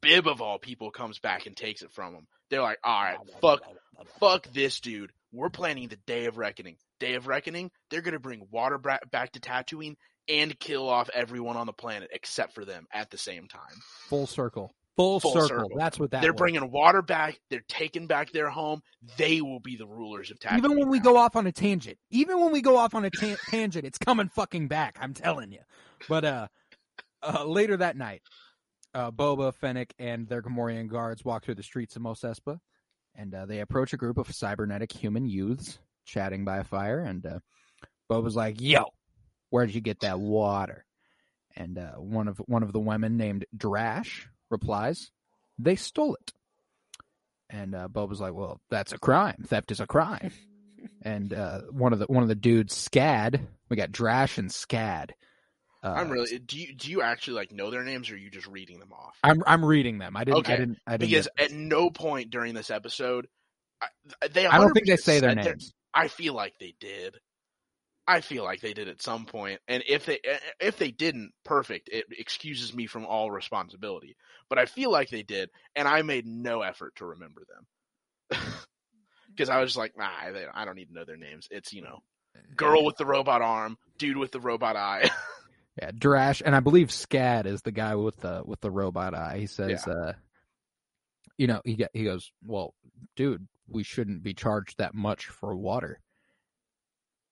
Bib 0.00 0.26
of 0.26 0.40
all 0.40 0.58
people 0.58 0.90
comes 0.90 1.18
back 1.18 1.46
and 1.46 1.54
takes 1.56 1.82
it 1.82 1.90
from 1.92 2.14
them. 2.14 2.26
They're 2.50 2.62
like, 2.62 2.78
all 2.82 3.02
right, 3.02 3.18
fuck, 3.42 3.60
fuck 4.20 4.52
this 4.52 4.80
dude. 4.80 5.12
We're 5.32 5.50
planning 5.50 5.88
the 5.88 5.98
Day 6.06 6.26
of 6.26 6.38
Reckoning. 6.38 6.76
Day 7.00 7.14
of 7.14 7.26
Reckoning. 7.26 7.70
They're 7.90 8.02
gonna 8.02 8.18
bring 8.18 8.46
water 8.50 8.78
back 8.78 9.32
to 9.32 9.40
Tatooine 9.40 9.96
and 10.28 10.58
kill 10.58 10.88
off 10.88 11.10
everyone 11.12 11.56
on 11.56 11.66
the 11.66 11.72
planet 11.72 12.10
except 12.12 12.54
for 12.54 12.64
them 12.64 12.86
at 12.92 13.10
the 13.10 13.18
same 13.18 13.48
time. 13.48 13.80
Full 14.08 14.26
circle. 14.26 14.74
Full, 14.96 15.18
Full 15.18 15.32
circle. 15.32 15.48
circle. 15.48 15.70
That's 15.76 15.98
what 15.98 16.12
that 16.12 16.22
They're 16.22 16.32
was. 16.32 16.38
bringing 16.38 16.70
water 16.70 17.02
back. 17.02 17.40
They're 17.50 17.64
taking 17.68 18.06
back 18.06 18.30
their 18.30 18.48
home. 18.48 18.80
They 19.16 19.40
will 19.40 19.58
be 19.58 19.76
the 19.76 19.88
rulers 19.88 20.30
of 20.30 20.38
Tatooine. 20.38 20.58
Even 20.58 20.78
when 20.78 20.88
we 20.88 20.98
now. 20.98 21.04
go 21.04 21.16
off 21.16 21.34
on 21.34 21.48
a 21.48 21.52
tangent, 21.52 21.98
even 22.10 22.38
when 22.40 22.52
we 22.52 22.62
go 22.62 22.76
off 22.76 22.94
on 22.94 23.04
a 23.04 23.10
ta- 23.10 23.34
tangent, 23.48 23.84
it's 23.84 23.98
coming 23.98 24.28
fucking 24.28 24.68
back. 24.68 24.96
I'm 25.00 25.12
telling 25.12 25.50
you. 25.50 25.58
But 26.08 26.24
uh, 26.24 26.46
uh 27.22 27.44
later 27.44 27.76
that 27.76 27.96
night, 27.96 28.22
uh, 28.94 29.10
Boba, 29.10 29.52
Fennec, 29.52 29.92
and 29.98 30.28
their 30.28 30.42
Gamorrean 30.42 30.88
guards 30.88 31.24
walk 31.24 31.44
through 31.44 31.56
the 31.56 31.64
streets 31.64 31.96
of 31.96 32.02
Mos 32.02 32.20
Espa, 32.20 32.60
and 33.14 33.34
uh, 33.34 33.46
they 33.46 33.60
approach 33.60 33.92
a 33.92 33.98
group 33.98 34.18
of 34.18 34.34
cybernetic 34.34 34.92
human 34.92 35.26
youths 35.26 35.78
chatting 36.04 36.44
by 36.44 36.58
a 36.58 36.64
fire. 36.64 37.00
And 37.00 37.24
uh, 37.26 37.38
Boba's 38.10 38.36
like, 38.36 38.60
"Yo, 38.60 38.84
where'd 39.50 39.74
you 39.74 39.80
get 39.80 40.00
that 40.00 40.20
water?" 40.20 40.84
And 41.56 41.78
uh, 41.78 41.92
one 41.92 42.28
of 42.28 42.38
one 42.46 42.62
of 42.62 42.72
the 42.72 42.80
women 42.80 43.16
named 43.16 43.46
Drash 43.56 44.26
replies, 44.50 45.10
"They 45.58 45.76
stole 45.76 46.14
it." 46.14 46.32
And 47.50 47.74
uh, 47.74 47.88
Boba's 47.88 48.20
like, 48.20 48.34
"Well, 48.34 48.60
that's 48.70 48.92
a 48.92 48.98
crime. 48.98 49.44
Theft 49.46 49.70
is 49.70 49.80
a 49.80 49.86
crime." 49.86 50.32
and 51.02 51.32
uh, 51.32 51.62
one 51.70 51.92
of 51.92 51.98
the 51.98 52.06
one 52.06 52.22
of 52.22 52.28
the 52.28 52.34
dudes, 52.34 52.74
Skad, 52.74 53.40
we 53.68 53.76
got 53.76 53.92
Drash 53.92 54.38
and 54.38 54.50
Skad. 54.50 55.10
Uh, 55.84 55.92
I'm 55.92 56.08
really. 56.08 56.38
Do 56.38 56.58
you 56.58 56.74
do 56.74 56.90
you 56.90 57.02
actually 57.02 57.34
like 57.34 57.52
know 57.52 57.70
their 57.70 57.84
names, 57.84 58.10
or 58.10 58.14
are 58.14 58.16
you 58.16 58.30
just 58.30 58.46
reading 58.46 58.78
them 58.78 58.92
off? 58.92 59.18
I'm 59.22 59.42
I'm 59.46 59.62
reading 59.62 59.98
them. 59.98 60.16
I 60.16 60.24
didn't. 60.24 60.36
I 60.36 60.40
Okay, 60.40 60.56
didn't. 60.56 60.78
I 60.86 60.96
didn't. 60.96 61.10
Because 61.10 61.28
at 61.38 61.52
no 61.52 61.90
point 61.90 62.30
during 62.30 62.54
this 62.54 62.70
episode, 62.70 63.28
I, 63.82 63.88
they. 64.28 64.46
I 64.46 64.56
don't 64.58 64.72
think 64.72 64.86
they 64.86 64.96
say 64.96 65.20
their 65.20 65.34
names. 65.34 65.74
I 65.92 66.08
feel 66.08 66.32
like 66.32 66.54
they 66.58 66.74
did. 66.80 67.16
I 68.06 68.20
feel 68.20 68.44
like 68.44 68.60
they 68.60 68.72
did 68.72 68.88
at 68.88 69.02
some 69.02 69.26
point, 69.26 69.60
and 69.68 69.82
if 69.86 70.06
they 70.06 70.20
if 70.58 70.78
they 70.78 70.90
didn't, 70.90 71.32
perfect. 71.44 71.90
It 71.92 72.06
excuses 72.18 72.74
me 72.74 72.86
from 72.86 73.04
all 73.04 73.30
responsibility. 73.30 74.16
But 74.48 74.58
I 74.58 74.64
feel 74.64 74.90
like 74.90 75.10
they 75.10 75.22
did, 75.22 75.50
and 75.76 75.86
I 75.86 76.00
made 76.00 76.26
no 76.26 76.62
effort 76.62 76.96
to 76.96 77.06
remember 77.06 77.42
them 78.30 78.40
because 79.30 79.50
I 79.50 79.60
was 79.60 79.70
just 79.70 79.78
like, 79.78 79.96
nah, 79.96 80.32
they, 80.32 80.46
I 80.52 80.64
don't 80.64 80.76
need 80.76 80.88
to 80.88 80.94
know 80.94 81.04
their 81.04 81.16
names. 81.16 81.46
It's 81.50 81.74
you 81.74 81.82
know, 81.82 82.02
girl 82.56 82.84
with 82.84 82.96
the 82.96 83.06
robot 83.06 83.42
arm, 83.42 83.76
dude 83.98 84.16
with 84.16 84.32
the 84.32 84.40
robot 84.40 84.76
eye. 84.76 85.10
Yeah, 85.80 85.90
Drash, 85.90 86.40
and 86.44 86.54
I 86.54 86.60
believe 86.60 86.88
Skad 86.88 87.46
is 87.46 87.62
the 87.62 87.72
guy 87.72 87.96
with 87.96 88.18
the 88.18 88.42
with 88.44 88.60
the 88.60 88.70
robot 88.70 89.14
eye. 89.14 89.38
He 89.40 89.46
says, 89.46 89.86
uh, 89.88 90.12
you 91.36 91.48
know, 91.48 91.60
he 91.64 91.84
he 91.92 92.04
goes, 92.04 92.30
well, 92.44 92.74
dude, 93.16 93.48
we 93.68 93.82
shouldn't 93.82 94.22
be 94.22 94.34
charged 94.34 94.78
that 94.78 94.94
much 94.94 95.26
for 95.26 95.54
water. 95.56 96.00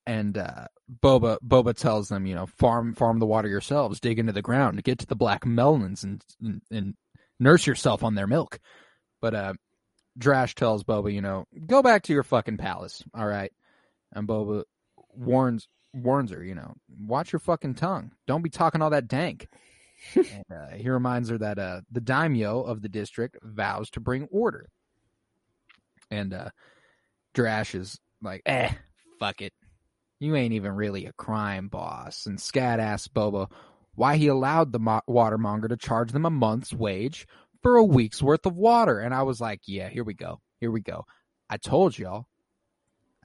And 0.07 0.37
uh, 0.37 0.67
Boba 1.01 1.39
Boba 1.47 1.77
tells 1.77 2.09
them, 2.09 2.27
you 2.27 2.35
know, 2.35 2.47
farm 2.47 2.95
farm 2.95 3.21
the 3.21 3.27
water 3.27 3.49
yourselves, 3.49 4.01
dig 4.01 4.19
into 4.19 4.33
the 4.33 4.43
ground, 4.43 4.83
get 4.83 4.99
to 4.99 5.07
the 5.07 5.15
black 5.15 5.47
melons, 5.47 6.03
and 6.03 6.25
and, 6.41 6.63
and 6.71 6.95
nurse 7.39 7.65
yourself 7.65 8.03
on 8.03 8.17
their 8.17 8.27
milk. 8.27 8.59
But 9.21 9.35
uh, 9.35 9.53
Drash 10.19 10.55
tells 10.55 10.83
Boba, 10.83 11.13
you 11.13 11.21
know, 11.21 11.47
go 11.67 11.81
back 11.81 12.03
to 12.05 12.13
your 12.13 12.25
fucking 12.25 12.57
palace, 12.57 13.05
all 13.15 13.27
right. 13.27 13.53
And 14.11 14.27
Boba 14.27 14.65
warns 15.15 15.69
warns 15.95 16.31
her, 16.31 16.43
you 16.43 16.55
know, 16.55 16.75
watch 17.07 17.33
your 17.33 17.41
fucking 17.41 17.75
tongue. 17.75 18.13
Don't 18.27 18.43
be 18.43 18.51
talking 18.51 18.83
all 18.83 18.91
that 18.91 19.09
dank. 19.09 19.49
and 20.15 20.45
uh, 20.53 20.75
he 20.75 20.89
reminds 20.89 21.29
her 21.29 21.39
that 21.39 21.59
uh, 21.59 21.81
the 21.91 22.01
daimyo 22.01 22.63
of 22.63 22.83
the 22.83 22.89
district 22.89 23.37
vows 23.43 23.91
to 23.91 24.01
bring 24.01 24.27
order. 24.31 24.69
And 26.11 26.35
uh, 26.35 26.51
Drash 27.35 27.75
is 27.75 27.99
like, 28.21 28.43
eh, 28.47 28.73
fuck 29.19 29.41
it. 29.41 29.53
You 30.21 30.37
ain't 30.37 30.55
even 30.55 30.73
really 30.73 31.07
a 31.07 31.13
crime 31.13 31.69
boss. 31.69 32.27
And 32.27 32.39
Skad 32.39 32.79
asks 32.79 33.09
Boba 33.09 33.51
why 33.95 34.17
he 34.17 34.29
allowed 34.29 34.73
the 34.73 34.79
mo- 34.79 35.03
watermonger 35.09 35.69
to 35.69 35.77
charge 35.77 36.13
them 36.13 36.27
a 36.27 36.31
month's 36.31 36.73
wage 36.73 37.27
for 37.63 37.77
a 37.77 37.85
week's 37.85 38.23
worth 38.23 38.47
of 38.47 38.57
water. 38.57 39.01
And 39.01 39.15
I 39.15 39.23
was 39.23 39.41
like, 39.41 39.61
yeah, 39.67 39.89
here 39.89 40.05
we 40.05 40.15
go. 40.15 40.41
Here 40.61 40.71
we 40.71 40.81
go. 40.81 41.05
I 41.51 41.57
told 41.57 41.99
y'all. 41.99 42.27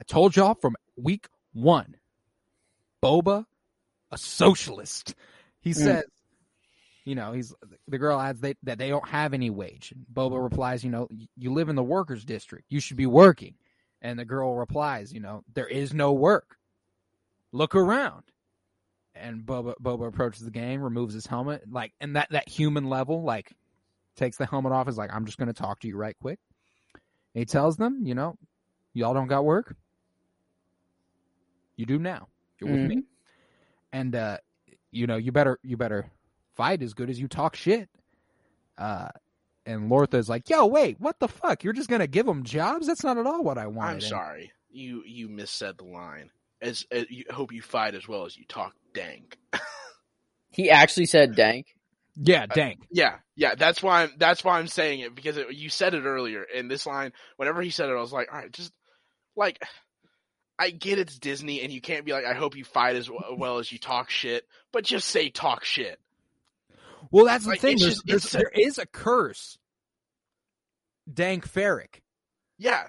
I 0.00 0.04
told 0.04 0.36
y'all 0.36 0.54
from 0.54 0.76
week 0.96 1.28
one. 1.52 1.96
Boba, 3.02 3.44
a 4.10 4.18
socialist. 4.18 5.14
He 5.60 5.70
Mm. 5.70 5.74
says, 5.74 6.04
you 7.04 7.14
know, 7.14 7.32
he's 7.32 7.54
the 7.86 7.98
girl 7.98 8.20
adds 8.20 8.40
they, 8.40 8.54
that 8.64 8.78
they 8.78 8.90
don't 8.90 9.08
have 9.08 9.32
any 9.32 9.50
wage. 9.50 9.92
And 9.92 10.04
Boba 10.12 10.42
replies, 10.42 10.84
you 10.84 10.90
know, 10.90 11.08
you 11.36 11.52
live 11.52 11.68
in 11.68 11.76
the 11.76 11.82
workers' 11.82 12.24
district. 12.24 12.66
You 12.68 12.80
should 12.80 12.96
be 12.96 13.06
working. 13.06 13.54
And 14.02 14.18
the 14.18 14.24
girl 14.24 14.54
replies, 14.54 15.12
you 15.12 15.20
know, 15.20 15.42
there 15.54 15.66
is 15.66 15.92
no 15.94 16.12
work. 16.12 16.56
Look 17.50 17.74
around. 17.74 18.24
And 19.14 19.42
Boba 19.42 19.74
Boba 19.82 20.06
approaches 20.06 20.44
the 20.44 20.50
game, 20.50 20.80
removes 20.80 21.14
his 21.14 21.26
helmet, 21.26 21.62
like 21.70 21.92
and 22.00 22.14
that 22.14 22.28
that 22.30 22.48
human 22.48 22.88
level, 22.88 23.22
like 23.22 23.52
takes 24.14 24.36
the 24.36 24.46
helmet 24.46 24.72
off, 24.72 24.88
is 24.88 24.98
like, 24.98 25.12
I'm 25.12 25.24
just 25.24 25.38
gonna 25.38 25.52
talk 25.52 25.80
to 25.80 25.88
you 25.88 25.96
right 25.96 26.16
quick. 26.20 26.38
And 27.34 27.40
he 27.40 27.46
tells 27.46 27.76
them, 27.76 28.02
you 28.04 28.14
know, 28.14 28.36
y'all 28.92 29.14
don't 29.14 29.28
got 29.28 29.44
work. 29.44 29.74
You 31.76 31.86
do 31.86 31.98
now. 31.98 32.28
You're 32.60 32.70
with 32.72 32.86
me. 32.88 33.02
And 33.92 34.14
uh, 34.14 34.38
you 34.90 35.06
know, 35.06 35.16
you 35.16 35.32
better 35.32 35.58
you 35.62 35.76
better 35.76 36.10
fight 36.56 36.82
as 36.82 36.94
good 36.94 37.10
as 37.10 37.18
you 37.20 37.28
talk 37.28 37.56
shit. 37.56 37.88
Uh 38.76 39.08
and 39.66 39.88
Lortha's 39.90 40.28
like, 40.28 40.48
"Yo, 40.48 40.64
wait, 40.66 40.98
what 40.98 41.18
the 41.20 41.28
fuck? 41.28 41.62
You're 41.62 41.72
just 41.74 41.90
gonna 41.90 42.06
give 42.06 42.26
them 42.26 42.42
jobs? 42.44 42.86
That's 42.86 43.04
not 43.04 43.18
at 43.18 43.26
all 43.26 43.42
what 43.44 43.58
I 43.58 43.66
wanted." 43.66 43.88
I'm 43.88 43.94
And- 43.96 44.02
sorry. 44.02 44.52
You 44.70 45.02
you 45.06 45.28
missaid 45.28 45.78
the 45.78 45.84
line. 45.84 46.30
As, 46.60 46.84
as 46.90 47.06
you 47.08 47.24
hope 47.30 47.52
you 47.52 47.62
fight 47.62 47.94
as 47.94 48.08
well 48.08 48.24
as 48.26 48.36
you 48.36 48.44
talk 48.48 48.74
dank. 48.94 49.38
He 50.50 50.70
actually 50.70 51.06
said 51.06 51.36
dank. 51.36 51.66
Yeah, 52.16 52.46
dank. 52.46 52.80
Yeah, 52.90 53.16
yeah. 53.36 53.54
That's 53.54 53.80
why 53.82 54.02
I'm 54.04 54.12
that's 54.18 54.42
why 54.42 54.58
I'm 54.58 54.66
saying 54.66 55.00
it 55.00 55.14
because 55.14 55.36
it, 55.36 55.52
you 55.54 55.68
said 55.68 55.94
it 55.94 56.02
earlier 56.04 56.42
in 56.42 56.66
this 56.66 56.84
line. 56.86 57.12
Whenever 57.36 57.62
he 57.62 57.70
said 57.70 57.90
it, 57.90 57.92
I 57.92 58.00
was 58.00 58.12
like, 58.12 58.28
all 58.32 58.38
right, 58.38 58.50
just 58.50 58.72
like 59.36 59.62
I 60.58 60.70
get 60.70 60.98
it's 60.98 61.18
Disney 61.18 61.60
and 61.62 61.72
you 61.72 61.80
can't 61.80 62.04
be 62.04 62.12
like, 62.12 62.24
I 62.24 62.34
hope 62.34 62.56
you 62.56 62.64
fight 62.64 62.96
as 62.96 63.08
well 63.10 63.58
as 63.58 63.70
you 63.70 63.78
talk 63.78 64.10
shit, 64.10 64.44
but 64.72 64.84
just 64.84 65.08
say 65.08 65.30
talk 65.30 65.64
shit. 65.64 66.00
Well, 67.12 67.26
that's 67.26 67.44
the 67.46 67.54
thing. 67.56 67.78
There's, 67.78 68.00
just- 68.02 68.06
there's, 68.06 68.34
a- 68.34 68.38
there 68.38 68.50
is 68.54 68.78
a 68.78 68.86
curse. 68.86 69.56
Dank 71.12 71.48
Farrik. 71.48 72.00
Yeah. 72.58 72.88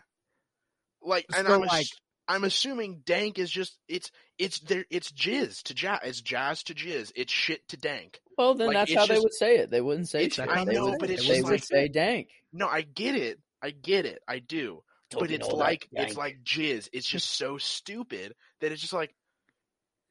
Like, 1.02 1.26
and 1.36 1.48
I'm, 1.48 1.62
like- 1.62 1.82
ass- 1.82 1.92
I'm 2.28 2.44
assuming 2.44 3.02
dank 3.06 3.40
is 3.40 3.50
just 3.50 3.78
it's 3.88 4.12
it's 4.38 4.60
there 4.60 4.86
it's 4.92 5.12
jizz 5.12 5.64
to 5.64 5.74
jazz 5.74 6.00
it's 6.04 6.22
jazz 6.22 6.62
to 6.64 6.76
jizz 6.76 7.12
it's 7.16 7.32
shit 7.34 7.68
to 7.70 7.78
dank. 7.78 8.20
Well, 8.38 8.54
then 8.56 8.68
Like, 8.68 8.76
that's 8.78 8.92
it's 8.92 9.00
how 9.00 9.06
they 9.08 9.20
would 9.20 9.34
say 9.34 9.58
it. 9.58 9.72
They 9.72 9.82
wouldn't 9.82 10.10
say 10.10 10.26
It's- 10.26 10.34
shit. 10.36 10.50
I 10.50 10.64
know, 10.64 10.92
would- 10.92 11.00
but 11.00 11.10
it's 11.10 11.22
they 11.28 11.36
just 11.36 11.44
would 11.46 11.52
like- 11.54 11.64
say 11.64 11.88
dank. 11.88 12.30
No, 12.52 12.68
I 12.68 12.82
get 12.82 13.16
it. 13.16 13.40
I 13.62 13.72
get 13.72 14.06
it. 14.06 14.22
I 14.28 14.40
do. 14.40 14.84
But 15.12 15.32
it's 15.32 15.48
like 15.48 15.88
it's 15.92 16.18
like 16.18 16.44
jizz. 16.44 16.90
It's 16.94 17.08
just 17.08 17.30
so 17.38 17.58
stupid 17.58 18.36
that 18.62 18.72
it's 18.72 18.82
just 18.82 18.94
like 18.94 19.14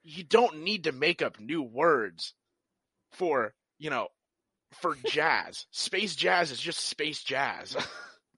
you 0.03 0.25
don't 0.25 0.63
need 0.63 0.85
to 0.85 0.93
make 0.93 1.23
up 1.23 1.39
new 1.41 1.63
words 1.63 2.35
for 3.13 3.55
you 3.79 3.91
know 3.91 4.09
for 4.81 4.97
jazz. 5.07 5.67
space 5.71 6.17
jazz 6.17 6.51
is 6.51 6.61
just 6.61 6.81
space 6.81 7.23
jazz. 7.23 7.77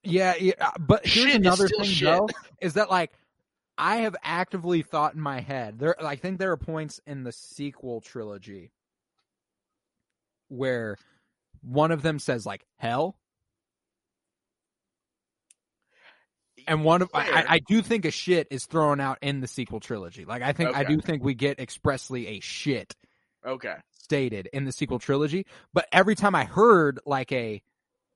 Yeah, 0.02 0.34
yeah 0.40 0.54
uh, 0.58 0.70
but 0.78 1.04
here's 1.04 1.32
Shit 1.32 1.40
another 1.42 1.68
thing 1.68 1.84
shit. 1.84 2.08
though, 2.08 2.26
is 2.62 2.72
that 2.72 2.88
like 2.88 3.12
I 3.76 3.96
have 3.96 4.16
actively 4.22 4.80
thought 4.80 5.14
in 5.14 5.20
my 5.20 5.40
head 5.40 5.78
there. 5.78 5.94
I 6.02 6.16
think 6.16 6.38
there 6.38 6.52
are 6.52 6.56
points 6.56 7.02
in 7.06 7.22
the 7.22 7.32
sequel 7.32 8.00
trilogy 8.00 8.72
where 10.48 10.96
one 11.60 11.90
of 11.90 12.00
them 12.00 12.18
says 12.18 12.46
like 12.46 12.64
hell, 12.78 13.16
and 16.70 16.84
one 16.84 17.02
of 17.02 17.10
I, 17.12 17.30
I- 17.30 17.44
I 17.54 17.58
do 17.58 17.82
think 17.82 18.04
a 18.06 18.10
shit 18.10 18.48
is 18.50 18.64
thrown 18.66 19.00
out 19.00 19.18
in 19.20 19.40
the 19.40 19.46
sequel 19.46 19.80
trilogy. 19.80 20.24
Like 20.24 20.42
I 20.42 20.52
think 20.52 20.74
I 20.74 20.84
do 20.84 20.98
think 21.00 21.22
we 21.22 21.34
get 21.34 21.60
expressly 21.60 22.26
a 22.28 22.40
shit 22.40 22.94
okay. 23.46 23.74
stated 23.90 24.48
in 24.52 24.64
the 24.64 24.72
sequel 24.72 24.98
trilogy. 24.98 25.46
But 25.74 25.86
every 25.92 26.14
time 26.14 26.34
I 26.34 26.44
heard 26.44 27.00
like 27.04 27.32
a 27.32 27.62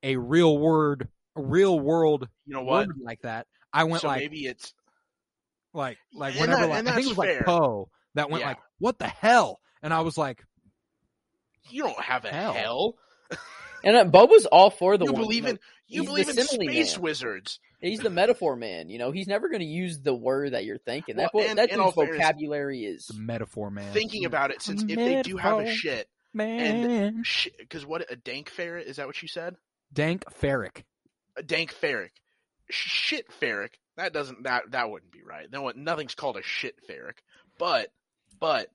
a 0.03 0.17
real 0.17 0.57
word, 0.57 1.09
real 1.37 1.79
world 1.79 2.29
You 2.47 2.55
know 2.55 2.63
what? 2.63 2.87
word 2.89 2.97
like 3.03 3.21
that, 3.23 3.47
I 3.73 3.85
went 3.85 4.03
so 4.03 4.09
like 4.09 4.21
maybe 4.21 4.47
it's 4.47 4.73
like 5.73 5.99
like 6.15 6.35
And 6.35 6.43
whenever 6.43 6.63
that- 6.63 6.69
like 6.71 6.79
I 6.79 6.83
think 6.83 6.89
it 6.89 6.95
that's 6.95 7.09
was 7.09 7.19
like. 7.19 7.45
Poe 7.45 7.89
that 8.15 8.31
went 8.31 8.43
Yeah. 8.43 8.49
like 8.49 8.59
what 8.79 8.99
the 8.99 9.09
hell, 9.09 9.61
and 9.83 9.93
I 9.93 10.01
was 10.03 10.17
like 10.17 10.45
you 11.71 11.83
don't 11.83 11.99
have 12.01 12.25
a 12.25 12.29
Hell. 12.29 12.53
hell. 12.53 12.95
And 13.83 13.97
uh, 13.97 14.05
Boba's 14.05 14.47
all 14.47 14.71
for 14.71 14.97
the 14.97 15.07
You 15.07 15.13
one. 15.13 15.23
believe 15.23 15.47
in 15.47 15.59
you 15.89 16.03
he's 16.03 16.03
the 16.03 16.07
believe 16.07 16.29
in 16.29 16.35
simile 16.47 16.73
space 16.73 16.95
man. 16.97 17.03
wizards. 17.03 17.61
He's 17.91 18.01
the 18.01 18.11
metaphor 18.11 18.57
man. 18.57 18.89
You 18.89 18.99
know, 18.99 19.11
he's 19.13 19.27
never 19.27 19.49
going 19.49 19.61
to 19.61 19.67
use 19.67 20.01
the 20.01 20.15
word 20.15 20.53
that 20.53 20.65
you're 20.65 20.79
thinking. 20.79 21.17
That 21.17 21.31
Well, 21.35 21.45
boy- 21.45 21.51
and- 21.51 21.59
that 21.59 21.71
in 21.71 21.81
all 21.81 21.93
fairness, 21.93 22.17
vocabulary 22.17 22.85
is. 22.85 23.07
the 23.07 23.15
metaphor 23.19 23.71
man. 23.71 23.93
Thinking 23.93 24.25
about 24.25 24.51
it, 24.51 24.63
since 24.63 24.83
if 24.83 24.97
they 24.97 25.23
do 25.23 25.37
have 25.37 25.59
a 25.61 25.71
shit, 25.73 26.09
man, 26.33 27.23
because 27.59 27.87
what 27.87 28.11
a 28.11 28.17
dank 28.17 28.49
ferret 28.51 28.87
is 28.87 28.97
that 28.97 29.07
what 29.07 29.21
you 29.23 29.29
said? 29.29 29.57
dank 29.93 30.25
farrik. 30.41 30.83
a 31.37 31.43
dank 31.43 31.73
farrik. 31.75 32.11
Shit 32.71 33.27
farrik. 33.41 33.75
That 33.97 34.13
doesn't 34.13 34.43
that 34.45 34.71
that 34.73 34.91
wouldn't 34.91 35.13
be 35.13 35.23
right. 35.23 35.49
No 35.53 35.71
nothing's 35.77 36.15
called 36.15 36.37
a 36.37 36.43
shit 36.43 36.75
farrik. 36.89 37.19
But 37.59 37.93
but 38.41 38.71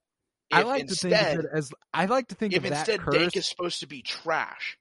if 0.51 0.57
I 0.57 0.62
like 0.64 0.82
instead 0.84 1.10
to 1.10 1.16
think 1.26 1.39
of 1.39 1.45
it 1.45 1.51
as 1.53 1.72
I 1.93 2.05
like 2.05 2.28
to 2.30 2.36
think 2.36 2.53
if 2.53 2.64
of 2.64 2.70
that 2.70 2.78
instead 2.88 2.99
curse. 3.01 3.16
dank 3.16 3.36
is 3.36 3.47
supposed 3.49 3.80
to 3.82 3.88
be 3.88 4.01
trash, 4.01 4.78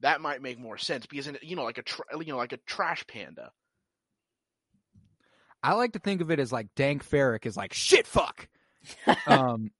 that 0.00 0.20
might 0.20 0.42
make 0.42 0.58
more 0.58 0.78
sense 0.78 1.06
because 1.06 1.28
you 1.42 1.56
know 1.56 1.64
like 1.64 1.78
a 1.78 1.82
tra- 1.82 2.04
you 2.18 2.32
know 2.32 2.36
like 2.36 2.52
a 2.52 2.58
trash 2.58 3.06
panda. 3.06 3.50
I 5.62 5.72
like 5.72 5.94
to 5.94 5.98
think 5.98 6.20
of 6.20 6.30
it 6.30 6.38
as 6.38 6.52
like 6.52 6.68
dank 6.76 7.04
farrik 7.04 7.46
is 7.46 7.56
like 7.56 7.72
shit 7.72 8.06
fuck. 8.06 8.48
um, 9.26 9.70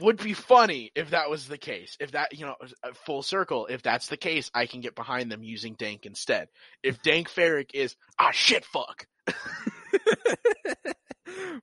Would 0.00 0.22
be 0.22 0.34
funny 0.34 0.90
if 0.94 1.10
that 1.10 1.30
was 1.30 1.48
the 1.48 1.58
case. 1.58 1.96
If 2.00 2.12
that 2.12 2.38
you 2.38 2.46
know 2.46 2.56
uh, 2.82 2.92
full 3.06 3.22
circle. 3.22 3.66
If 3.66 3.82
that's 3.82 4.08
the 4.08 4.16
case, 4.16 4.50
I 4.54 4.66
can 4.66 4.80
get 4.80 4.94
behind 4.94 5.30
them 5.30 5.42
using 5.42 5.74
dank 5.74 6.04
instead. 6.04 6.48
If 6.82 7.02
dank 7.02 7.28
farrik 7.30 7.70
is 7.74 7.96
ah 8.18 8.32
shit 8.32 8.64
fuck. 8.64 9.06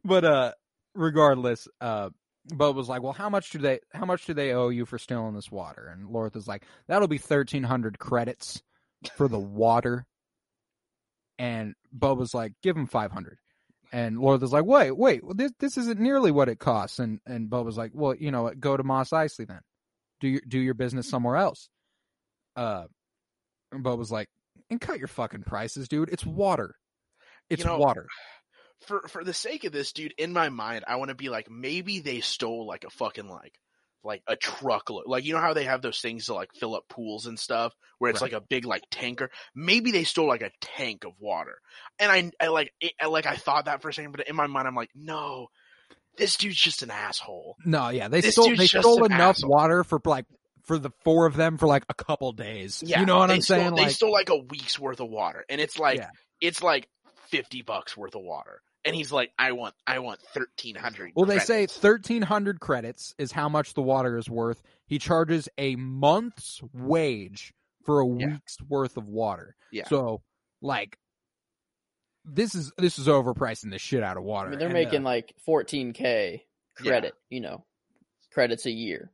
but 0.03 0.23
uh 0.23 0.53
regardless 0.95 1.67
uh 1.81 2.09
Bub 2.55 2.75
was 2.75 2.89
like, 2.89 3.01
"Well, 3.01 3.13
how 3.13 3.29
much 3.29 3.51
do 3.51 3.59
they 3.59 3.79
how 3.93 4.05
much 4.05 4.25
do 4.25 4.33
they 4.33 4.53
owe 4.53 4.69
you 4.69 4.85
for 4.85 4.97
stealing 4.97 5.33
this 5.35 5.51
water?" 5.51 5.87
And 5.87 6.03
Lorth 6.09 6.35
Lortha's 6.35 6.47
like, 6.47 6.65
"That'll 6.87 7.07
be 7.07 7.17
1300 7.17 7.99
credits 7.99 8.61
for 9.15 9.27
the 9.27 9.39
water." 9.39 10.05
And 11.37 11.75
Bub 11.91 12.17
was 12.17 12.33
like, 12.33 12.53
"Give 12.61 12.75
him 12.75 12.87
500." 12.87 13.37
And 13.91 14.17
Lorth 14.17 14.41
Lortha's 14.41 14.53
like, 14.53 14.65
"Wait, 14.65 14.91
wait. 14.91 15.23
Well, 15.23 15.35
this 15.35 15.51
this 15.59 15.77
isn't 15.77 15.99
nearly 15.99 16.31
what 16.31 16.49
it 16.49 16.59
costs." 16.59 16.99
And 16.99 17.19
and 17.25 17.49
Bub 17.49 17.65
was 17.65 17.77
like, 17.77 17.91
"Well, 17.93 18.15
you 18.15 18.31
know, 18.31 18.43
what, 18.43 18.59
go 18.59 18.75
to 18.77 18.83
Mos 18.83 19.09
Eisley 19.11 19.47
then. 19.47 19.61
Do 20.19 20.27
your 20.27 20.41
do 20.47 20.59
your 20.59 20.73
business 20.73 21.09
somewhere 21.09 21.37
else." 21.37 21.69
Uh 22.55 22.85
and 23.71 23.83
Bub 23.83 23.99
was 23.99 24.11
like, 24.11 24.29
"And 24.69 24.81
cut 24.81 24.99
your 24.99 25.07
fucking 25.07 25.43
prices, 25.43 25.87
dude. 25.87 26.09
It's 26.09 26.25
water. 26.25 26.75
It's 27.49 27.63
know, 27.63 27.77
water." 27.77 28.07
For 28.87 29.07
for 29.07 29.23
the 29.23 29.33
sake 29.33 29.63
of 29.65 29.71
this 29.71 29.91
dude 29.91 30.13
in 30.17 30.31
my 30.33 30.49
mind 30.49 30.85
i 30.87 30.95
want 30.95 31.09
to 31.09 31.15
be 31.15 31.29
like 31.29 31.49
maybe 31.49 31.99
they 31.99 32.21
stole 32.21 32.65
like 32.65 32.83
a 32.85 32.89
fucking 32.89 33.27
like 33.27 33.53
like 34.03 34.21
a 34.27 34.35
truckload 34.37 35.03
like 35.07 35.25
you 35.25 35.33
know 35.33 35.41
how 35.41 35.53
they 35.53 35.65
have 35.65 35.81
those 35.81 35.99
things 35.99 36.25
to 36.27 36.33
like 36.33 36.49
fill 36.55 36.73
up 36.75 36.83
pools 36.87 37.25
and 37.25 37.37
stuff 37.37 37.73
where 37.97 38.09
it's 38.09 38.21
Right. 38.21 38.31
like 38.31 38.41
a 38.41 38.45
big 38.47 38.65
like 38.65 38.83
tanker 38.91 39.29
maybe 39.53 39.91
they 39.91 40.05
stole 40.05 40.27
like 40.27 40.41
a 40.41 40.51
tank 40.61 41.03
of 41.03 41.11
water 41.19 41.57
and 41.99 42.09
i, 42.11 42.31
I 42.43 42.47
like 42.47 42.71
it, 42.79 42.93
I, 42.99 43.07
like 43.07 43.25
i 43.25 43.35
thought 43.35 43.65
that 43.65 43.81
for 43.81 43.89
a 43.89 43.93
second 43.93 44.11
but 44.11 44.27
in 44.27 44.35
my 44.35 44.47
mind 44.47 44.67
i'm 44.67 44.75
like 44.75 44.91
no 44.95 45.47
this 46.17 46.37
dude's 46.37 46.55
just 46.57 46.81
an 46.83 46.91
asshole 46.91 47.55
No, 47.65 47.89
yeah, 47.89 48.07
they 48.09 48.21
This 48.21 48.33
stole 48.33 48.49
they 48.55 48.67
stole 48.67 49.03
enough 49.05 49.37
asshole. 49.37 49.49
water 49.49 49.83
for 49.83 50.01
like 50.05 50.25
for 50.63 50.77
the 50.77 50.91
four 51.03 51.25
of 51.25 51.35
them 51.35 51.57
for 51.57 51.65
like 51.67 51.83
a 51.89 51.93
couple 51.93 52.31
days. 52.33 52.83
yeah 52.85 52.99
you 52.99 53.05
know 53.05 53.17
what 53.17 53.31
I'm 53.31 53.41
stole, 53.41 53.57
saying? 53.57 53.75
they 53.75 53.83
Like, 53.83 53.91
stole 53.91 54.11
like 54.11 54.29
a 54.29 54.37
week's 54.37 54.77
worth 54.79 54.99
of 54.99 55.09
water 55.09 55.45
and 55.49 55.59
it's 55.61 55.79
like 55.79 55.97
Yeah. 55.97 56.09
it's 56.41 56.61
like 56.61 56.87
50 57.29 57.61
bucks 57.61 57.95
worth 57.97 58.15
of 58.15 58.21
water 58.21 58.61
and 58.85 58.95
he's 58.95 59.11
like 59.11 59.31
i 59.37 59.51
want 59.51 59.75
i 59.85 59.99
want 59.99 60.19
1300 60.33 61.11
well, 61.15 61.25
they 61.25 61.39
say 61.39 61.61
1,300 61.67 62.59
credits 62.59 63.13
is 63.17 63.31
how 63.31 63.49
much 63.49 63.73
the 63.73 63.81
water 63.81 64.17
is 64.17 64.29
worth. 64.29 64.61
He 64.87 64.99
charges 64.99 65.49
a 65.57 65.75
month's 65.75 66.61
wage 66.73 67.53
for 67.83 67.99
a 67.99 68.07
Yeah. 68.07 68.27
week's 68.27 68.57
worth 68.67 68.95
of 68.97 69.07
water. 69.07 69.55
Yeah. 69.71 69.87
So, 69.87 70.21
like, 70.61 70.97
this 72.25 72.55
is 72.55 72.71
this 72.77 72.99
is 72.99 73.07
overpricing 73.07 73.71
the 73.71 73.79
shit 73.79 74.03
out 74.03 74.17
of 74.17 74.23
water. 74.23 74.47
I 74.47 74.49
mean, 74.51 74.59
they're 74.59 74.67
And, 74.69 74.77
uh, 74.77 74.81
making 74.81 75.03
like 75.03 75.33
14k 75.47 76.45
Yeah. 76.81 76.89
credit. 76.91 77.13
You 77.29 77.41
know, 77.41 77.65
credits 78.31 78.65
a 78.65 78.71
year. 78.71 79.11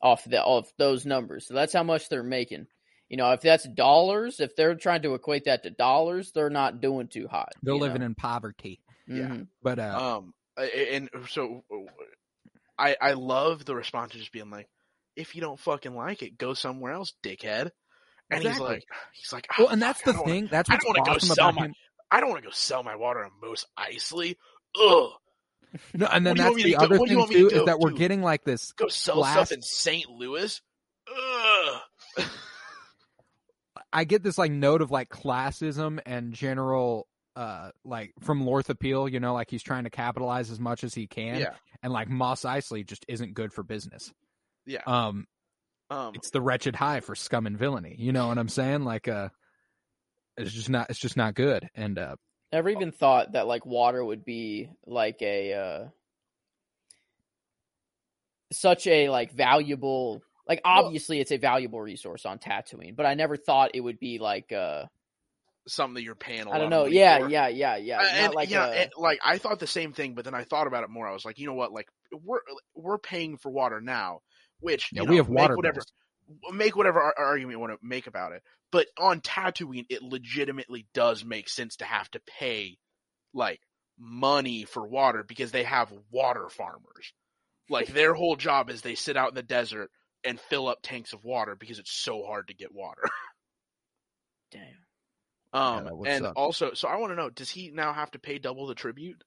off 0.00 0.22
the 0.24 0.40
off 0.42 0.72
those 0.78 1.04
numbers. 1.04 1.46
So 1.48 1.54
that's 1.54 1.72
how 1.72 1.82
much 1.82 2.08
they're 2.08 2.22
making. 2.22 2.68
You 3.08 3.16
know, 3.16 3.32
if 3.32 3.40
that's 3.40 3.64
dollars, 3.68 4.38
if 4.38 4.54
they're 4.54 4.76
trying 4.76 5.02
to 5.02 5.14
equate 5.14 5.44
that 5.46 5.64
to 5.64 5.70
dollars, 5.70 6.30
they're 6.30 6.50
not 6.50 6.80
doing 6.80 7.08
too 7.08 7.26
hot. 7.26 7.52
They're 7.64 7.74
living 7.74 8.00
know? 8.00 8.06
in 8.06 8.14
poverty. 8.14 8.80
Yeah. 9.08 9.26
Mhm. 9.28 9.48
But 9.62 9.78
uh, 9.78 10.16
Um, 10.18 10.34
and 10.56 11.08
so 11.28 11.64
I 12.78 12.96
I 13.00 13.12
love 13.14 13.64
the 13.64 13.74
response 13.74 14.12
to 14.12 14.18
just 14.18 14.32
being 14.32 14.50
like, 14.50 14.68
if 15.16 15.34
you 15.34 15.40
don't 15.40 15.58
fucking 15.58 15.94
like 15.94 16.22
it, 16.22 16.36
go 16.38 16.54
somewhere 16.54 16.92
else, 16.92 17.12
dickhead. 17.24 17.70
And 18.30 18.42
he's 18.44 18.60
like, 18.60 18.84
he's 19.14 19.32
like, 19.32 19.46
well, 19.58 19.68
"Ah, 19.68 19.72
and 19.72 19.80
that's 19.82 20.02
fuck, 20.02 20.04
the 20.04 20.10
I 20.10 20.12
don't 20.14 20.20
wanna- 20.26 20.32
thing. 20.40 20.48
That's 20.50 20.68
I 20.70 20.74
what's 20.74 20.84
don't 20.84 20.98
wanna 20.98 21.12
go 21.12 21.18
sell 21.18 21.52
my- 21.52 21.64
him. 21.66 21.74
I 22.10 22.20
don't 22.20 22.30
want 22.30 22.42
to 22.42 22.48
go 22.48 22.52
sell 22.52 22.82
my 22.82 22.96
water 22.96 23.24
on 23.24 23.30
Mos 23.42 23.64
Eisley. 23.78 24.36
Ugh. 24.80 25.10
No, 25.94 26.06
and 26.06 26.26
then 26.26 26.36
What 26.38 26.56
do 26.56 26.62
you 26.62 26.62
that's 26.62 26.64
the 26.64 26.76
other 26.76 26.98
what 26.98 27.08
do 27.08 27.14
you 27.14 27.26
thing 27.26 27.36
too 27.50 27.56
is 27.60 27.64
that 27.66 27.78
we're 27.78 27.90
do? 27.90 27.96
getting 27.98 28.22
like 28.22 28.44
this. 28.44 28.72
Go 28.72 28.88
sell 28.88 29.16
Blast. 29.16 29.34
stuff 29.34 29.52
in 29.52 29.60
St. 29.62 30.08
Louis. 30.08 30.60
Ugh. 31.10 31.80
I 33.92 34.04
get 34.04 34.22
this 34.22 34.38
like 34.38 34.50
note 34.50 34.82
of 34.82 34.90
like 34.90 35.08
classism 35.08 36.00
and 36.04 36.32
general 36.32 37.06
uh 37.38 37.70
like 37.84 38.12
from 38.20 38.42
Lortha 38.44 38.78
Peel, 38.78 39.08
you 39.08 39.20
know, 39.20 39.32
like 39.32 39.48
he's 39.50 39.62
trying 39.62 39.84
to 39.84 39.90
capitalize 39.90 40.50
as 40.50 40.58
much 40.58 40.82
as 40.82 40.92
he 40.94 41.06
can. 41.06 41.38
yeah. 41.40 41.54
And 41.82 41.92
like 41.92 42.08
Mos 42.08 42.42
Eisley 42.42 42.84
just 42.84 43.04
isn't 43.06 43.34
good 43.34 43.52
for 43.52 43.62
business. 43.62 44.12
Yeah. 44.66 44.82
Um 44.86 45.26
Um. 45.88 46.12
it's 46.14 46.30
the 46.30 46.40
wretched 46.40 46.74
high 46.74 47.00
for 47.00 47.14
scum 47.14 47.46
and 47.46 47.56
villainy. 47.56 47.94
You 47.98 48.12
know 48.12 48.26
what 48.28 48.38
I'm 48.38 48.48
saying? 48.48 48.82
Like 48.84 49.06
uh 49.06 49.28
it's 50.36 50.52
just 50.52 50.68
not 50.68 50.90
it's 50.90 50.98
just 50.98 51.16
not 51.16 51.34
good. 51.34 51.68
And 51.74 51.98
uh 51.98 52.16
Never 52.52 52.70
even 52.70 52.92
thought 52.92 53.32
that 53.32 53.46
like 53.46 53.64
water 53.66 54.04
would 54.04 54.24
be 54.24 54.68
like 54.86 55.22
a 55.22 55.52
uh 55.54 55.88
such 58.52 58.86
a 58.86 59.08
like 59.10 59.32
valuable 59.32 60.22
like 60.48 60.60
Well- 60.64 60.86
obviously 60.86 61.20
it's 61.20 61.30
a 61.32 61.36
valuable 61.36 61.80
resource 61.80 62.24
on 62.26 62.38
Tatooine, 62.38 62.96
but 62.96 63.06
I 63.06 63.14
never 63.14 63.36
thought 63.36 63.72
it 63.74 63.80
would 63.80 63.98
be 64.00 64.18
like 64.18 64.50
uh 64.52 64.86
something 65.68 65.94
that 65.94 66.02
you're 66.02 66.14
paying. 66.16 66.46
a 66.46 66.50
I 66.50 66.58
don't 66.58 66.70
lot 66.70 66.72
of 66.72 66.78
know. 66.78 66.84
money 66.84 66.96
Yeah, 66.96 67.18
for. 67.18 67.28
yeah, 67.28 67.48
yeah, 67.48 67.76
yeah. 67.76 68.00
Uh, 68.00 68.10
Not 68.14 68.14
and, 68.24 68.34
like 68.34 68.50
yeah, 68.50 68.66
a, 68.66 68.72
and, 68.82 68.90
like 68.96 69.20
I 69.24 69.38
thought 69.38 69.60
the 69.60 69.66
same 69.66 69.92
thing, 69.92 70.14
but 70.14 70.24
then 70.24 70.34
I 70.34 70.44
thought 70.44 70.66
about 70.66 70.84
it 70.84 70.90
more. 70.90 71.08
I 71.08 71.12
was 71.12 71.24
like, 71.24 71.38
you 71.38 71.46
know 71.46 71.54
what? 71.54 71.72
Like 71.72 71.88
we're 72.12 72.40
we're 72.74 72.98
paying 72.98 73.36
for 73.38 73.50
water 73.50 73.80
now, 73.80 74.20
which 74.60 74.92
yeah, 74.92 75.02
you 75.02 75.08
we 75.08 75.16
know, 75.16 75.18
have 75.18 75.28
water 75.28 75.56
make 75.56 75.56
whatever 75.56 75.80
bills. 75.80 75.92
make 76.52 76.76
whatever 76.76 77.00
argument 77.18 77.52
you 77.52 77.60
want 77.60 77.72
to 77.72 77.86
make 77.86 78.06
about 78.06 78.32
it. 78.32 78.42
But 78.72 78.86
on 78.98 79.20
Tatooine, 79.20 79.86
it 79.90 80.02
legitimately 80.02 80.86
does 80.94 81.24
make 81.24 81.48
sense 81.48 81.76
to 81.76 81.84
have 81.84 82.10
to 82.12 82.20
pay 82.38 82.78
like 83.34 83.60
money 83.98 84.64
for 84.64 84.86
water 84.86 85.24
because 85.26 85.52
they 85.52 85.64
have 85.64 85.92
water 86.10 86.48
farmers. 86.48 87.12
Like 87.70 87.88
their 87.92 88.14
whole 88.14 88.36
job 88.36 88.70
is 88.70 88.82
they 88.82 88.94
sit 88.94 89.16
out 89.16 89.30
in 89.30 89.34
the 89.34 89.42
desert 89.42 89.90
and 90.24 90.40
fill 90.40 90.68
up 90.68 90.78
tanks 90.82 91.12
of 91.12 91.24
water 91.24 91.56
because 91.56 91.78
it's 91.78 91.92
so 91.92 92.24
hard 92.24 92.48
to 92.48 92.54
get 92.54 92.74
water. 92.74 93.02
damn. 94.52 94.87
Um, 95.52 95.84
that 95.84 95.96
would 95.96 96.08
and 96.08 96.24
suck. 96.24 96.36
also, 96.36 96.74
so 96.74 96.88
I 96.88 96.96
want 96.96 97.12
to 97.12 97.16
know, 97.16 97.30
does 97.30 97.50
he 97.50 97.70
now 97.70 97.92
have 97.92 98.10
to 98.12 98.18
pay 98.18 98.38
double 98.38 98.66
the 98.66 98.74
tribute 98.74 99.22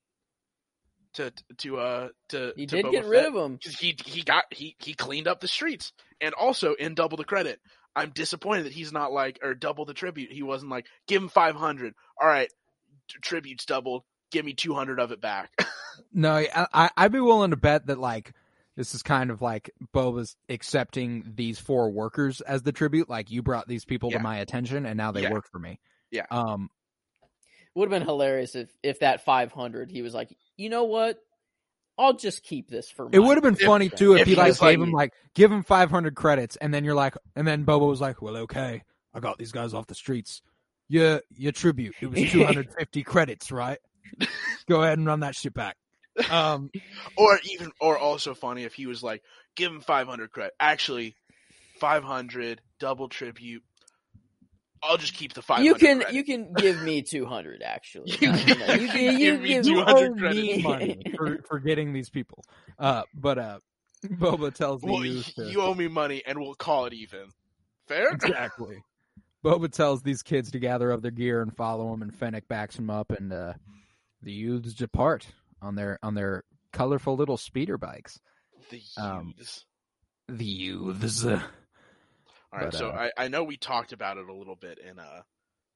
to 1.14 1.34
to 1.58 1.78
uh 1.78 2.10
to 2.30 2.54
He 2.56 2.66
to 2.68 2.76
did 2.76 2.86
Boba 2.86 2.92
get 2.92 3.06
rid 3.08 3.26
of 3.26 3.36
him. 3.36 3.60
he 3.80 3.96
he 4.06 4.24
got 4.24 4.46
he 4.52 4.76
he 4.80 4.94
cleaned 4.94 5.28
up 5.28 5.42
the 5.42 5.48
streets, 5.48 5.92
and 6.22 6.34
also 6.34 6.74
in 6.74 6.94
double 6.96 7.18
the 7.18 7.26
credit. 7.26 7.60
I'm 7.96 8.12
disappointed 8.12 8.64
that 8.68 8.72
he's 8.72 8.94
not 8.94 9.12
like 9.12 9.40
or 9.44 9.54
double 9.54 9.84
the 9.84 9.94
tribute. 9.94 10.32
He 10.32 10.44
wasn't 10.44 10.72
like 10.72 10.86
give 11.08 11.22
him 11.22 11.28
500. 11.28 11.94
All 12.22 12.28
right, 12.28 12.48
t- 13.10 13.18
tribute's 13.22 13.66
doubled. 13.66 14.04
Give 14.32 14.46
me 14.46 14.54
200 14.54 15.00
of 15.00 15.12
it 15.12 15.20
back. 15.22 15.52
No, 16.14 16.32
I, 16.34 16.68
I 16.74 16.90
I'd 16.98 17.12
be 17.12 17.20
willing 17.20 17.52
to 17.52 17.58
bet 17.58 17.88
that 17.88 18.00
like 18.00 18.34
this 18.78 18.96
is 18.96 19.04
kind 19.04 19.30
of 19.30 19.42
like 19.42 19.70
Boba's 19.94 20.36
accepting 20.50 21.24
these 21.36 21.60
four 21.60 21.92
workers 21.92 22.40
as 22.42 22.64
the 22.64 22.72
tribute. 22.72 23.10
Like 23.10 23.30
you 23.30 23.42
brought 23.44 23.68
these 23.68 23.84
people 23.86 24.10
Yeah. 24.10 24.18
to 24.18 24.24
my 24.24 24.38
attention, 24.38 24.86
and 24.86 24.96
now 24.98 25.12
they 25.12 25.24
Yeah. 25.24 25.32
work 25.32 25.46
for 25.52 25.60
me. 25.60 25.80
Yeah. 26.12 26.26
Um. 26.30 26.70
Would 27.74 27.90
have 27.92 28.00
been 28.02 28.08
hilarious 28.08 28.56
if 28.56 28.70
if 28.84 29.00
that 29.00 29.24
500 29.24 29.90
he 29.90 30.02
was 30.02 30.14
like, 30.14 30.30
"You 30.58 30.70
know 30.70 30.84
what? 30.84 31.18
I'll 31.98 32.14
just 32.14 32.44
keep 32.44 32.70
this 32.70 32.90
for 32.90 33.08
It 33.12 33.20
would 33.20 33.36
have 33.38 33.44
been 33.44 33.54
If- 33.54 33.62
funny 33.62 33.90
too 33.90 34.16
if, 34.16 34.22
if 34.22 34.28
he 34.28 34.34
he 34.34 34.38
like 34.40 34.48
was 34.50 34.60
gave 34.60 34.80
like- 34.80 34.88
him 34.88 34.92
like 34.94 35.14
give 35.36 35.52
him 35.52 35.64
500 35.64 36.16
credits, 36.16 36.56
and 36.58 36.74
then 36.74 36.84
you're 36.84 36.96
like, 36.96 37.16
and 37.36 37.48
then 37.48 37.64
Bobo 37.64 37.86
was 37.88 38.02
like, 38.02 38.22
well, 38.22 38.36
okay, 38.38 38.84
I 39.14 39.20
got 39.22 39.38
these 39.38 39.52
guys 39.54 39.74
off 39.74 39.88
the 39.88 39.96
streets. 39.96 40.42
Yeah, 40.90 41.20
your 41.38 41.54
tribute. 41.54 41.96
It 42.02 42.08
was 42.08 42.20
250 42.32 43.04
credits, 43.04 43.52
right? 43.52 43.78
Go 44.68 44.82
ahead 44.84 44.98
and 44.98 45.08
run 45.08 45.22
that 45.22 45.36
shit 45.36 45.54
back. 45.54 45.78
Um. 46.30 46.70
or 47.16 47.40
even 47.46 47.72
or 47.80 47.98
also 47.98 48.34
funny 48.34 48.64
if 48.66 48.74
he 48.74 48.86
was 48.86 49.02
like 49.02 49.24
give 49.56 49.72
him 49.72 49.80
500 49.80 50.30
credit. 50.32 50.54
Actually, 50.60 51.16
500 51.80 52.62
double 52.80 53.08
tribute. 53.08 53.64
I'll 54.84 54.98
just 54.98 55.14
keep 55.14 55.34
the 55.34 55.42
500. 55.42 55.66
You 55.66 55.76
can 55.76 55.98
credit. 56.00 56.16
you 56.16 56.24
can 56.24 56.54
give 56.54 56.82
me 56.82 57.02
200 57.04 57.62
actually. 57.64 58.12
You 58.22 58.32
can- 58.32 58.80
you 58.82 58.88
can 58.88 59.18
give 59.18 59.20
you 59.20 59.38
me 59.38 59.48
give 59.50 59.66
you 59.68 59.76
200 59.76 59.90
owe 59.90 60.14
credits. 60.16 60.36
me 60.58 60.62
money 60.64 61.02
for, 61.18 61.40
for 61.48 61.60
getting 61.60 61.94
these 61.94 62.10
people. 62.10 62.44
Uh, 62.80 63.04
but 63.14 63.38
uh, 63.38 63.60
Boba 64.06 64.54
tells 64.54 64.82
the 64.82 64.88
well, 64.92 65.06
youth 65.06 65.34
to- 65.36 65.46
you 65.52 65.62
owe 65.62 65.74
me 65.76 65.88
money, 65.88 66.24
and 66.26 66.40
we'll 66.40 66.56
call 66.56 66.86
it 66.86 66.94
even. 66.94 67.30
Fair. 67.88 68.10
exactly. 68.10 68.84
Boba 69.44 69.72
tells 69.72 70.02
these 70.04 70.22
kids 70.24 70.52
to 70.52 70.60
gather 70.60 70.92
up 70.92 71.02
their 71.02 71.12
gear 71.12 71.42
and 71.42 71.56
follow 71.56 71.94
him, 71.94 72.02
and 72.02 72.14
Fennec 72.14 72.48
backs 72.48 72.78
him 72.78 72.90
up, 72.90 73.12
and 73.12 73.32
uh, 73.34 73.54
the 74.24 74.32
youths 74.32 74.74
depart 74.74 75.26
on 75.62 75.76
their 75.76 76.00
on 76.04 76.14
their 76.16 76.44
colorful 76.74 77.16
little 77.16 77.38
speeder 77.38 77.78
bikes. 77.78 78.20
The 78.70 78.82
Um, 78.98 79.34
youths. 79.38 79.66
The 80.30 80.46
youths. 80.46 81.26
All 82.54 82.60
right, 82.60 82.72
but, 82.72 82.78
so 82.78 82.90
uh, 82.90 83.10
I, 83.18 83.26
I 83.26 83.28
know 83.30 83.44
we 83.44 83.58
talked 83.58 83.94
about 83.94 84.18
it 84.18 84.28
a 84.28 84.34
little 84.34 84.56
bit 84.56 84.80
in 84.80 85.00
uh 85.00 85.22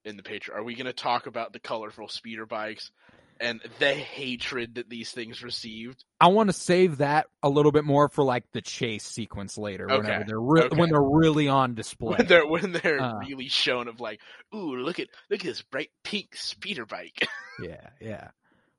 in 0.04 0.18
the 0.18 0.24
Patreon. 0.24 0.56
Are 0.56 0.64
we 0.64 0.76
going 0.76 0.86
to 0.86 0.94
talk 0.94 1.26
about 1.26 1.52
the 1.54 1.60
colorful 1.60 2.08
speeder 2.08 2.46
bikes 2.46 2.92
and 3.40 3.60
the 3.80 3.92
hatred 3.94 4.76
that 4.76 4.88
these 4.90 5.10
things 5.12 5.42
received? 5.42 6.04
I 6.22 6.28
want 6.28 6.50
to 6.50 6.54
save 6.54 6.98
that 6.98 7.26
a 7.42 7.50
little 7.50 7.72
bit 7.72 7.86
more 7.86 8.08
for 8.10 8.24
like 8.24 8.44
the 8.52 8.62
chase 8.62 9.04
sequence 9.04 9.58
later, 9.58 9.88
whenever 9.88 10.14
Okay, 10.14 10.24
they're 10.28 10.40
re- 10.40 10.62
okay. 10.64 10.78
when 10.78 10.90
they're 10.90 11.02
really 11.02 11.48
on 11.48 11.74
display. 11.74 12.18
When 12.18 12.28
they're 12.28 12.46
when 12.46 12.72
they're 12.74 13.02
Uh. 13.02 13.18
really 13.20 13.48
shown 13.48 13.88
of 13.88 14.00
like, 14.00 14.20
ooh, 14.54 14.76
look 14.78 15.00
at 15.00 15.08
look 15.30 15.40
at 15.40 15.46
this 15.46 15.62
bright 15.64 15.90
pink 16.04 16.36
speeder 16.36 16.86
bike. 16.86 17.28
Yeah, 17.64 17.88
yeah. 18.02 18.28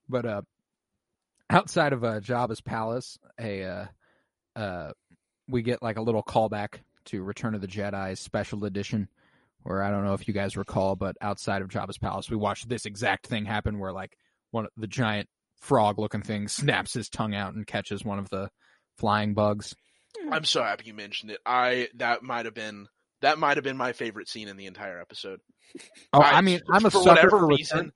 But 0.07 0.27
uh 0.27 0.43
outside 1.49 1.93
of 1.95 2.05
uh 2.05 2.21
Jabba's 2.21 2.61
palace, 2.61 3.19
a 3.41 3.65
uh 3.65 3.87
uh 4.55 4.93
we 5.49 5.63
get 5.63 5.83
like 5.83 5.97
a 5.97 6.03
little 6.03 6.23
callback 6.23 6.81
to 7.07 7.23
Return 7.23 7.55
of 7.55 7.61
the 7.61 7.67
Jedi 7.67 8.17
special 8.17 8.65
edition 8.65 9.09
where 9.63 9.83
I 9.83 9.91
don't 9.91 10.05
know 10.05 10.15
if 10.15 10.29
you 10.29 10.35
guys 10.35 10.57
recall, 10.57 10.95
but 10.95 11.17
outside 11.21 11.61
of 11.61 11.69
Jabba's 11.69 11.99
palace, 11.99 12.31
we 12.31 12.37
watched 12.37 12.69
this 12.69 12.87
exact 12.87 13.27
thing 13.27 13.45
happen 13.45 13.79
where 13.79 13.93
like 13.93 14.17
one 14.53 14.65
of 14.65 14.71
the 14.77 14.87
giant 14.87 15.29
frog 15.61 15.99
looking 15.99 16.23
thing 16.23 16.49
snaps 16.49 16.95
his 16.95 17.09
tongue 17.09 17.35
out 17.35 17.55
and 17.55 17.67
catches 17.67 18.05
one 18.05 18.19
of 18.19 18.31
the 18.31 18.49
flying 18.99 19.35
bugs. 19.35 19.75
Hmm. 20.19 20.33
I'm 20.33 20.45
so 20.45 20.63
happy 20.63 20.85
you 20.87 20.95
mentioned 20.95 21.33
it. 21.33 21.41
I 21.45 21.89
that 21.97 22.23
might 22.23 22.45
have 22.45 22.55
been 22.55 22.87
that 23.23 23.39
might 23.39 23.57
have 23.57 23.65
been 23.65 23.77
my 23.77 23.93
favorite 23.93 24.29
scene 24.29 24.49
in 24.49 24.57
the 24.57 24.67
entire 24.67 25.01
episode. 25.01 25.41
Oh, 26.13 26.21
I, 26.21 26.43
mean, 26.43 26.61
I'm 26.71 26.85
a 26.85 26.91
for 26.91 26.99
sucker 27.03 27.09
whatever 27.09 27.39
for 27.39 27.47
reason. 27.47 27.77
Return. 27.79 27.93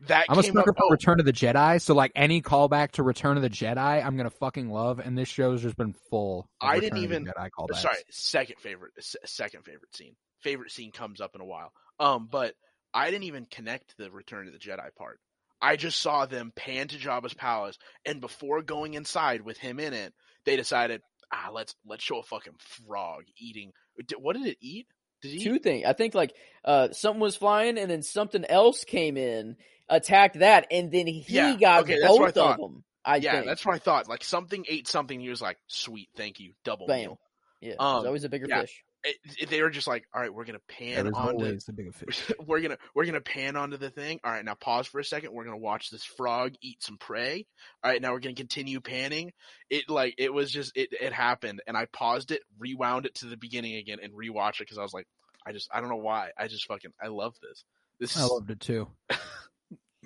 That 0.00 0.26
I'm 0.28 0.38
a 0.38 0.42
came 0.42 0.52
sucker 0.52 0.70
up, 0.70 0.76
for 0.76 0.90
Return 0.90 1.20
of 1.20 1.26
the 1.26 1.32
Jedi, 1.32 1.80
so 1.80 1.94
like 1.94 2.12
any 2.14 2.42
callback 2.42 2.92
to 2.92 3.02
Return 3.02 3.36
of 3.36 3.42
the 3.42 3.48
Jedi, 3.50 4.04
I'm 4.04 4.16
gonna 4.16 4.28
fucking 4.30 4.68
love. 4.68 4.98
And 4.98 5.16
this 5.16 5.28
show's 5.28 5.62
just 5.62 5.76
been 5.76 5.94
full. 6.10 6.48
Of 6.60 6.68
I 6.68 6.80
didn't 6.80 6.98
Return 7.00 7.04
of 7.04 7.08
the 7.10 7.14
even- 7.16 7.26
Jedi 7.26 7.48
callbacks. 7.58 7.78
Sorry, 7.80 7.96
second 8.10 8.56
favorite, 8.60 8.92
second 9.24 9.64
favorite 9.64 9.96
scene. 9.96 10.14
Favorite 10.42 10.70
scene 10.70 10.92
comes 10.92 11.20
up 11.20 11.34
in 11.34 11.40
a 11.40 11.46
while. 11.46 11.72
Um, 11.98 12.28
but 12.30 12.54
I 12.92 13.10
didn't 13.10 13.24
even 13.24 13.46
connect 13.46 13.96
the 13.96 14.10
Return 14.10 14.46
of 14.46 14.52
the 14.52 14.58
Jedi 14.58 14.94
part. 14.98 15.18
I 15.62 15.76
just 15.76 15.98
saw 16.00 16.26
them 16.26 16.52
pan 16.54 16.88
to 16.88 16.98
Jabba's 16.98 17.32
palace, 17.32 17.78
and 18.04 18.20
before 18.20 18.60
going 18.60 18.92
inside 18.94 19.40
with 19.40 19.56
him 19.56 19.80
in 19.80 19.94
it, 19.94 20.12
they 20.44 20.56
decided, 20.56 21.00
ah, 21.32 21.48
let's 21.50 21.74
let's 21.86 22.04
show 22.04 22.18
a 22.18 22.22
fucking 22.22 22.56
frog 22.86 23.24
eating. 23.38 23.72
What 24.18 24.36
did 24.36 24.46
it 24.46 24.58
eat? 24.60 24.86
Did 25.22 25.32
he? 25.32 25.42
Two 25.42 25.58
things. 25.58 25.86
I 25.86 25.94
think 25.94 26.14
like 26.14 26.34
uh 26.66 26.88
something 26.92 27.20
was 27.20 27.36
flying 27.36 27.78
and 27.78 27.90
then 27.90 28.02
something 28.02 28.44
else 28.44 28.84
came 28.84 29.16
in, 29.16 29.56
attacked 29.88 30.38
that, 30.40 30.66
and 30.70 30.90
then 30.90 31.06
he 31.06 31.24
Yeah, 31.28 31.56
got 31.56 31.82
okay, 31.82 31.98
that's 32.00 32.12
what 32.18 32.28
I 32.28 32.32
both 32.32 32.36
of 32.56 32.56
them. 32.58 32.84
I 33.04 33.16
yeah, 33.16 33.34
think. 33.36 33.46
that's 33.46 33.64
what 33.64 33.74
I 33.74 33.78
thought. 33.78 34.08
Like 34.08 34.24
something 34.24 34.64
ate 34.68 34.88
something. 34.88 35.18
He 35.20 35.28
was 35.28 35.40
like, 35.40 35.58
"Sweet, 35.68 36.08
thank 36.16 36.40
you, 36.40 36.52
double 36.64 36.86
Bam. 36.86 37.00
meal." 37.00 37.20
Yeah, 37.60 37.74
Um, 37.78 37.96
there's 37.98 38.06
always 38.06 38.24
a 38.24 38.28
bigger 38.28 38.46
yeah. 38.48 38.60
fish. 38.62 38.82
It, 39.04 39.16
it- 39.38 39.50
they 39.50 39.62
were 39.62 39.70
just 39.70 39.86
like, 39.86 40.04
"All 40.12 40.20
right, 40.20 40.34
we're 40.34 40.44
gonna 40.44 40.58
pan 40.68 41.04
there's 41.04 41.14
onto 41.16 41.44
the 41.58 41.72
bigger 41.72 41.92
fish. 41.92 42.32
we're 42.46 42.60
gonna 42.60 42.78
we're 42.94 43.04
gonna 43.06 43.20
pan 43.20 43.54
onto 43.56 43.76
the 43.76 43.90
thing. 43.90 44.18
All 44.24 44.32
right, 44.32 44.44
now 44.44 44.54
pause 44.54 44.88
for 44.88 44.98
a 44.98 45.04
second. 45.04 45.32
We're 45.32 45.44
gonna 45.44 45.56
watch 45.56 45.90
this 45.90 46.04
frog 46.04 46.54
eat 46.60 46.82
some 46.82 46.98
prey. 46.98 47.46
All 47.84 47.90
right, 47.92 48.02
now 48.02 48.12
we're 48.12 48.18
gonna 48.20 48.34
continue 48.34 48.80
panning. 48.80 49.32
It 49.70 49.88
like 49.88 50.16
it 50.18 50.32
was 50.34 50.50
just 50.50 50.76
it 50.76 50.88
it 51.00 51.12
happened, 51.12 51.62
and 51.68 51.76
I 51.76 51.86
paused 51.92 52.32
it, 52.32 52.42
rewound 52.58 53.06
it 53.06 53.14
to 53.16 53.26
the 53.26 53.36
beginning 53.36 53.76
again, 53.76 53.98
and 54.02 54.12
rewatched 54.12 54.56
it 54.56 54.60
because 54.60 54.78
I 54.78 54.82
was 54.82 54.92
like, 54.92 55.06
I 55.46 55.52
just 55.52 55.68
I 55.72 55.80
don't 55.80 55.90
know 55.90 55.96
why. 55.96 56.30
I 56.36 56.48
just 56.48 56.66
fucking 56.66 56.92
I 57.00 57.06
love 57.06 57.34
this. 57.40 57.64
This 58.00 58.16
I 58.16 58.24
loved 58.24 58.50
it 58.50 58.58
too. 58.60 58.88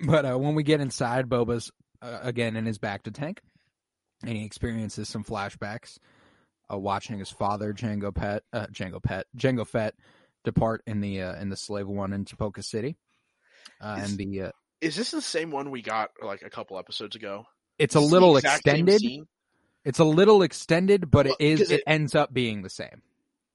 but 0.05 0.25
uh, 0.25 0.37
when 0.37 0.55
we 0.55 0.63
get 0.63 0.81
inside, 0.81 1.27
Boba's 1.29 1.71
uh, 2.01 2.19
again 2.21 2.55
in 2.55 2.65
his 2.65 2.77
Bacta 2.79 3.13
tank, 3.13 3.41
and 4.25 4.35
he 4.37 4.45
experiences 4.45 5.09
some 5.09 5.23
flashbacks 5.23 5.97
uh, 6.71 6.77
watching 6.77 7.19
his 7.19 7.29
father 7.29 7.73
Django 7.73 8.13
Pet, 8.13 8.43
uh, 8.53 8.67
Django 8.67 9.01
Pet, 9.01 9.25
Django 9.37 9.65
Fett 9.67 9.95
depart 10.43 10.81
in 10.87 11.01
the 11.01 11.21
uh, 11.21 11.35
in 11.41 11.49
the 11.49 11.57
slave 11.57 11.87
one 11.87 12.13
in 12.13 12.25
Tipoca 12.25 12.63
City, 12.63 12.97
uh, 13.79 13.97
Is- 14.01 14.09
and 14.11 14.19
the 14.19 14.41
uh, 14.43 14.51
Is 14.81 14.95
this 14.95 15.11
the 15.11 15.21
same 15.21 15.51
one 15.51 15.71
we 15.71 15.81
got 15.81 16.09
like 16.23 16.41
a 16.41 16.49
couple 16.49 16.77
episodes 16.79 17.15
ago? 17.15 17.45
it's 17.79 17.95
a 17.95 17.99
little 17.99 18.37
extended. 18.37 19.01
It's 19.83 19.97
a 19.99 20.03
little 20.03 20.43
extended, 20.43 21.09
but 21.09 21.25
Well, 21.25 21.35
it 21.39 21.43
is 21.61 21.71
it, 21.71 21.71
it- 21.79 21.83
ends 21.87 22.13
up 22.15 22.31
being 22.33 22.61
the 22.61 22.69
same. 22.69 23.01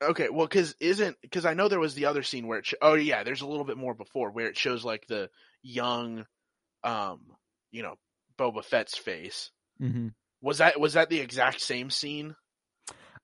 Okay, 0.03 0.28
well, 0.28 0.47
because 0.47 0.74
isn't 0.78 1.16
because 1.22 1.47
I 1.47 1.55
know 1.55 1.68
there 1.68 1.80
was 1.80 1.94
the 1.94 2.05
other 2.07 2.22
scene 2.22 2.47
where 2.47 2.59
it. 2.59 2.66
Sh- 2.66 2.74
oh 2.82 2.94
yeah, 2.94 3.22
there's 3.24 3.40
a 3.40 3.47
little 3.47 3.64
bit 3.64 3.78
more 3.78 3.94
before 3.94 4.30
where 4.30 4.47
it 4.49 4.57
shows 4.59 4.84
like 4.84 5.07
the 5.07 5.30
young, 5.62 6.26
um, 6.87 7.20
you 7.72 7.82
know, 7.82 7.97
Boba 8.39 8.64
Fett's 8.64 8.97
face. 8.97 9.51
Mm-hmm. 9.82 10.09
Was 10.41 10.59
that 10.59 10.78
was 10.80 10.95
that 10.95 11.11
the 11.11 11.20
exact 11.20 11.61
same 11.61 11.91
scene? 11.91 12.37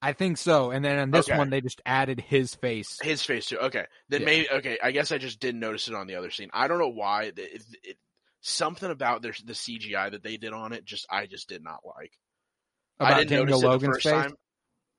I 0.04 0.14
think 0.14 0.36
so. 0.36 0.72
And 0.72 0.84
then 0.84 0.98
in 0.98 1.10
this 1.12 1.28
Okay. 1.28 1.38
one, 1.38 1.48
they 1.50 1.60
just 1.60 1.80
added 1.86 2.20
his 2.20 2.54
face. 2.56 2.98
His 3.02 3.22
face 3.24 3.46
too. 3.46 3.58
Okay, 3.58 3.84
then 4.08 4.22
Yeah. 4.22 4.26
maybe 4.26 4.50
okay. 4.50 4.78
I 4.82 4.90
guess 4.90 5.12
I 5.12 5.18
just 5.18 5.38
didn't 5.38 5.60
notice 5.60 5.86
it 5.88 5.94
on 5.94 6.06
the 6.08 6.16
other 6.16 6.30
scene. 6.30 6.50
I 6.52 6.66
don't 6.66 6.78
know 6.80 6.88
why. 6.88 7.24
It, 7.24 7.38
it, 7.38 7.62
it- 7.84 7.98
something 8.44 8.90
about 8.90 9.22
their 9.22 9.32
the 9.44 9.52
CGI 9.52 10.10
that 10.10 10.24
they 10.24 10.36
did 10.36 10.52
on 10.52 10.72
it 10.72 10.84
just 10.84 11.06
I 11.08 11.26
just 11.26 11.48
did 11.48 11.62
not 11.62 11.80
like. 11.86 12.12
About 12.98 13.12
I 13.12 13.18
didn't 13.24 13.30
Django 13.30 13.38
notice 13.50 13.58
it 13.58 13.60
the 13.62 13.68
Logan's 13.68 13.94
first 13.96 14.02
face. 14.04 14.12
time. 14.12 14.34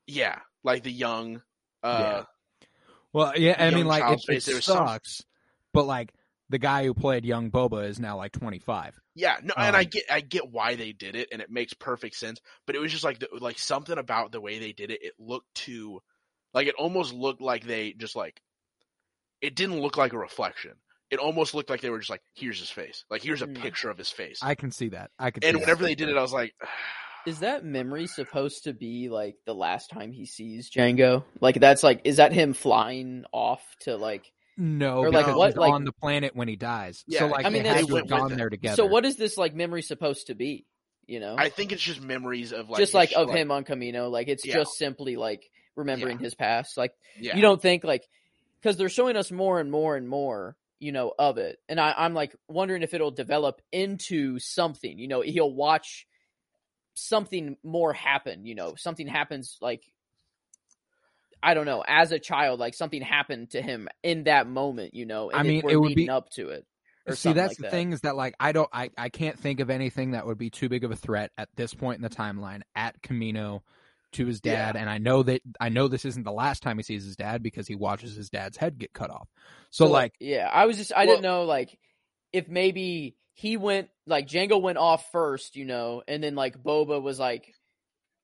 Yeah, 0.07 0.39
like 0.63 0.83
the 0.83 0.91
young. 0.93 1.41
Uh, 1.83 2.23
Well, 3.11 3.33
yeah, 3.37 3.55
I 3.59 3.71
mean, 3.71 3.85
like 3.85 4.03
it, 4.17 4.23
face, 4.25 4.45
some- 4.45 4.61
sucks, 4.61 5.23
but 5.73 5.85
like 5.85 6.13
the 6.53 6.59
guy 6.59 6.83
who 6.85 6.93
played 6.93 7.25
young 7.25 7.49
Boba 7.49 7.87
is 7.89 7.99
now 7.99 8.15
like 8.15 8.31
25. 8.31 8.99
Yeah, 9.15 9.37
no, 9.43 9.55
and 9.57 9.75
I 9.75 9.83
Um, 9.83 9.89
get 9.91 10.03
I 10.09 10.21
get 10.21 10.49
why 10.51 10.75
they 10.75 10.91
did 10.91 11.15
it, 11.15 11.29
and 11.31 11.41
it 11.41 11.49
makes 11.49 11.73
perfect 11.73 12.15
sense. 12.15 12.39
But 12.67 12.75
it 12.75 12.79
was 12.79 12.91
just 12.91 13.03
like 13.03 13.17
the, 13.19 13.27
like 13.39 13.57
something 13.57 13.97
about 13.97 14.31
the 14.31 14.39
way 14.39 14.59
they 14.59 14.71
did 14.71 14.91
it. 14.91 15.01
It 15.01 15.13
looked 15.17 15.53
too, 15.55 16.01
like 16.53 16.67
it 16.67 16.75
almost 16.75 17.11
looked 17.11 17.41
like 17.41 17.63
they 17.65 17.93
just 17.93 18.15
like, 18.15 18.39
it 19.41 19.55
didn't 19.55 19.81
look 19.81 19.97
like 19.97 20.13
a 20.13 20.17
reflection. 20.17 20.73
It 21.09 21.19
almost 21.19 21.53
looked 21.55 21.69
like 21.71 21.81
they 21.81 21.89
were 21.89 21.99
just 21.99 22.09
like, 22.11 22.21
here's 22.35 22.59
his 22.59 22.69
face, 22.69 23.03
like 23.09 23.23
here's 23.23 23.41
a 23.41 23.47
Hmm. 23.47 23.53
picture 23.55 23.89
of 23.89 23.97
his 23.97 24.09
face. 24.09 24.39
I 24.43 24.53
can 24.55 24.69
see 24.71 24.89
that. 24.89 25.09
I 25.19 25.31
can. 25.31 25.43
and 25.43 25.55
see 25.55 25.59
that. 25.59 25.65
whenever 25.65 25.83
they 25.83 25.95
did 25.95 26.09
it, 26.09 26.17
I 26.17 26.21
was 26.21 26.33
like, 26.33 26.53
Is 27.25 27.39
that 27.39 27.63
memory 27.63 28.05
supposed 28.07 28.65
to 28.65 28.73
be 28.73 29.09
like 29.09 29.35
the 29.45 29.55
last 29.55 29.89
time 29.89 30.11
he 30.11 30.25
sees 30.25 30.69
Django? 30.69 31.23
Like 31.39 31.59
that's 31.59 31.81
like 31.81 32.01
is 32.03 32.17
that 32.17 32.33
him 32.33 32.53
flying 32.53 33.23
off 33.31 33.63
to 33.81 33.95
like 33.95 34.31
no, 34.57 34.97
or, 34.99 35.11
like, 35.11 35.25
because 35.25 35.37
what, 35.37 35.57
like- 35.57 35.71
on 35.73 35.83
the 35.85 35.91
planet 35.91 36.35
when 36.35 36.47
he 36.47 36.55
dies. 36.55 37.03
Yeah, 37.07 37.19
so 37.19 37.27
like 37.27 37.45
I 37.45 37.49
mean, 37.49 37.63
they 37.63 37.69
that's- 37.69 37.81
had 37.81 37.87
to 37.87 37.87
have 37.87 37.93
went 37.93 38.05
with 38.05 38.19
gone 38.19 38.31
it. 38.33 38.35
there 38.37 38.49
together. 38.49 38.75
So 38.75 38.85
what 38.85 39.05
is 39.05 39.15
this 39.17 39.37
like 39.37 39.55
memory 39.55 39.81
supposed 39.81 40.27
to 40.27 40.35
be? 40.35 40.65
You 41.05 41.19
know? 41.19 41.35
I 41.37 41.49
think 41.49 41.71
it's 41.71 41.81
just 41.81 42.01
memories 42.01 42.53
of 42.53 42.69
like 42.69 42.79
just 42.79 42.91
his- 42.91 42.93
like 42.95 43.11
of 43.15 43.29
him 43.29 43.51
on 43.51 43.65
Kamino, 43.65 44.09
like 44.11 44.27
it's 44.27 44.45
Yeah. 44.45 44.53
just 44.55 44.77
simply 44.77 45.15
like 45.17 45.43
remembering 45.75 46.19
his 46.19 46.33
past. 46.35 46.77
Like 46.77 46.93
Yeah, 47.19 47.35
you 47.35 47.41
don't 47.41 47.61
think 47.61 47.83
like 47.83 48.07
because 48.61 48.77
they're 48.77 48.89
showing 48.89 49.15
us 49.17 49.31
more 49.31 49.59
and 49.59 49.69
more 49.71 49.97
and 49.97 50.07
more 50.07 50.55
you 50.79 50.91
know 50.91 51.13
of 51.17 51.37
it 51.37 51.59
and 51.69 51.79
I, 51.79 51.93
i'm 51.97 52.13
like 52.13 52.35
wondering 52.49 52.81
if 52.83 52.93
it'll 52.93 53.11
develop 53.11 53.61
into 53.71 54.37
something 54.39 54.99
you 54.99 55.07
know 55.07 55.21
he'll 55.21 55.53
watch 55.53 56.05
something 56.93 57.55
more 57.63 57.93
happen 57.93 58.45
you 58.45 58.53
know 58.55 58.75
something 58.75 59.07
happens 59.07 59.57
like 59.61 59.81
i 61.43 61.53
don't 61.53 61.65
know 61.65 61.83
as 61.87 62.11
a 62.11 62.19
child 62.19 62.59
like 62.59 62.73
something 62.73 63.01
happened 63.01 63.49
to 63.51 63.61
him 63.61 63.87
in 64.01 64.23
that 64.23 64.47
moment 64.47 64.93
you 64.93 65.05
know 65.05 65.29
and 65.29 65.39
I 65.39 65.43
mean, 65.43 65.61
it 65.69 65.77
would 65.79 65.95
be- 65.95 66.09
up 66.09 66.29
to 66.31 66.49
it 66.49 66.65
See, 67.15 67.33
that's 67.33 67.49
like 67.51 67.57
the 67.57 67.61
that. 67.63 67.71
thing 67.71 67.91
is 67.91 67.99
that 68.01 68.15
like 68.15 68.33
I 68.39 68.53
don't, 68.53 68.69
I, 68.71 68.89
I 68.97 69.09
can't 69.09 69.37
think 69.37 69.59
of 69.59 69.69
anything 69.69 70.11
that 70.11 70.25
would 70.25 70.37
be 70.37 70.49
too 70.49 70.69
big 70.69 70.85
of 70.85 70.91
a 70.91 70.95
threat 70.95 71.31
at 71.37 71.49
this 71.57 71.73
point 71.73 71.97
in 71.97 72.01
the 72.01 72.09
timeline 72.09 72.61
at 72.77 73.01
Kamino 73.01 73.59
to 74.13 74.25
his 74.25 74.39
dad, 74.39 74.77
and 74.77 74.89
I 74.89 74.99
know 74.99 75.21
that 75.23 75.41
I 75.59 75.67
know 75.67 75.89
this 75.89 76.05
isn't 76.05 76.23
the 76.23 76.31
last 76.31 76.63
time 76.63 76.77
he 76.77 76.83
sees 76.83 77.03
his 77.03 77.17
dad 77.17 77.43
because 77.43 77.67
he 77.67 77.75
watches 77.75 78.15
his 78.15 78.29
dad's 78.29 78.55
head 78.55 78.77
get 78.79 78.93
cut 78.93 79.09
off. 79.09 79.27
So, 79.69 79.87
like, 79.87 80.13
yeah 80.21 80.49
i 80.49 80.65
was 80.65 80.77
just 80.77 80.93
i 80.93 80.99
Well- 80.99 81.07
didn't 81.15 81.23
know 81.23 81.43
like 81.43 81.77
if 82.31 82.47
maybe 82.47 83.17
he 83.33 83.57
went 83.57 83.89
like 84.07 84.25
django 84.29 84.61
went 84.61 84.77
off 84.77 85.11
first 85.11 85.57
you 85.57 85.65
know 85.65 86.03
and 86.07 86.23
then 86.23 86.35
like 86.35 86.57
boba 86.63 87.01
was 87.01 87.19
like 87.19 87.53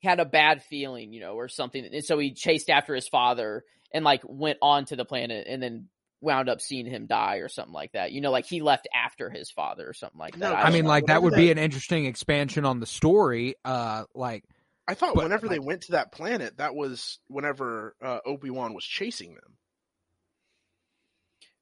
had 0.01 0.19
a 0.19 0.25
bad 0.25 0.63
feeling 0.63 1.13
you 1.13 1.19
know 1.19 1.33
or 1.33 1.47
something 1.47 1.85
and 1.85 2.03
so 2.05 2.17
he 2.17 2.33
chased 2.33 2.69
after 2.69 2.95
his 2.95 3.07
father 3.07 3.63
and 3.93 4.05
like 4.05 4.21
went 4.25 4.57
on 4.61 4.85
to 4.85 4.95
the 4.95 5.05
planet 5.05 5.47
and 5.49 5.61
then 5.61 5.87
wound 6.21 6.49
up 6.49 6.59
seeing 6.61 6.85
him 6.85 7.05
die 7.07 7.37
or 7.37 7.47
something 7.47 7.73
like 7.73 7.91
that 7.93 8.11
you 8.11 8.19
know 8.21 8.31
like 8.31 8.45
he 8.45 8.61
left 8.61 8.87
after 8.93 9.29
his 9.29 9.49
father 9.51 9.87
or 9.87 9.93
something 9.93 10.19
like 10.19 10.33
that. 10.33 10.39
No, 10.39 10.49
that 10.49 10.65
I 10.65 10.69
mean, 10.71 10.83
know. 10.83 10.89
like 10.89 11.05
that 11.07 11.23
would 11.23 11.33
be 11.33 11.49
an 11.51 11.57
interesting 11.57 12.05
expansion 12.05 12.65
on 12.65 12.79
the 12.81 12.85
story. 12.85 13.55
Uh, 13.63 14.03
like 14.13 14.43
I 14.87 14.95
thought 14.95 15.15
but, 15.15 15.23
whenever 15.23 15.47
they 15.47 15.59
went 15.59 15.83
to 15.83 15.93
that 15.93 16.11
planet, 16.11 16.57
that 16.57 16.75
was 16.75 17.19
whenever 17.29 17.95
uh, 18.03 18.19
Obi 18.25 18.49
Wan 18.49 18.73
was 18.73 18.83
chasing 18.83 19.33
them. 19.35 19.57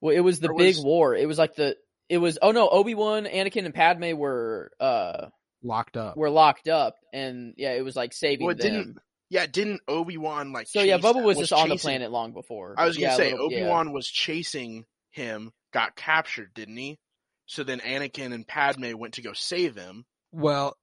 well 0.02 0.16
it 0.16 0.22
was 0.22 0.40
the 0.40 0.50
or 0.50 0.58
big 0.58 0.76
was- 0.76 0.84
war 0.84 1.16
it 1.16 1.28
was 1.28 1.38
like 1.38 1.56
the 1.56 1.76
it 2.10 2.18
was 2.18 2.38
oh 2.42 2.52
no 2.52 2.68
obi-wan 2.70 3.26
anakin 3.26 3.66
and 3.66 3.74
padme 3.74 4.14
were 4.16 4.72
uh 4.80 5.28
locked 5.68 5.98
up. 5.98 6.18
were 6.18 6.30
locked 6.30 6.68
up 6.68 6.96
and 7.14 7.54
yeah 7.58 7.74
it 7.74 7.84
was 7.84 7.96
like 7.96 8.14
saving 8.14 8.46
Well, 8.48 8.56
it 8.56 8.62
them 8.62 8.74
didn't- 8.74 8.98
Yeah, 9.30 9.46
didn't 9.46 9.82
Obi 9.88 10.18
Wan 10.18 10.54
like? 10.54 10.68
So 10.68 10.82
yeah, 10.82 10.98
chase- 10.98 11.06
Bubba 11.06 11.24
was, 11.24 11.38
just 11.38 11.52
on 11.54 11.68
the 11.70 11.76
planet 11.76 12.12
long 12.12 12.32
before. 12.34 12.76
I 12.78 12.86
was 12.86 12.96
gonna 12.98 13.08
Yeah, 13.12 13.18
say 13.18 13.32
little- 13.32 13.48
Obi 13.48 13.56
yeah. 13.56 13.68
Wan 13.70 13.92
was 13.92 14.08
chasing 14.08 14.86
him, 15.12 15.52
got 15.74 15.96
captured, 15.96 16.54
didn't 16.54 16.78
he? 16.78 16.98
So 17.46 17.64
then 17.64 17.80
Anakin 17.82 18.34
and 18.34 18.48
Padme 18.48 18.94
went 18.96 19.16
to 19.16 19.22
go 19.22 19.34
save 19.34 19.76
him. 19.76 20.06
Well, 20.32 20.78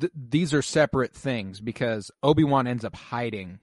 th- 0.00 0.12
these 0.14 0.52
are 0.54 0.62
separate 0.62 1.14
things 1.14 1.60
because 1.60 2.10
Obi 2.22 2.44
Wan 2.44 2.66
ends 2.66 2.84
up 2.84 2.94
hiding 2.96 3.60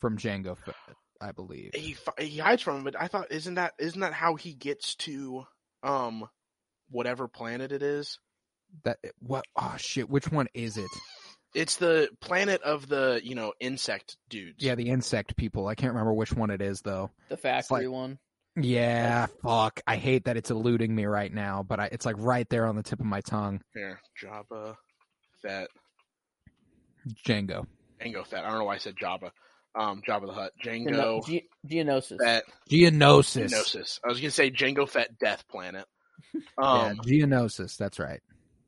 from 0.00 0.16
Django 0.18 0.56
Fett, 0.58 0.74
I 1.20 1.32
believe. 1.32 1.70
He 1.74 1.92
fi- 1.94 2.24
he 2.24 2.38
hides 2.38 2.60
from 2.62 2.78
him, 2.78 2.84
but 2.84 3.00
I 3.00 3.08
thought 3.08 3.30
isn't 3.30 3.54
that 3.54 3.74
isn't 3.78 4.00
that 4.00 4.12
how 4.14 4.34
he 4.36 4.52
gets 4.54 4.94
to 4.96 5.46
um 5.82 6.28
whatever 6.90 7.28
planet 7.28 7.72
it 7.72 7.82
is? 7.82 8.18
That 8.84 8.98
what? 9.20 9.44
Oh 9.56 9.74
shit! 9.78 10.08
Which 10.10 10.30
one 10.30 10.48
is 10.54 10.76
it? 10.76 10.90
It's 11.54 11.76
the 11.76 12.08
planet 12.20 12.62
of 12.62 12.88
the 12.88 13.20
you 13.22 13.34
know 13.34 13.52
insect 13.60 14.16
dudes. 14.30 14.64
Yeah, 14.64 14.74
the 14.74 14.88
insect 14.88 15.36
people. 15.36 15.66
I 15.68 15.74
can't 15.74 15.92
remember 15.92 16.14
which 16.14 16.32
one 16.32 16.50
it 16.50 16.62
is 16.62 16.80
though. 16.80 17.10
the 17.28 17.36
factory 17.36 17.86
like- 17.86 17.92
one. 17.94 18.18
Yeah, 18.54 19.28
fuck. 19.42 19.80
I 19.86 19.96
hate 19.96 20.26
that 20.26 20.36
it's 20.36 20.50
eluding 20.50 20.94
me 20.94 21.06
right 21.06 21.32
now, 21.32 21.62
but 21.62 21.80
I, 21.80 21.86
it's 21.86 22.04
like 22.04 22.16
right 22.18 22.46
there 22.50 22.66
on 22.66 22.76
the 22.76 22.82
tip 22.82 23.00
of 23.00 23.06
my 23.06 23.22
tongue. 23.22 23.62
Yeah, 23.74 23.94
Java, 24.20 24.76
Fett, 25.40 25.68
Django. 27.26 27.66
Django 28.00 28.26
Fett. 28.26 28.44
I 28.44 28.50
don't 28.50 28.58
know 28.58 28.64
why 28.64 28.74
I 28.74 28.78
said 28.78 28.94
Java. 28.98 29.32
Um, 29.74 30.02
Jabba 30.06 30.26
the 30.26 30.32
Hutt, 30.34 30.52
Geno- 30.62 31.20
Django 31.20 31.26
Ge- 31.26 31.44
Geonosis. 31.66 32.18
Fett, 32.22 32.44
Geonosis. 32.70 33.50
Gnosis. 33.50 34.00
I 34.04 34.08
was 34.08 34.20
gonna 34.20 34.30
say 34.30 34.50
Django 34.50 34.86
Fett, 34.88 35.18
Death 35.18 35.44
Planet. 35.48 35.86
Yeah, 36.34 36.40
Um, 36.90 36.98
Geonosis. 36.98 37.76
That's 37.78 37.98
right. 37.98 38.20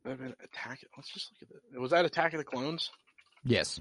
I've 0.07 0.19
been 0.19 0.35
attack. 0.43 0.81
Let's 0.97 1.13
just 1.13 1.31
look 1.41 1.51
at 1.51 1.57
it. 1.75 1.81
Was 1.81 1.91
that 1.93 2.05
Attack 2.05 2.35
of 2.35 2.39
the 2.39 2.45
Clones? 2.45 2.91
Yes. 3.45 3.81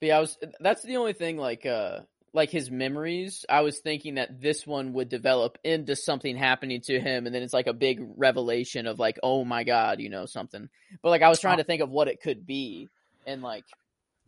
But 0.00 0.06
yeah, 0.08 0.18
I 0.18 0.20
was. 0.20 0.36
That's 0.60 0.82
the 0.82 0.96
only 0.96 1.12
thing. 1.12 1.36
Like, 1.38 1.64
uh, 1.66 2.00
like 2.32 2.50
his 2.50 2.70
memories. 2.70 3.44
I 3.48 3.60
was 3.62 3.78
thinking 3.78 4.16
that 4.16 4.40
this 4.40 4.66
one 4.66 4.92
would 4.94 5.08
develop 5.08 5.58
into 5.64 5.96
something 5.96 6.36
happening 6.36 6.80
to 6.82 7.00
him, 7.00 7.26
and 7.26 7.34
then 7.34 7.42
it's 7.42 7.54
like 7.54 7.66
a 7.66 7.72
big 7.72 8.00
revelation 8.16 8.86
of 8.86 8.98
like, 8.98 9.18
oh 9.22 9.44
my 9.44 9.64
god, 9.64 10.00
you 10.00 10.10
know 10.10 10.26
something. 10.26 10.68
But 11.02 11.10
like, 11.10 11.22
I 11.22 11.28
was 11.28 11.40
trying 11.40 11.58
to 11.58 11.64
think 11.64 11.80
of 11.82 11.90
what 11.90 12.08
it 12.08 12.20
could 12.20 12.46
be, 12.46 12.88
and 13.26 13.40
like, 13.42 13.64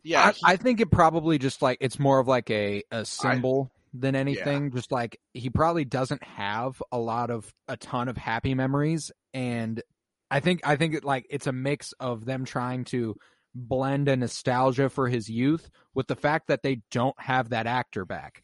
Yeah, 0.03 0.23
I, 0.27 0.31
he- 0.31 0.41
I 0.45 0.55
think 0.55 0.79
it 0.81 0.89
probably 0.89 1.37
just 1.37 1.61
like 1.61 1.77
it's 1.81 1.99
more 1.99 2.19
of 2.19 2.27
like 2.27 2.49
a 2.49 2.83
a 2.91 3.05
symbol 3.05 3.69
than 3.93 4.15
anything. 4.15 4.71
Just 4.71 4.91
like 4.91 5.19
he 5.33 5.49
probably 5.49 5.85
doesn't 5.85 6.23
have 6.23 6.81
a 6.91 6.97
lot 6.97 7.29
of 7.29 7.53
a 7.67 7.77
ton 7.77 8.07
of 8.07 8.17
happy 8.17 8.55
memories, 8.55 9.11
and 9.33 9.83
I 10.31 10.39
think 10.39 10.61
I 10.63 10.75
think 10.75 10.95
it, 10.95 11.03
like 11.03 11.25
it's 11.29 11.47
a 11.47 11.51
mix 11.51 11.93
of 11.99 12.25
them 12.25 12.45
trying 12.45 12.85
to 12.85 13.15
blend 13.55 14.07
a 14.07 14.15
nostalgia 14.15 14.89
for 14.89 15.07
his 15.07 15.29
youth 15.29 15.69
with 15.93 16.07
the 16.07 16.15
fact 16.15 16.47
that 16.47 16.61
they 16.61 16.81
don't 16.91 17.19
have 17.19 17.49
that 17.49 17.67
actor 17.67 18.05
back. 18.05 18.43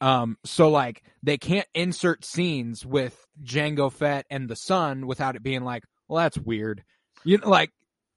Um, 0.00 0.36
so 0.44 0.68
like 0.68 1.02
they 1.22 1.38
can't 1.38 1.68
insert 1.74 2.24
scenes 2.24 2.84
with 2.84 3.26
Django 3.42 3.90
Fett 3.90 4.26
and 4.28 4.48
the 4.48 4.56
son 4.56 5.06
without 5.06 5.36
it 5.36 5.42
being 5.42 5.64
like, 5.64 5.84
well, 6.08 6.22
that's 6.22 6.38
weird. 6.38 6.84
You 7.24 7.38
know, 7.38 7.48
like 7.48 7.70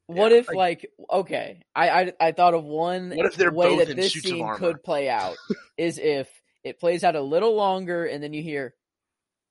what 0.07 0.31
Yeah, 0.31 0.39
if 0.39 0.51
like, 0.51 0.89
okay, 1.09 1.61
I, 1.75 1.89
I 1.89 2.13
I 2.19 2.31
thought 2.31 2.53
of 2.53 2.63
one. 2.63 3.11
What 3.11 3.25
if 3.25 3.35
they're 3.35 3.51
way 3.51 3.77
both 3.77 3.87
that 3.87 3.95
this 3.95 4.13
scene 4.13 4.41
armor? 4.41 4.57
could 4.57 4.83
play 4.83 5.09
out 5.09 5.37
is 5.77 5.97
if 5.97 6.29
it 6.63 6.79
plays 6.79 7.03
out 7.03 7.15
a 7.15 7.21
little 7.21 7.55
longer, 7.55 8.05
and 8.05 8.21
then 8.21 8.33
you 8.33 8.41
hear, 8.41 8.73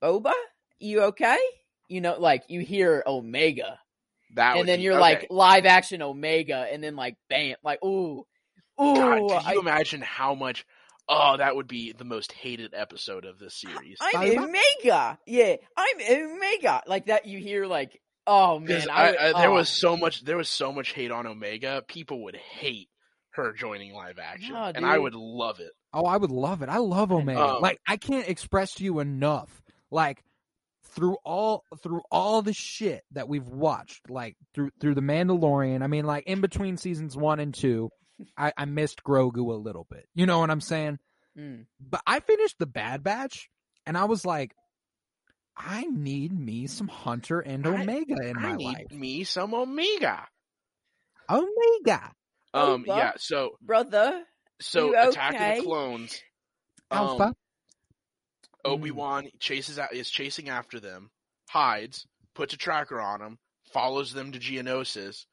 Boba, 0.03 0.33
you 0.79 1.03
okay? 1.05 1.39
You 1.89 2.01
know, 2.01 2.17
like 2.19 2.45
you 2.49 2.61
hear 2.61 3.03
Omega, 3.07 3.79
that 4.35 4.57
and 4.57 4.69
then 4.69 4.79
be- 4.79 4.85
you're 4.85 4.95
okay. 4.95 5.01
like 5.01 5.27
live 5.31 5.67
action 5.67 6.03
Omega, 6.03 6.67
and 6.71 6.83
then 6.83 6.97
like 6.97 7.17
bam, 7.29 7.57
like 7.63 7.83
ooh, 7.85 8.27
ooh. 8.81 8.95
God, 8.95 9.29
can 9.29 9.43
I, 9.47 9.53
you 9.53 9.61
imagine 9.61 10.01
how 10.01 10.35
much? 10.35 10.67
Oh, 11.09 11.37
that 11.37 11.55
would 11.55 11.69
be 11.69 11.93
the 11.93 12.05
most 12.05 12.33
hated 12.33 12.75
episode 12.75 13.25
of 13.25 13.39
this 13.39 13.55
series. 13.55 13.99
I'm 14.01 14.21
Boba? 14.21 14.45
Omega. 14.45 15.19
Yeah, 15.27 15.57
I'm 15.77 15.97
Omega. 16.01 16.83
Like 16.87 17.07
that, 17.07 17.27
you 17.27 17.39
hear 17.39 17.67
like, 17.67 18.01
oh 18.27 18.59
man, 18.59 18.67
Because 18.67 18.89
I, 18.89 19.13
I, 19.13 19.29
I, 19.29 19.41
there 19.41 19.51
oh. 19.51 19.55
was 19.55 19.69
so 19.69 19.97
much, 19.97 20.25
there 20.25 20.37
was 20.37 20.49
so 20.49 20.73
much 20.73 20.93
hate 20.93 21.13
on 21.13 21.29
Omega. 21.29 21.85
People 21.87 22.25
would 22.25 22.35
hate 22.35 22.89
her 23.31 23.53
joining 23.53 23.93
live 23.93 24.19
action, 24.19 24.55
Nah, 24.55 24.73
and 24.75 24.85
I 24.85 24.99
would 24.99 25.15
love 25.15 25.61
it. 25.61 25.71
Oh, 25.93 26.05
I 26.05 26.17
would 26.17 26.31
love 26.33 26.63
it. 26.63 26.69
I 26.69 26.79
love 26.79 27.13
Omega. 27.13 27.41
Um, 27.41 27.63
like 27.63 27.79
I 27.87 27.97
can't 27.97 28.29
express 28.29 28.75
to 28.75 28.85
you 28.85 28.99
enough. 28.99 29.63
Like 29.91 30.25
through 30.97 31.17
all 31.25 31.63
through 31.83 32.01
all 32.11 32.43
the 32.43 32.53
shit 32.53 33.05
that 33.13 33.29
we've 33.29 33.47
watched, 33.47 34.11
like 34.11 34.35
through 34.55 34.71
through 34.81 34.95
the 34.97 35.01
Mandalorian. 35.03 35.83
I 35.83 35.87
mean, 35.87 36.05
like 36.07 36.25
in 36.27 36.41
between 36.41 36.77
seasons 36.77 37.17
one 37.17 37.39
and 37.39 37.55
two, 37.55 37.91
I, 38.37 38.53
I 38.57 38.65
missed 38.65 39.05
Grogu 39.05 39.51
a 39.53 39.55
little 39.57 39.87
bit. 39.91 40.07
You 40.15 40.27
know 40.27 40.41
what 40.41 40.51
I'm 40.51 40.61
saying? 40.61 40.99
Mm. 41.39 41.67
But 41.79 42.01
I 42.07 42.21
finished 42.21 42.57
the 42.59 42.67
Bad 42.67 43.05
Batch, 43.05 43.49
and 43.87 43.97
I 43.97 44.07
was 44.07 44.25
like, 44.25 44.53
I 45.57 45.85
need 45.85 46.33
me 46.39 46.67
some 46.67 46.89
Hunter 46.89 47.41
and 47.41 47.67
I- 47.67 47.83
Omega 47.83 48.17
in 48.27 48.37
my 48.41 48.49
I 48.51 48.57
need 48.57 48.65
life. 48.65 48.91
me 48.93 49.25
some 49.25 49.55
Omega. 49.55 50.27
Omega. 51.29 52.13
Um, 52.55 52.83
Oba. 52.83 52.85
yeah. 52.89 53.13
So 53.19 53.57
Brother, 53.61 54.23
so 54.61 54.87
You 54.93 55.09
Attack 55.09 55.35
of 55.35 55.41
okay? 55.41 55.59
the 55.61 55.65
Clones. 55.67 56.23
Alpha. 56.91 57.35
Obi 58.67 58.91
Wan 58.91 59.29
chases 59.39 59.79
out 59.79 59.95
is 59.95 60.11
chasing 60.11 60.49
after 60.49 60.81
them, 60.81 61.11
hides, 61.49 62.07
puts 62.35 62.53
a 62.53 62.57
tracker 62.57 63.01
on 63.01 63.21
them, 63.21 63.39
follows 63.73 64.13
them 64.13 64.33
to 64.33 64.39
Geonosis, 64.39 65.25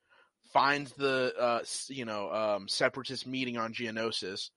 finds 0.53 0.91
the 0.93 1.33
uh 1.39 1.63
you 1.89 2.05
know 2.05 2.31
um 2.31 2.67
separatist 2.67 3.25
meeting 3.25 3.57
on 3.57 3.73
Geonosis, 3.73 4.49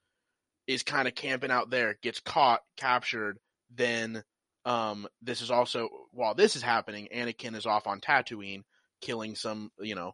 is 0.66 0.82
kind 0.82 1.08
of 1.08 1.14
camping 1.14 1.50
out 1.50 1.70
there, 1.70 1.98
gets 2.02 2.20
caught, 2.20 2.60
captured. 2.76 3.38
Then 3.74 4.22
um 4.64 5.08
this 5.22 5.40
is 5.40 5.50
also 5.50 5.88
while 6.12 6.34
this 6.34 6.54
is 6.54 6.62
happening, 6.62 7.08
Anakin 7.14 7.56
is 7.56 7.66
off 7.66 7.86
on 7.86 8.00
Tatooine, 8.00 8.62
killing 9.00 9.34
some 9.34 9.70
you 9.80 9.94
know 9.94 10.12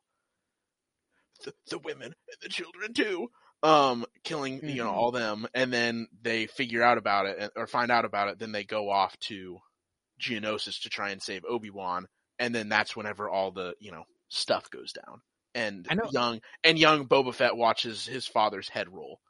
the, 1.44 1.52
the 1.68 1.78
women 1.78 2.06
and 2.06 2.36
the 2.40 2.48
children 2.48 2.94
too 2.94 3.28
um 3.62 4.04
killing 4.24 4.60
you 4.68 4.82
know 4.82 4.90
Mhm. 4.90 4.94
all 4.94 5.10
them 5.12 5.46
and 5.54 5.72
then 5.72 6.08
they 6.22 6.46
figure 6.46 6.82
out 6.82 6.98
about 6.98 7.26
it 7.26 7.52
or 7.56 7.66
find 7.66 7.90
out 7.90 8.04
about 8.04 8.28
it 8.28 8.38
then 8.38 8.52
they 8.52 8.64
go 8.64 8.90
off 8.90 9.16
to 9.20 9.58
geonosis 10.20 10.82
to 10.82 10.90
try 10.90 11.10
and 11.10 11.22
save 11.22 11.44
obi-wan 11.44 12.06
and 12.38 12.54
then 12.54 12.68
that's 12.68 12.96
whenever 12.96 13.28
all 13.28 13.52
the 13.52 13.74
you 13.78 13.92
know 13.92 14.04
stuff 14.28 14.70
goes 14.70 14.92
down 14.92 15.20
and 15.54 15.88
young 16.10 16.40
and 16.64 16.78
young 16.78 17.06
boba 17.06 17.34
fett 17.34 17.56
watches 17.56 18.06
his 18.06 18.26
father's 18.26 18.68
head 18.68 18.88
roll 18.92 19.20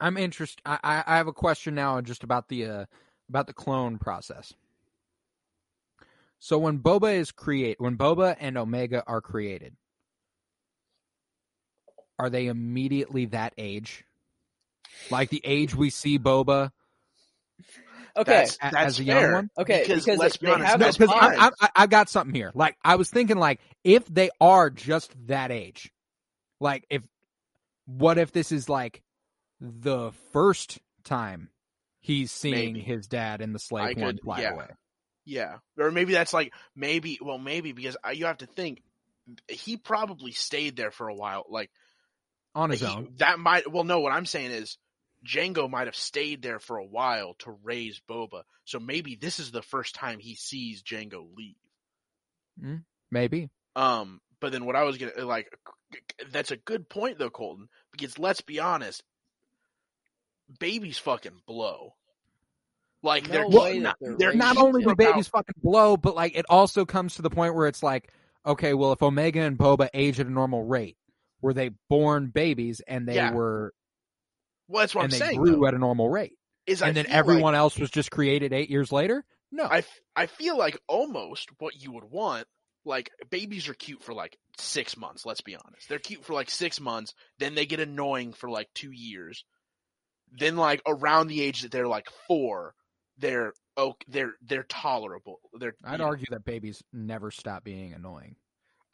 I'm 0.00 0.16
interested. 0.16 0.60
I, 0.66 0.78
I 0.82 1.04
I 1.06 1.16
have 1.16 1.28
a 1.28 1.32
question 1.32 1.74
now, 1.74 2.00
just 2.00 2.24
about 2.24 2.48
the 2.48 2.66
uh, 2.66 2.84
about 3.28 3.46
the 3.46 3.52
clone 3.54 3.98
process. 3.98 4.52
So 6.38 6.58
when 6.58 6.80
Boba 6.80 7.14
is 7.14 7.30
create, 7.30 7.80
when 7.80 7.96
Boba 7.96 8.36
and 8.40 8.58
Omega 8.58 9.04
are 9.06 9.20
created, 9.20 9.76
are 12.18 12.30
they 12.30 12.46
immediately 12.46 13.26
that 13.26 13.54
age? 13.58 14.04
Like 15.10 15.30
the 15.30 15.40
age 15.44 15.74
we 15.74 15.90
see 15.90 16.18
Boba 16.18 16.70
okay, 18.16 18.30
That's- 18.32 18.56
a- 18.56 18.70
that's 18.70 18.76
as 18.76 19.00
a 19.00 19.04
young 19.04 19.32
one? 19.32 19.50
okay, 19.58 19.82
because 19.82 20.04
because, 20.04 20.18
let's 20.18 20.36
be 20.36 20.48
honest, 20.48 20.72
No, 20.72 20.84
that's 20.84 20.96
a 20.96 21.00
because. 21.00 21.34
I, 21.38 21.50
I 21.60 21.68
I 21.76 21.86
got 21.86 22.08
something 22.08 22.34
here. 22.34 22.50
Like 22.54 22.76
I 22.84 22.96
was 22.96 23.10
thinking, 23.10 23.36
like 23.38 23.60
if 23.84 24.06
they 24.06 24.30
are 24.40 24.70
just 24.70 25.14
that 25.26 25.50
age, 25.50 25.92
like 26.60 26.84
if 26.90 27.02
what 27.86 28.18
if 28.18 28.32
this 28.32 28.52
is 28.52 28.68
like 28.68 29.02
the 29.60 30.12
first 30.32 30.78
time 31.04 31.50
he's 32.00 32.30
seeing 32.30 32.74
Maybe. 32.74 32.80
his 32.80 33.06
dad 33.06 33.40
in 33.40 33.52
the 33.52 33.58
slave 33.58 33.98
I 33.98 34.00
one 34.00 34.18
fly 34.18 34.42
yeah. 34.42 34.52
away? 34.54 34.66
Yeah, 35.24 35.58
or 35.78 35.90
maybe 35.90 36.12
that's 36.12 36.32
like 36.32 36.52
maybe. 36.74 37.18
Well, 37.20 37.38
maybe 37.38 37.72
because 37.72 37.96
I, 38.02 38.12
you 38.12 38.26
have 38.26 38.38
to 38.38 38.46
think 38.46 38.82
he 39.48 39.76
probably 39.76 40.32
stayed 40.32 40.76
there 40.76 40.90
for 40.90 41.08
a 41.08 41.14
while. 41.14 41.46
Like 41.48 41.70
on 42.54 42.70
his 42.70 42.80
he- 42.80 42.86
own. 42.86 43.12
that 43.18 43.38
might. 43.38 43.70
Well, 43.70 43.84
no. 43.84 44.00
What 44.00 44.12
I'm 44.12 44.26
saying 44.26 44.50
is 44.50 44.78
Django 45.26 45.68
might 45.70 45.86
have 45.86 45.96
stayed 45.96 46.42
there 46.42 46.58
for 46.58 46.76
a 46.78 46.84
while 46.84 47.34
to 47.40 47.56
raise 47.62 48.00
Boba. 48.08 48.42
So 48.64 48.78
maybe 48.78 49.16
this 49.16 49.38
is 49.40 49.50
the 49.50 49.62
first 49.62 49.94
time 49.94 50.18
he 50.18 50.34
sees 50.34 50.82
Django 50.82 51.26
leave. 51.36 51.56
Mm, 52.62 52.82
Maybe. 53.10 53.50
Um, 53.74 54.20
but 54.40 54.52
then 54.52 54.64
what 54.66 54.76
I 54.76 54.82
was 54.84 54.98
gonna 54.98 55.24
like, 55.24 55.48
that's 56.30 56.50
a 56.50 56.56
good 56.56 56.88
point 56.88 57.18
though, 57.18 57.30
Colton. 57.30 57.68
Because 57.92 58.18
let's 58.18 58.40
be 58.40 58.60
honest, 58.60 59.02
babies 60.58 60.98
fucking 60.98 61.42
blow. 61.46 61.94
Like 63.02 63.26
they're 63.28 63.48
No 63.48 63.72
not, 63.72 63.96
they're 64.00 64.16
they're 64.16 64.34
Not 64.34 64.54
Not 64.54 64.64
only 64.64 64.82
do 64.84 64.90
about- 64.90 64.96
babies 65.12 65.28
fucking 65.28 65.56
blow, 65.62 65.96
but 65.96 66.14
like 66.14 66.36
it 66.36 66.46
also 66.48 66.84
comes 66.84 67.16
to 67.16 67.22
the 67.22 67.30
point 67.30 67.54
where 67.54 67.66
it's 67.66 67.82
like, 67.82 68.12
okay, 68.46 68.74
well, 68.74 68.92
if 68.92 69.02
Omega 69.02 69.40
and 69.40 69.58
Boba 69.58 69.88
age 69.94 70.20
at 70.20 70.26
a 70.26 70.30
normal 70.30 70.64
rate, 70.64 70.96
were 71.42 71.52
they 71.52 71.70
born 71.90 72.28
babies 72.30 72.80
and 72.86 73.06
they 73.06 73.16
Yeah. 73.16 73.32
were 73.32 73.74
Well, 74.68 74.80
that's 74.82 74.94
what 74.94 75.04
and 75.04 75.12
I'm 75.12 75.18
they 75.18 75.26
saying. 75.26 75.38
grew 75.38 75.56
though, 75.56 75.66
at 75.66 75.74
a 75.74 75.78
normal 75.78 76.08
rate, 76.08 76.38
is 76.66 76.80
I 76.82 76.88
and 76.88 76.96
then 76.96 77.04
feel 77.04 77.12
like- 77.12 77.18
everyone 77.18 77.54
else 77.54 77.78
was 77.78 77.90
just 77.90 78.10
created 78.10 78.52
eight 78.52 78.70
years 78.70 78.90
later? 78.92 79.24
No. 79.50 79.64
I, 79.64 79.82
I 80.16 80.26
feel 80.26 80.56
like 80.56 80.78
almost 80.88 81.50
what 81.58 81.74
you 81.82 81.92
would 81.92 82.04
want. 82.04 82.46
Like 82.84 83.10
babies 83.30 83.68
are 83.68 83.74
cute 83.74 84.02
for 84.02 84.12
like 84.14 84.36
six 84.58 84.96
months. 84.96 85.24
Let's 85.26 85.40
be 85.42 85.54
honest, 85.54 85.88
they're 85.88 85.98
cute 86.00 86.24
for 86.24 86.32
like 86.32 86.50
six 86.50 86.80
months. 86.80 87.14
Then 87.38 87.54
they 87.54 87.66
get 87.66 87.78
annoying 87.80 88.32
for 88.32 88.50
like 88.50 88.68
two 88.74 88.90
years. 88.90 89.44
Then 90.32 90.56
like 90.56 90.82
around 90.86 91.28
the 91.28 91.42
age 91.42 91.62
that 91.62 91.70
they're 91.70 91.86
like 91.86 92.08
four, 92.26 92.74
they're 93.18 93.52
oh 93.76 93.94
they're 94.08 94.32
they're 94.40 94.64
tolerable. 94.64 95.38
They're 95.52 95.74
I'd 95.84 95.92
you 95.92 95.98
know- 95.98 96.04
argue 96.06 96.26
that 96.30 96.44
babies 96.44 96.82
never 96.92 97.30
stop 97.30 97.62
being 97.62 97.92
annoying. 97.92 98.34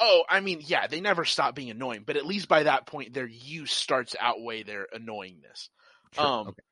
Oh, 0.00 0.22
I 0.28 0.40
mean, 0.40 0.60
yeah, 0.64 0.86
they 0.86 1.00
never 1.00 1.24
stop 1.24 1.54
being 1.54 1.70
annoying, 1.70 2.04
but 2.06 2.16
at 2.16 2.24
least 2.26 2.48
by 2.48 2.62
that 2.64 2.86
point, 2.86 3.12
their 3.14 3.26
use 3.26 3.72
starts 3.72 4.12
to 4.12 4.24
outweigh 4.24 4.62
their 4.62 4.86
annoyingness. 4.94 5.68
True. 6.12 6.24
Um, 6.24 6.48
okay. 6.48 6.62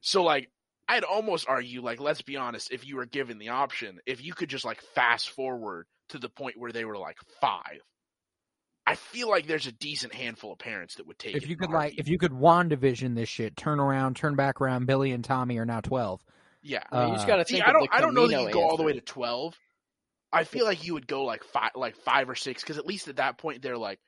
So 0.00 0.22
like 0.22 0.48
I'd 0.88 1.04
almost 1.04 1.48
argue 1.48 1.82
like 1.82 2.00
let's 2.00 2.22
be 2.22 2.36
honest, 2.36 2.70
if 2.72 2.86
you 2.86 2.96
were 2.96 3.06
given 3.06 3.38
the 3.38 3.48
option, 3.50 3.98
if 4.06 4.24
you 4.24 4.32
could 4.32 4.48
just 4.48 4.64
like 4.64 4.80
fast 4.94 5.30
forward 5.30 5.86
to 6.10 6.18
the 6.18 6.28
point 6.28 6.56
where 6.58 6.72
they 6.72 6.84
were 6.84 6.96
like 6.96 7.18
5. 7.40 7.60
I 8.86 8.94
feel 8.94 9.28
like 9.28 9.46
there's 9.46 9.66
a 9.66 9.72
decent 9.72 10.14
handful 10.14 10.52
of 10.52 10.58
parents 10.58 10.94
that 10.94 11.06
would 11.06 11.18
take 11.18 11.34
it 11.36 11.42
If 11.42 11.48
you 11.50 11.56
could 11.56 11.68
like, 11.68 11.80
heartbeat. 11.90 11.98
if 12.00 12.08
you 12.08 12.16
could 12.18 12.32
Wandavision 12.32 13.14
this 13.14 13.28
shit, 13.28 13.54
turn 13.56 13.80
around, 13.80 14.16
turn 14.16 14.34
back 14.34 14.62
around. 14.62 14.86
Billy 14.86 15.12
and 15.12 15.22
Tommy 15.22 15.58
are 15.58 15.66
now 15.66 15.80
twelve. 15.80 16.24
yeah. 16.62 16.82
I 16.90 17.00
mean, 17.00 17.08
you 17.08 17.14
just 17.16 17.24
Uh, 17.24 17.28
got 17.28 17.36
to 17.36 17.44
See, 17.44 17.54
think. 17.56 17.68
I 17.68 17.72
don't 17.72 17.82
the 17.90 17.94
I 17.96 18.00
don't 18.00 18.14
know 18.14 18.26
that 18.28 18.40
you 18.44 18.50
go 18.50 18.62
all 18.62 18.78
the 18.78 18.82
way 18.84 18.94
to 18.94 19.00
12. 19.02 19.54
I 20.32 20.44
feel 20.44 20.64
like 20.66 20.84
you 20.84 20.94
would 20.94 21.06
go 21.06 21.24
like 21.24 21.42
5 21.44 21.72
like 21.74 21.96
5 21.96 22.28
or 22.28 22.34
6 22.34 22.64
cuz 22.64 22.78
at 22.78 22.86
least 22.86 23.08
at 23.08 23.16
that 23.16 23.38
point 23.38 23.62
they're 23.62 23.78
like 23.78 24.00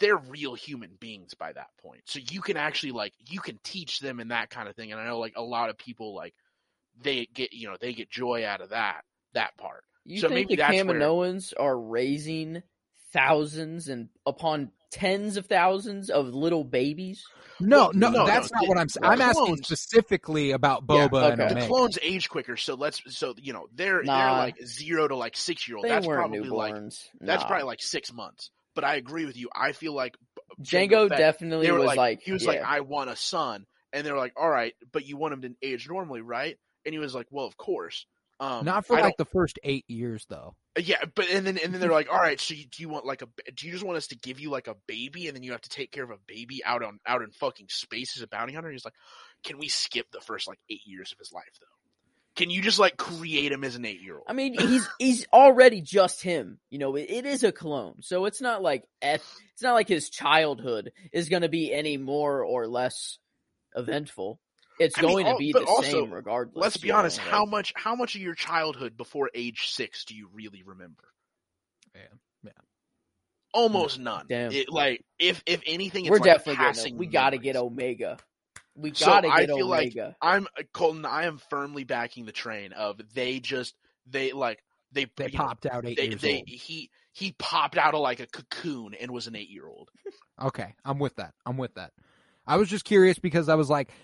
they're 0.00 0.16
real 0.18 0.54
human 0.54 0.96
beings 1.00 1.34
by 1.34 1.52
that 1.52 1.70
point. 1.80 2.02
So 2.06 2.20
you 2.30 2.40
can 2.42 2.56
actually 2.56 2.92
like 2.92 3.14
you 3.28 3.40
can 3.40 3.58
teach 3.62 4.00
them 4.00 4.20
and 4.20 4.30
that 4.30 4.50
kind 4.50 4.68
of 4.68 4.76
thing. 4.76 4.92
And 4.92 5.00
I 5.00 5.06
know 5.06 5.18
like 5.18 5.36
a 5.36 5.42
lot 5.42 5.70
of 5.70 5.78
people 5.78 6.14
like 6.14 6.34
they 7.00 7.26
get 7.26 7.52
you 7.52 7.68
know 7.68 7.76
they 7.80 7.92
get 7.92 8.10
joy 8.10 8.44
out 8.44 8.60
of 8.60 8.70
that 8.70 9.04
that 9.34 9.56
part. 9.56 9.84
You 10.04 10.20
So 10.20 10.28
think 10.28 10.48
maybe 10.48 10.56
the 10.56 10.56
that's 10.56 10.72
where- 10.84 10.98
are 11.54 11.78
raising 11.78 12.62
thousands 13.12 13.88
and 13.88 14.08
upon 14.26 14.72
tens 14.90 15.36
of 15.36 15.46
thousands 15.46 16.10
of 16.10 16.28
little 16.34 16.64
babies? 16.64 17.24
No, 17.60 17.90
no, 17.92 18.10
no, 18.10 18.24
that's 18.26 18.50
no, 18.52 18.56
not 18.56 18.62
the- 18.64 18.68
what 18.68 18.78
I'm 18.78 18.88
saying. 18.88 19.04
I'm 19.04 19.20
asking 19.20 19.44
clones- 19.46 19.66
specifically 19.66 20.52
about 20.52 20.84
Yeah, 20.88 21.08
Boba 21.08 21.32
and 21.32 21.40
okay. 21.40 21.60
The 21.60 21.66
clones 21.66 21.98
age 22.02 22.28
quicker, 22.28 22.56
so 22.56 22.74
let's 22.74 23.02
so 23.14 23.34
you 23.40 23.52
know 23.52 23.66
they're 23.74 24.02
they're 24.04 24.32
like 24.32 24.64
zero 24.64 25.08
to 25.08 25.16
like 25.16 25.36
six 25.36 25.66
year 25.66 25.76
old. 25.76 25.84
They 25.84 25.88
That's 25.90 26.06
weren't 26.06 26.20
probably 26.20 26.40
like 26.48 26.74
newborns. 26.74 27.02
that's 27.20 27.42
Nah. 27.42 27.48
probably 27.48 27.66
like 27.66 27.82
six 27.82 28.12
months. 28.12 28.50
But 28.74 28.84
I 28.84 28.94
agree 28.94 29.26
with 29.26 29.36
you. 29.36 29.48
I 29.54 29.72
feel 29.72 29.92
like 29.92 30.16
Django 30.60 31.08
Fett, 31.08 31.18
definitely 31.18 31.70
was 31.72 31.84
like, 31.84 31.96
like, 31.96 32.20
he 32.22 32.32
was 32.32 32.44
yeah. 32.44 32.50
like 32.50 32.62
I 32.62 32.80
want 32.80 33.10
a 33.10 33.16
son, 33.16 33.66
and 33.92 34.06
they're 34.06 34.16
like, 34.16 34.34
all 34.36 34.48
right, 34.48 34.74
but 34.92 35.04
you 35.06 35.16
want 35.16 35.34
him 35.34 35.42
to 35.42 35.54
age 35.62 35.88
normally, 35.88 36.20
right? 36.20 36.56
And 36.86 36.92
he 36.92 36.98
was 37.00 37.14
like, 37.14 37.26
well, 37.30 37.44
of 37.46 37.56
course. 37.56 38.06
Um, 38.40 38.64
Not 38.64 38.86
for 38.86 38.96
I 38.96 39.00
like 39.02 39.16
the 39.16 39.24
first 39.24 39.58
eight 39.64 39.84
years, 39.88 40.24
though. 40.28 40.54
Yeah, 40.84 41.04
but 41.14 41.28
and 41.30 41.46
then 41.46 41.58
and 41.62 41.72
then 41.72 41.80
they're 41.80 41.90
like, 41.90 42.08
all 42.12 42.18
right, 42.18 42.40
so 42.40 42.54
you, 42.54 42.66
do 42.66 42.82
you 42.82 42.88
want 42.88 43.06
like 43.06 43.22
a 43.22 43.28
do 43.52 43.66
you 43.66 43.72
just 43.72 43.84
want 43.84 43.96
us 43.96 44.08
to 44.08 44.16
give 44.16 44.40
you 44.40 44.50
like 44.50 44.68
a 44.68 44.76
baby, 44.86 45.26
and 45.26 45.36
then 45.36 45.42
you 45.42 45.52
have 45.52 45.60
to 45.62 45.70
take 45.70 45.92
care 45.92 46.04
of 46.04 46.10
a 46.10 46.18
baby 46.26 46.64
out 46.64 46.82
on 46.82 47.00
out 47.06 47.22
in 47.22 47.30
fucking 47.30 47.68
space 47.68 48.16
as 48.16 48.22
a 48.22 48.28
bounty 48.28 48.54
hunter? 48.54 48.68
And 48.68 48.74
he's 48.74 48.84
like, 48.84 48.94
can 49.44 49.58
we 49.58 49.68
skip 49.68 50.10
the 50.10 50.20
first 50.20 50.48
like 50.48 50.58
eight 50.70 50.86
years 50.86 51.12
of 51.12 51.18
his 51.18 51.32
life 51.32 51.44
though? 51.60 51.66
Can 52.36 52.50
you 52.50 52.62
just 52.62 52.78
like 52.78 52.96
create 52.96 53.50
him 53.50 53.64
as 53.64 53.74
an 53.74 53.84
eight 53.84 54.00
year 54.00 54.14
old? 54.14 54.26
I 54.28 54.32
mean, 54.32 54.54
he's 54.54 54.88
he's 54.98 55.26
already 55.32 55.80
just 55.80 56.22
him. 56.22 56.60
You 56.70 56.78
know, 56.78 56.94
it, 56.94 57.10
it 57.10 57.26
is 57.26 57.42
a 57.42 57.50
clone, 57.50 57.96
so 58.00 58.26
it's 58.26 58.40
not 58.40 58.62
like 58.62 58.84
it's 59.02 59.62
not 59.62 59.74
like 59.74 59.88
his 59.88 60.08
childhood 60.08 60.92
is 61.12 61.28
going 61.28 61.42
to 61.42 61.48
be 61.48 61.72
any 61.72 61.96
more 61.96 62.44
or 62.44 62.68
less 62.68 63.18
eventful. 63.74 64.38
It's 64.80 64.98
I 64.98 65.02
mean, 65.02 65.10
going 65.10 65.26
to 65.26 65.36
be 65.38 65.52
the 65.52 65.64
also, 65.64 65.82
same 66.04 66.10
regardless. 66.12 66.56
Let's 66.56 66.76
be 66.76 66.88
you 66.88 66.92
know, 66.92 67.00
honest. 67.00 67.18
like- 67.18 67.26
How 67.28 67.44
much? 67.44 67.72
How 67.76 67.94
much 67.94 68.14
of 68.14 68.20
your 68.20 68.34
childhood 68.34 68.96
before 68.96 69.30
age 69.34 69.68
six 69.70 70.04
do 70.04 70.14
you 70.14 70.28
really 70.32 70.62
remember? 70.64 71.04
Yeah, 71.94 72.02
yeah. 72.44 72.50
Almost 73.54 73.98
none. 73.98 74.26
Damn. 74.28 74.52
It, 74.52 74.70
like 74.70 75.04
if 75.18 75.42
if 75.46 75.62
anything, 75.66 76.04
it's 76.04 76.10
We're 76.10 76.18
like 76.18 76.24
definitely 76.26 76.56
passing. 76.56 76.84
getting. 76.84 76.98
We 76.98 77.06
got 77.06 77.30
to 77.30 77.38
get 77.38 77.56
Omega. 77.56 78.18
We 78.76 78.90
got 78.92 79.22
to 79.22 79.28
I 79.28 79.40
get 79.46 79.48
feel 79.56 79.66
like 79.66 79.92
Omega. 79.96 80.16
I'm 80.20 80.46
uh, 80.58 80.62
Colton. 80.72 81.04
I 81.06 81.24
am 81.24 81.38
firmly 81.50 81.84
backing 81.84 82.26
the 82.26 82.32
train 82.32 82.72
of 82.72 83.00
they 83.14 83.40
just 83.40 83.74
they 84.06 84.32
like 84.32 84.62
they 84.92 85.06
They 85.16 85.26
you 85.26 85.32
know, 85.38 85.44
popped 85.44 85.66
out 85.66 85.84
eight 85.86 85.96
they 85.96 86.08
years 86.08 86.20
they 86.20 86.36
old. 86.36 86.48
he 86.48 86.90
he 87.12 87.34
popped 87.38 87.76
out 87.78 87.94
of 87.94 88.00
like 88.00 88.20
a 88.20 88.26
cocoon 88.26 88.94
and 88.94 89.10
was 89.10 89.26
an 89.26 89.34
eight 89.34 89.50
year 89.50 89.66
old. 89.66 89.88
Okay, 90.40 90.74
I'm 90.84 90.98
with 90.98 91.16
that. 91.16 91.32
I'm 91.44 91.56
with 91.56 91.74
that. 91.74 91.92
I 92.46 92.56
was 92.56 92.68
just 92.68 92.84
curious 92.84 93.18
because 93.18 93.48
I 93.48 93.56
was 93.56 93.68
like, 93.68 93.90
I, 93.90 93.94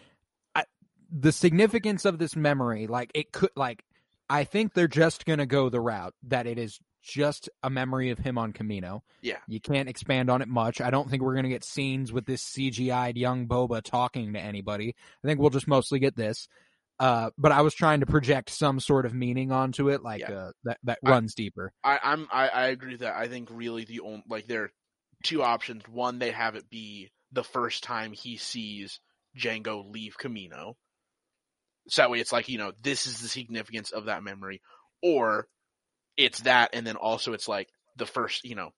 the 1.17 1.31
significance 1.33 2.05
of 2.05 2.19
this 2.19 2.35
memory, 2.35 2.87
like 2.89 3.11
it 3.15 3.31
could, 3.33 3.51
like, 3.55 3.85
I 4.29 4.45
think 4.45 4.75
they're 4.75 4.89
just 4.89 5.25
gonna 5.27 5.47
go 5.47 5.69
the 5.69 5.81
route 5.81 6.15
that 6.25 6.47
it 6.47 6.59
is 6.59 6.81
just 7.03 7.49
a 7.63 7.69
memory 7.71 8.11
of 8.11 8.19
him 8.19 8.39
on 8.39 8.53
Kamino. 8.53 9.03
Yeah. 9.21 9.37
You 9.47 9.61
can't 9.61 9.89
expand 9.91 10.31
on 10.31 10.41
it 10.43 10.49
much. 10.49 10.81
I 10.81 10.91
don't 10.91 11.09
think 11.11 11.23
we're 11.23 11.35
gonna 11.35 11.51
get 11.51 11.63
scenes 11.63 12.13
with 12.13 12.25
this 12.27 12.43
CGI'd 12.43 13.17
young 13.19 13.47
Boba 13.47 13.83
talking 13.83 14.33
to 14.33 14.41
anybody. 14.41 14.95
I 15.23 15.27
think 15.29 15.39
we'll 15.39 15.51
just 15.51 15.69
mostly 15.69 15.99
get 15.99 16.17
this. 16.17 16.49
Uh, 16.99 17.31
but 17.37 17.53
I 17.53 17.61
was 17.63 17.75
trying 17.75 18.01
to 18.01 18.07
project 18.07 18.51
some 18.51 18.81
sort 18.81 19.05
of 19.05 19.13
meaning 19.13 19.53
onto 19.53 19.91
it, 19.91 20.03
like 20.03 20.21
Yeah. 20.23 20.33
uh, 20.33 20.51
that 20.65 20.79
that 20.85 20.99
I- 21.05 21.11
runs 21.11 21.35
deeper. 21.35 21.73
I, 21.85 21.99
I'm 22.03 22.27
I, 22.33 22.49
I 22.49 22.67
agree 22.69 22.93
with 22.93 23.01
that. 23.01 23.17
I 23.17 23.29
think 23.29 23.49
really 23.53 23.85
the 23.85 24.01
only 24.01 24.23
like 24.29 24.47
there 24.47 24.65
are 24.65 24.73
two 25.23 25.43
options. 25.43 25.83
One, 25.89 26.19
they 26.19 26.31
have 26.31 26.55
it 26.57 26.71
be 26.71 27.11
the 27.33 27.45
first 27.45 27.83
time 27.85 28.13
he 28.13 28.37
sees 28.37 29.01
Django 29.37 29.91
leave 29.93 30.17
Kamino. 30.19 30.75
So 31.89 32.03
that 32.03 32.11
way 32.11 32.21
it's 32.21 32.33
like, 32.33 32.49
you 32.49 32.59
know, 32.59 32.73
this 32.83 33.07
is 33.07 33.21
the 33.21 33.29
significance 33.29 33.91
of 33.93 34.07
that 34.07 34.23
memory. 34.23 34.61
Or 35.03 35.47
it's 36.17 36.41
that 36.43 36.71
and 36.73 36.87
then 36.87 36.97
also 36.97 37.33
it's 37.33 37.49
like 37.49 37.69
the 37.97 38.07
first, 38.07 38.45
you 38.45 38.55
know, 38.55 38.73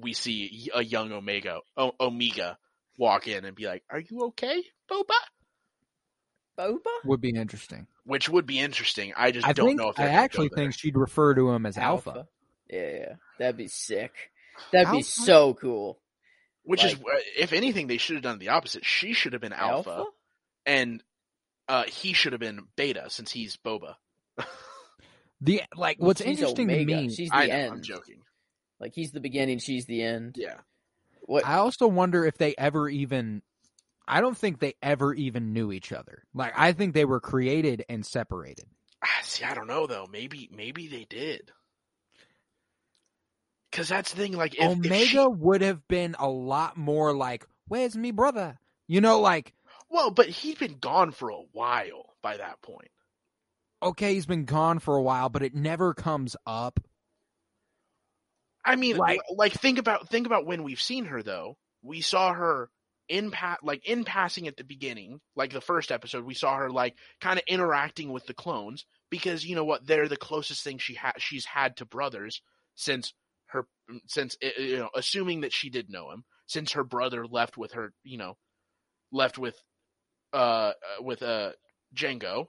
we 0.00 0.12
see 0.12 0.70
a 0.74 0.82
young 0.82 1.12
Omega 1.12 1.60
o- 1.76 1.94
Omega 2.00 2.58
walk 2.98 3.28
in 3.28 3.44
and 3.44 3.54
be 3.56 3.66
like, 3.66 3.82
Are 3.90 4.00
you 4.00 4.20
okay, 4.28 4.62
Boba? 4.90 5.04
Boba? 6.58 6.78
Would 7.04 7.20
be 7.20 7.30
interesting. 7.30 7.86
Which 8.04 8.28
would 8.28 8.46
be 8.46 8.58
interesting. 8.58 9.12
I 9.16 9.30
just 9.30 9.46
I 9.46 9.52
don't 9.52 9.68
think 9.68 9.80
know 9.80 9.90
if 9.90 10.00
I 10.00 10.08
actually 10.08 10.48
think 10.48 10.74
she'd 10.74 10.96
refer 10.96 11.34
to 11.34 11.50
him 11.50 11.66
as 11.66 11.78
Alpha. 11.78 12.26
Yeah, 12.68 12.90
yeah. 12.90 13.12
That'd 13.38 13.56
be 13.56 13.68
sick. 13.68 14.12
That'd 14.72 14.90
be 14.92 15.02
so 15.02 15.54
cool. 15.54 15.98
Which 16.64 16.84
is, 16.84 16.94
like- 16.98 17.02
uh, 17.14 17.18
if 17.38 17.52
anything, 17.52 17.86
they 17.86 17.98
should 17.98 18.16
have 18.16 18.22
done 18.24 18.38
the 18.38 18.48
opposite. 18.50 18.84
She 18.84 19.12
should 19.12 19.32
have 19.34 19.40
been 19.42 19.52
Alpha, 19.52 20.04
and 20.66 21.02
uh, 21.68 21.84
he 21.84 22.12
should 22.12 22.32
have 22.32 22.40
been 22.40 22.60
Beta 22.76 23.04
since 23.08 23.30
he's 23.30 23.56
Boba. 23.56 23.94
The 25.40 25.62
like, 25.76 25.98
what's 26.00 26.20
She's 26.20 26.30
interesting 26.40 26.64
Omega. 26.68 26.96
to 26.96 27.02
me, 27.02 27.14
She's 27.14 27.30
the 27.30 27.36
I 27.36 27.46
know, 27.46 27.54
end. 27.54 27.72
I'm 27.74 27.82
joking. 27.82 28.22
Like 28.80 28.92
he's 28.94 29.12
the 29.12 29.20
beginning, 29.20 29.58
she's 29.60 29.86
the 29.86 30.02
end. 30.02 30.34
Yeah, 30.36 30.56
What? 31.22 31.46
I 31.46 31.58
also 31.58 31.86
wonder 31.86 32.24
if 32.24 32.36
they 32.38 32.54
ever 32.58 32.88
even. 32.88 33.42
I 34.08 34.20
don't 34.20 34.36
think 34.36 34.58
they 34.58 34.74
ever 34.82 35.14
even 35.14 35.52
knew 35.52 35.70
each 35.70 35.92
other. 35.92 36.24
Like, 36.34 36.54
I 36.56 36.72
think 36.72 36.94
they 36.94 37.04
were 37.04 37.20
created 37.20 37.84
and 37.88 38.04
separated. 38.04 38.64
Ah, 39.04 39.20
see, 39.22 39.44
I 39.44 39.54
don't 39.54 39.66
know 39.68 39.86
though. 39.86 40.06
Maybe, 40.10 40.48
maybe 40.52 40.88
they 40.88 41.06
did. 41.08 41.52
Because 43.70 43.88
that's 43.88 44.12
the 44.12 44.16
thing. 44.20 44.32
Like, 44.32 44.54
if, 44.54 44.62
Omega 44.62 44.94
if 44.96 45.08
she, 45.08 45.24
would 45.28 45.60
have 45.60 45.86
been 45.88 46.16
a 46.18 46.28
lot 46.28 46.76
more 46.76 47.14
like, 47.14 47.46
"Where's 47.68 47.96
me 47.96 48.10
brother?" 48.10 48.58
You 48.86 49.00
know, 49.02 49.20
like, 49.20 49.52
well, 49.90 50.10
but 50.10 50.28
he'd 50.28 50.58
been 50.58 50.78
gone 50.78 51.12
for 51.12 51.30
a 51.30 51.42
while 51.52 52.14
by 52.22 52.36
that 52.36 52.60
point. 52.62 52.90
okay, 53.82 54.14
he's 54.14 54.26
been 54.26 54.44
gone 54.44 54.78
for 54.80 54.96
a 54.96 55.02
while, 55.02 55.28
but 55.28 55.42
it 55.42 55.54
never 55.54 55.94
comes 55.94 56.36
up. 56.46 56.80
I 58.64 58.76
mean, 58.76 58.96
Like- 58.96 59.20
like, 59.30 59.52
think 59.52 59.78
about 59.78 60.08
think 60.08 60.26
about 60.26 60.46
when 60.46 60.62
we've 60.62 60.80
seen 60.80 61.06
her 61.06 61.22
though. 61.22 61.56
We 61.82 62.00
saw 62.00 62.32
her 62.34 62.70
in 63.08 63.30
pa- 63.30 63.56
like 63.62 63.86
in 63.86 64.04
passing 64.04 64.48
at 64.48 64.56
the 64.56 64.64
beginning, 64.64 65.20
like 65.36 65.52
the 65.52 65.60
first 65.60 65.90
episode. 65.90 66.24
We 66.24 66.34
saw 66.34 66.56
her 66.56 66.70
like 66.70 66.96
kind 67.20 67.38
of 67.38 67.44
interacting 67.46 68.12
with 68.12 68.26
the 68.26 68.34
clones 68.34 68.84
because 69.10 69.46
you 69.46 69.54
know 69.54 69.64
what? 69.64 69.86
They're 69.86 70.08
the 70.08 70.16
closest 70.16 70.62
thing 70.64 70.78
she 70.78 70.94
ha- 70.94 71.12
she's 71.18 71.44
had 71.46 71.76
to 71.78 71.86
brothers 71.86 72.42
since 72.74 73.14
her 73.46 73.66
since 74.06 74.36
eh, 74.42 74.50
eh, 74.58 74.62
you 74.62 74.76
know 74.78 74.90
assuming 74.94 75.40
that 75.42 75.52
she 75.54 75.70
did 75.70 75.88
know 75.88 76.10
him 76.10 76.24
since 76.46 76.72
her 76.72 76.84
brother 76.84 77.26
left 77.26 77.56
with 77.56 77.72
her 77.72 77.94
you 78.02 78.18
know 78.18 78.36
left 79.10 79.38
with 79.38 79.56
uh 80.32 80.36
uh, 80.36 80.72
with 81.02 81.22
uh 81.22 81.52
Django 81.94 82.46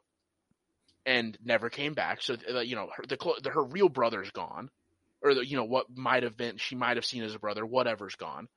and 1.06 1.38
never 1.44 1.70
came 1.70 1.94
back. 1.94 2.22
So 2.22 2.36
uh, 2.54 2.60
you 2.60 2.76
know 2.76 2.90
her 2.96 3.04
the, 3.08 3.18
the 3.42 3.50
her 3.50 3.64
real 3.64 3.90
brother's 3.90 4.32
gone 4.32 4.70
or 5.22 5.34
the, 5.34 5.46
you 5.46 5.58
know 5.58 5.64
what 5.66 5.88
might 5.96 6.24
have 6.24 6.38
been 6.38 6.58
she 6.58 6.76
might 6.76 6.98
have 6.98 7.06
seen 7.06 7.24
as 7.24 7.36
a 7.36 7.40
brother 7.40 7.66
whatever's 7.66 8.16
gone. 8.16 8.48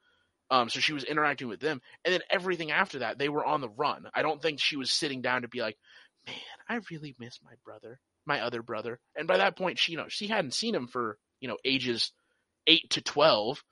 Um 0.50 0.68
so 0.68 0.80
she 0.80 0.92
was 0.92 1.04
interacting 1.04 1.48
with 1.48 1.60
them. 1.60 1.80
And 2.04 2.12
then 2.12 2.22
everything 2.30 2.70
after 2.70 3.00
that 3.00 3.18
they 3.18 3.28
were 3.28 3.44
on 3.44 3.60
the 3.60 3.68
run. 3.68 4.06
I 4.14 4.22
don't 4.22 4.40
think 4.42 4.60
she 4.60 4.76
was 4.76 4.90
sitting 4.90 5.22
down 5.22 5.42
to 5.42 5.48
be 5.48 5.60
like 5.60 5.78
man 6.26 6.36
i 6.68 6.78
really 6.90 7.16
miss 7.18 7.40
my 7.44 7.54
brother 7.64 7.98
my 8.26 8.40
other 8.40 8.62
brother. 8.62 9.00
And 9.16 9.26
by 9.26 9.38
that 9.38 9.56
point 9.56 9.78
she 9.78 9.92
you 9.92 9.98
know 9.98 10.06
she 10.08 10.26
hadn't 10.28 10.54
seen 10.54 10.74
him 10.74 10.86
for 10.86 11.18
you 11.40 11.48
know 11.48 11.56
ages 11.64 12.12
8 12.66 12.90
to 12.90 13.02
12 13.02 13.62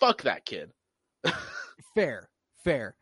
fuck 0.00 0.22
that 0.22 0.44
kid. 0.44 0.70
Fair, 1.94 2.30
fair. 2.64 2.94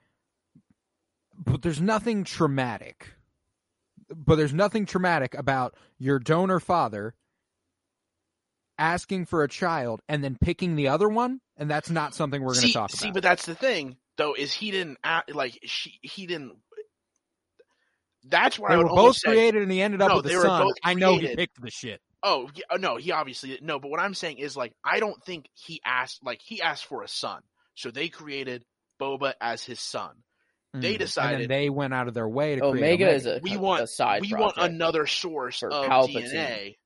But 1.43 1.63
there's 1.63 1.81
nothing 1.81 2.25
traumatic. 2.25 3.15
But 4.15 4.37
there's 4.37 4.55
nothing 4.55 4.87
traumatic 4.87 5.35
about 5.35 5.75
your 5.99 6.19
donor 6.19 6.61
father 6.61 7.15
asking 8.79 9.27
for 9.27 9.43
a 9.43 9.49
child 9.49 10.01
and 10.09 10.25
then 10.25 10.37
picking 10.41 10.75
the 10.75 10.89
other 10.89 11.09
one, 11.09 11.41
and 11.57 11.71
that's 11.71 11.91
not 11.91 12.15
something 12.15 12.41
we're 12.41 12.55
going 12.55 12.63
to 12.63 12.67
see, 12.69 12.73
talk 12.73 12.91
see 12.91 13.09
about. 13.09 13.15
but 13.15 13.23
that's 13.23 13.47
the 13.47 13.55
thing 13.55 13.97
though 14.17 14.35
is 14.35 14.53
he 14.53 14.71
didn't 14.71 14.99
act 15.05 15.35
like 15.35 15.59
she 15.65 15.99
he 16.03 16.27
didn't 16.27 16.53
that's 18.29 18.59
why 18.59 18.69
they 18.71 18.75
I 18.75 18.79
were 18.79 18.85
both 18.85 19.17
say, 19.17 19.31
created, 19.31 19.63
and 19.63 19.73
he 19.73 19.81
ended 19.81 20.03
up 20.03 20.11
No, 20.11 20.17
with 20.17 20.27
a 20.27 20.41
son. 20.41 20.69
I 20.85 20.95
know 20.95 21.17
he 21.17 21.35
picked 21.35 21.61
the 21.61 21.71
shit. 21.71 22.01
Oh 22.23 22.51
yeah, 22.55 22.65
oh, 22.71 22.77
no, 22.77 22.97
he 22.97 23.13
obviously 23.13 23.59
no. 23.63 23.79
But 23.79 23.91
what 23.91 24.01
I'm 24.01 24.13
saying 24.15 24.39
is 24.39 24.57
like 24.57 24.75
I 24.85 25.01
don't 25.01 25.23
think 25.25 25.49
he 25.55 25.81
asked 25.85 26.23
like 26.23 26.41
he 26.43 26.61
asked 26.61 26.85
for 26.85 27.03
a 27.03 27.09
son, 27.09 27.41
so 27.75 27.91
they 27.91 28.09
created 28.09 28.65
Boba 29.01 29.33
as 29.41 29.65
his 29.65 29.81
son. 29.81 30.17
They 30.73 30.79
Mm. 30.79 30.91
and 30.91 30.99
decided- 31.01 31.41
then 31.43 31.49
they 31.49 31.69
went 31.71 31.93
out 31.95 32.07
of 32.09 32.15
their 32.15 32.29
way 32.29 32.55
to 32.55 32.61
create 32.61 32.71
Omega 32.71 33.05
Omega. 33.07 33.15
is 33.17 33.27
a, 33.27 33.41
We 33.43 33.57
want 33.57 33.81
a 33.81 33.83
want- 33.83 33.91
side 33.91 34.21
we 34.23 34.33
want 34.35 34.57
another 34.57 35.07
source 35.07 35.63
of 35.63 35.71
Palpatine. 35.73 36.31
DNA. 36.31 36.77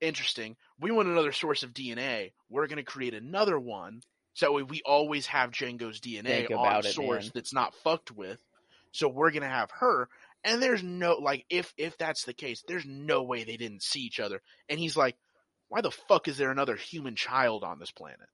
Interesting. 0.00 0.56
We 0.80 0.90
want 0.90 1.08
another 1.08 1.32
source 1.32 1.62
of 1.62 1.72
DNA. 1.72 2.32
We're 2.48 2.66
going 2.66 2.78
to 2.78 2.82
create 2.82 3.14
another 3.14 3.58
one, 3.58 4.02
so 4.34 4.46
that 4.46 4.52
way 4.52 4.62
we 4.64 4.82
always 4.84 5.26
have 5.26 5.52
Django's 5.52 6.00
DNA 6.00 6.22
Think 6.48 6.50
on 6.50 6.58
about 6.58 6.84
a 6.84 6.88
it, 6.88 6.92
source 6.94 7.24
man. 7.26 7.32
that's 7.34 7.52
not 7.52 7.74
fucked 7.76 8.10
with. 8.10 8.40
So 8.90 9.06
we're 9.08 9.30
going 9.30 9.42
to 9.44 9.48
have 9.48 9.70
her. 9.72 10.08
And 10.44 10.60
there's 10.60 10.82
no 10.82 11.14
like 11.14 11.46
if 11.48 11.72
if 11.76 11.96
that's 11.98 12.24
the 12.24 12.34
case, 12.34 12.64
there's 12.66 12.84
no 12.84 13.22
way 13.22 13.44
they 13.44 13.56
didn't 13.56 13.82
see 13.82 14.00
each 14.00 14.18
other. 14.18 14.42
And 14.68 14.80
he's 14.80 14.96
like, 14.96 15.16
"Why 15.68 15.82
the 15.82 15.92
fuck 15.92 16.26
is 16.26 16.36
there 16.36 16.50
another 16.50 16.74
human 16.74 17.14
child 17.14 17.62
on 17.62 17.78
this 17.78 17.92
planet?" 17.92 18.28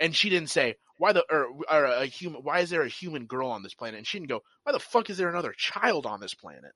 And 0.00 0.16
she 0.16 0.30
didn't 0.30 0.50
say, 0.50 0.76
"Why 0.96 1.12
the 1.12 1.24
or, 1.30 1.48
or 1.70 1.84
a 1.84 2.06
human? 2.06 2.42
Why 2.42 2.60
is 2.60 2.70
there 2.70 2.82
a 2.82 2.88
human 2.88 3.26
girl 3.26 3.50
on 3.50 3.62
this 3.62 3.74
planet?" 3.74 3.98
And 3.98 4.06
she 4.06 4.18
didn't 4.18 4.30
go, 4.30 4.42
"Why 4.64 4.72
the 4.72 4.80
fuck 4.80 5.10
is 5.10 5.18
there 5.18 5.28
another 5.28 5.54
child 5.56 6.06
on 6.06 6.20
this 6.20 6.34
planet?" 6.34 6.72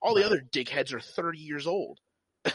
All 0.00 0.14
the 0.14 0.26
other 0.26 0.40
dickheads 0.40 0.92
are 0.92 1.00
30 1.00 1.38
years 1.38 1.66
old. 1.66 2.00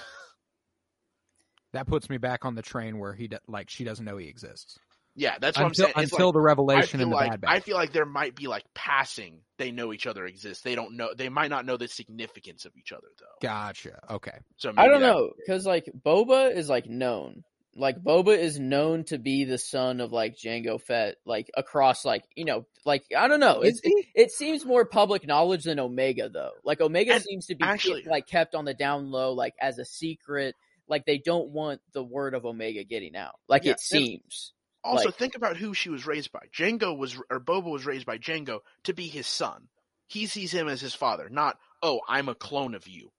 That 1.74 1.88
puts 1.88 2.10
me 2.10 2.18
back 2.18 2.46
on 2.46 2.56
the 2.56 2.62
train 2.62 2.98
where 2.98 3.14
he 3.14 3.28
do, 3.28 3.38
like 3.48 3.70
she 3.70 3.84
doesn't 3.84 4.04
know 4.04 4.18
he 4.18 4.28
exists 4.28 4.80
Yeah, 5.16 5.38
that's 5.40 5.58
what 5.58 5.68
until 5.68 5.86
I'm 5.88 5.94
saying. 5.94 6.04
It's 6.06 6.12
until 6.14 6.28
like, 6.28 6.34
the 6.34 6.40
I 6.40 6.44
revelation 6.44 7.00
feel 7.00 7.02
in 7.02 7.10
the 7.10 7.16
like 7.16 7.42
Bad 7.42 7.50
I 7.50 7.60
feel 7.60 7.76
like 7.76 7.92
there 7.92 8.06
might 8.06 8.36
be 8.36 8.48
like 8.48 8.64
passing. 8.74 9.42
They 9.58 9.72
know 9.72 9.94
each 9.94 10.08
other 10.08 10.26
exists. 10.26 10.64
They 10.64 10.76
don't 10.76 10.96
know. 10.96 11.10
They 11.16 11.30
might 11.30 11.50
not 11.50 11.66
know 11.66 11.78
the 11.78 11.88
significance 11.88 12.66
of 12.66 12.72
each 12.78 12.92
other 12.92 13.08
though. 13.20 13.48
Gotcha. 13.48 14.00
Okay. 14.10 14.40
So 14.56 14.72
I 14.78 14.88
don't 14.88 15.02
that- 15.02 15.08
know 15.08 15.32
because 15.38 15.66
like 15.66 15.90
Boba 16.06 16.56
is 16.56 16.70
like 16.70 16.88
known. 16.88 17.44
Like 17.78 18.04
Boba 18.04 18.38
is 18.38 18.60
known 18.60 19.04
to 19.06 19.18
be 19.18 19.44
the 19.46 19.58
son 19.58 20.02
of 20.02 20.12
like 20.12 20.36
Django 20.36 20.82
Fett, 20.82 21.16
like 21.26 21.50
across 21.56 22.04
like 22.04 22.24
you 22.36 22.46
know, 22.46 22.66
like 22.86 23.04
I 23.16 23.28
don't 23.28 23.40
know. 23.40 23.62
It's, 23.62 23.80
it, 23.84 24.06
it 24.16 24.32
seems 24.32 24.66
more 24.66 24.84
public 24.86 25.28
knowledge 25.28 25.64
than 25.66 25.80
Omega 25.80 26.30
though. 26.30 26.52
Like 26.64 26.82
Omega 26.82 27.14
And 27.14 27.24
seems 27.24 27.46
to 27.48 27.56
be 27.56 27.64
actually- 27.64 28.04
like 28.04 28.28
kept 28.28 28.56
on 28.56 28.66
the 28.66 28.74
down 28.74 29.12
low, 29.12 29.34
like 29.34 29.54
as 29.62 29.78
a 29.78 29.86
secret. 29.86 30.56
Like 30.90 31.06
they 31.06 31.18
don't 31.18 31.50
want 31.50 31.82
the 31.94 32.04
word 32.04 32.34
of 32.34 32.46
Omega 32.46 32.84
getting 32.84 33.16
out. 33.16 33.36
Like 33.48 33.66
Yeah, 33.66 33.74
it 33.74 33.80
seems. 33.80 34.54
Also, 34.84 35.06
Like- 35.10 35.16
think 35.16 35.36
about 35.36 35.58
who 35.58 35.74
she 35.74 35.90
was 35.90 36.08
raised 36.08 36.32
by. 36.32 36.44
Django 36.58 36.98
was, 36.98 37.20
or 37.30 37.40
Boba 37.42 37.70
was 37.70 37.86
raised 37.86 38.06
by 38.06 38.18
Django 38.18 38.60
to 38.84 38.94
be 38.94 39.08
his 39.08 39.28
son. 39.28 39.68
He 40.08 40.28
sees 40.28 40.54
him 40.54 40.70
as 40.70 40.80
his 40.80 40.94
father, 40.96 41.28
not 41.30 41.58
oh, 41.84 42.00
I'm 42.08 42.30
a 42.30 42.36
clone 42.36 42.74
of 42.74 42.88
you. 42.88 43.12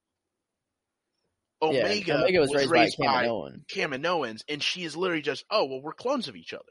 Yeah, 1.62 1.84
Omega, 1.84 2.18
Omega 2.18 2.40
was, 2.40 2.54
raised, 2.54 2.96
by 2.98 3.06
by 3.06 3.24
Kaminoan. 3.24 3.66
Kaminoans, 3.66 4.42
and 4.48 4.62
she 4.62 4.84
is 4.84 4.96
literally 4.96 5.22
just, 5.22 5.44
oh, 5.50 5.64
well, 5.64 5.80
we're 5.82 5.92
clones 5.92 6.28
of 6.28 6.36
each 6.36 6.52
other. 6.52 6.62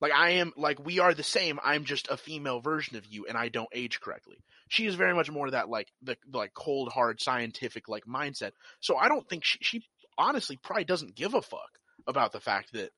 Like 0.00 0.12
I 0.12 0.30
am, 0.30 0.52
like 0.56 0.84
we 0.84 0.98
are 0.98 1.14
the 1.14 1.22
same. 1.22 1.58
I'm 1.64 1.84
just 1.84 2.08
a 2.10 2.16
female 2.16 2.60
version 2.60 2.96
of 2.96 3.06
you, 3.06 3.26
and 3.26 3.38
I 3.38 3.48
don't 3.48 3.68
age 3.72 4.00
correctly. 4.00 4.36
She 4.68 4.86
is 4.86 4.96
very 4.96 5.14
much 5.14 5.30
more 5.30 5.50
that 5.50 5.68
like 5.68 5.88
the 6.02 6.16
like 6.32 6.52
cold, 6.52 6.90
hard, 6.92 7.20
scientific 7.20 7.88
like 7.88 8.04
mindset. 8.04 8.50
So 8.80 8.96
I 8.96 9.08
don't 9.08 9.26
think 9.28 9.44
she, 9.44 9.58
she 9.62 9.82
honestly 10.18 10.58
probably 10.62 10.84
doesn't 10.84 11.14
give 11.14 11.34
a 11.34 11.40
fuck 11.40 11.70
about 12.06 12.32
the 12.32 12.40
fact 12.40 12.72
that 12.74 12.90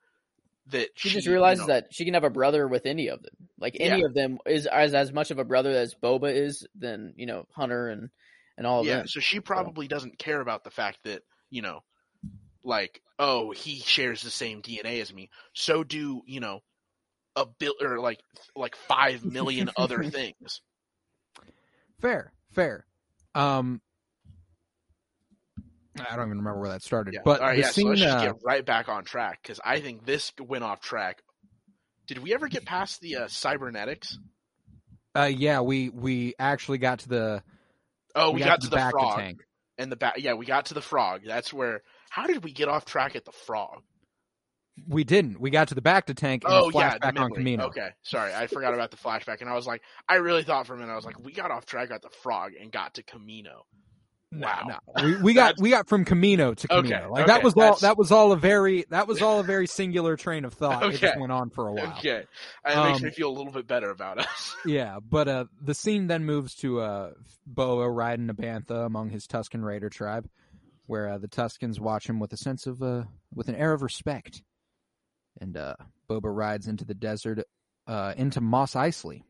that 0.69 0.89
She 0.97 1.11
just 1.11 1.27
you 1.27 1.33
realizes 1.33 1.67
know- 1.67 1.75
that 1.75 1.89
she 1.93 2.05
can 2.05 2.15
have 2.15 2.25
a 2.25 2.31
brother 2.31 2.67
with 2.67 2.87
any 2.87 3.09
of 3.09 3.23
them. 3.23 3.35
Like 3.59 3.77
any 3.79 4.03
of 4.03 4.13
them 4.15 4.39
is 4.45 4.67
as 4.67 4.95
as 4.95 5.13
much 5.13 5.31
of 5.31 5.39
a 5.39 5.45
brother 5.45 5.71
as 5.71 5.95
Boba 5.95 6.35
is 6.35 6.67
than 6.77 7.15
you 7.17 7.27
know 7.27 7.47
Hunter 7.55 7.89
and 7.89 8.11
and 8.57 8.67
all 8.67 8.81
of 8.81 8.87
yeah. 8.87 8.99
them. 8.99 9.09
So 9.09 9.21
she 9.21 9.41
probably 9.41 9.89
doesn't 9.89 10.19
care 10.19 10.41
about 10.41 10.65
the 10.65 10.71
fact 10.71 10.99
that 11.05 11.23
you 11.51 11.63
know, 11.63 11.81
like, 12.65 13.01
oh, 13.19 13.53
he 13.53 13.81
shares 13.81 14.23
the 14.23 14.31
same 14.31 14.63
DNA 14.63 15.01
as 15.01 15.13
me. 15.13 15.31
So 15.53 15.85
do 15.85 16.23
you 16.27 16.41
know 16.41 16.61
a 17.37 17.47
bill 17.47 17.75
or 17.81 18.01
like 18.01 18.21
like 18.57 18.75
five 18.75 19.25
million 19.25 19.71
other 19.77 20.03
things. 20.03 20.61
Fair, 22.01 22.33
fair. 22.53 22.87
Um, 23.35 23.81
I 25.99 26.17
don't 26.17 26.27
even 26.27 26.39
remember 26.39 26.61
where 26.61 26.71
that 26.71 26.83
started, 26.83 27.15
Yeah. 27.15 27.21
but 27.25 27.41
all 27.41 27.47
right, 27.49 27.59
yeah. 27.59 27.71
scene, 27.71 27.85
so 27.85 27.89
let's 27.91 28.01
just 28.01 28.17
uh, 28.17 28.33
get 28.33 28.37
right 28.43 28.65
back 28.65 28.89
on 28.89 29.05
track 29.05 29.41
because 29.43 29.61
I 29.65 29.81
think 29.81 30.05
this 30.05 30.33
went 30.39 30.65
off 30.65 30.81
track. 30.81 31.23
Did 32.07 32.19
we 32.19 32.35
ever 32.35 32.49
get 32.49 32.65
past 32.65 33.01
the 33.01 33.17
uh, 33.17 33.29
cybernetics? 33.29 34.19
uh, 35.17 35.25
yeah, 35.25 35.61
we 35.61 35.89
we 35.89 36.35
actually 36.39 36.79
got 36.79 37.01
to 37.01 37.09
the 37.09 37.43
Oh, 38.17 38.31
we, 38.31 38.41
got, 38.41 38.63
to 38.63 38.71
the, 38.71 38.79
frog 38.79 39.37
and 39.79 39.93
the 39.93 39.97
back. 39.97 40.15
Yeah, 40.17 40.33
we 40.33 40.47
got 40.47 40.67
to 40.67 40.75
the 40.75 40.81
frog. 40.81 41.21
That's 41.27 41.53
where. 41.53 41.83
How 42.11 42.27
did 42.27 42.43
we 42.43 42.53
get 42.53 42.69
off 42.69 42.85
track 42.87 43.15
at 43.15 43.25
the 43.25 43.33
frog? 43.33 43.83
We 44.89 45.05
didn't. 45.05 45.41
We 45.41 45.51
got 45.51 45.69
to 45.69 45.75
the 45.75 45.83
Bacta 45.83 46.15
tank 46.15 46.45
and 46.45 46.53
Oh 46.53 46.71
the 46.71 46.79
yeah, 46.79 46.99
flashback 46.99 47.15
the 47.15 47.21
on. 47.21 47.31
Kamino. 47.31 47.61
Okay, 47.67 47.89
sorry, 48.03 48.35
I 48.35 48.47
forgot 48.47 48.75
about 48.75 48.91
the 48.91 48.97
flashback, 48.97 49.41
and 49.41 49.49
I 49.49 49.55
was 49.55 49.67
like, 49.67 49.83
I 50.09 50.17
really 50.17 50.43
thought 50.43 50.67
for 50.67 50.75
a 50.75 50.79
minute, 50.79 50.93
I 50.93 50.97
was 50.97 51.05
like, 51.05 51.19
we 51.19 51.33
got 51.33 51.51
off 51.51 51.67
track 51.67 51.91
at 51.91 52.03
the 52.03 52.11
frog 52.23 52.53
and 52.61 52.73
got 52.73 52.95
to 52.95 53.03
Kamino. 53.03 53.63
No, 54.39 54.47
Wow. 54.47 54.79
no. 54.97 55.05
We, 55.05 55.17
we 55.17 55.35
got 55.35 55.55
we 55.59 55.71
got 55.71 55.89
from 55.89 56.05
Kamino 56.05 56.55
to 56.57 56.73
Okay, 56.73 56.95
Kamino. 56.95 57.11
Like 57.11 57.27
that 57.27 57.37
okay, 57.37 57.45
was 57.45 57.55
all 57.55 57.77
that 57.77 57.97
was 57.97 58.13
all 58.13 58.33
a 58.33 58.37
very 58.37 58.85
that 58.91 59.09
was 59.09 59.23
all 59.23 59.41
a 59.41 59.45
very 59.45 59.67
singular 59.67 60.17
train 60.17 60.45
of 60.45 60.53
thought. 60.55 60.83
It 60.85 60.91
just 60.93 61.03
Okay. 61.05 61.21
went 61.21 61.33
on 61.33 61.51
for 61.51 61.69
a 61.69 61.73
while. 61.73 61.99
Okay, 61.99 62.25
and 62.65 62.81
it 62.81 62.83
makes 62.83 62.99
Um, 62.99 63.05
me 63.05 63.11
feel 63.13 63.29
a 63.31 63.37
little 63.37 63.53
bit 63.53 63.67
better 63.67 63.91
about 63.91 64.19
us. 64.19 64.57
Yeah, 64.67 64.99
but 65.01 65.29
uh, 65.29 65.45
the 65.63 65.75
scene 65.75 66.09
then 66.09 66.25
moves 66.25 66.55
to 66.57 66.81
uh, 66.81 67.11
Boa 67.47 67.89
riding 67.89 68.29
a 68.31 68.35
bantha 68.35 68.85
among 68.85 69.11
his 69.11 69.27
Tusken 69.27 69.63
raider 69.63 69.89
tribe, 69.89 70.29
where 70.87 71.09
uh, 71.09 71.19
the 71.19 71.29
Tuskens 71.29 71.79
watch 71.79 72.09
him 72.09 72.19
with 72.19 72.33
a 72.33 72.37
sense 72.37 72.67
of 72.67 72.83
uh, 72.83 73.05
with 73.33 73.49
an 73.49 73.55
air 73.55 73.73
of 73.73 73.83
respect, 73.83 74.43
and 75.41 75.57
uh, 75.57 75.77
Boba 76.11 76.35
rides 76.35 76.67
into 76.67 76.85
the 76.85 76.95
desert, 76.95 77.45
uh, 77.87 78.15
into 78.17 78.41
Mos 78.41 78.75
Eisley. 78.75 79.23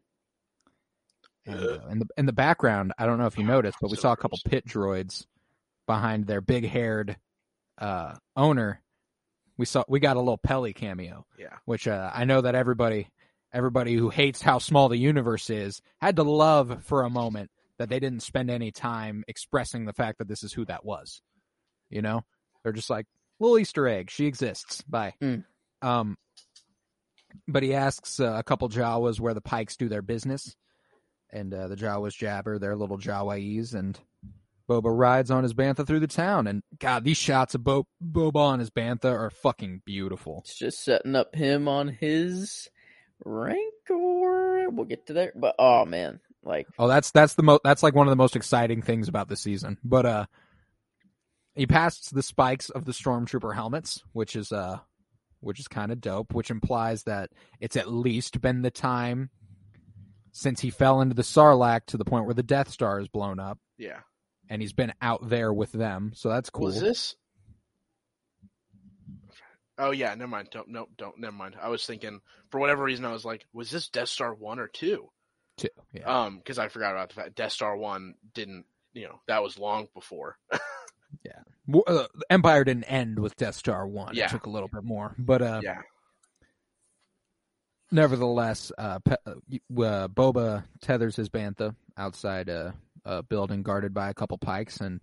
And, 1.46 1.60
uh, 1.60 1.78
in 1.90 1.98
the 2.00 2.06
in 2.16 2.26
the 2.26 2.32
background, 2.32 2.92
I 2.98 3.06
don't 3.06 3.18
know 3.18 3.26
if 3.26 3.38
you 3.38 3.44
noticed, 3.44 3.78
but 3.80 3.90
we 3.90 3.96
saw 3.96 4.12
a 4.12 4.16
couple 4.16 4.38
pit 4.44 4.66
droids 4.66 5.26
behind 5.86 6.26
their 6.26 6.40
big 6.40 6.66
haired 6.66 7.16
uh, 7.78 8.14
owner. 8.36 8.82
We 9.56 9.64
saw 9.64 9.84
we 9.88 10.00
got 10.00 10.16
a 10.16 10.20
little 10.20 10.38
Peli 10.38 10.72
cameo 10.72 11.24
Yeah, 11.38 11.54
which 11.64 11.88
uh, 11.88 12.10
I 12.12 12.24
know 12.24 12.40
that 12.42 12.54
everybody 12.54 13.08
everybody 13.52 13.94
who 13.94 14.10
hates 14.10 14.42
how 14.42 14.58
small 14.58 14.88
the 14.88 14.98
universe 14.98 15.48
is 15.50 15.80
had 16.00 16.16
to 16.16 16.22
love 16.22 16.84
for 16.84 17.04
a 17.04 17.10
moment 17.10 17.50
that 17.78 17.88
they 17.88 18.00
didn't 18.00 18.20
spend 18.20 18.50
any 18.50 18.70
time 18.70 19.24
expressing 19.28 19.84
the 19.84 19.92
fact 19.92 20.18
that 20.18 20.28
this 20.28 20.42
is 20.42 20.52
who 20.52 20.64
that 20.66 20.84
was. 20.84 21.22
You 21.90 22.02
know, 22.02 22.22
they're 22.62 22.72
just 22.72 22.90
like 22.90 23.06
little 23.38 23.58
Easter 23.58 23.86
egg. 23.86 24.10
She 24.10 24.26
exists. 24.26 24.82
Bye. 24.82 25.14
Mm. 25.22 25.44
Um, 25.82 26.16
but 27.46 27.62
he 27.62 27.74
asks 27.74 28.18
uh, 28.18 28.34
a 28.36 28.42
couple 28.42 28.68
Jawas 28.68 29.20
where 29.20 29.34
the 29.34 29.40
Pikes 29.40 29.76
do 29.76 29.88
their 29.88 30.02
business, 30.02 30.56
and 31.30 31.52
uh, 31.52 31.68
the 31.68 31.76
Jawas 31.76 32.16
jabber 32.16 32.58
their 32.58 32.76
little 32.76 32.98
Jawaese, 32.98 33.74
and 33.74 33.98
Boba 34.68 34.96
rides 34.96 35.30
on 35.30 35.42
his 35.42 35.54
bantha 35.54 35.86
through 35.86 36.00
the 36.00 36.06
town. 36.06 36.46
And 36.46 36.62
God, 36.78 37.04
these 37.04 37.16
shots 37.16 37.54
of 37.54 37.64
Bo- 37.64 37.86
Boba 38.04 38.36
on 38.36 38.58
his 38.58 38.70
bantha 38.70 39.12
are 39.12 39.30
fucking 39.30 39.82
beautiful. 39.84 40.42
It's 40.44 40.58
just 40.58 40.82
setting 40.82 41.14
up 41.14 41.34
him 41.34 41.68
on 41.68 41.88
his 41.88 42.68
Rancor. 43.24 44.70
We'll 44.70 44.86
get 44.86 45.06
to 45.06 45.12
there, 45.12 45.32
but 45.36 45.54
oh 45.58 45.84
man, 45.84 46.20
like 46.42 46.66
Oh, 46.78 46.88
that's 46.88 47.10
that's 47.10 47.34
the 47.34 47.42
most 47.42 47.60
that's 47.64 47.82
like 47.82 47.94
one 47.94 48.06
of 48.06 48.10
the 48.10 48.16
most 48.16 48.36
exciting 48.36 48.82
things 48.82 49.08
about 49.08 49.28
the 49.28 49.36
season. 49.36 49.78
But 49.84 50.06
uh 50.06 50.26
he 51.54 51.66
passed 51.66 52.14
the 52.14 52.22
spikes 52.22 52.68
of 52.68 52.84
the 52.84 52.92
stormtrooper 52.92 53.54
helmets, 53.54 54.02
which 54.12 54.36
is 54.36 54.52
uh 54.52 54.78
which 55.40 55.60
is 55.60 55.68
kind 55.68 55.92
of 55.92 56.00
dope, 56.00 56.34
which 56.34 56.50
implies 56.50 57.04
that 57.04 57.30
it's 57.60 57.76
at 57.76 57.92
least 57.92 58.40
been 58.40 58.62
the 58.62 58.70
time 58.70 59.30
since 60.36 60.60
he 60.60 60.68
fell 60.68 61.00
into 61.00 61.14
the 61.14 61.22
Sarlacc 61.22 61.86
to 61.86 61.96
the 61.96 62.04
point 62.04 62.26
where 62.26 62.34
the 62.34 62.42
Death 62.42 62.68
Star 62.68 63.00
is 63.00 63.08
blown 63.08 63.40
up 63.40 63.58
yeah. 63.78 64.00
and 64.50 64.60
he's 64.60 64.74
been 64.74 64.92
out 65.00 65.26
there 65.26 65.50
with 65.50 65.72
them. 65.72 66.12
So 66.14 66.28
that's 66.28 66.50
cool. 66.50 66.66
Was 66.66 66.78
this? 66.78 67.16
Oh 69.78 69.92
yeah, 69.92 70.14
never 70.14 70.28
mind. 70.28 70.48
Don't 70.50 70.68
no, 70.68 70.88
don't 70.98 71.18
never 71.18 71.34
mind. 71.34 71.56
I 71.60 71.68
was 71.68 71.86
thinking 71.86 72.20
for 72.50 72.60
whatever 72.60 72.84
reason 72.84 73.06
I 73.06 73.12
was 73.12 73.24
like, 73.24 73.46
was 73.54 73.70
this 73.70 73.88
Death 73.88 74.08
Star 74.08 74.34
one 74.34 74.58
or 74.58 74.68
two? 74.68 75.10
Too. 75.56 75.68
Yeah. 75.92 76.24
Um, 76.24 76.36
because 76.36 76.58
I 76.58 76.68
forgot 76.68 76.92
about 76.92 77.08
the 77.08 77.14
fact 77.14 77.34
Death 77.34 77.52
Star 77.52 77.76
one 77.76 78.14
didn't. 78.34 78.66
You 78.92 79.08
know 79.08 79.20
that 79.28 79.42
was 79.42 79.58
long 79.58 79.88
before. 79.94 80.36
yeah. 81.24 81.80
uh, 81.86 82.06
Empire 82.28 82.64
didn't 82.64 82.84
end 82.84 83.18
with 83.18 83.36
Death 83.36 83.54
Star 83.54 83.86
1. 83.86 84.14
Yeah. 84.14 84.26
It 84.26 84.30
took 84.30 84.46
a 84.46 84.50
little 84.50 84.68
bit 84.68 84.84
more. 84.84 85.14
But 85.18 85.42
uh 85.42 85.60
yeah. 85.62 85.82
Nevertheless, 87.90 88.72
uh, 88.76 88.98
Pe- 89.00 89.16
uh, 89.26 89.30
uh, 89.82 90.08
Boba 90.08 90.64
tethers 90.80 91.16
his 91.16 91.28
bantha 91.28 91.74
outside 91.96 92.48
a, 92.48 92.74
a 93.04 93.22
building 93.22 93.62
guarded 93.62 93.94
by 93.94 94.10
a 94.10 94.14
couple 94.14 94.38
pikes, 94.38 94.80
and 94.80 95.00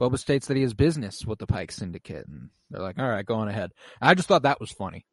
Boba 0.00 0.18
states 0.18 0.48
that 0.48 0.56
he 0.56 0.62
has 0.62 0.74
business 0.74 1.24
with 1.24 1.38
the 1.38 1.46
Pike 1.46 1.72
Syndicate, 1.72 2.26
and 2.26 2.50
they're 2.70 2.82
like, 2.82 2.98
"All 2.98 3.08
right, 3.08 3.24
go 3.24 3.36
on 3.36 3.48
ahead." 3.48 3.72
I 4.00 4.14
just 4.14 4.28
thought 4.28 4.42
that 4.42 4.60
was 4.60 4.70
funny. 4.70 5.06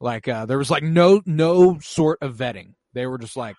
Like 0.00 0.28
uh, 0.28 0.46
there 0.46 0.58
was 0.58 0.70
like 0.70 0.82
no 0.82 1.22
no 1.26 1.78
sort 1.80 2.18
of 2.22 2.36
vetting. 2.36 2.74
They 2.92 3.06
were 3.06 3.18
just 3.18 3.36
like, 3.36 3.56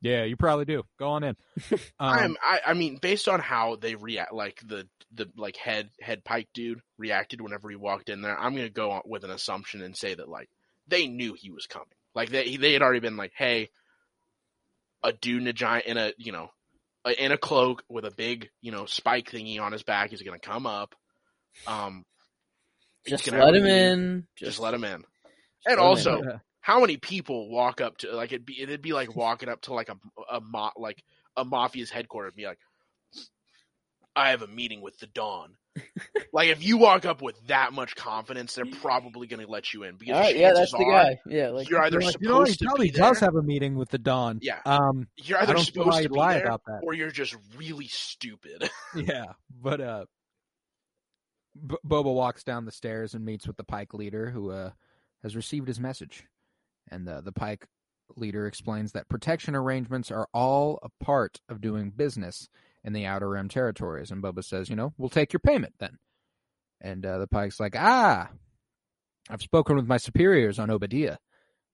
"Yeah, 0.00 0.24
you 0.24 0.36
probably 0.36 0.64
do. 0.64 0.84
Go 0.98 1.10
on 1.10 1.24
in." 1.24 1.36
Um, 1.72 1.78
I'm. 1.98 2.36
I, 2.42 2.60
I 2.68 2.74
mean, 2.74 2.96
based 2.96 3.28
on 3.28 3.40
how 3.40 3.76
they 3.76 3.94
react, 3.94 4.32
like 4.32 4.60
the 4.66 4.88
the 5.12 5.30
like 5.36 5.56
head 5.56 5.90
head 6.00 6.24
Pike 6.24 6.48
dude 6.54 6.80
reacted 6.96 7.40
whenever 7.42 7.68
he 7.68 7.76
walked 7.76 8.08
in 8.08 8.22
there, 8.22 8.38
I'm 8.38 8.54
gonna 8.54 8.70
go 8.70 8.92
on 8.92 9.02
with 9.04 9.24
an 9.24 9.30
assumption 9.30 9.82
and 9.82 9.94
say 9.96 10.14
that 10.14 10.28
like 10.28 10.48
they 10.88 11.08
knew 11.08 11.34
he 11.34 11.50
was 11.50 11.66
coming. 11.66 11.88
Like 12.14 12.30
they 12.30 12.56
they 12.56 12.72
had 12.72 12.82
already 12.82 13.00
been 13.00 13.16
like, 13.16 13.32
hey, 13.36 13.70
a 15.02 15.12
dude 15.12 15.42
in 15.42 15.48
a 15.48 15.52
giant 15.52 15.86
in 15.86 15.96
a 15.96 16.12
you 16.18 16.32
know 16.32 16.50
in 17.18 17.32
a 17.32 17.38
cloak 17.38 17.82
with 17.88 18.04
a 18.04 18.10
big 18.10 18.50
you 18.60 18.72
know 18.72 18.86
spike 18.86 19.30
thingy 19.30 19.60
on 19.60 19.72
his 19.72 19.82
back 19.82 20.12
is 20.12 20.22
gonna 20.22 20.38
come 20.38 20.66
up. 20.66 20.94
Um, 21.66 22.04
just 23.06 23.30
let 23.30 23.54
him 23.54 23.66
in. 23.66 24.26
Just, 24.36 24.60
let 24.60 24.74
him 24.74 24.84
in. 24.84 25.02
And 25.66 25.80
also, 25.80 26.20
in. 26.20 26.40
how 26.60 26.80
many 26.80 26.96
people 26.96 27.50
walk 27.50 27.80
up 27.80 27.98
to 27.98 28.12
like 28.12 28.32
it'd 28.32 28.46
be 28.46 28.60
it'd 28.60 28.82
be 28.82 28.92
like 28.92 29.14
walking 29.16 29.48
up 29.48 29.62
to 29.62 29.74
like 29.74 29.88
a 29.88 29.96
a 30.30 30.40
mo- 30.40 30.72
like 30.76 31.02
a 31.36 31.44
mafia's 31.44 31.90
headquarters 31.90 32.30
and 32.30 32.36
be 32.36 32.46
like 32.46 32.58
I 34.14 34.30
have 34.30 34.42
a 34.42 34.46
meeting 34.46 34.80
with 34.80 34.98
the 34.98 35.06
Don. 35.06 35.54
Like 36.32 36.48
if 36.48 36.64
you 36.64 36.76
walk 36.78 37.04
up 37.04 37.22
with 37.22 37.36
that 37.46 37.72
much 37.72 37.94
confidence, 37.96 38.54
they're 38.54 38.64
probably 38.80 39.26
going 39.26 39.44
to 39.44 39.50
let 39.50 39.72
you 39.72 39.84
in 39.84 39.96
because 39.96 40.14
All 40.14 40.20
right, 40.20 40.36
yeah, 40.36 40.48
chances 40.48 40.70
that's 40.72 40.72
the 40.72 40.84
are 40.90 41.04
guy. 41.04 41.18
Yeah, 41.26 41.48
like 41.50 41.68
you're 41.70 41.80
either 41.80 41.98
They're 41.98 42.06
like, 42.06 42.12
supposed 42.12 42.22
you 42.22 42.28
know, 42.28 42.44
he 42.44 42.52
to 42.54 42.64
probably 42.64 42.86
be 42.86 42.90
there, 42.92 43.08
does 43.08 43.20
have 43.20 43.34
a 43.36 43.42
meeting 43.42 43.76
with 43.76 43.88
the 43.90 43.98
Don. 43.98 44.38
Yeah. 44.42 44.60
Um. 44.66 45.06
you're 45.16 45.38
I 45.38 45.42
either 45.42 45.54
don't 45.54 45.64
see 45.64 45.72
supposed 45.72 45.96
to 45.98 46.02
you'd 46.02 46.12
be 46.12 46.18
lie 46.18 46.34
there, 46.34 46.46
about 46.46 46.62
that. 46.66 46.80
or 46.82 46.94
you're 46.94 47.10
just 47.10 47.36
really 47.56 47.86
stupid. 47.88 48.68
Yeah, 48.96 49.26
but 49.62 49.80
uh, 49.80 50.04
B- 51.66 51.76
Boba 51.86 52.12
walks 52.12 52.42
down 52.42 52.64
the 52.64 52.72
stairs 52.72 53.14
and 53.14 53.24
meets 53.24 53.46
with 53.46 53.56
the 53.56 53.64
Pike 53.64 53.94
leader, 53.94 54.30
who 54.30 54.50
uh 54.50 54.70
has 55.22 55.36
received 55.36 55.68
his 55.68 55.78
message, 55.78 56.24
and 56.90 57.08
uh, 57.08 57.20
the 57.20 57.32
Pike 57.32 57.66
leader 58.16 58.46
explains 58.46 58.92
that 58.92 59.08
protection 59.08 59.54
arrangements 59.54 60.10
are 60.10 60.26
all 60.34 60.80
a 60.82 61.04
part 61.04 61.40
of 61.48 61.60
doing 61.60 61.90
business 61.90 62.48
in 62.84 62.92
the 62.92 63.06
Outer 63.06 63.28
Rim 63.28 63.48
territories. 63.48 64.10
And 64.10 64.22
Boba 64.22 64.44
says, 64.44 64.68
"You 64.68 64.76
know, 64.76 64.92
we'll 64.96 65.08
take 65.08 65.32
your 65.32 65.40
payment 65.40 65.74
then." 65.78 65.98
And 66.80 67.04
uh, 67.04 67.18
the 67.18 67.26
Pike's 67.26 67.60
like, 67.60 67.74
"Ah, 67.76 68.30
I've 69.28 69.42
spoken 69.42 69.76
with 69.76 69.86
my 69.86 69.98
superiors 69.98 70.58
on 70.58 70.70
Oba 70.70 70.88
Diah, 70.88 71.18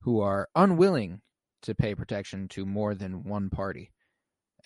who 0.02 0.20
are 0.20 0.48
unwilling 0.54 1.20
to 1.62 1.74
pay 1.74 1.94
protection 1.94 2.48
to 2.48 2.66
more 2.66 2.94
than 2.94 3.24
one 3.24 3.50
party." 3.50 3.92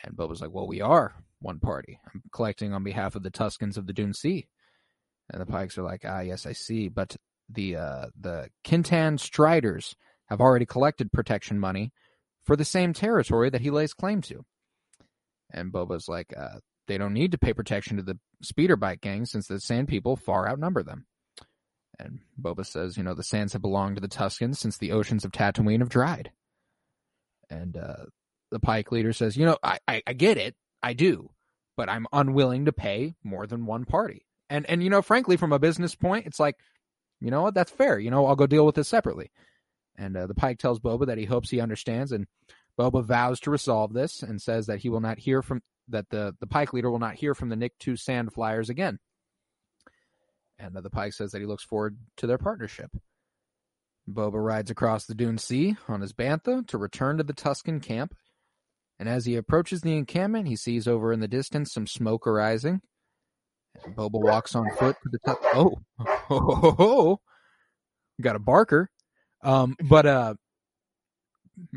And 0.03 0.17
Boba's 0.17 0.41
like, 0.41 0.53
"Well, 0.53 0.67
we 0.67 0.81
are 0.81 1.15
one 1.41 1.59
party. 1.61 1.99
I'm 2.13 2.23
collecting 2.33 2.73
on 2.73 2.85
behalf 2.85 3.15
of 3.15 3.23
the 3.23 3.31
Tuskens 3.31 3.77
of 3.77 3.87
the 3.87 3.93
Dune 3.93 4.15
Sea." 4.15 4.49
And 5.31 5.41
the 5.41 5.47
Pikes 5.47 5.79
are 5.79 5.83
like, 5.83 6.05
"Ah, 6.05 6.21
yes, 6.21 6.47
I 6.47 6.53
see, 6.53 6.89
but 6.89 7.17
the 7.49 7.77
uh, 7.77 8.07
the 8.19 8.49
Kintan 8.65 9.19
Striders 9.19 9.95
have 10.27 10.41
already 10.41 10.67
collected 10.67 11.13
protection 11.13 11.59
money 11.59 11.93
for 12.45 12.57
the 12.57 12.65
same 12.65 12.93
territory 12.93 13.51
that 13.51 13.61
he 13.61 13.71
lays 13.71 13.93
claim 13.93 14.23
to." 14.23 14.45
And 15.53 15.73
Boba's 15.73 16.09
like, 16.09 16.33
uh, 16.37 16.61
"They 16.87 16.99
don't 16.99 17.15
need 17.15 17.33
to 17.33 17.39
pay 17.39 17.53
protection 17.53 17.97
to 17.97 18.03
the 18.03 18.19
speeder 18.43 18.77
bike 18.77 19.01
gang 19.01 19.25
since 19.27 19.47
the 19.47 19.61
Sand 19.61 19.89
people 19.89 20.17
far 20.17 20.49
outnumber 20.49 20.83
them." 20.83 21.07
And 21.99 22.21
Boba 22.41 22.65
says, 22.65 22.97
"You 22.97 23.03
know, 23.03 23.15
the 23.15 23.23
Sands 23.23 23.53
have 23.53 23.63
belonged 23.63 23.97
to 23.97 24.01
the 24.01 24.09
Tuskens 24.09 24.57
since 24.57 24.79
the 24.79 24.93
oceans 24.93 25.25
of 25.25 25.33
Tatooine 25.33 25.81
have 25.81 25.89
dried." 25.89 26.33
And 27.51 27.77
uh, 27.77 28.07
the 28.51 28.61
Pike 28.61 28.93
leader 28.93 29.13
says, 29.13 29.37
"You 29.37 29.47
know, 29.47 29.59
I, 29.63 29.79
I, 29.87 30.03
I 30.07 30.13
get 30.13 30.39
it, 30.39 30.55
I 30.83 30.93
do, 30.95 31.31
but 31.77 31.89
I'm 31.89 32.07
unwilling 32.13 32.67
to 32.67 32.73
pay 32.73 33.15
more 33.23 33.47
than 33.47 33.67
one 33.67 33.85
party." 33.85 34.27
And 34.49 34.69
and 34.69 34.83
you 34.83 34.91
know, 34.91 35.03
frankly, 35.03 35.37
from 35.37 35.53
a 35.53 35.59
business 35.59 35.95
point, 35.95 36.27
it's 36.27 36.41
like, 36.41 36.57
you 37.21 37.31
know 37.31 37.43
what, 37.43 37.55
that's 37.55 37.71
fair. 37.71 37.99
You 37.99 38.11
know, 38.11 38.27
I'll 38.27 38.37
go 38.37 38.47
deal 38.47 38.67
with 38.67 38.75
this 38.75 38.89
separately. 38.89 39.31
And 39.97 40.17
uh, 40.17 40.27
the 40.27 40.35
Pike 40.35 40.59
tells 40.59 40.81
Boba 40.81 41.07
that 41.07 41.19
he 41.19 41.25
hopes 41.25 41.51
he 41.51 41.61
understands, 41.61 42.13
and 42.13 42.27
Boba 42.81 43.05
vows 43.05 43.41
to 43.41 43.51
resolve 43.51 43.93
this 43.93 44.23
and 44.23 44.41
says 44.41 44.67
that 44.67 44.79
he 44.81 44.89
will 44.89 45.01
not 45.03 45.19
hear 45.19 45.43
from 45.43 45.61
that 45.89 46.09
the 46.09 46.35
the 46.41 46.47
Pike 46.47 46.73
leader 46.73 46.91
will 46.91 46.99
not 46.99 47.17
hear 47.17 47.35
from 47.35 47.51
the 47.51 47.57
Nikto 47.57 47.99
Sand 47.99 48.33
Flyers 48.33 48.71
again. 48.71 48.99
and 50.59 50.75
the 50.75 50.89
Pike 50.89 51.13
says 51.13 51.33
that 51.33 51.41
he 51.41 51.47
looks 51.47 51.65
forward 51.65 51.99
to 52.17 52.27
their 52.27 52.39
partnership. 52.39 52.91
Boba 54.09 54.43
rides 54.43 54.71
across 54.71 55.05
the 55.05 55.15
Dune 55.15 55.37
Sea 55.37 55.77
on 55.89 56.01
his 56.01 56.15
bantha 56.15 56.67
to 56.69 56.79
return 56.79 57.19
to 57.19 57.23
the 57.23 57.35
Tusken 57.35 57.83
camp, 57.83 58.15
and 58.99 59.09
as 59.09 59.27
he 59.27 59.37
approaches 59.37 59.83
the 59.83 59.97
encampment, 59.97 60.49
he 60.49 60.57
sees 60.57 60.89
over 60.89 61.13
in 61.13 61.21
the 61.21 61.29
distance 61.29 61.73
some 61.73 61.87
smoke 61.87 62.27
arising. 62.27 62.81
And 63.85 63.95
Boba 63.95 64.21
walks 64.23 64.55
on 64.55 64.65
foot 64.79 64.97
to 65.03 65.09
the 65.11 65.19
tu- 65.19 65.39
oh, 65.55 65.75
ho, 65.99 66.41
ho, 66.41 66.55
ho, 66.55 66.71
ho. 66.73 67.21
got 68.23 68.37
a 68.37 68.41
barker, 68.41 68.91
um, 69.43 69.77
but 69.83 70.07
uh, 70.07 70.35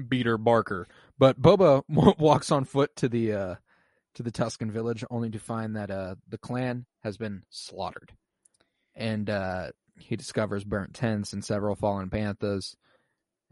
beater 0.07 0.37
barker. 0.37 0.87
But 1.17 1.41
Boba 1.41 1.83
walks 2.19 2.51
on 2.51 2.65
foot 2.65 2.95
to 2.97 3.09
the 3.09 3.33
uh, 3.33 3.55
to 4.15 4.23
the 4.23 4.31
Tusken 4.31 4.71
village, 4.71 5.03
only 5.09 5.29
to 5.31 5.39
find 5.39 5.75
that 5.75 5.91
uh, 5.91 6.15
the 6.27 6.37
clan 6.37 6.85
has 7.03 7.17
been 7.17 7.43
slaughtered, 7.49 8.13
and 8.95 9.29
uh, 9.29 9.71
he 9.99 10.15
discovers 10.15 10.63
burnt 10.63 10.93
tents 10.93 11.33
and 11.33 11.43
several 11.43 11.75
fallen 11.75 12.09
banthas, 12.09 12.75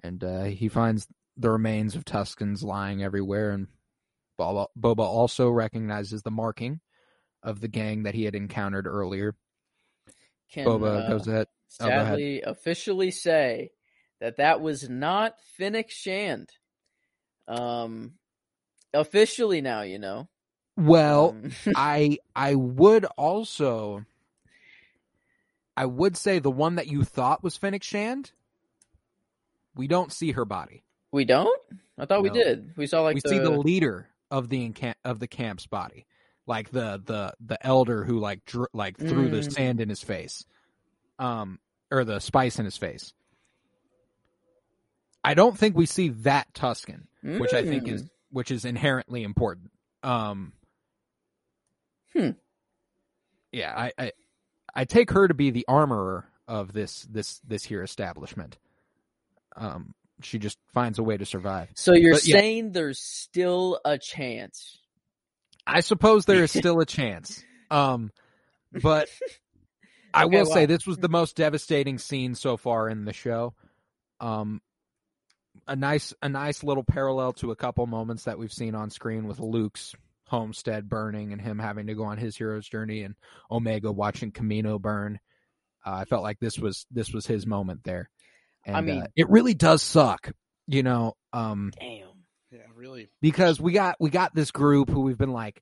and 0.04 0.24
uh, 0.24 0.44
he 0.44 0.68
finds 0.68 1.08
the 1.38 1.50
remains 1.50 1.96
of 1.96 2.06
Tuskens 2.06 2.64
lying 2.64 3.04
everywhere. 3.04 3.52
And 3.52 3.68
Boba, 4.40 4.68
Boba 4.78 5.04
also 5.04 5.50
recognizes 5.50 6.22
the 6.22 6.32
marking 6.32 6.80
of 7.44 7.62
the 7.62 7.68
gang 7.68 8.04
that 8.04 8.16
he 8.16 8.26
had 8.26 8.36
encountered 8.36 8.88
earlier. 8.88 9.36
Can 10.52 10.66
Boba 10.66 11.06
uh, 11.06 11.10
goes 11.10 11.28
ahead. 11.28 11.48
Oh, 11.80 11.88
go 11.88 11.94
ahead. 11.94 12.08
sadly 12.08 12.42
officially 12.42 13.12
say 13.12 13.72
that 14.22 14.38
that 14.38 14.62
was 14.62 14.90
not 14.90 15.36
Fennec 15.58 15.90
Shand. 15.92 16.50
Um, 17.48 18.14
officially 18.94 19.60
now, 19.62 19.82
you 19.82 20.00
know. 20.00 20.30
Well, 20.78 21.32
Um, 21.32 21.52
I 21.76 22.20
I 22.36 22.56
would 22.56 23.04
also 23.18 24.06
I 25.76 25.86
would 25.86 26.16
say 26.16 26.40
the 26.40 26.52
one 26.52 26.76
that 26.76 26.88
you 26.88 27.04
thought 27.04 27.44
was 27.44 27.58
Fennec 27.58 27.84
Shand. 27.84 28.32
We 29.76 29.88
don't 29.88 30.12
see 30.14 30.32
her 30.32 30.46
body. 30.46 30.84
we 31.12 31.26
don't. 31.26 31.60
I 31.98 32.06
thought 32.06 32.24
we 32.24 32.30
did. 32.30 32.72
We 32.78 32.88
saw 32.88 33.02
like 33.02 33.16
we 33.16 33.22
the, 33.22 33.30
see 33.30 33.40
the 33.40 33.52
leader 33.52 34.08
of 34.30 34.50
the 34.50 34.64
encamp 34.66 34.98
of 35.04 35.20
the 35.20 35.28
camp's 35.28 35.68
body, 35.68 36.06
like 36.48 36.72
the 36.72 37.02
the 37.04 37.34
the 37.46 37.64
elder 37.66 38.04
who 38.04 38.20
like 38.20 38.46
dr- 38.46 38.70
like 38.74 38.98
threw 38.98 39.30
the 39.30 39.38
Mm. 39.40 39.52
sand 39.54 39.82
in 39.82 39.90
his 39.90 40.02
face, 40.02 40.46
um, 41.20 41.60
or 41.92 42.04
the 42.06 42.20
spice 42.20 42.60
in 42.60 42.66
his 42.66 42.78
face. 42.78 43.14
I 45.24 45.34
don't 45.34 45.58
think 45.58 45.76
we 45.76 45.86
see 45.86 46.10
that 46.10 46.54
Tusken, 46.54 47.04
which 47.24 47.54
I 47.54 47.64
think 47.64 47.88
is 47.88 48.04
Mm. 48.04 48.10
which 48.32 48.50
is 48.52 48.66
inherently 48.66 49.24
important. 49.24 49.72
Um, 50.04 50.54
Hmm. 52.14 52.32
Yeah, 53.52 53.74
I, 53.76 53.92
I 53.98 54.12
I 54.74 54.86
take 54.86 55.12
her 55.12 55.28
to 55.28 55.34
be 55.34 55.52
the 55.52 55.66
armorer 55.68 56.26
of 56.48 56.74
this 56.74 57.04
this 57.10 57.40
this 57.48 57.64
here 57.64 57.84
establishment. 57.84 58.58
Um, 59.56 59.94
she 60.22 60.40
just 60.40 60.58
finds 60.74 61.00
a 61.00 61.04
way 61.04 61.18
to 61.18 61.26
survive. 61.26 61.70
So 61.76 61.94
you're 61.94 62.14
But, 62.14 62.26
yeah. 62.26 62.38
saying 62.38 62.72
there's 62.72 63.00
still 63.00 63.80
a 63.84 63.98
chance. 63.98 64.80
I 65.68 65.82
suppose 65.82 66.26
there 66.26 66.44
is 66.44 66.52
still 66.58 66.80
a 66.80 66.86
chance. 66.86 67.44
Um, 67.70 68.12
but 68.72 69.10
I 70.14 70.26
Okay, 70.26 70.38
will 70.38 70.46
say 70.46 70.66
this 70.66 70.86
was 70.86 70.98
the 70.98 71.10
most 71.10 71.36
devastating 71.38 71.98
scene 71.98 72.36
so 72.36 72.58
far 72.58 72.90
in 72.90 73.06
the 73.06 73.14
show. 73.14 73.54
Um, 74.20 74.62
a 75.68 75.76
nice, 75.76 76.14
a 76.22 76.30
nice 76.30 76.64
little 76.64 76.84
parallel 76.84 77.34
to 77.34 77.52
a 77.52 77.56
couple 77.56 77.86
moments 77.88 78.24
that 78.26 78.38
we've 78.38 78.52
seen 78.54 78.76
on 78.76 78.90
screen 78.90 79.28
with 79.28 79.40
Luke's 79.40 79.94
homestead 80.28 80.88
burning 80.90 81.34
and 81.34 81.42
him 81.42 81.60
having 81.60 81.88
to 81.88 81.94
go 81.94 82.04
on 82.04 82.18
his 82.18 82.38
hero's 82.38 82.68
journey 82.68 83.04
and 83.04 83.16
Omega 83.50 83.92
watching 83.92 84.32
Kamino 84.32 84.80
burn. 84.80 85.20
Uh, 85.86 85.92
I 85.92 86.06
felt 86.06 86.24
like 86.24 86.40
this 86.40 86.58
was 86.60 86.86
this 86.92 87.12
was 87.12 87.26
his 87.26 87.46
moment 87.46 87.84
there. 87.84 88.10
And, 88.66 88.78
I 88.78 88.82
mean- 88.82 89.02
uh, 89.04 89.08
it 89.16 89.30
really 89.30 89.54
does 89.54 89.82
suck, 89.82 90.32
you 90.68 90.84
know. 90.84 91.16
Um, 91.34 91.72
Damn. 91.80 92.08
Yeah, 92.52 92.60
really. 92.76 93.10
because 93.22 93.60
we 93.62 93.72
got 93.72 93.96
we 94.00 94.10
got 94.10 94.36
this 94.36 94.52
group 94.52 94.90
who 94.90 95.02
we've 95.02 95.18
been 95.18 95.32
like 95.34 95.62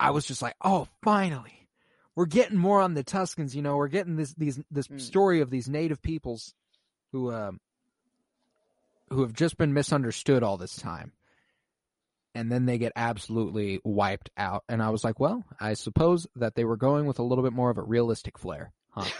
I 0.00 0.10
was 0.10 0.24
just 0.26 0.42
like, 0.42 0.54
"Oh, 0.64 0.88
finally. 1.04 1.68
We're 2.16 2.26
getting 2.26 2.58
more 2.58 2.80
on 2.80 2.94
the 2.94 3.04
Tuskens, 3.04 3.54
you 3.54 3.62
know. 3.62 3.76
We're 3.76 3.88
getting 3.88 4.16
this 4.16 4.32
these 4.34 4.60
this 4.70 4.86
Hmm. 4.86 4.98
story 4.98 5.40
of 5.40 5.50
these 5.50 5.68
native 5.68 6.00
peoples 6.02 6.54
who 7.12 7.32
um 7.32 7.58
who 9.12 9.22
have 9.22 9.32
just 9.32 9.56
been 9.56 9.72
misunderstood 9.74 10.42
all 10.42 10.56
this 10.56 10.76
time." 10.76 11.12
And 12.34 12.50
then 12.50 12.64
they 12.64 12.78
get 12.78 12.92
absolutely 12.96 13.80
wiped 13.84 14.30
out. 14.38 14.64
And 14.68 14.82
I 14.82 14.90
was 14.90 15.04
like, 15.04 15.20
"Well, 15.20 15.44
I 15.60 15.74
suppose 15.74 16.26
that 16.36 16.54
they 16.54 16.64
were 16.64 16.76
going 16.78 17.06
with 17.06 17.18
a 17.18 17.22
little 17.22 17.44
bit 17.44 17.52
more 17.52 17.70
of 17.70 17.78
a 17.78 17.82
realistic 17.82 18.38
flair." 18.38 18.72
Huh. 18.90 19.04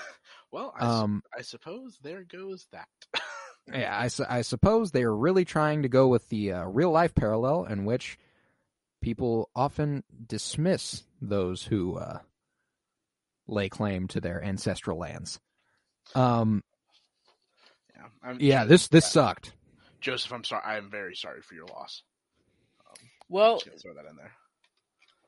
Well, 0.52 0.74
I, 0.78 0.86
Um 0.86 1.22
I 1.34 1.40
suppose 1.40 1.98
there 2.02 2.24
goes 2.24 2.66
that. 2.72 2.88
Yeah, 3.72 3.96
I, 3.96 4.08
su- 4.08 4.26
I 4.28 4.42
suppose 4.42 4.90
they 4.90 5.04
are 5.04 5.16
really 5.16 5.44
trying 5.44 5.82
to 5.82 5.88
go 5.88 6.08
with 6.08 6.28
the 6.30 6.52
uh, 6.52 6.64
real 6.64 6.90
life 6.90 7.14
parallel 7.14 7.64
in 7.64 7.84
which 7.84 8.18
people 9.00 9.50
often 9.54 10.02
dismiss 10.26 11.04
those 11.20 11.62
who 11.62 11.96
uh, 11.96 12.18
lay 13.46 13.68
claim 13.68 14.08
to 14.08 14.20
their 14.20 14.42
ancestral 14.42 14.98
lands. 14.98 15.38
Um, 16.14 16.64
yeah, 17.94 18.02
I'm, 18.22 18.36
yeah, 18.40 18.64
this 18.64 18.88
this 18.88 19.10
sucked. 19.10 19.52
Joseph, 20.02 20.32
I'm 20.32 20.44
sorry. 20.44 20.62
I 20.66 20.76
am 20.76 20.90
very 20.90 21.14
sorry 21.14 21.40
for 21.40 21.54
your 21.54 21.66
loss. 21.66 22.02
Um, 22.86 23.08
well, 23.28 23.58
throw 23.58 23.94
that 23.94 24.04
in 24.10 24.16
there. 24.16 24.32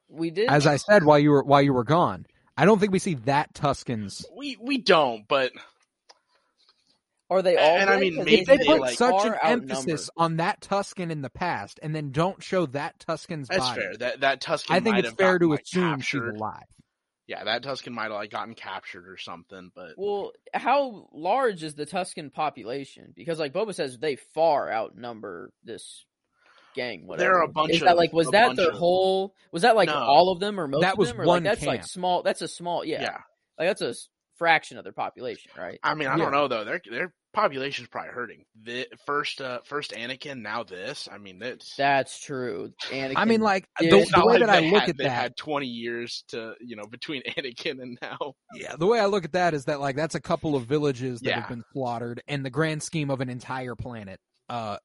we 0.09 0.31
did. 0.31 0.51
As 0.51 0.67
I 0.67 0.77
said 0.77 1.05
while 1.05 1.19
you 1.19 1.31
were 1.31 1.43
while 1.45 1.63
you 1.63 1.73
were 1.73 1.85
gone, 1.85 2.27
I 2.57 2.67
don't 2.67 2.79
think 2.79 2.93
we 2.93 2.99
see 2.99 3.15
that 3.25 3.55
Tuskens. 3.55 4.25
We 4.37 4.59
we 4.61 4.79
don't, 4.79 5.27
but 5.27 5.53
Are 7.31 7.41
they 7.41 7.57
all? 7.57 7.77
And 7.77 7.89
I 7.89 7.99
mean, 7.99 8.17
maybe 8.17 8.41
If 8.41 8.47
they 8.47 8.59
they, 8.59 8.65
put 8.67 8.81
like, 8.81 8.99
such 8.99 9.25
an 9.25 9.35
emphasis 9.43 10.11
on 10.17 10.37
that 10.37 10.61
Tusken 10.61 11.11
in 11.11 11.23
the 11.23 11.31
past 11.31 11.81
and 11.83 11.95
then 11.95 12.11
don't 12.11 12.43
show 12.43 12.67
that 12.67 12.99
Tusken's 12.99 13.49
that's 13.49 13.61
body, 13.61 13.81
fair. 13.81 13.97
That 13.97 14.21
that 14.21 14.43
Tusken. 14.43 14.71
I 14.71 14.81
think 14.81 14.97
might 14.97 14.99
it's 15.01 15.09
have 15.09 15.17
fair 15.19 15.39
to 15.39 15.49
like, 15.51 15.63
assume 15.63 16.01
she's 16.01 16.21
captured. 16.21 16.37
alive. 16.37 16.63
Yeah, 17.27 17.45
that 17.45 17.63
Tusken 17.63 17.93
might 17.93 18.05
have 18.05 18.13
like 18.13 18.31
gotten 18.31 18.55
captured 18.55 19.09
or 19.09 19.17
something. 19.17 19.71
But 19.75 19.93
Well, 19.97 20.33
how 20.53 21.09
large 21.13 21.63
is 21.63 21.75
the 21.75 21.87
Tusken 21.87 22.33
population? 22.33 23.13
Because, 23.17 23.39
like 23.39 23.53
Boba 23.55 23.75
says, 23.75 23.99
they 23.99 24.17
far 24.17 24.71
outnumber 24.71 25.51
this 25.65 26.05
gang. 26.75 27.07
Whatever. 27.07 27.31
There 27.31 27.39
are 27.39 27.45
a 27.45 27.49
bunch 27.49 27.71
Is 27.73 27.81
of- 27.83 27.87
that 27.87 27.97
like 27.97 28.13
was 28.13 28.29
that 28.31 28.49
bunch 28.49 28.57
their 28.59 28.73
whole? 28.73 29.35
Was 29.53 29.63
that 29.63 29.75
like 29.77 29.89
No. 29.89 29.95
all 29.95 30.33
of 30.33 30.41
them 30.41 30.61
or 30.61 30.69
most 30.69 30.83
That 30.83 30.93
of 30.95 30.99
was 30.99 31.09
them? 31.09 31.21
Or 31.23 31.27
one 31.27 31.45
like 31.45 31.55
that's 31.55 31.67
like 31.67 31.85
small. 31.87 32.23
That's 32.23 32.43
a 32.43 32.49
small. 32.49 32.85
Yeah, 32.85 33.01
yeah. 33.03 33.19
like 33.59 33.69
that's 33.69 33.81
a 33.81 33.95
fraction 34.37 34.77
of 34.77 34.85
their 34.85 34.93
population, 34.93 35.51
right? 35.57 35.79
I 35.83 35.95
mean, 35.95 36.09
I 36.09 36.13
Yeah. 36.17 36.25
don't 36.25 36.33
know 36.33 36.49
though. 36.49 36.65
Their 36.65 36.81
their 36.91 37.15
population's 37.35 37.89
probably 37.89 38.13
hurting. 38.13 38.45
The 38.63 38.87
first 39.07 39.41
uh 39.41 39.59
first 39.65 39.91
Anakin, 39.93 40.41
now 40.41 40.63
this. 40.63 41.09
I 41.13 41.19
mean, 41.19 41.43
it's 41.43 41.75
That's 41.77 42.19
true. 42.25 42.73
Anakin, 42.91 43.15
I 43.17 43.25
mean, 43.27 43.41
like 43.43 43.67
the, 43.79 43.89
the 43.89 44.23
way 44.25 44.39
like 44.39 44.41
that 44.41 44.51
I 44.51 44.61
look 44.61 44.81
had, 44.83 44.91
at 44.91 44.97
they 44.97 45.05
that, 45.05 45.11
had 45.11 45.37
20 45.37 45.67
years 45.67 46.25
to 46.29 46.55
you 46.61 46.77
know 46.77 46.85
between 46.87 47.23
Anakin 47.37 47.83
and 47.83 47.99
now. 48.01 48.35
Yeah, 48.55 48.77
the 48.77 48.87
way 48.87 49.01
I 49.01 49.07
look 49.07 49.25
at 49.25 49.33
that 49.33 49.53
is 49.55 49.67
that 49.67 49.81
like 49.81 49.97
that's 49.97 50.15
a 50.15 50.21
couple 50.21 50.57
of 50.57 50.65
villages 50.65 51.21
that 51.21 51.29
Yeah. 51.29 51.41
have 51.41 51.49
been 51.49 51.65
slaughtered 51.73 52.23
and 52.29 52.45
the 52.45 52.51
grand 52.51 52.83
scheme 52.83 53.11
of 53.11 53.21
an 53.21 53.29
entire 53.29 53.75
planet 53.75 54.21
uh 54.49 54.79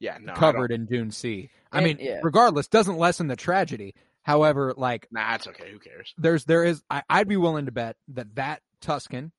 Yeah, 0.00 0.18
no, 0.20 0.34
covered 0.34 0.72
in 0.72 0.86
Dune 0.86 1.10
Sea. 1.10 1.48
I 1.70 1.78
And- 1.78 1.84
mean, 1.86 1.98
yeah. 2.00 2.20
regardless, 2.22 2.68
doesn't 2.68 2.98
lessen 2.98 3.28
the 3.28 3.36
tragedy. 3.36 3.94
However, 4.24 4.72
like 4.76 5.08
Nah, 5.10 5.34
it's 5.34 5.46
okay. 5.48 5.70
Who 5.72 5.78
cares? 5.78 6.14
there's 6.18 6.44
there 6.44 6.64
is 6.64 6.82
I, 6.90 7.02
I'd 7.10 7.28
be 7.28 7.36
willing 7.36 7.66
to 7.66 7.72
bet 7.72 7.96
that 8.08 8.34
that 8.36 8.62
Tusken 8.80 9.30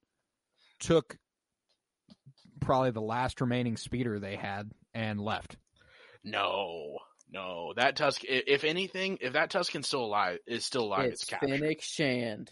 took 0.80 1.18
probably 2.64 2.91
the 2.91 3.02
last 3.02 3.41
remaining 3.41 3.77
speeder 3.77 4.19
they 4.19 4.35
had 4.35 4.72
and 4.94 5.19
left. 5.19 5.57
No, 6.23 6.98
no. 7.31 7.73
That 7.76 7.95
Tusk. 7.95 8.22
If 8.23 8.64
anything, 8.64 9.18
if 9.22 9.34
that 9.34 9.52
Tusken's 9.52 9.88
still 9.88 10.06
alive, 10.06 10.40
is 10.48 10.65
still 10.65 10.84
alive, 10.84 11.06
it's, 11.11 11.23
it's 11.23 11.30
captured. 11.30 11.49
Fennec 11.60 11.81
Shand. 11.81 12.52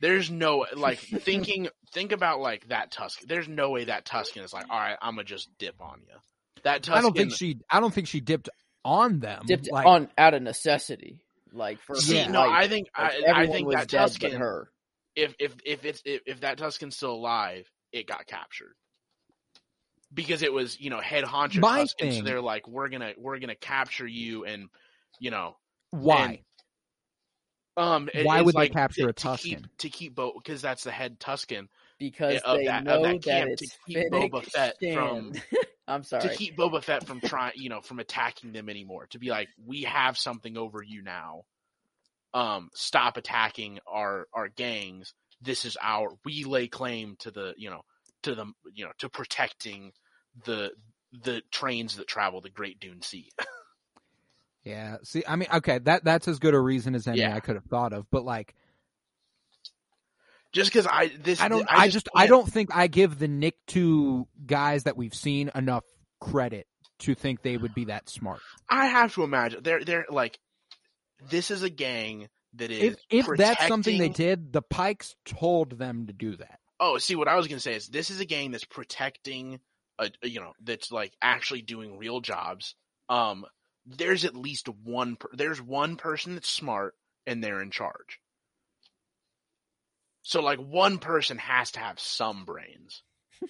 There's 0.00 0.30
no 0.30 0.66
like 0.76 0.98
thinking. 0.98 1.68
think 1.92 2.12
about 2.12 2.40
like 2.40 2.68
that 2.68 2.90
Tusk. 2.90 3.20
There's 3.26 3.48
no 3.48 3.70
way 3.70 3.84
that 3.84 4.04
Tusken 4.04 4.44
is 4.44 4.52
like, 4.52 4.66
all 4.70 4.78
right, 4.78 4.96
I'm 5.00 5.14
gonna 5.14 5.24
just 5.24 5.48
dip 5.58 5.80
on 5.80 6.00
you. 6.06 6.16
That 6.64 6.82
Tusken. 6.82 6.94
I 6.94 7.00
don't 7.02 7.16
think 7.16 7.32
she 7.32 7.58
I 7.70 7.80
don't 7.80 7.94
think 7.94 8.08
she 8.08 8.20
dipped 8.20 8.48
on 8.84 9.20
them. 9.20 9.42
dipped 9.46 9.70
like, 9.70 9.86
on 9.86 10.08
out 10.18 10.34
of 10.34 10.42
necessity, 10.42 11.24
like 11.52 11.80
for 11.82 11.94
See, 11.96 12.16
Yeah. 12.16 12.28
no, 12.28 12.40
life. 12.40 12.50
I 12.52 12.68
think 12.68 12.88
Like, 12.98 13.12
I, 13.28 13.42
I 13.42 13.46
think 13.46 13.66
was 13.68 13.76
that 13.76 13.88
dead 13.88 14.10
but 14.20 14.30
Tusken. 14.32 14.38
her. 14.38 14.70
If 15.16 15.34
if 15.38 15.54
if 15.64 15.84
it's 15.84 16.02
if, 16.04 16.22
if 16.26 16.40
that 16.40 16.58
Tusken's 16.58 16.96
still 16.96 17.12
alive, 17.12 17.70
it 17.92 18.06
got 18.08 18.26
captured. 18.26 18.74
Because 20.14 20.42
it 20.42 20.52
was, 20.52 20.80
you 20.80 20.90
know, 20.90 21.00
head 21.00 21.24
honcho 21.24 21.58
My 21.60 21.82
Tusken, 21.84 22.18
so 22.18 22.22
they're 22.22 22.40
like, 22.40 22.68
we're 22.68 22.88
gonna 22.88 23.12
we're 23.18 23.38
gonna 23.40 23.56
capture 23.56 24.06
you, 24.06 24.44
and 24.44 24.68
you 25.18 25.30
know, 25.32 25.56
why? 25.90 26.42
um, 27.76 28.08
it- 28.14 28.24
Why 28.24 28.38
it's 28.38 28.44
would 28.46 28.54
they 28.54 28.68
capture 28.68 29.02
to, 29.02 29.08
a 29.08 29.12
to 29.12 29.36
keep 29.36 29.58
Tusken? 29.60 29.64
to 29.78 29.88
keep 29.88 30.14
Bo 30.14 30.32
because 30.36 30.62
that's 30.62 30.84
the 30.84 30.92
head 30.92 31.18
Tusken 31.18 31.66
because 31.98 32.40
of 32.42 32.58
they 32.58 32.66
that- 32.66 32.80
of 32.80 32.84
know 32.84 33.02
that 33.02 33.22
that, 33.22 33.24
camp 33.24 33.46
to 33.58 33.64
it's 33.64 33.76
keep 33.86 33.96
Fennec 33.96 34.30
Boba 34.32 34.44
Fett 34.44 34.76
from- 34.94 35.32
I'm 35.86 36.02
sorry. 36.04 36.22
to 36.22 36.34
keep 36.34 36.56
Boba 36.56 36.82
Fett 36.82 37.06
from 37.06 37.20
trying, 37.20 37.52
you 37.56 37.68
know, 37.68 37.82
from 37.82 37.98
attacking 37.98 38.52
them 38.52 38.70
anymore. 38.70 39.06
To 39.10 39.18
be 39.18 39.28
like, 39.28 39.48
we 39.66 39.82
have 39.82 40.16
something 40.16 40.56
over 40.56 40.82
you 40.82 41.02
now. 41.02 41.42
Um, 42.32 42.70
stop 42.72 43.16
attacking 43.18 43.80
our 43.86 44.26
our 44.32 44.48
gangs. 44.48 45.12
this 45.42 45.64
is 45.64 45.76
our 45.82 46.08
we 46.24 46.44
lay 46.44 46.68
claim 46.68 47.16
to 47.18 47.30
the 47.30 47.52
you 47.58 47.68
know 47.70 47.82
to 48.22 48.34
the 48.34 48.46
you 48.72 48.84
know 48.86 48.92
to 48.98 49.08
protecting 49.10 49.92
the 50.44 50.72
the 51.12 51.42
trains 51.50 51.96
that 51.96 52.06
travel 52.08 52.40
the 52.40 52.50
Great 52.50 52.80
Dune 52.80 53.02
Sea. 53.02 53.30
Yeah. 54.64 54.96
See, 55.02 55.22
I 55.28 55.36
mean, 55.36 55.48
okay, 55.56 55.78
that 55.80 56.04
that's 56.04 56.26
as 56.26 56.38
good 56.38 56.54
a 56.54 56.58
reason 56.58 56.94
as 56.94 57.06
any 57.06 57.18
Yeah. 57.18 57.36
I 57.36 57.40
could 57.40 57.54
have 57.56 57.66
thought 57.66 57.92
of, 57.92 58.06
but 58.10 58.24
like, 58.24 58.54
just 60.52 60.72
because 60.72 60.86
I 60.86 61.10
this 61.22 61.40
I 61.40 61.48
don't, 61.48 61.66
I, 61.68 61.88
just, 61.88 62.08
I 62.14 62.20
can't- 62.20 62.30
don't 62.30 62.50
think 62.50 62.74
I 62.74 62.86
give 62.86 63.18
the 63.18 63.28
Nick 63.28 63.56
two 63.66 64.26
guys 64.46 64.84
that 64.84 64.96
we've 64.96 65.14
seen 65.14 65.50
enough 65.54 65.84
credit 66.20 66.66
to 67.00 67.14
think 67.14 67.42
they 67.42 67.56
would 67.58 67.74
be 67.74 67.86
that 67.86 68.08
smart. 68.08 68.40
I 68.68 68.86
have 68.86 69.14
to 69.16 69.22
imagine 69.24 69.62
they're 69.62 69.84
they're 69.84 70.06
like 70.08 70.38
this 71.28 71.50
is 71.50 71.62
a 71.62 71.70
gang 71.70 72.28
that 72.54 72.70
is 72.70 72.94
If 73.10 73.26
if 73.28 73.36
that's 73.36 73.66
something 73.66 73.98
they 73.98 74.08
did, 74.08 74.52
the 74.52 74.62
Pikes 74.62 75.14
told 75.26 75.76
them 75.76 76.06
to 76.06 76.12
do 76.12 76.36
that. 76.36 76.60
Oh, 76.80 76.96
see 76.98 77.16
what 77.16 77.28
I 77.28 77.36
was 77.36 77.48
gonna 77.48 77.60
say 77.60 77.74
is 77.74 77.88
this 77.88 78.10
is 78.10 78.20
a 78.20 78.24
gang 78.24 78.50
that's 78.52 78.64
protecting 78.64 79.60
a, 79.98 80.10
you 80.22 80.40
know 80.40 80.52
that's 80.62 80.90
like 80.92 81.12
actually 81.22 81.62
doing 81.62 81.96
real 81.98 82.20
jobs. 82.20 82.74
Um, 83.08 83.44
there's 83.86 84.24
at 84.24 84.34
least 84.36 84.68
one 84.68 85.16
per- 85.16 85.28
there's 85.34 85.60
one 85.60 85.96
person 85.96 86.34
that's 86.34 86.48
smart 86.48 86.94
and 87.26 87.42
they're 87.42 87.60
in 87.62 87.70
charge. 87.70 88.20
So 90.22 90.40
like 90.40 90.58
one 90.58 90.98
person 90.98 91.38
has 91.38 91.72
to 91.72 91.80
have 91.80 92.00
some 92.00 92.44
brains. 92.44 93.02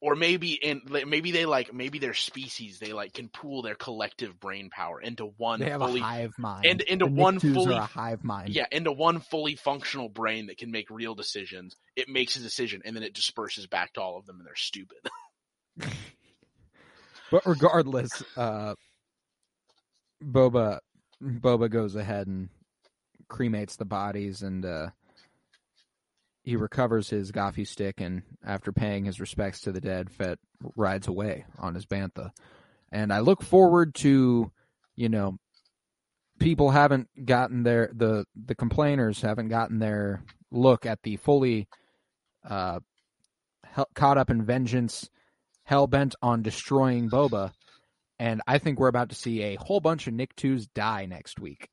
Or 0.00 0.14
maybe 0.14 0.52
in 0.52 0.82
maybe 1.08 1.32
they 1.32 1.44
like 1.44 1.74
maybe 1.74 1.98
their 1.98 2.14
species 2.14 2.78
they 2.78 2.92
like 2.92 3.14
can 3.14 3.28
pool 3.28 3.62
their 3.62 3.74
collective 3.74 4.38
brain 4.38 4.70
power 4.70 5.00
into 5.00 5.24
one 5.38 5.58
They 5.58 5.70
have 5.70 5.80
fully 5.80 5.98
a 5.98 6.04
hive 6.04 6.38
mind. 6.38 6.66
and 6.66 6.80
into 6.82 7.06
The 7.06 7.10
one 7.10 7.40
Niktos 7.40 7.54
fully- 7.54 7.74
a 7.76 7.80
hive 7.80 8.22
mind. 8.22 8.50
yeah, 8.50 8.66
into 8.70 8.92
one 8.92 9.18
fully 9.18 9.56
functional 9.56 10.08
brain 10.08 10.46
that 10.46 10.56
can 10.58 10.70
make 10.70 10.88
real 10.88 11.16
decisions. 11.16 11.74
It 11.96 12.08
makes 12.08 12.36
a 12.36 12.38
decision 12.40 12.82
and 12.84 12.94
then 12.94 13.02
it 13.02 13.12
disperses 13.12 13.66
back 13.66 13.94
to 13.94 14.00
all 14.00 14.16
of 14.18 14.24
them 14.24 14.36
and 14.38 14.46
they're 14.46 14.54
stupid. 14.54 14.98
But 17.30 17.44
regardless, 17.44 18.10
uh, 18.36 18.74
Boba 20.22 20.78
Boba 21.22 21.70
goes 21.70 21.94
ahead 21.94 22.26
and 22.26 22.48
cremates 23.28 23.76
the 23.76 23.84
bodies, 23.84 24.42
and 24.42 24.64
uh, 24.64 24.88
he 26.42 26.56
recovers 26.56 27.10
his 27.10 27.30
Gothy 27.32 27.66
stick, 27.66 28.00
and 28.00 28.22
after 28.44 28.72
paying 28.72 29.04
his 29.04 29.20
respects 29.20 29.60
to 29.62 29.72
the 29.72 29.80
dead, 29.80 30.10
Fett 30.10 30.38
rides 30.76 31.06
away 31.06 31.44
on 31.58 31.74
his 31.74 31.86
bantha. 31.86 32.30
And 32.90 33.12
I 33.12 33.20
look 33.20 33.42
forward 33.42 33.94
to, 33.96 34.50
you 34.96 35.08
know, 35.08 35.36
people 36.38 36.70
haven't 36.70 37.08
gotten 37.26 37.62
their 37.62 37.90
the 37.92 38.24
the 38.34 38.54
complainers 38.54 39.20
haven't 39.20 39.48
gotten 39.48 39.78
their 39.78 40.22
look 40.50 40.86
at 40.86 41.02
the 41.02 41.16
fully 41.16 41.68
uh, 42.48 42.80
caught 43.94 44.16
up 44.16 44.30
in 44.30 44.44
vengeance 44.44 45.10
hell 45.68 45.86
bent 45.86 46.14
on 46.22 46.42
destroying 46.42 47.10
Boba, 47.10 47.52
and 48.18 48.40
I 48.46 48.56
think 48.58 48.80
we're 48.80 48.88
about 48.88 49.10
to 49.10 49.14
see 49.14 49.42
a 49.42 49.56
whole 49.56 49.80
bunch 49.80 50.06
of 50.06 50.14
Nicktoons 50.14 50.66
die 50.74 51.04
next 51.04 51.38
week. 51.38 51.68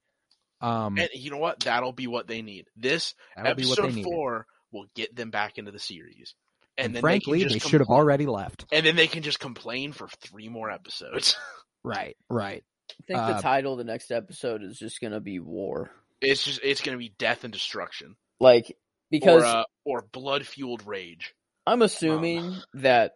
Um, 0.60 0.98
and 0.98 1.10
you 1.14 1.32
know 1.32 1.38
what? 1.38 1.62
That'll 1.62 1.94
be 1.94 2.08
what 2.08 2.28
they 2.28 2.42
need. 2.42 2.68
This 2.76 3.16
that'll 3.36 3.56
be 3.56 3.64
what 3.66 3.80
episode 3.80 3.92
they 3.92 3.96
need. 3.96 4.04
four 4.04 4.46
will 4.72 4.86
get 4.96 5.16
them 5.16 5.30
back 5.32 5.58
into 5.58 5.72
the 5.72 5.80
series. 5.80 6.36
And, 6.78 6.88
And 6.88 6.96
then 6.96 7.02
frankly, 7.02 7.44
they, 7.44 7.54
they, 7.54 7.60
can 7.60 7.70
should 7.70 7.80
have 7.80 7.90
already 7.90 8.26
left. 8.26 8.66
And 8.72 8.86
then 8.86 8.98
they 8.98 9.08
can 9.08 9.24
just 9.24 9.40
complain 9.40 9.94
for 9.94 10.10
three 10.22 10.50
more 10.50 10.70
episodes. 10.70 11.36
Right, 11.88 12.18
right. 12.32 12.64
I 12.90 13.04
think 13.06 13.20
Uh, 13.20 13.34
the 13.34 13.42
title 13.44 13.74
of 13.74 13.78
the 13.78 13.84
next 13.84 14.10
episode 14.10 14.64
is 14.64 14.80
just 14.80 15.00
gonna 15.00 15.20
be 15.20 15.40
War. 15.40 15.92
it's 16.20 16.44
just 16.44 16.62
it's 16.64 16.82
gonna 16.82 16.98
be 16.98 17.14
death 17.20 17.44
and 17.44 17.54
destruction, 17.54 18.16
Like 18.40 18.76
because 19.12 19.44
or 19.44 19.46
uh, 19.46 19.64
or 19.84 20.02
blood 20.12 20.48
fueled 20.48 20.88
rage. 20.88 21.36
I'm 21.68 21.84
assuming 21.84 22.56
that 22.74 23.12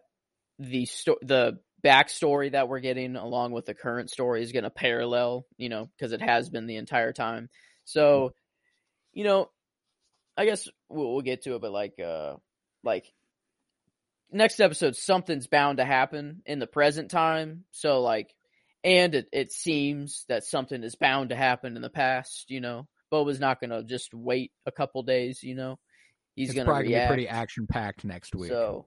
the 0.60 0.86
sto- 0.86 1.18
the 1.22 1.58
backstory 1.82 2.52
that 2.52 2.68
we're 2.68 2.80
getting 2.80 3.16
along 3.16 3.52
with 3.52 3.64
the 3.64 3.74
current 3.74 4.10
story 4.10 4.42
is 4.42 4.52
going 4.52 4.64
to 4.64 4.70
parallel, 4.70 5.46
you 5.56 5.68
know, 5.70 5.88
because 5.96 6.12
it 6.12 6.20
has 6.20 6.50
been 6.50 6.66
the 6.66 6.76
entire 6.76 7.12
time. 7.12 7.48
So, 7.86 8.34
you 9.12 9.24
know, 9.24 9.50
I 10.36 10.44
guess 10.44 10.68
we'll, 10.88 11.12
we'll 11.12 11.22
get 11.22 11.42
to 11.44 11.54
it, 11.54 11.62
but 11.62 11.72
like, 11.72 11.98
uh, 11.98 12.36
like 12.84 13.10
next 14.30 14.60
episode, 14.60 14.94
something's 14.94 15.46
bound 15.46 15.78
to 15.78 15.84
happen 15.84 16.42
in 16.44 16.58
the 16.58 16.66
present 16.66 17.10
time. 17.10 17.64
So, 17.70 18.02
like, 18.02 18.34
and 18.84 19.14
it, 19.14 19.28
it 19.32 19.52
seems 19.52 20.24
that 20.28 20.44
something 20.44 20.82
is 20.84 20.96
bound 20.96 21.30
to 21.30 21.36
happen 21.36 21.76
in 21.76 21.82
the 21.82 21.90
past. 21.90 22.50
You 22.50 22.60
know, 22.60 22.86
Boba's 23.10 23.40
not 23.40 23.60
going 23.60 23.70
to 23.70 23.82
just 23.82 24.12
wait 24.14 24.52
a 24.66 24.72
couple 24.72 25.02
days. 25.02 25.42
You 25.42 25.54
know, 25.54 25.78
he's 26.36 26.52
going 26.52 26.66
to 26.66 26.72
probably 26.72 26.94
be 26.94 27.06
pretty 27.06 27.28
action 27.28 27.66
packed 27.66 28.04
next 28.04 28.34
week. 28.34 28.50
So 28.50 28.86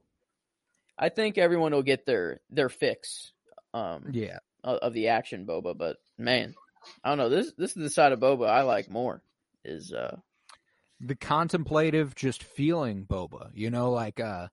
I 0.98 1.08
think 1.08 1.38
everyone 1.38 1.72
will 1.72 1.82
get 1.82 2.06
their 2.06 2.40
their 2.50 2.68
fix 2.68 3.32
um 3.72 4.10
yeah, 4.12 4.38
of, 4.62 4.78
of 4.78 4.92
the 4.94 5.08
action 5.08 5.46
boba, 5.46 5.76
but 5.76 5.96
man, 6.18 6.54
I 7.02 7.10
don't 7.10 7.18
know. 7.18 7.28
This 7.28 7.52
this 7.56 7.76
is 7.76 7.82
the 7.82 7.90
side 7.90 8.12
of 8.12 8.20
boba 8.20 8.48
I 8.48 8.62
like 8.62 8.90
more 8.90 9.22
is 9.64 9.92
uh 9.92 10.16
the 11.00 11.16
contemplative, 11.16 12.14
just 12.14 12.42
feeling 12.42 13.04
Boba. 13.04 13.50
You 13.52 13.70
know, 13.70 13.90
like 13.90 14.20
uh, 14.20 14.48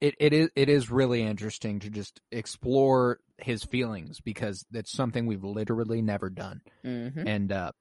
it 0.00 0.14
it 0.18 0.32
is 0.32 0.50
it 0.54 0.68
is 0.68 0.90
really 0.90 1.22
interesting 1.22 1.80
to 1.80 1.90
just 1.90 2.20
explore 2.30 3.18
his 3.38 3.64
feelings 3.64 4.20
because 4.20 4.64
that's 4.70 4.92
something 4.92 5.26
we've 5.26 5.44
literally 5.44 6.02
never 6.02 6.30
done. 6.30 6.60
mhm. 6.84 7.26
and 7.26 7.52
uh 7.52 7.72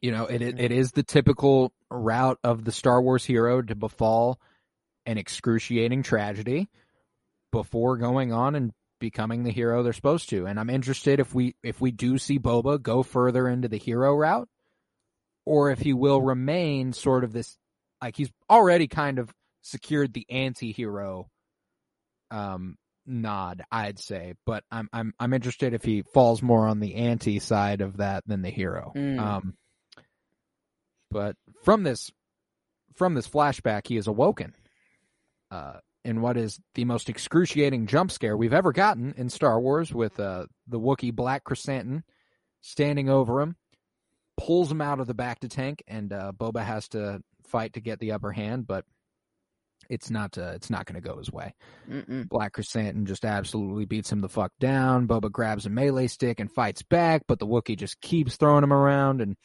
you 0.00 0.10
know 0.10 0.26
it 0.26 0.42
it 0.42 0.72
is 0.72 0.92
the 0.92 1.02
typical 1.02 1.72
route 1.90 2.38
of 2.44 2.64
the 2.64 2.72
Star 2.72 3.00
Wars 3.00 3.24
hero 3.24 3.62
to 3.62 3.74
befall 3.74 4.38
an 5.06 5.18
excruciating 5.18 6.02
tragedy 6.02 6.68
before 7.52 7.96
going 7.96 8.32
on 8.32 8.54
and 8.54 8.72
becoming 8.98 9.44
the 9.44 9.52
hero 9.52 9.82
they're 9.82 9.92
supposed 9.92 10.28
to. 10.30 10.46
And 10.46 10.58
I'm 10.58 10.70
interested 10.70 11.20
if 11.20 11.34
we 11.34 11.54
if 11.62 11.80
we 11.80 11.90
do 11.90 12.18
see 12.18 12.38
Boba 12.38 12.80
go 12.80 13.02
further 13.02 13.48
into 13.48 13.68
the 13.68 13.78
hero 13.78 14.14
route 14.14 14.48
or 15.44 15.70
if 15.70 15.78
he 15.78 15.92
will 15.92 16.20
remain 16.20 16.92
sort 16.92 17.24
of 17.24 17.32
this 17.32 17.56
like 18.02 18.16
he's 18.16 18.30
already 18.50 18.88
kind 18.88 19.18
of 19.18 19.32
secured 19.62 20.12
the 20.12 20.26
anti-hero 20.28 21.28
um 22.30 22.76
nod 23.06 23.62
I'd 23.70 23.98
say. 23.98 24.34
But 24.44 24.64
I'm 24.70 24.88
I'm 24.92 25.14
I'm 25.18 25.32
interested 25.32 25.74
if 25.74 25.84
he 25.84 26.02
falls 26.02 26.42
more 26.42 26.66
on 26.66 26.80
the 26.80 26.96
anti 26.96 27.38
side 27.38 27.80
of 27.80 27.98
that 27.98 28.24
than 28.26 28.42
the 28.42 28.50
hero. 28.50 28.92
Mm. 28.96 29.18
um 29.18 29.54
but 31.10 31.36
from 31.62 31.84
this 31.84 32.10
from 32.94 33.14
this 33.14 33.28
flashback 33.28 33.86
he 33.86 33.96
is 33.96 34.06
awoken 34.06 34.54
uh 35.50 35.74
in 36.04 36.20
what 36.20 36.36
is 36.36 36.60
the 36.74 36.84
most 36.84 37.08
excruciating 37.08 37.86
jump 37.86 38.10
scare 38.10 38.36
we've 38.36 38.52
ever 38.52 38.72
gotten 38.72 39.14
in 39.16 39.28
Star 39.28 39.60
Wars 39.60 39.92
with 39.92 40.18
uh 40.20 40.46
the 40.68 40.80
Wookiee 40.80 41.14
Black 41.14 41.44
Chrysanthemum 41.44 42.04
standing 42.60 43.08
over 43.08 43.40
him 43.40 43.56
pulls 44.36 44.70
him 44.70 44.80
out 44.80 45.00
of 45.00 45.06
the 45.06 45.14
Bacta 45.14 45.48
tank 45.48 45.82
and 45.86 46.12
uh 46.12 46.32
Boba 46.36 46.64
has 46.64 46.88
to 46.88 47.22
fight 47.44 47.74
to 47.74 47.80
get 47.80 47.98
the 48.00 48.12
upper 48.12 48.32
hand 48.32 48.66
but 48.66 48.84
it's 49.88 50.10
not 50.10 50.36
uh, 50.36 50.52
it's 50.54 50.70
not 50.70 50.84
going 50.86 51.00
to 51.00 51.06
go 51.06 51.18
his 51.18 51.30
way 51.30 51.54
Mm-mm. 51.88 52.28
Black 52.28 52.54
Chrysanthemum 52.54 53.06
just 53.06 53.24
absolutely 53.24 53.84
beats 53.84 54.10
him 54.10 54.20
the 54.20 54.28
fuck 54.28 54.50
down. 54.58 55.06
Boba 55.06 55.30
grabs 55.30 55.66
a 55.66 55.70
melee 55.70 56.08
stick 56.08 56.40
and 56.40 56.50
fights 56.50 56.82
back, 56.82 57.22
but 57.28 57.38
the 57.38 57.46
Wookiee 57.46 57.76
just 57.78 58.00
keeps 58.00 58.36
throwing 58.36 58.64
him 58.64 58.72
around, 58.72 59.20
and 59.20 59.36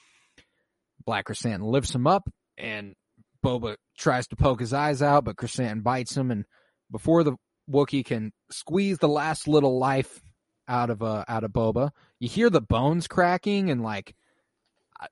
Black 1.05 1.25
Chrysanthemum 1.25 1.67
lifts 1.69 1.93
him 1.93 2.07
up, 2.07 2.27
and 2.57 2.95
Boba 3.43 3.76
tries 3.97 4.27
to 4.27 4.35
poke 4.35 4.59
his 4.59 4.73
eyes 4.73 5.01
out, 5.01 5.26
but 5.26 5.38
Chrysanthemum 5.38 5.81
bites 5.84 6.15
him, 6.15 6.31
and 6.31 6.45
before 6.91 7.23
the 7.23 7.35
Wookiee 7.69 8.05
can 8.05 8.31
squeeze 8.49 8.97
the 8.97 9.07
last 9.07 9.47
little 9.47 9.77
life 9.80 10.22
out 10.68 10.89
of 10.89 11.01
uh, 11.03 11.26
out 11.27 11.43
of 11.43 11.51
Boba, 11.51 11.91
you 12.19 12.27
hear 12.30 12.49
the 12.49 12.61
bones 12.61 13.07
cracking, 13.07 13.69
and 13.69 13.81
like, 13.84 14.15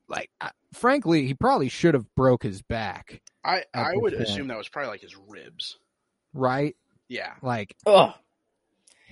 like 0.08 0.30
I, 0.42 0.52
frankly, 0.74 1.26
he 1.28 1.34
probably 1.34 1.70
should 1.70 1.94
have 1.94 2.06
broke 2.16 2.44
his 2.44 2.62
back, 2.62 3.22
I 3.44 3.64
I 3.74 3.92
would 3.96 4.14
point. 4.14 4.24
assume 4.24 4.48
that 4.48 4.58
was 4.58 4.70
probably 4.70 4.92
like 4.92 5.02
his 5.02 5.16
ribs. 5.28 5.78
right? 6.34 6.76
Yeah, 7.08 7.34
Like, 7.42 7.76
Ugh, 7.88 8.14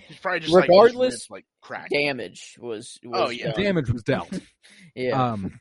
he's 0.08 0.18
probably 0.20 0.42
just 0.42 0.54
like 0.54 0.70
Regardless, 0.70 1.14
ribs, 1.14 1.28
like 1.32 1.46
cracked. 1.62 1.90
damage 1.92 2.56
was, 2.60 3.00
was 3.04 3.22
Oh, 3.22 3.30
yeah. 3.32 3.52
done. 3.54 3.64
damage 3.64 3.90
was 3.92 4.04
dealt. 4.04 4.30
yeah. 4.96 5.32
Um, 5.32 5.60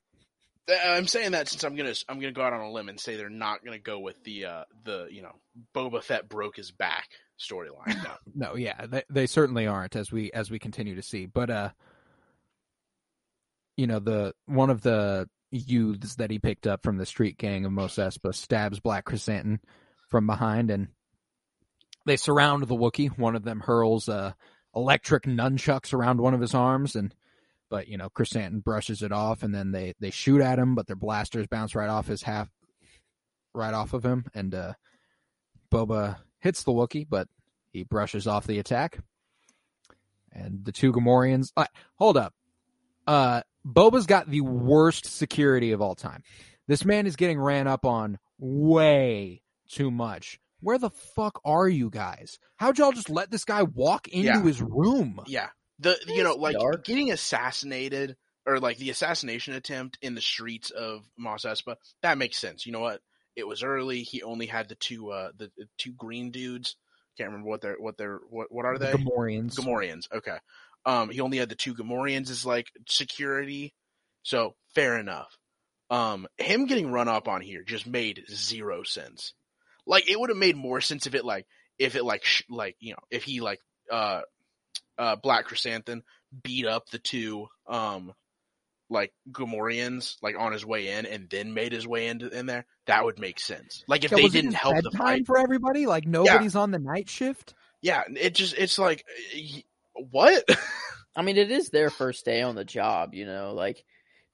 I'm 0.68 1.06
saying 1.06 1.32
that 1.32 1.48
since 1.48 1.62
I'm 1.64 1.76
gonna 1.76 1.94
I'm 2.09 2.18
gonna 2.18 2.32
go 2.32 2.43
out 2.43 2.52
on 2.52 2.60
a 2.60 2.70
limb 2.70 2.88
and 2.88 2.98
say 2.98 3.16
they're 3.16 3.30
not 3.30 3.64
gonna 3.64 3.78
go 3.78 4.01
with 4.01 4.22
the 4.24 4.47
uh 4.47 4.64
the 4.84 5.06
you 5.10 5.22
know 5.22 5.32
Boba 5.74 6.02
Fett 6.02 6.28
broke 6.28 6.56
his 6.56 6.72
back 6.72 7.09
storyline. 7.38 8.02
No. 8.02 8.10
No, 8.34 8.56
yeah, 8.56 8.86
they 8.86 9.02
they 9.09 9.26
certainly 9.26 9.66
aren't 9.66 9.97
as 9.97 10.10
we 10.10 10.32
as 10.32 10.51
we 10.51 10.59
continue 10.59 10.97
to 10.97 11.02
see. 11.02 11.26
But 11.26 11.51
uh 11.51 11.70
you 13.76 13.86
know, 13.86 13.98
the 13.98 14.34
one 14.47 14.70
of 14.70 14.82
the 14.82 15.28
youths 15.51 16.16
that 16.16 16.30
he 16.30 16.38
picked 16.38 16.66
up 16.66 16.82
from 16.82 16.97
the 16.97 17.06
street 17.06 17.38
gang 17.38 17.64
of 17.64 17.72
Mos 17.72 17.97
Espa 17.97 18.34
stabs 18.34 18.80
Black 18.80 19.05
Chrysanthemum 19.05 19.60
from 20.09 20.26
behind 20.26 20.70
and 20.70 20.88
they 22.06 22.16
surround 22.16 22.62
the 22.64 22.74
Wookiee. 22.76 23.16
One 23.16 23.36
of 23.36 23.44
them 23.44 23.60
hurls 23.60 24.09
uh 24.09 24.32
electric 24.74 25.24
nunchucks 25.24 25.94
around 25.94 26.20
one 26.20 26.34
of 26.34 26.40
his 26.40 26.55
arms 26.55 26.97
and 26.97 27.14
but 27.70 27.88
you 27.88 27.97
know, 27.97 28.09
Chrysanthemum 28.10 28.60
brushes 28.60 29.02
it 29.02 29.12
off 29.12 29.43
and 29.43 29.55
then 29.55 29.72
they 29.72 29.94
they 30.01 30.10
shoot 30.10 30.40
at 30.40 30.59
him, 30.59 30.74
but 30.74 30.86
their 30.86 30.97
blasters 30.97 31.47
bounce 31.47 31.74
right 31.74 31.88
off 31.88 32.06
his 32.06 32.22
half 32.22 32.48
right 33.55 33.74
off 33.74 33.93
of 33.94 34.05
him, 34.05 34.24
and 34.34 34.55
uh, 34.55 34.72
Boba 35.72 36.18
hits 36.40 36.62
the 36.62 36.72
Wookiee, 36.72 37.06
but 37.09 37.28
he 37.72 37.84
brushes 37.84 38.26
off 38.26 38.47
the 38.47 38.59
attack. 38.59 38.98
And 40.32 40.64
the 40.64 40.72
two 40.72 40.93
Gamorreans. 40.93 41.52
Uh, 41.56 41.64
hold 41.94 42.16
up. 42.18 42.34
Uh, 43.06 43.40
Boba's 43.66 44.06
got 44.06 44.28
the 44.28 44.43
worst 44.43 45.06
security 45.06 45.72
of 45.72 45.80
all 45.80 45.94
time. 45.94 46.22
This 46.68 46.84
man 46.84 47.06
is 47.06 47.16
getting 47.16 47.40
ran 47.40 47.66
up 47.66 47.86
on 47.86 48.18
way 48.38 49.40
too 49.70 49.90
much. 49.90 50.38
Where 50.60 50.78
the 50.78 50.90
fuck 50.90 51.40
are 51.44 51.68
you 51.68 51.88
guys? 51.90 52.38
How'd 52.56 52.78
y'all 52.78 52.93
just 52.93 53.09
let 53.09 53.30
this 53.30 53.44
guy 53.44 53.62
walk 53.62 54.09
into 54.09 54.26
Yeah. 54.26 54.43
his 54.43 54.60
room? 54.60 55.20
Yeah. 55.26 55.48
The 55.78 55.98
you 56.07 56.23
know, 56.24 56.35
like 56.35 56.59
dark. 56.59 56.85
getting 56.85 57.11
assassinated 57.12 58.16
or 58.47 58.61
like 58.61 58.78
the 58.78 58.90
assassination 58.90 59.55
attempt 59.55 59.98
in 60.01 60.15
the 60.15 60.20
streets 60.20 60.70
of 60.70 61.05
Mos 61.19 61.44
Espa, 61.44 61.77
that 62.03 62.16
makes 62.19 62.39
sense. 62.39 62.65
You 62.65 62.73
know 62.73 62.81
what? 62.81 63.01
It 63.35 63.47
was 63.47 63.62
early. 63.62 64.03
He 64.03 64.23
only 64.23 64.47
had 64.47 64.69
the 64.69 64.74
two 64.77 65.11
uh 65.11 65.31
the, 65.36 65.51
the 65.57 65.66
two 65.78 65.93
green 65.93 66.31
dudes. 66.31 66.77
Can't 67.19 67.28
remember 67.31 67.48
what 67.48 67.61
they're 67.61 67.77
what 67.78 67.97
they're 67.98 68.20
what 68.31 68.47
what 68.51 68.65
are 68.65 68.78
The 68.78 68.86
they? 68.86 68.93
Gamorreans. 68.93 69.55
Gamorreans. 69.55 70.09
Okay. 70.12 70.36
Um 70.86 71.11
he 71.11 71.20
only 71.20 71.39
had 71.39 71.48
the 71.51 71.55
two 71.55 71.74
Gamorreans 71.74 72.31
as 72.31 72.47
like 72.47 72.69
security. 72.89 73.74
So 74.23 74.55
fair 74.74 74.98
enough. 74.98 75.36
Um 75.90 76.27
him 76.39 76.66
getting 76.66 76.90
run 76.90 77.09
up 77.09 77.28
on 77.28 77.43
here 77.43 77.62
just 77.62 77.86
made 77.86 78.24
zero 78.31 78.82
sense. 78.82 79.35
Like 79.86 80.11
it 80.11 80.19
would 80.19 80.31
have 80.31 80.39
made 80.39 80.57
more 80.57 80.81
sense 80.81 81.07
if 81.07 81.15
it 81.15 81.24
like 81.24 81.47
if 81.78 81.94
it 81.97 82.05
like 82.05 82.24
sh- 82.24 82.43
like 82.48 82.77
you 82.81 82.93
know 82.93 83.01
if 83.11 83.24
he 83.24 83.40
like 83.40 83.61
uh 83.93 84.23
uh 84.98 85.16
Black 85.16 85.47
Chrysanthemum 85.47 86.02
beat 86.43 86.66
up 86.66 86.89
the 86.90 86.98
two 86.98 87.48
um 87.66 88.12
like 88.89 89.12
Gamorreans 89.31 90.16
like 90.23 90.36
on 90.39 90.52
his 90.52 90.64
way 90.64 90.89
in 90.93 91.06
and 91.06 91.28
then 91.28 91.55
made 91.55 91.73
his 91.73 91.86
way 91.86 92.06
into 92.06 92.28
in 92.28 92.47
there. 92.47 92.66
That 92.86 93.05
would 93.05 93.18
make 93.18 93.40
sense. 93.40 93.82
Like 93.89 94.05
if 94.05 94.12
Yeah, 94.12 94.16
they 94.16 94.23
was 94.24 94.32
didn't 94.32 94.52
just 94.52 94.62
help 94.62 94.77
the 94.77 94.90
bedtime 94.90 94.98
fight. 94.98 95.27
for 95.27 95.39
everybody. 95.39 95.86
Like 95.86 96.06
nobody's 96.06 96.55
on 96.56 96.70
the 96.70 96.78
night 96.78 97.09
shift. 97.09 97.55
Yeah, 97.82 98.02
it 98.14 98.35
just 98.35 98.55
it's 98.56 98.78
like 98.78 99.05
what? 99.94 100.44
I 101.16 101.23
mean, 101.23 101.39
it 101.39 101.51
is 101.51 101.70
their 101.70 101.89
first 101.90 102.24
day 102.24 102.43
on 102.43 102.55
the 102.56 102.64
job, 102.64 103.14
you 103.14 103.24
know. 103.24 103.55
Like, 103.55 103.82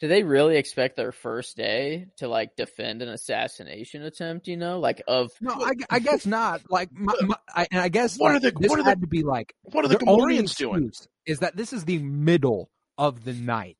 do 0.02 0.08
they 0.08 0.24
really 0.24 0.56
expect 0.56 0.96
their 0.96 1.12
first 1.12 1.56
day 1.56 2.08
to 2.16 2.26
like 2.26 2.56
defend 2.56 3.02
an 3.02 3.08
assassination 3.08 4.02
attempt? 4.02 4.48
You 4.48 4.56
know, 4.56 4.80
like 4.80 5.00
of 5.06 5.30
No, 5.40 5.52
I, 5.52 5.74
I 5.88 6.00
guess 6.00 6.26
not. 6.26 6.60
Like, 6.68 6.90
my, 6.92 7.14
my, 7.22 7.36
I, 7.54 7.68
and 7.70 7.80
I 7.80 7.88
guess 7.88 8.16
What 8.16 8.32
are 8.32 8.40
the- 8.40 8.50
this 8.50 8.68
what 8.68 8.80
are 8.80 8.82
the- 8.82 8.88
had 8.88 9.02
to 9.02 9.06
be 9.06 9.22
like 9.22 9.54
what 9.62 9.84
are 9.84 9.88
the 9.88 9.98
their 9.98 10.08
Gamorreans 10.08 10.56
doing? 10.56 10.90
Is 11.24 11.38
that 11.38 11.56
this 11.56 11.72
is 11.72 11.84
the 11.84 11.98
middle 12.00 12.68
of 12.98 13.22
the 13.22 13.32
night, 13.32 13.76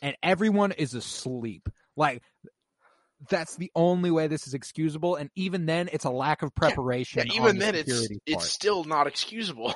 and 0.00 0.16
everyone 0.22 0.70
is 0.70 0.94
asleep. 0.94 1.68
Like, 1.96 2.22
that's 3.28 3.56
the 3.56 3.72
only 3.74 4.12
way 4.12 4.28
this 4.28 4.46
is 4.46 4.54
excusable, 4.54 5.16
and 5.16 5.30
even 5.34 5.66
then, 5.66 5.88
it's 5.92 6.04
a 6.04 6.10
lack 6.10 6.42
of 6.42 6.54
preparation. 6.54 7.26
Yeah, 7.26 7.32
on 7.32 7.42
even 7.42 7.58
the 7.58 7.64
then 7.64 7.74
it's 7.74 7.90
security 7.92 8.20
it's 8.24 8.48
still 8.48 8.84
not 8.84 9.08
excusable. 9.08 9.74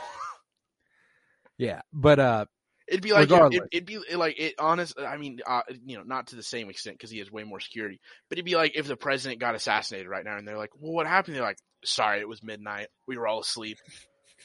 yeah, 1.59 1.81
but 1.93 2.21
uh, 2.21 2.45
It'd 2.91 3.03
be 3.03 3.12
like 3.12 3.31
it, 3.31 3.33
Regardless. 3.33 3.69
it'd 3.73 3.87
be 3.87 4.01
like 4.17 4.39
it 4.39 4.57
honest. 4.59 4.99
I 4.99 5.17
mean, 5.17 5.39
uh, 5.47 5.62
you 5.87 5.97
know, 5.97 6.03
not 6.03 6.27
to 6.29 6.37
the 6.37 6.43
same 6.43 6.69
extent 6.69 6.99
because 6.99 7.11
he 7.11 7.21
has 7.21 7.31
way 7.31 7.45
more 7.45 7.61
security. 7.61 8.01
But 8.29 8.37
it'd 8.39 8.45
be 8.45 8.57
like 8.57 8.73
if 8.75 8.89
the 8.89 8.97
president 8.97 9.41
got 9.41 9.55
assassinated 9.55 10.09
right 10.09 10.25
now, 10.25 10.37
and 10.37 10.47
they're 10.47 10.59
like, 10.59 10.71
"Well, 10.77 10.93
what 10.93 11.07
happened?" 11.07 11.37
They're 11.37 11.43
like, 11.45 11.61
"Sorry, 11.85 12.19
it 12.19 12.29
was 12.29 12.43
midnight. 12.43 12.89
We 13.07 13.17
were 13.17 13.29
all 13.29 13.41
asleep. 13.41 13.79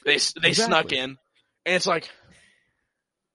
They 0.04 0.14
s- 0.14 0.32
they 0.40 0.52
snuck 0.52 0.92
in," 0.92 1.16
and 1.66 1.74
it's 1.74 1.88
like, 1.88 2.08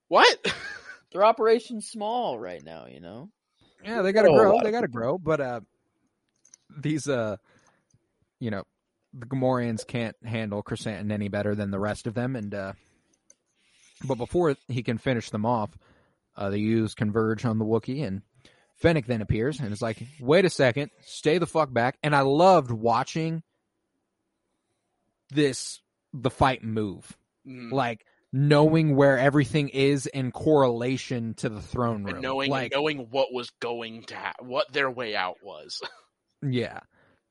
"What?" 0.08 0.38
their 1.12 1.24
operation's 1.24 1.88
small 1.88 2.38
right 2.38 2.64
now. 2.64 2.86
You 2.86 3.00
know, 3.00 3.28
Yeah, 3.84 4.00
they 4.00 4.12
gotta 4.12 4.30
Oh, 4.30 4.34
grow. 4.34 4.60
They 4.62 4.70
gotta 4.70 4.88
grow. 4.88 5.18
But 5.18 5.40
uh, 5.42 5.60
these 6.74 7.06
uh, 7.06 7.36
you 8.40 8.50
know, 8.50 8.62
the 9.12 9.26
Gamorreans 9.26 9.86
can't 9.86 10.16
handle 10.24 10.62
Chrysanthemum 10.62 11.12
any 11.12 11.28
better 11.28 11.54
than 11.54 11.70
the 11.70 11.78
rest 11.78 12.06
of 12.06 12.14
them. 12.14 12.34
And 12.34 12.54
uh, 12.54 12.72
but 14.04 14.18
before 14.18 14.56
he 14.68 14.82
can 14.82 14.98
finish 14.98 15.30
them 15.30 15.46
off, 15.46 15.70
uh, 16.36 16.50
the 16.50 16.58
youths 16.58 16.94
converge 16.94 17.44
on 17.44 17.58
the 17.58 17.64
Wookiee, 17.64 18.06
and 18.06 18.22
Fennec 18.76 19.06
then 19.06 19.22
appears 19.22 19.60
and 19.60 19.72
is 19.72 19.82
like, 19.82 20.02
"Wait 20.20 20.44
a 20.44 20.50
second, 20.50 20.90
stay 21.02 21.38
the 21.38 21.46
fuck 21.46 21.72
back." 21.72 21.98
And 22.02 22.14
I 22.16 22.20
loved 22.22 22.70
watching 22.70 23.42
this 25.30 25.80
the 26.12 26.30
fight 26.30 26.62
move, 26.62 27.16
Mm. 27.46 27.72
like 27.72 28.04
knowing 28.32 28.96
where 28.96 29.18
everything 29.18 29.68
is 29.68 30.06
in 30.06 30.32
correlation 30.32 31.34
to 31.34 31.48
the 31.48 31.60
throne 31.60 32.04
room, 32.04 32.14
And 32.14 32.22
knowing 32.22 32.50
like 32.50 32.72
knowing 32.72 33.08
what 33.10 33.32
was 33.32 33.50
going 33.60 34.04
to 34.04 34.16
ha- 34.16 34.34
what 34.40 34.72
their 34.72 34.90
way 34.90 35.14
out 35.16 35.36
was. 35.42 35.80
Yeah. 36.44 36.80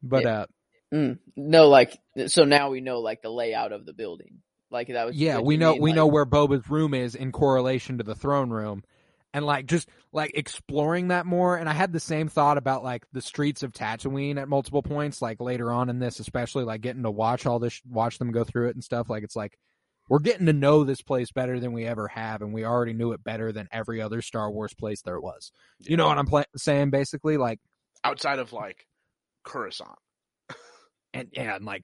But 0.01 0.25
uh 0.25 0.45
mm. 0.93 1.19
no, 1.35 1.67
like 1.67 1.99
so 2.27 2.45
now 2.45 2.69
we 2.69 2.79
know 2.79 2.99
like 2.99 3.21
the 3.21 3.29
layout 3.29 3.73
of 3.73 3.85
the 3.85 3.91
building. 3.91 4.41
Like 4.71 4.87
that 4.87 5.05
was 5.07 5.15
yeah, 5.15 5.39
we 5.39 5.57
know 5.57 5.73
mean, 5.73 5.81
we 5.81 5.89
like- 5.91 5.95
know 5.97 6.07
where 6.07 6.25
Boba's 6.25 6.69
room 6.69 6.93
is 6.93 7.13
in 7.15 7.31
correlation 7.31 7.97
to 7.97 8.03
the 8.03 8.15
throne 8.15 8.49
room. 8.49 8.83
And 9.33 9.45
like 9.45 9.65
just 9.65 9.87
like 10.11 10.31
exploring 10.33 11.07
that 11.07 11.25
more. 11.25 11.55
And 11.55 11.69
I 11.69 11.73
had 11.73 11.93
the 11.93 12.01
same 12.01 12.27
thought 12.27 12.57
about 12.57 12.83
like 12.83 13.05
the 13.13 13.21
streets 13.21 13.63
of 13.63 13.71
Tatooine 13.71 14.37
at 14.37 14.49
multiple 14.49 14.83
points 14.83 15.21
like 15.21 15.39
later 15.39 15.71
on 15.71 15.89
in 15.89 15.99
this 15.99 16.19
especially 16.19 16.65
like 16.65 16.81
getting 16.81 17.03
to 17.03 17.11
watch 17.11 17.45
all 17.45 17.57
this 17.57 17.79
watch 17.89 18.17
them 18.17 18.31
go 18.33 18.43
through 18.43 18.67
it 18.67 18.75
and 18.75 18.83
stuff. 18.83 19.09
Like 19.09 19.23
it's 19.23 19.35
like 19.35 19.57
we're 20.09 20.19
getting 20.19 20.47
to 20.47 20.53
know 20.53 20.83
this 20.83 21.01
place 21.01 21.31
better 21.31 21.61
than 21.61 21.71
we 21.71 21.85
ever 21.85 22.09
have. 22.09 22.41
And 22.41 22.53
we 22.53 22.65
already 22.65 22.91
knew 22.91 23.13
it 23.13 23.23
better 23.23 23.53
than 23.53 23.69
every 23.71 24.01
other 24.01 24.21
Star 24.21 24.51
Wars 24.51 24.73
place 24.73 25.01
there 25.03 25.21
was. 25.21 25.53
You 25.79 25.95
know 25.95 26.07
what 26.07 26.17
I'm 26.17 26.27
pla- 26.27 26.43
saying 26.57 26.89
basically? 26.89 27.37
Like 27.37 27.59
Outside 28.03 28.39
of 28.39 28.51
like 28.51 28.85
Coruscant, 29.45 29.97
and 31.13 31.29
yeah, 31.31 31.55
and 31.55 31.63
like 31.65 31.83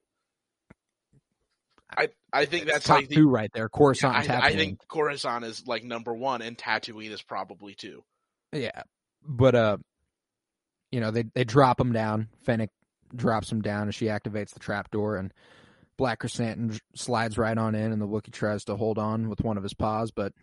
I 1.96 2.10
I 2.34 2.46
think 2.46 2.66
that's 2.66 2.86
top 2.86 2.98
like 2.98 3.10
the, 3.10 3.16
two 3.16 3.30
right 3.30 3.50
there, 3.54 3.70
Coruscant 3.70 4.16
I, 4.16 4.22
and 4.24 4.32
I 4.32 4.52
think 4.54 4.80
Coruscant 4.88 5.46
is 5.46 5.66
like 5.66 5.84
number 5.84 6.14
one, 6.14 6.42
and 6.42 6.58
Tatooine 6.58 7.12
is 7.12 7.22
probably 7.22 7.76
two. 7.76 8.04
Yeah, 8.52 8.84
but 9.24 9.56
uh, 9.56 9.78
you 10.92 11.00
know 11.00 11.12
they 11.12 11.24
they 11.34 11.44
drop 11.44 11.80
him 11.80 11.94
down. 11.94 12.28
Fennec 12.44 12.70
drops 13.16 13.52
him 13.52 13.62
down, 13.62 13.84
and 13.84 13.96
she 13.96 14.06
activates 14.06 14.54
the 14.54 14.60
trap 14.60 14.92
door, 14.92 15.16
and 15.16 15.34
Black 15.98 16.20
Chrysanthemum 16.20 16.78
slides 16.96 17.38
right 17.38 17.58
on 17.58 17.74
in, 17.74 17.92
and 17.92 18.02
the 18.02 18.08
Wookiee 18.08 18.34
tries 18.34 18.66
to 18.66 18.76
hold 18.76 18.98
on 18.98 19.30
with 19.30 19.42
one 19.42 19.58
of 19.58 19.64
his 19.64 19.74
paws, 19.74 20.12
but 20.12 20.34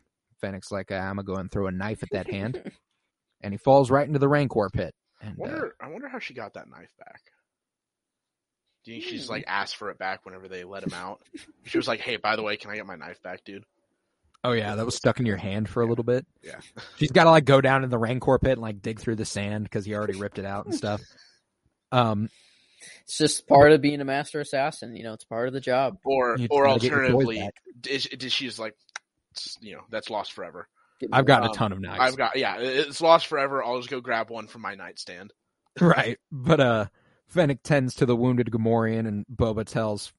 Fennec's 0.40 0.72
like, 0.72 0.90
"I'm 0.90 1.16
gonna 1.16 1.24
go 1.24 1.36
and 1.36 1.50
throw 1.50 1.66
a 1.66 1.72
knife 1.72 2.02
at 2.02 2.10
that 2.12 2.30
hand," 2.30 2.62
and 3.42 3.52
he 3.52 3.58
falls 3.58 3.90
right 3.90 4.06
into 4.06 4.18
the 4.18 4.28
Rancor 4.28 4.70
pit. 4.72 4.94
And 5.20 5.32
uh, 5.32 5.36
Wonder 5.38 5.74
I 5.80 5.88
wonder 5.88 6.08
how 6.08 6.18
she 6.18 6.34
got 6.34 6.54
that 6.54 6.68
knife 6.68 6.92
back. 6.98 7.20
Do 8.84 8.92
you 8.92 9.00
think 9.00 9.10
she's 9.10 9.26
Hmm. 9.26 9.32
like 9.32 9.44
asked 9.46 9.76
for 9.76 9.90
it 9.90 9.98
back 9.98 10.24
whenever 10.26 10.48
they 10.48 10.64
let 10.64 10.82
him 10.82 10.92
out? 10.94 11.20
She 11.64 11.78
was 11.78 11.88
like, 11.88 12.00
"Hey, 12.00 12.16
by 12.16 12.36
the 12.36 12.42
way, 12.42 12.56
can 12.56 12.70
I 12.70 12.76
get 12.76 12.86
my 12.86 12.96
knife 12.96 13.22
back, 13.22 13.44
dude?" 13.44 13.64
oh 14.46 14.52
yeah, 14.52 14.74
that 14.74 14.84
was 14.84 14.94
stuck 14.94 15.18
in 15.20 15.24
your 15.26 15.38
hand 15.38 15.68
for 15.70 15.82
a 15.82 15.86
little 15.86 16.04
bit. 16.04 16.26
Yeah. 16.42 16.60
She's 16.96 17.10
got 17.12 17.24
to 17.24 17.30
like 17.30 17.46
go 17.46 17.62
down 17.62 17.82
in 17.82 17.88
the 17.88 17.96
Rancor 17.98 18.38
pit 18.38 18.52
and 18.52 18.60
like 18.60 18.82
dig 18.82 19.00
through 19.00 19.16
the 19.16 19.24
sand 19.24 19.64
because 19.64 19.86
he 19.86 19.94
already 19.94 20.18
ripped 20.20 20.38
it 20.38 20.44
out 20.44 20.66
and 20.66 20.74
stuff. 20.74 21.00
Um, 21.92 22.28
It's 23.04 23.16
just 23.16 23.46
part 23.46 23.72
of 23.72 23.80
being 23.80 24.02
a 24.02 24.04
master 24.04 24.40
assassin. 24.40 24.94
You 24.96 25.04
know, 25.04 25.14
it's 25.14 25.24
part 25.24 25.48
of 25.48 25.54
the 25.54 25.60
job. 25.60 25.96
Or 26.04 26.36
or 26.50 26.64
try 26.64 26.74
to 26.74 26.80
get 26.80 26.90
your 26.90 27.00
toys 27.00 27.12
alternatively, 27.12 27.38
back. 27.38 27.54
is, 27.88 28.06
is 28.06 28.32
she's 28.34 28.58
like, 28.58 28.74
you 29.60 29.74
know, 29.76 29.82
that's 29.90 30.10
lost 30.10 30.32
forever. 30.34 30.68
I've 31.10 31.24
got 31.26 31.42
a 31.42 31.46
Um, 31.48 31.54
ton 31.54 31.72
of 31.72 31.80
knives. 31.80 32.00
I've 32.00 32.16
got 32.16 32.36
yeah, 32.36 32.58
it's 32.58 33.00
lost 33.00 33.26
forever. 33.28 33.64
I'll 33.64 33.78
just 33.78 33.88
go 33.90 34.00
grab 34.02 34.28
one 34.30 34.46
from 34.46 34.60
my 34.60 34.74
nightstand. 34.74 35.32
right. 35.80 36.18
But 36.30 36.60
uh 36.60 36.86
Fennec 37.34 37.62
tends 37.64 37.96
to 37.96 38.06
the 38.06 38.14
wounded 38.14 38.50
Gamorrean 38.50 39.08
and 39.08 39.26
Boba 39.26 39.66
tells 39.66 40.12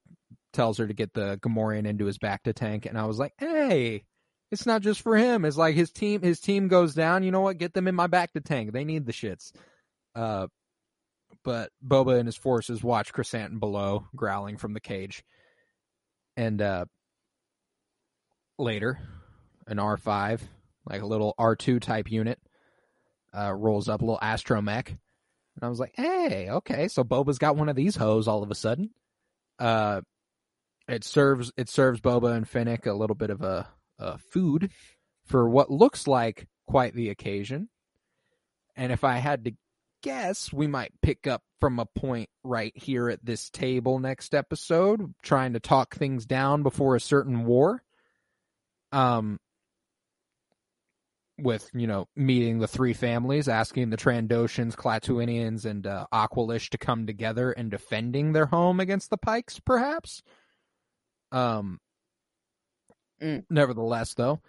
tells 0.52 0.78
her 0.78 0.88
to 0.88 0.94
get 0.94 1.14
the 1.14 1.38
Gamorrean 1.42 1.86
into 1.86 2.06
his 2.06 2.18
Bacta 2.18 2.54
tank 2.54 2.86
and 2.86 2.98
I 2.98 3.06
was 3.06 3.18
like, 3.18 3.34
"Hey, 3.38 4.04
it's 4.52 4.66
not 4.66 4.82
just 4.82 5.02
for 5.02 5.16
him. 5.16 5.46
It's 5.46 5.58
like 5.58 5.76
his 5.76 5.92
team 5.92 6.22
his 6.22 6.42
team 6.42 6.68
goes 6.68 6.94
down, 6.94 7.24
you 7.24 7.32
know 7.32 7.42
what? 7.42 7.58
Get 7.58 7.74
them 7.74 7.88
in 7.88 7.96
my 7.96 8.08
Bacta 8.08 8.44
tank. 8.44 8.74
They 8.74 8.84
need 8.84 9.06
the 9.06 9.14
shits." 9.14 9.54
Uh 10.14 10.48
but 11.44 11.72
Boba 11.86 12.20
and 12.20 12.28
his 12.28 12.36
forces 12.36 12.84
watch 12.84 13.14
Chrysanthemum 13.14 13.60
below 13.60 14.08
growling 14.16 14.58
from 14.58 14.74
the 14.74 14.82
cage. 14.82 15.24
And 16.36 16.62
uh 16.62 16.86
later, 18.60 19.00
an 19.68 19.78
R5, 19.78 20.42
like 20.86 21.02
a 21.02 21.08
little 21.08 21.34
R2 21.40 21.80
type 21.80 22.12
unit, 22.12 22.40
uh 23.34 23.54
rolls 23.54 23.88
up 23.88 24.02
a 24.02 24.06
little 24.06 24.20
astromech 24.22 24.98
and 25.56 25.64
I 25.64 25.70
was 25.70 25.80
like, 25.80 25.94
hey, 25.96 26.50
okay, 26.50 26.88
so 26.88 27.04
Boba's 27.04 27.38
got 27.38 27.56
one 27.56 27.70
of 27.70 27.76
these 27.76 27.96
hoes 27.96 28.28
all 28.28 28.44
of 28.44 28.52
a 28.52 28.56
sudden. 28.56 28.90
Uh, 29.58 30.02
it 30.88 31.04
serves 31.04 31.52
it 31.58 31.70
serves 31.70 32.02
Boba 32.02 32.36
and 32.36 32.48
Fennec 32.48 32.86
a 32.86 32.94
little 32.94 33.16
bit 33.16 33.30
of 33.30 33.42
a, 33.42 33.68
a 33.98 34.18
food 34.18 34.72
for 35.26 35.50
what 35.50 35.72
looks 35.72 36.08
like 36.08 36.48
quite 36.68 36.94
the 36.94 37.10
occasion. 37.10 37.70
And 38.76 38.92
if 38.92 39.04
I 39.04 39.18
had 39.18 39.46
to 39.46 39.54
guess, 40.04 40.52
we 40.52 40.68
might 40.68 40.92
pick 41.02 41.26
up 41.26 41.42
from 41.60 41.80
a 41.80 41.86
point 41.86 42.30
right 42.44 42.74
here 42.76 43.10
at 43.10 43.26
this 43.26 43.50
table 43.50 43.98
next 44.00 44.36
episode, 44.36 45.14
trying 45.24 45.54
to 45.54 45.60
talk 45.60 45.96
things 45.96 46.26
down 46.26 46.62
before 46.62 46.96
a 46.96 47.00
certain 47.00 47.46
war. 47.46 47.82
Um, 48.92 49.40
with 51.38 51.70
you 51.74 51.88
know 51.88 52.08
meeting 52.16 52.60
the 52.60 52.68
three 52.68 52.94
families, 52.94 53.48
asking 53.48 53.90
the 53.90 53.98
Trandoshans, 53.98 54.76
Klatooinians, 54.76 55.66
and 55.66 55.86
uh, 55.86 56.08
Aqualish 56.14 56.70
to 56.70 56.78
come 56.78 57.06
together 57.06 57.52
and 57.52 57.70
defending 57.72 58.34
their 58.34 58.46
home 58.46 58.80
against 58.80 59.10
the 59.10 59.18
Pikes, 59.18 59.60
perhaps. 59.60 60.24
Um. 61.32 61.80
Mm. 63.22 63.46
Nevertheless, 63.50 64.14
though, 64.14 64.42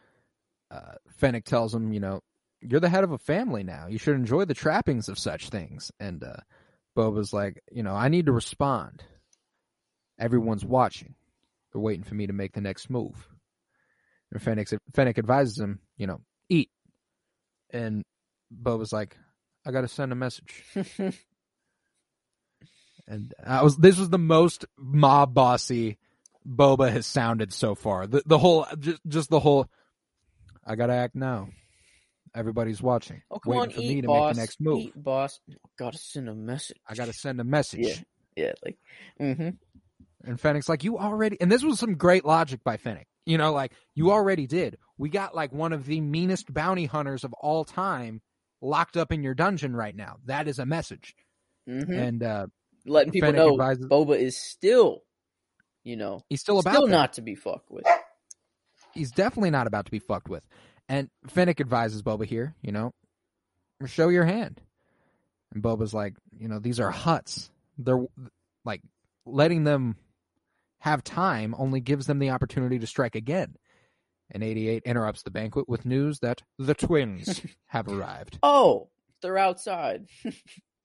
uh, 0.71 0.95
Fennec 1.19 1.45
tells 1.45 1.73
him, 1.73 1.93
you 1.93 2.01
know, 2.01 2.21
you're 2.61 2.81
the 2.81 2.89
head 2.89 3.05
of 3.05 3.13
a 3.13 3.19
family 3.19 3.63
now. 3.63 3.87
You 3.87 3.99
should 3.99 4.17
enjoy 4.17 4.45
the 4.45 4.55
trappings 4.55 5.09
of 5.09 5.19
such 5.19 5.51
things. 5.51 5.93
And 6.01 6.23
uh, 6.25 6.37
Boba's 6.97 7.33
like, 7.33 7.63
you 7.71 7.83
know, 7.83 7.95
I 7.95 8.09
need 8.09 8.27
to 8.27 8.33
respond. 8.33 9.05
Everyone's 10.19 10.65
watching. 10.65 11.15
They're 11.73 11.81
waiting 11.81 12.05
for 12.05 12.15
me 12.15 12.27
to 12.27 12.33
make 12.33 12.55
the 12.55 12.61
next 12.61 12.91
move. 12.91 13.29
And 14.33 14.43
Fennec, 14.43 14.69
Fennec 14.95 15.19
advises 15.19 15.59
him, 15.59 15.81
you 15.97 16.07
know, 16.07 16.21
eat. 16.49 16.71
And 17.71 18.05
Boba's 18.53 18.93
like, 18.93 19.17
I 19.67 19.71
got 19.71 19.83
to 19.83 19.89
send 19.89 20.13
a 20.13 20.17
message. 20.17 20.65
and 23.09 23.35
I 23.45 23.63
was 23.63 23.77
this 23.77 23.99
was 23.99 24.11
the 24.11 24.19
most 24.19 24.65
mob 24.79 25.35
bossy 25.35 25.99
Boba 26.47 26.91
has 26.91 27.07
sounded 27.07 27.53
so 27.53 27.75
far. 27.75 28.07
The 28.07 28.23
the 28.25 28.39
whole 28.39 28.67
just 28.79 29.01
just 29.07 29.31
the 29.31 29.41
whole 29.41 29.69
I 30.65 30.77
gotta 30.77 30.95
act 30.95 31.15
now. 31.15 31.49
Everybody's 32.35 32.83
watching. 32.83 33.23
Oh, 33.31 33.39
come 33.39 33.55
waiting 33.55 33.69
on, 33.69 33.75
for 33.75 33.81
eat, 33.81 33.95
me 33.95 34.01
to 34.03 34.09
boss. 34.09 34.27
make 34.29 34.35
the 34.35 34.41
next 34.43 34.61
move. 34.61 34.81
Eat, 34.81 35.03
boss. 35.03 35.41
Gotta 35.79 35.99
send 35.99 36.29
a 36.29 36.35
message. 36.35 36.77
I 36.87 36.95
gotta 36.95 37.13
send 37.13 37.41
a 37.41 37.45
message. 37.45 37.87
Yeah. 37.87 37.95
Yeah, 38.37 38.53
like, 38.63 38.77
mm-hmm. 39.19 39.49
And 40.29 40.39
Fennec's 40.39 40.69
like, 40.69 40.85
you 40.85 40.99
already 40.99 41.41
and 41.41 41.51
this 41.51 41.63
was 41.63 41.79
some 41.79 41.95
great 41.95 42.25
logic 42.25 42.63
by 42.63 42.77
Fennec. 42.77 43.07
You 43.27 43.37
know, 43.39 43.53
like 43.53 43.73
you 43.95 44.13
already 44.13 44.47
did. 44.47 44.79
We 44.97 45.11
got 45.11 45.35
like 45.35 45.53
one 45.53 45.73
of 45.73 45.85
the 45.85 46.01
meanest 46.01 46.53
bounty 46.55 46.87
hunters 46.87 47.25
of 47.25 47.33
all 47.35 47.65
time 47.65 48.23
locked 48.63 48.97
up 48.97 49.13
in 49.13 49.23
your 49.23 49.35
dungeon 49.35 49.75
right 49.77 49.95
now. 49.95 50.17
That 50.25 50.49
is 50.49 50.59
a 50.59 50.65
message. 50.67 51.15
Mm-hmm. 51.69 51.93
And 51.93 52.23
uh 52.23 52.47
Letting 52.87 53.13
people 53.13 53.29
Fennec 53.29 53.39
know 53.45 53.53
advises- 53.55 53.87
Boba 53.87 54.17
is 54.17 54.39
still, 54.41 55.03
you 55.83 55.97
know, 55.97 56.23
he's 56.29 56.41
still 56.41 56.61
about 56.61 56.75
still 56.75 56.87
not 56.87 57.15
to 57.15 57.21
be 57.23 57.35
fucked 57.35 57.71
with. 57.71 57.85
he's 58.95 59.11
definitely 59.11 59.51
not 59.51 59.67
about 59.67 59.87
to 59.87 59.91
be 59.91 59.99
fucked 59.99 60.29
with. 60.29 60.45
And 60.89 61.11
Fennec 61.27 61.61
advises 61.61 62.03
Boba 62.03 62.25
here, 62.27 62.55
you 62.63 62.71
know, 62.71 62.93
show 63.87 64.09
your 64.09 64.25
hand. 64.25 64.61
And 65.53 65.63
Boba's 65.63 65.93
like, 65.93 66.15
you 66.39 66.47
know, 66.49 66.61
these 66.61 66.79
are 66.79 66.93
Hutts. 66.93 67.51
They're 67.77 68.05
like 68.65 68.83
letting 69.25 69.65
them 69.65 69.97
have 70.87 71.03
time 71.03 71.53
only 71.59 71.81
gives 71.81 72.07
them 72.07 72.21
the 72.21 72.31
opportunity 72.31 72.79
to 72.79 72.87
strike 72.87 73.17
again. 73.17 73.57
And 74.31 74.45
88 74.45 74.85
interrupts 74.85 75.25
the 75.25 75.33
banquet 75.33 75.69
with 75.69 75.85
news 75.85 76.21
that 76.21 76.43
the 76.59 76.75
twins 76.75 77.41
have 77.67 77.89
arrived. 77.89 78.39
Oh, 78.43 78.89
they're 79.21 79.39
outside. 79.39 80.07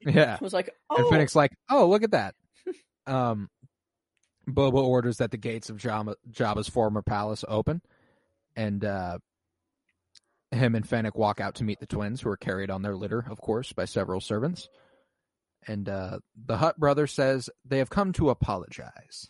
Yeah. 0.03 0.36
I 0.41 0.44
was 0.44 0.52
like, 0.52 0.72
And 0.90 1.06
oh, 1.06 1.28
like, 1.36 1.52
oh, 1.69 1.88
look 1.88 2.02
at 2.02 2.10
that. 2.11 2.34
Um, 3.06 3.49
Boba 4.49 4.82
orders 4.82 5.18
that 5.18 5.30
the 5.30 5.38
gates 5.38 5.69
of 5.69 5.78
Jabba, 5.78 6.15
Jabba's 6.32 6.68
former 6.68 7.03
palace 7.03 7.45
open, 7.48 7.82
and 8.56 8.84
uh, 8.84 9.19
him 10.52 10.73
and 10.73 10.88
Fennec 10.88 11.15
walk 11.15 11.40
out 11.40 11.56
to 11.56 11.64
meet 11.64 11.80
the 11.80 11.86
twins, 11.86 12.22
who 12.22 12.30
are 12.30 12.38
carried 12.38 12.72
on 12.72 12.82
their 12.82 12.95
litter, 12.95 13.26
of 13.30 13.40
course, 13.41 13.73
by 13.73 13.86
several 13.86 14.22
servants. 14.22 14.69
And 15.68 15.88
uh, 15.88 16.19
the 16.36 16.57
Hutt 16.57 16.80
brother 16.80 17.06
says 17.06 17.49
they 17.64 17.78
have 17.80 17.91
come 17.91 18.14
to 18.14 18.30
apologize. 18.32 19.30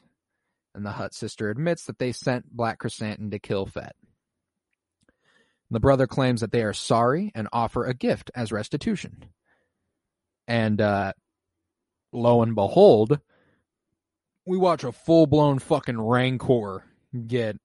And 0.73 0.85
the 0.85 0.91
Hutt 0.91 1.14
sister 1.14 1.49
admits 1.49 1.85
that 1.85 1.99
they 1.99 2.11
sent 2.11 2.49
Black 2.49 2.80
Chrysanthemum 2.80 3.31
to 3.31 3.39
kill 3.39 3.65
Fett. 3.65 3.95
The 5.69 5.80
brother 5.80 6.07
claims 6.07 6.41
that 6.41 6.52
they 6.52 6.64
are 6.64 6.73
sorry 6.73 7.31
and 7.35 7.48
offer 7.53 7.85
a 7.85 7.93
gift 7.93 8.31
as 8.35 8.52
restitution. 8.52 9.26
And 10.48 10.81
uh, 10.81 11.14
lo 12.11 12.41
and 12.41 12.56
behold, 12.56 13.19
we 14.45 14.57
watch 14.57 14.84
a 14.84 14.91
full 14.91 15.27
blown 15.27 15.60
fucking 15.60 15.99
Rancor 15.99 16.84
get 17.27 17.57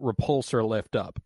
repulsor 0.00 0.66
lift 0.66 0.96
up. 0.96 1.20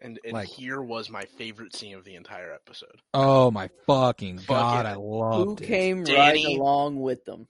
And, 0.00 0.18
and 0.24 0.34
Like- 0.34 0.48
here 0.48 0.82
was 0.82 1.08
my 1.08 1.24
favorite 1.38 1.74
scene 1.74 1.94
of 1.94 2.04
the 2.04 2.14
entire 2.16 2.52
episode. 2.52 3.00
Oh 3.14 3.50
my 3.50 3.70
fucking 3.86 4.36
god, 4.46 4.84
Fucking- 4.84 4.86
I 4.86 4.94
who 4.94 5.18
loved 5.18 5.60
it. 5.62 5.64
Who 5.64 5.72
came 5.72 6.04
Danny- 6.04 6.44
right 6.46 6.56
along 6.58 7.00
with 7.00 7.24
them? 7.24 7.48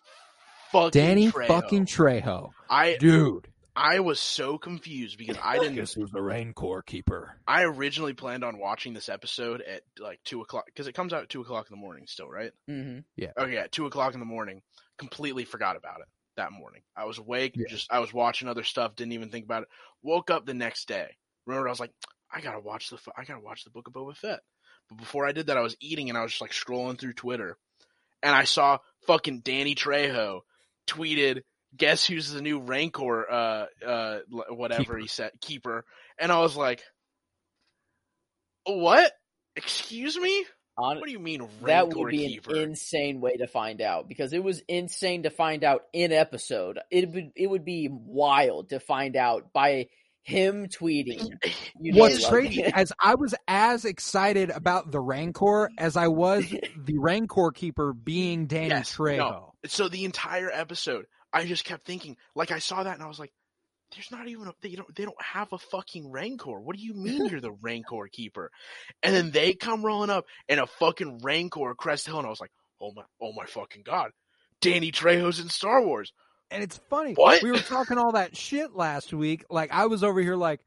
Fucking 0.74 0.90
Danny 1.02 1.30
Trejo. 1.32 1.46
fucking 1.46 1.86
Trejo. 1.86 2.50
I 2.68 2.96
Dude. 2.98 3.48
I 3.76 3.98
was 4.00 4.20
so 4.20 4.56
confused 4.56 5.18
because 5.18 5.36
I 5.42 5.58
didn't. 5.58 5.74
Guess 5.74 5.94
who's 5.94 6.10
the 6.12 6.22
Rancor 6.22 6.82
keeper? 6.82 7.36
I 7.46 7.64
originally 7.64 8.12
planned 8.12 8.44
on 8.44 8.58
watching 8.58 8.94
this 8.94 9.08
episode 9.08 9.62
at 9.62 9.82
like 9.98 10.20
two 10.24 10.42
o'clock 10.42 10.66
because 10.66 10.86
it 10.86 10.92
comes 10.92 11.12
out 11.12 11.22
at 11.24 11.28
two 11.28 11.40
o'clock 11.40 11.66
in 11.68 11.74
the 11.76 11.80
morning 11.80 12.04
still, 12.06 12.28
right? 12.28 12.52
Mm-hmm. 12.70 13.00
Yeah. 13.16 13.32
Okay, 13.36 13.56
at 13.56 13.72
two 13.72 13.86
o'clock 13.86 14.14
in 14.14 14.20
the 14.20 14.26
morning. 14.26 14.62
Completely 14.96 15.44
forgot 15.44 15.76
about 15.76 16.00
it 16.00 16.06
that 16.36 16.52
morning. 16.52 16.82
I 16.96 17.04
was 17.06 17.18
awake, 17.18 17.54
Yeah. 17.56 17.64
just 17.68 17.92
I 17.92 17.98
was 17.98 18.12
watching 18.14 18.46
other 18.48 18.62
stuff, 18.62 18.94
didn't 18.94 19.12
even 19.14 19.30
think 19.30 19.44
about 19.44 19.62
it. 19.62 19.68
Woke 20.02 20.30
up 20.30 20.46
the 20.46 20.54
next 20.54 20.86
day. 20.86 21.08
Remember, 21.46 21.66
I 21.66 21.72
was 21.72 21.80
like, 21.80 21.92
I 22.32 22.40
gotta 22.40 22.60
watch 22.60 22.90
the 22.90 22.98
I 23.16 23.24
gotta 23.24 23.40
watch 23.40 23.64
the 23.64 23.70
Book 23.70 23.88
of 23.88 23.92
Boba 23.92 24.16
Fett. 24.16 24.40
But 24.88 24.98
before 24.98 25.26
I 25.26 25.32
did 25.32 25.48
that, 25.48 25.56
I 25.56 25.62
was 25.62 25.76
eating 25.80 26.10
and 26.10 26.16
I 26.18 26.22
was 26.22 26.30
just 26.30 26.40
like 26.42 26.52
scrolling 26.52 26.96
through 26.98 27.14
Twitter, 27.14 27.56
and 28.22 28.34
I 28.36 28.44
saw 28.44 28.78
fucking 29.08 29.40
Danny 29.40 29.74
Trejo 29.74 30.40
tweeted, 30.86 31.42
"Guess 31.76 32.06
who's 32.06 32.30
the 32.30 32.42
new 32.42 32.60
Rancor? 32.60 33.30
Uh, 33.30 33.66
uh, 33.86 34.18
whatever 34.50 34.82
Keeper. 34.84 34.98
he 34.98 35.06
said, 35.08 35.32
keeper." 35.40 35.84
And 36.18 36.30
I 36.32 36.38
was 36.40 36.56
like, 36.56 36.82
"What? 38.64 39.12
Excuse 39.56 40.16
me? 40.18 40.44
On, 40.76 40.96
What 40.98 41.06
do 41.06 41.12
you 41.12 41.20
mean 41.20 41.42
Rancor 41.60 41.66
that 41.66 41.88
would 41.96 42.10
be 42.10 42.26
keeper?" 42.28 42.56
an 42.56 42.62
insane 42.70 43.20
way 43.20 43.36
to 43.36 43.46
find 43.46 43.80
out 43.80 44.08
because 44.08 44.32
it 44.32 44.42
was 44.42 44.60
insane 44.68 45.22
to 45.22 45.30
find 45.30 45.62
out 45.62 45.82
in 45.92 46.12
episode. 46.12 46.80
It 46.90 47.10
would 47.12 47.30
it 47.36 47.46
would 47.48 47.64
be 47.64 47.88
wild 47.90 48.70
to 48.70 48.80
find 48.80 49.14
out 49.16 49.52
by 49.52 49.86
him 50.22 50.66
tweeting. 50.68 51.28
You 51.80 52.00
What's 52.00 52.26
crazy 52.28 52.64
as 52.74 52.92
I 53.00 53.14
was 53.16 53.34
as 53.46 53.84
excited 53.84 54.50
about 54.50 54.90
the 54.90 55.00
Rancor 55.00 55.70
as 55.78 55.96
I 55.96 56.08
was 56.08 56.44
the 56.76 56.98
Rancor 56.98 57.50
keeper 57.52 57.92
being 57.92 58.46
Danny 58.46 58.68
Yes, 58.68 58.96
Trejo. 58.96 59.18
no. 59.18 59.53
So 59.66 59.88
the 59.88 60.04
entire 60.04 60.50
episode, 60.50 61.06
I 61.32 61.44
just 61.44 61.64
kept 61.64 61.86
thinking, 61.86 62.16
like 62.34 62.50
I 62.50 62.58
saw 62.58 62.82
that 62.82 62.94
and 62.94 63.02
I 63.02 63.08
was 63.08 63.18
like, 63.18 63.32
"There's 63.92 64.10
not 64.10 64.28
even 64.28 64.48
a 64.48 64.52
they 64.62 64.74
don't 64.74 64.94
they 64.94 65.04
don't 65.04 65.22
have 65.22 65.52
a 65.52 65.58
fucking 65.58 66.10
Rancor. 66.10 66.60
What 66.60 66.76
do 66.76 66.82
you 66.82 66.94
mean 66.94 67.26
you're 67.30 67.40
the 67.40 67.56
Rancor 67.60 68.08
keeper?" 68.12 68.50
And 69.02 69.14
then 69.14 69.30
they 69.30 69.54
come 69.54 69.84
rolling 69.84 70.10
up 70.10 70.26
in 70.48 70.58
a 70.58 70.66
fucking 70.66 71.20
Rancor 71.22 71.74
crest 71.74 72.06
hill, 72.06 72.18
and 72.18 72.26
I 72.26 72.30
was 72.30 72.40
like, 72.40 72.52
"Oh 72.80 72.92
my, 72.94 73.02
oh 73.20 73.32
my 73.32 73.46
fucking 73.46 73.82
god, 73.84 74.10
Danny 74.60 74.92
Trejo's 74.92 75.40
in 75.40 75.48
Star 75.48 75.82
Wars." 75.82 76.12
And 76.50 76.62
it's 76.62 76.78
funny. 76.88 77.14
What? 77.14 77.42
We 77.42 77.50
were 77.50 77.58
talking 77.58 77.98
all 77.98 78.12
that 78.12 78.36
shit 78.36 78.74
last 78.74 79.12
week. 79.12 79.44
Like 79.50 79.72
I 79.72 79.86
was 79.86 80.04
over 80.04 80.20
here 80.20 80.36
like 80.36 80.60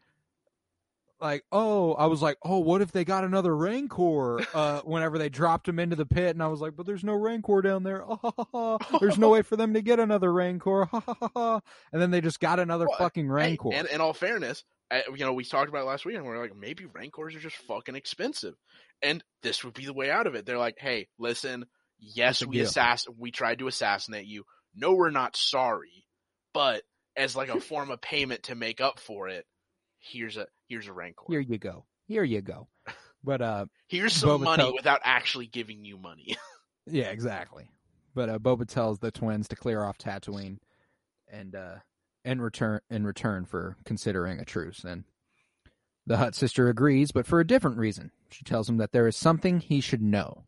like, 1.20 1.44
oh, 1.52 1.94
I 1.94 2.06
was 2.08 2.22
like, 2.22 2.38
oh, 2.44 2.60
what 2.60 2.82
if 2.82 2.92
they 2.92 3.04
got 3.06 3.24
another 3.24 3.56
Rancor? 3.56 4.40
Uh, 4.54 4.82
whenever 4.82 5.18
they 5.18 5.30
dropped 5.30 5.68
him 5.68 5.80
into 5.80 5.96
the 5.96 6.06
pit, 6.06 6.36
and 6.36 6.44
I 6.44 6.48
was 6.48 6.62
like, 6.62 6.76
but 6.76 6.86
there's 6.86 7.04
no 7.04 7.14
Rancor 7.14 7.62
down 7.62 7.84
there. 7.84 8.04
Ah, 8.08 8.18
ha, 8.22 8.32
ha, 8.38 8.78
ha. 8.80 8.98
There's 9.00 9.18
no 9.18 9.30
way 9.30 9.42
for 9.42 9.56
them 9.56 9.74
to 9.74 9.82
get 9.82 10.00
another 10.00 10.32
Rancor. 10.32 10.86
Ha, 10.86 11.00
ha, 11.00 11.30
ha. 11.36 11.62
And 11.92 12.02
then 12.02 12.12
they 12.12 12.22
just 12.22 12.40
got 12.40 12.60
another 12.60 12.88
Well, 12.88 12.98
fucking 12.98 13.26
Hey, 13.26 13.32
Rancor. 13.32 13.70
and 13.74 13.88
in 13.88 14.02
all 14.02 14.14
fairness, 14.14 14.64
uh, 14.92 15.00
you 15.16 15.26
know, 15.26 15.34
we 15.34 15.44
talked 15.44 15.70
about 15.70 15.82
it 15.82 15.88
last 15.88 16.06
week, 16.06 16.16
and 16.16 16.26
we 16.26 16.32
are 16.32 16.42
like, 16.42 16.56
maybe 16.56 16.86
Rancors 16.86 17.36
are 17.36 17.40
just 17.40 17.58
fucking 17.58 17.96
expensive, 17.96 18.56
and 19.02 19.24
this 19.44 19.64
would 19.64 19.74
be 19.74 19.86
the 19.86 19.94
way 19.94 20.10
out 20.12 20.28
of 20.28 20.36
it. 20.36 20.46
They're 20.46 20.58
like, 20.58 20.78
hey, 20.80 21.08
listen, 21.20 21.66
yes, 22.00 22.46
we 22.46 22.58
assass, 22.58 23.06
we 23.18 23.32
tried 23.32 23.60
to 23.60 23.68
assassinate 23.68 24.28
you. 24.28 24.44
No, 24.76 24.94
we're 24.94 25.10
not 25.10 25.36
sorry, 25.36 26.06
but 26.54 26.84
as 27.16 27.36
like 27.36 27.50
a 27.50 27.60
form 27.60 27.90
of 27.92 28.00
payment 28.00 28.44
to 28.44 28.56
make 28.56 28.80
up 28.80 29.00
for 29.00 29.28
it, 29.28 29.46
here's 30.00 30.38
a 30.38 30.46
here's 30.68 30.88
a 30.88 30.94
Rancor. 30.94 31.26
Here 31.28 31.40
you 31.40 31.58
go. 31.58 31.86
Here 32.08 32.24
you 32.24 32.42
go. 32.42 32.68
But 33.24 33.42
uh, 33.42 33.66
Here's 33.88 34.14
some 34.14 34.30
Boba 34.30 34.44
money 34.44 34.72
without 34.74 35.02
actually 35.04 35.48
giving 35.48 35.84
you 35.84 35.98
money. 35.98 36.38
Yeah, 36.90 37.10
exactly. 37.10 37.68
But 38.16 38.30
uh, 38.30 38.40
Boba 38.40 38.66
tells 38.66 39.00
the 39.00 39.12
twins 39.12 39.50
to 39.50 39.58
clear 39.58 39.84
off 39.84 39.98
Tatooine, 39.98 40.60
and 41.30 41.54
uh, 41.54 41.76
in 42.24 42.40
return 42.40 42.80
in 42.90 43.06
return 43.06 43.46
for 43.46 43.76
considering 43.84 44.40
a 44.40 44.46
truce. 44.46 44.86
And 44.86 45.04
the 46.06 46.16
Hutt 46.16 46.36
sister 46.36 46.70
agrees, 46.70 47.12
but 47.12 47.26
for 47.26 47.42
a 47.42 47.48
different 47.48 47.78
reason. 47.78 48.12
She 48.30 48.46
tells 48.46 48.70
him 48.70 48.78
that 48.78 48.94
there 48.94 49.08
is 49.08 49.18
something 49.18 49.60
he 49.60 49.82
should 49.82 50.02
know. 50.02 50.46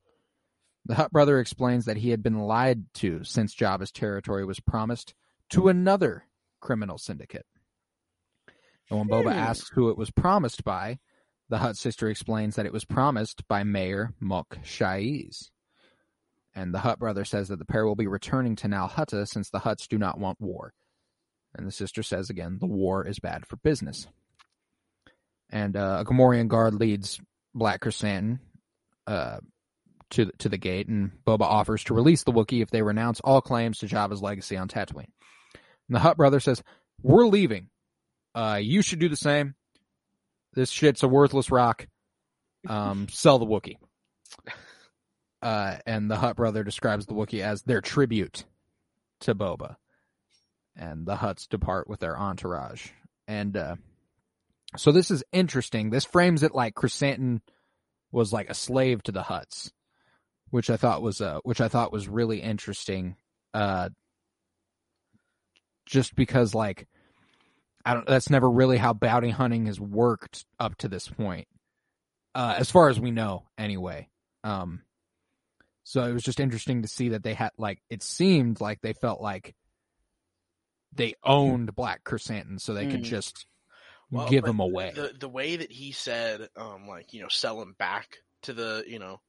The 0.85 0.95
Hutt 0.95 1.11
brother 1.11 1.39
explains 1.39 1.83
that 1.85 1.97
he 1.97 2.11
had 2.11 2.23
been 2.23 2.39
lied 2.39 2.85
to 2.95 3.23
since 3.23 3.53
Jabba's 3.53 3.91
territory 3.91 4.45
was 4.45 4.59
promised 4.61 5.13
to 5.49 5.67
another 5.67 6.23
criminal 6.61 6.97
syndicate. 6.97 7.45
And 8.89 8.99
when 8.99 9.07
Boba 9.09 9.31
Hmm. 9.33 9.39
asks 9.39 9.69
who 9.69 9.89
it 9.89 9.97
was 9.97 10.11
promised 10.11 10.63
by, 10.63 10.99
the 11.49 11.57
Hutt 11.59 11.77
sister 11.77 12.09
explains 12.09 12.55
that 12.55 12.65
it 12.65 12.73
was 12.73 12.85
promised 12.85 13.47
by 13.47 13.63
Mayor 13.63 14.13
Mok 14.19 14.57
Shaiz. 14.63 15.49
And 16.55 16.73
the 16.73 16.79
Hutt 16.79 16.99
brother 16.99 17.25
says 17.25 17.47
that 17.49 17.59
the 17.59 17.65
pair 17.65 17.85
will 17.85 17.95
be 17.95 18.07
returning 18.07 18.55
to 18.57 18.67
Nal 18.67 18.89
Hutta 18.89 19.27
since 19.27 19.49
the 19.49 19.59
Hutts 19.59 19.87
do 19.87 19.97
not 19.97 20.19
want 20.19 20.41
war. 20.41 20.73
And 21.55 21.65
the 21.67 21.71
sister 21.71 22.03
says 22.03 22.29
again, 22.29 22.57
the 22.59 22.67
war 22.67 23.05
is 23.07 23.19
bad 23.19 23.45
for 23.47 23.55
business. 23.57 24.07
and 25.49 25.75
uh, 25.75 25.97
a 26.01 26.05
Gamorrean 26.05 26.47
guard 26.47 26.75
leads 26.75 27.19
Black 27.55 27.81
Chrysanthemum 27.81 28.39
uh, 29.07 29.39
to 30.11 30.25
the, 30.25 30.31
to 30.39 30.49
the 30.49 30.57
gate, 30.57 30.87
and 30.87 31.11
Boba 31.25 31.41
offers 31.41 31.83
to 31.85 31.95
release 31.95 32.23
the 32.23 32.31
Wookiee 32.31 32.61
if 32.61 32.69
they 32.69 32.83
renounce 32.83 33.19
all 33.21 33.41
claims 33.41 33.79
to 33.79 33.87
Jabba's 33.87 34.21
legacy 34.21 34.57
on 34.57 34.67
Tatooine. 34.67 35.07
And 35.87 35.95
the 35.95 35.99
Hutt 35.99 36.17
brother 36.17 36.39
says, 36.39 36.61
"We're 37.01 37.25
leaving. 37.25 37.69
Uh, 38.33 38.59
you 38.61 38.81
should 38.81 38.99
do 38.99 39.09
the 39.09 39.15
same. 39.15 39.55
This 40.53 40.69
shit's 40.69 41.03
a 41.03 41.07
worthless 41.07 41.51
rock. 41.51 41.87
Um, 42.67 43.07
sell 43.11 43.39
the 43.39 43.45
Wookiee. 43.45 43.77
Uh, 45.41 45.77
and 45.85 46.09
the 46.09 46.17
Hutt 46.17 46.35
brother 46.35 46.63
describes 46.63 47.05
the 47.05 47.13
Wookiee 47.13 47.41
as 47.41 47.63
their 47.63 47.81
tribute 47.81 48.45
to 49.21 49.35
Boba. 49.35 49.75
And 50.75 51.05
the 51.05 51.15
Hutts 51.15 51.47
depart 51.47 51.89
with 51.89 51.99
their 51.99 52.17
entourage. 52.17 52.89
And 53.27 53.55
uh, 53.55 53.75
so 54.77 54.91
this 54.91 55.11
is 55.11 55.23
interesting. 55.31 55.89
This 55.89 56.05
frames 56.05 56.43
it 56.43 56.53
like 56.53 56.75
Chrysanthemum 56.75 57.41
was 58.11 58.33
like 58.33 58.49
a 58.49 58.55
slave 58.55 59.03
to 59.03 59.11
the 59.11 59.21
Hutts, 59.21 59.71
which 60.49 60.69
I 60.69 60.77
thought 60.77 61.01
was 61.01 61.21
uh, 61.21 61.39
which 61.43 61.61
I 61.61 61.67
thought 61.67 61.91
was 61.91 62.07
really 62.07 62.41
interesting. 62.41 63.15
Uh, 63.53 63.89
just 65.85 66.15
because 66.15 66.53
like 66.53 66.87
I 67.85 67.93
don't 67.93 68.05
that's 68.05 68.29
never 68.29 68.49
really 68.49 68.77
how 68.77 68.93
bounty 68.93 69.29
hunting 69.29 69.65
has 69.67 69.79
worked 69.79 70.45
up 70.59 70.75
to 70.77 70.87
this 70.87 71.07
point. 71.07 71.47
Uh, 72.35 72.55
as 72.57 72.69
far 72.69 72.89
as 72.89 72.99
we 72.99 73.11
know 73.11 73.47
anyway. 73.57 74.07
Um, 74.43 74.83
so 75.83 76.03
it 76.03 76.13
was 76.13 76.23
just 76.23 76.39
interesting 76.39 76.83
to 76.83 76.87
see 76.87 77.09
that 77.09 77.23
they 77.23 77.33
had 77.33 77.51
like 77.57 77.79
it 77.89 78.03
seemed 78.03 78.61
like 78.61 78.81
they 78.81 78.93
felt 78.93 79.21
like 79.21 79.55
they 80.93 81.15
owned 81.23 81.73
Black 81.75 82.03
Chrysanthemum, 82.03 82.59
so 82.59 82.73
they 82.73 82.85
could 82.85 83.01
Mm. 83.01 83.09
just 83.09 83.45
Well, 84.11 84.29
give 84.29 84.45
him 84.45 84.59
away. 84.59 84.91
The 84.95 85.13
the 85.19 85.29
way 85.29 85.55
that 85.55 85.71
he 85.71 85.91
said, 85.91 86.49
um, 86.55 86.87
like 86.87 87.13
you 87.13 87.21
know, 87.21 87.27
sell 87.27 87.61
him 87.61 87.73
back 87.77 88.17
to 88.43 88.53
the 88.53 88.83
you 88.87 88.99
know, 88.99 89.21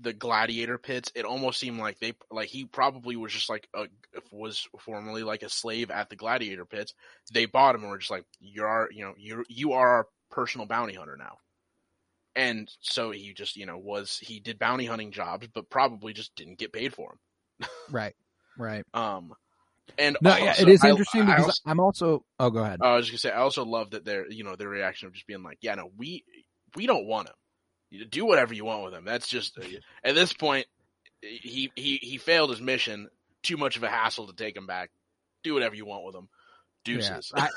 the 0.00 0.12
gladiator 0.12 0.78
pits. 0.78 1.10
It 1.14 1.24
almost 1.24 1.58
seemed 1.58 1.78
like 1.78 1.98
they 1.98 2.14
like 2.30 2.48
he 2.48 2.64
probably 2.64 3.16
was 3.16 3.32
just 3.32 3.48
like 3.50 3.68
a 3.74 3.86
was 4.30 4.66
formerly 4.80 5.22
like 5.22 5.42
a 5.42 5.48
slave 5.48 5.90
at 5.90 6.08
the 6.10 6.16
gladiator 6.16 6.64
pits. 6.64 6.94
They 7.32 7.46
bought 7.46 7.74
him 7.74 7.82
and 7.82 7.90
were 7.90 7.98
just 7.98 8.10
like, 8.10 8.24
you're 8.40 8.66
our, 8.68 8.88
you 8.92 9.04
know 9.04 9.14
you 9.16 9.44
you 9.48 9.72
are 9.72 9.88
our 9.88 10.06
personal 10.30 10.66
bounty 10.66 10.94
hunter 10.94 11.16
now. 11.16 11.38
And 12.36 12.70
so 12.80 13.10
he 13.10 13.32
just 13.34 13.56
you 13.56 13.66
know 13.66 13.78
was 13.78 14.18
he 14.18 14.38
did 14.40 14.58
bounty 14.58 14.86
hunting 14.86 15.10
jobs, 15.10 15.48
but 15.52 15.68
probably 15.70 16.12
just 16.12 16.34
didn't 16.36 16.58
get 16.58 16.72
paid 16.72 16.94
for 16.94 17.16
them. 17.60 17.68
right, 17.90 18.14
right. 18.56 18.84
Um, 18.94 19.32
and 19.98 20.16
No, 20.20 20.36
yeah, 20.36 20.48
also- 20.50 20.62
it 20.62 20.68
is 20.68 20.84
interesting 20.84 21.22
I 21.22 21.26
because 21.36 21.44
also- 21.46 21.62
I'm 21.66 21.80
also. 21.80 22.24
Oh, 22.38 22.50
go 22.50 22.60
ahead. 22.60 22.78
I 22.82 22.94
was 22.94 23.08
just 23.08 23.24
gonna 23.24 23.32
say, 23.32 23.36
I 23.36 23.40
also 23.42 23.64
love 23.64 23.90
that 23.90 24.04
their, 24.04 24.30
you 24.30 24.44
know, 24.44 24.54
their 24.54 24.68
reaction 24.68 25.08
of 25.08 25.14
just 25.14 25.26
being 25.26 25.42
like, 25.42 25.58
"Yeah, 25.62 25.74
no, 25.74 25.90
we, 25.96 26.24
we 26.76 26.86
don't 26.86 27.06
want 27.06 27.28
him. 27.28 27.34
You 27.90 28.04
do 28.04 28.26
whatever 28.26 28.52
you 28.54 28.64
want 28.64 28.84
with 28.84 28.94
him. 28.94 29.04
That's 29.04 29.28
just 29.28 29.58
at 30.04 30.14
this 30.14 30.32
point, 30.32 30.66
he 31.22 31.72
he 31.74 31.96
he 32.02 32.18
failed 32.18 32.50
his 32.50 32.60
mission. 32.60 33.08
Too 33.42 33.56
much 33.56 33.76
of 33.76 33.82
a 33.82 33.88
hassle 33.88 34.26
to 34.26 34.34
take 34.34 34.56
him 34.56 34.66
back. 34.66 34.90
Do 35.42 35.54
whatever 35.54 35.74
you 35.74 35.86
want 35.86 36.04
with 36.04 36.14
him. 36.14 36.28
Deuces. 36.84 37.32
I- 37.34 37.48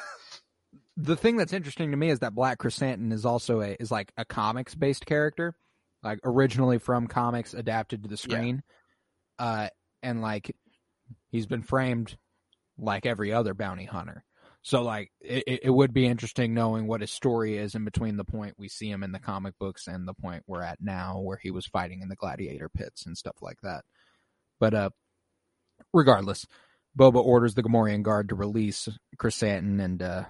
the 0.98 1.16
thing 1.16 1.36
that's 1.38 1.54
interesting 1.54 1.92
to 1.92 1.98
me 1.98 2.10
is 2.10 2.20
that 2.20 2.36
Black 2.36 2.60
Chrysanthemum 2.60 3.12
is 3.12 3.26
also 3.26 3.62
a 3.62 3.76
is 3.80 3.92
like 3.92 4.12
a 4.18 4.24
comics 4.26 4.76
based 4.76 5.06
character, 5.06 5.56
like 6.04 6.20
originally 6.24 6.78
from 6.78 7.08
comics 7.08 7.54
adapted 7.54 8.04
to 8.04 8.10
the 8.10 8.18
screen, 8.18 8.64
uh, 9.40 9.70
and 10.04 10.22
like 10.22 10.56
he's 11.32 11.46
been 11.48 11.64
framed 11.64 12.16
like 12.78 13.06
every 13.06 13.34
other 13.34 13.54
bounty 13.54 13.86
hunter. 13.86 14.24
So 14.64 14.84
like 14.84 15.12
it, 15.22 15.44
it- 15.48 15.62
would 15.72 15.94
be 15.94 16.06
interesting 16.06 16.54
knowing 16.54 16.88
what 16.88 17.02
his 17.02 17.12
story 17.12 17.58
is 17.58 17.76
in 17.76 17.86
between 17.86 18.18
the 18.18 18.26
point 18.26 18.56
we 18.58 18.70
see 18.70 18.90
him 18.90 19.04
in 19.04 19.12
the 19.12 19.20
comic 19.20 19.56
books 19.60 19.88
and 19.88 20.08
the 20.08 20.14
point 20.14 20.44
we're 20.48 20.62
at 20.64 20.80
now 20.82 21.20
where 21.20 21.38
he 21.42 21.52
was 21.52 21.66
fighting 21.66 22.02
in 22.02 22.10
the 22.10 22.16
gladiator 22.16 22.70
pits 22.70 23.06
and 23.06 23.18
stuff 23.18 23.38
like 23.42 23.58
that. 23.64 23.84
But 24.60 24.74
uh 24.74 24.90
regardless, 25.94 26.46
Boba 26.98 27.24
orders 27.24 27.56
the 27.56 27.64
Gamorrean 27.64 28.04
guard 28.04 28.30
to 28.30 28.36
release 28.36 28.90
Chrysanthemum 29.18 29.80
and 29.80 30.02
uh 30.04 30.24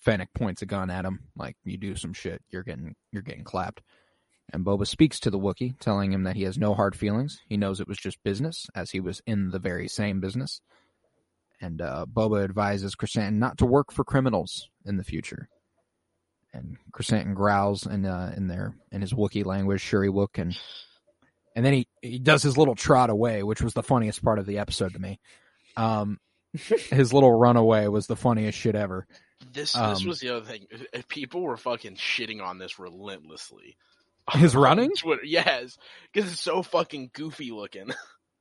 Fennec 0.00 0.28
points 0.34 0.62
a 0.62 0.66
gun 0.66 0.90
at 0.90 1.04
him, 1.04 1.20
like 1.36 1.56
you 1.64 1.78
do 1.78 1.96
some 1.96 2.12
shit, 2.12 2.42
you're 2.50 2.62
getting 2.62 2.94
you're 3.12 3.22
getting 3.22 3.44
clapped. 3.44 3.82
And 4.52 4.64
Boba 4.64 4.86
speaks 4.86 5.20
to 5.20 5.30
the 5.30 5.38
Wookiee, 5.38 5.78
telling 5.80 6.12
him 6.12 6.24
that 6.24 6.36
he 6.36 6.44
has 6.44 6.56
no 6.58 6.74
hard 6.74 6.96
feelings. 6.96 7.40
He 7.48 7.56
knows 7.58 7.80
it 7.80 7.88
was 7.88 7.98
just 7.98 8.22
business, 8.22 8.66
as 8.74 8.90
he 8.90 9.00
was 9.00 9.20
in 9.26 9.50
the 9.50 9.58
very 9.58 9.88
same 9.88 10.20
business. 10.20 10.60
And 11.60 11.80
uh, 11.80 12.06
Boba 12.12 12.44
advises 12.44 12.94
Chrysanthemum 12.94 13.38
not 13.40 13.58
to 13.58 13.66
work 13.66 13.92
for 13.92 14.04
criminals 14.04 14.68
in 14.86 14.96
the 14.96 15.04
future. 15.04 15.48
And 16.52 16.76
Chrysanthemum 16.92 17.34
growls 17.34 17.84
in 17.86 18.04
uh, 18.06 18.32
in 18.36 18.46
their 18.46 18.74
in 18.92 19.00
his 19.00 19.12
Wookiee 19.12 19.44
language, 19.44 19.82
Shyriiwook, 19.82 20.38
and 20.38 20.56
and 21.54 21.64
then 21.64 21.72
he, 21.72 21.88
he 22.00 22.18
does 22.18 22.42
his 22.42 22.56
little 22.56 22.74
trot 22.76 23.10
away, 23.10 23.42
which 23.42 23.60
was 23.60 23.74
the 23.74 23.82
funniest 23.82 24.22
part 24.22 24.38
of 24.38 24.46
the 24.46 24.58
episode 24.58 24.92
to 24.94 24.98
me. 25.00 25.18
Um, 25.76 26.18
his 26.52 27.12
little 27.12 27.32
runaway 27.36 27.88
was 27.88 28.06
the 28.06 28.16
funniest 28.16 28.56
shit 28.56 28.74
ever. 28.76 29.06
this 29.52 29.72
this 29.72 30.00
um, 30.02 30.06
was 30.06 30.20
the 30.20 30.30
other 30.36 30.44
thing. 30.46 30.66
People 31.08 31.42
were 31.42 31.56
fucking 31.56 31.96
shitting 31.96 32.42
on 32.42 32.58
this 32.58 32.78
relentlessly. 32.78 33.76
His 34.32 34.54
running? 34.56 34.92
Twitter, 34.96 35.24
yes, 35.24 35.76
because 36.12 36.30
it's 36.32 36.40
so 36.40 36.62
fucking 36.62 37.10
goofy 37.12 37.50
looking. 37.50 37.90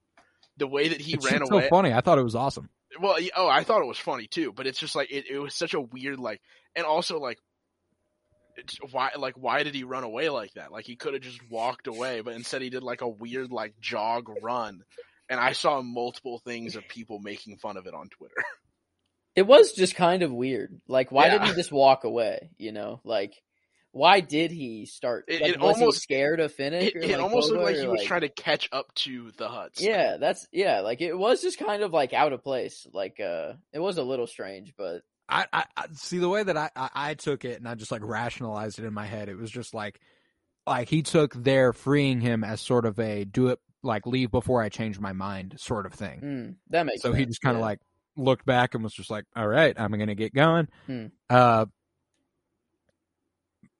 the 0.57 0.67
way 0.67 0.89
that 0.89 1.01
he 1.01 1.13
It's 1.13 1.29
ran 1.29 1.41
away. 1.41 1.63
so 1.63 1.69
funny. 1.69 1.93
I 1.93 2.01
thought 2.01 2.17
it 2.19 2.23
was 2.23 2.35
awesome. 2.35 2.69
Well, 3.01 3.17
oh, 3.35 3.47
I 3.47 3.63
thought 3.63 3.81
it 3.81 3.87
was 3.87 3.97
funny 3.97 4.27
too, 4.27 4.53
but 4.53 4.65
it's 4.67 4.79
just 4.79 4.95
like 4.95 5.11
it, 5.11 5.25
it 5.29 5.39
was 5.39 5.53
such 5.55 5.73
a 5.73 5.81
weird 5.81 6.19
like, 6.19 6.41
and 6.75 6.85
also 6.85 7.19
like, 7.19 7.37
it's, 8.55 8.77
why 8.91 9.11
like 9.17 9.35
why 9.35 9.63
did 9.63 9.75
he 9.75 9.83
run 9.83 10.03
away 10.03 10.29
like 10.29 10.53
that? 10.53 10.71
Like 10.71 10.85
he 10.85 10.95
could 10.95 11.13
have 11.13 11.21
just 11.21 11.39
walked 11.49 11.87
away, 11.87 12.21
but 12.21 12.33
instead 12.33 12.61
he 12.61 12.69
did 12.69 12.83
like 12.83 13.01
a 13.01 13.07
weird 13.07 13.51
like 13.51 13.73
jog 13.79 14.29
run, 14.41 14.81
and 15.29 15.39
I 15.39 15.51
saw 15.51 15.81
multiple 15.81 16.39
things 16.39 16.75
of 16.75 16.87
people 16.87 17.19
making 17.19 17.57
fun 17.57 17.77
of 17.77 17.87
it 17.87 17.93
on 17.93 18.09
Twitter. 18.09 18.35
It 19.35 19.45
was 19.45 19.73
just 19.73 19.93
kind 19.93 20.23
of 20.23 20.31
weird. 20.33 20.81
Like, 20.87 21.11
why 21.11 21.25
Yeah. 21.27 21.33
didn't 21.33 21.49
he 21.49 21.53
just 21.53 21.71
walk 21.71 22.05
away? 22.05 22.49
You 22.57 22.71
know, 22.71 23.01
like, 23.03 23.35
why 23.97 24.19
did 24.19 24.51
he 24.51 24.85
start? 24.85 25.25
It- 25.27 25.41
like, 25.41 25.51
it 25.51 25.59
was 25.59 25.75
almost- 25.79 25.97
he 25.97 26.01
scared 26.01 26.39
of 26.39 26.53
Fennec? 26.53 26.83
It, 26.83 26.95
or, 26.95 26.99
it 26.99 27.11
like, 27.11 27.21
almost 27.21 27.51
looked 27.51 27.63
like 27.63 27.75
or, 27.75 27.81
he 27.81 27.87
was 27.87 28.03
trying 28.03 28.21
to 28.21 28.29
catch 28.29 28.69
up 28.71 28.93
to 28.95 29.31
the 29.37 29.47
Hutts. 29.47 29.79
Yeah, 29.81 30.17
that's 30.17 30.47
yeah. 30.51 30.81
Like, 30.81 31.01
it 31.01 31.17
was 31.17 31.41
just 31.41 31.59
kind 31.59 31.83
of 31.83 31.93
like 31.93 32.13
out 32.13 32.33
of 32.33 32.43
place. 32.43 32.87
Like, 32.93 33.19
uh, 33.19 33.53
it 33.73 33.79
was 33.79 33.97
a 33.97 34.03
little 34.03 34.27
strange, 34.27 34.73
but 34.77 35.01
I, 35.29 35.45
I, 35.51 35.65
I 35.75 35.85
see 35.93 36.19
the 36.19 36.29
way 36.29 36.43
that 36.43 36.55
I, 36.55 36.69
I, 36.75 36.89
I 36.95 37.13
took 37.15 37.43
it 37.43 37.57
and 37.57 37.67
I 37.67 37.75
just 37.75 37.91
like 37.91 38.03
rationalized 38.03 38.79
it 38.79 38.85
in 38.85 38.93
my 38.93 39.05
head. 39.05 39.29
It 39.29 39.37
was 39.37 39.51
just 39.51 39.73
like, 39.73 39.99
like 40.65 40.89
he 40.89 41.01
took 41.01 41.33
their 41.33 41.73
freeing 41.73 42.21
him 42.21 42.43
as 42.43 42.61
sort 42.61 42.85
of 42.85 42.99
a 42.99 43.25
do 43.25 43.47
it 43.47 43.59
like 43.83 44.05
leave 44.05 44.31
before 44.31 44.61
I 44.61 44.69
change 44.69 44.99
my 44.99 45.13
mind 45.13 45.55
sort 45.57 45.85
of 45.85 45.93
thing. 45.93 46.21
mm, 46.21 46.55
that 46.69 46.85
makes. 46.85 47.01
so 47.01 47.09
sense. 47.09 47.19
he 47.19 47.25
just 47.25 47.41
kind 47.41 47.55
of 47.55 47.61
yeah. 47.61 47.65
like 47.65 47.79
looked 48.15 48.45
back 48.45 48.73
and 48.73 48.83
was 48.83 48.93
just 48.93 49.09
like, 49.09 49.25
all 49.35 49.47
right, 49.47 49.79
I'm 49.79 49.91
going 49.91 50.07
to 50.07 50.15
get 50.15 50.33
going. 50.33 50.67
Hmm. 50.85 51.05
Uh, 51.29 51.65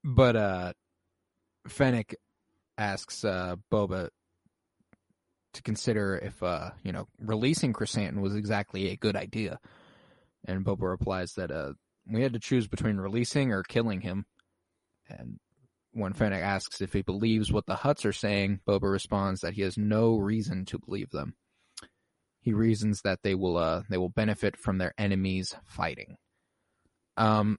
but, 0.07 0.35
uh, 0.35 0.73
Fennec 1.67 2.15
asks, 2.77 3.25
uh, 3.25 3.57
Boba 3.71 4.09
to 5.53 5.61
consider 5.61 6.15
if, 6.17 6.41
uh, 6.41 6.71
you 6.83 6.91
know, 6.91 7.07
releasing 7.19 7.73
Chrysanthemum 7.73 8.21
was 8.21 8.35
exactly 8.35 8.89
a 8.89 8.95
good 8.95 9.15
idea. 9.15 9.59
And 10.45 10.65
Boba 10.65 10.89
replies 10.89 11.33
that, 11.33 11.51
uh, 11.51 11.73
we 12.09 12.21
had 12.23 12.33
to 12.33 12.39
choose 12.39 12.67
between 12.67 12.97
releasing 12.97 13.51
or 13.51 13.63
killing 13.63 14.01
him. 14.01 14.25
And 15.09 15.39
when 15.91 16.13
Fennec 16.13 16.41
asks 16.41 16.79
if 16.79 16.93
he 16.93 17.01
believes 17.01 17.51
what 17.51 17.65
the 17.65 17.75
Hutts 17.75 18.05
are 18.05 18.13
saying, 18.13 18.61
Boba 18.67 18.91
responds 18.91 19.41
that 19.41 19.55
he 19.55 19.63
has 19.63 19.77
no 19.77 20.17
reason 20.17 20.63
to 20.65 20.79
believe 20.79 21.09
them. 21.09 21.33
He 22.39 22.53
reasons 22.53 23.01
that 23.01 23.23
they 23.23 23.35
will 23.35 23.57
uh 23.57 23.81
they 23.89 23.97
will 23.97 24.09
benefit 24.09 24.55
from 24.55 24.77
their 24.77 24.93
enemies 24.97 25.55
fighting. 25.65 26.15
Um 27.17 27.57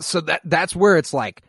so 0.00 0.20
that 0.22 0.40
that's 0.44 0.74
where 0.76 0.96
it's 0.96 1.12
like 1.12 1.42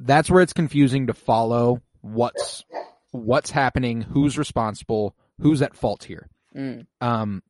that's 0.00 0.30
where 0.30 0.42
it's 0.42 0.52
confusing 0.52 1.06
to 1.08 1.14
follow 1.14 1.80
what's 2.00 2.64
what's 3.12 3.50
happening, 3.50 4.00
who's 4.02 4.38
responsible, 4.38 5.14
who's 5.40 5.62
at 5.62 5.76
fault 5.76 6.04
here. 6.04 6.28
Mm, 6.56 6.86
Um, 7.00 7.42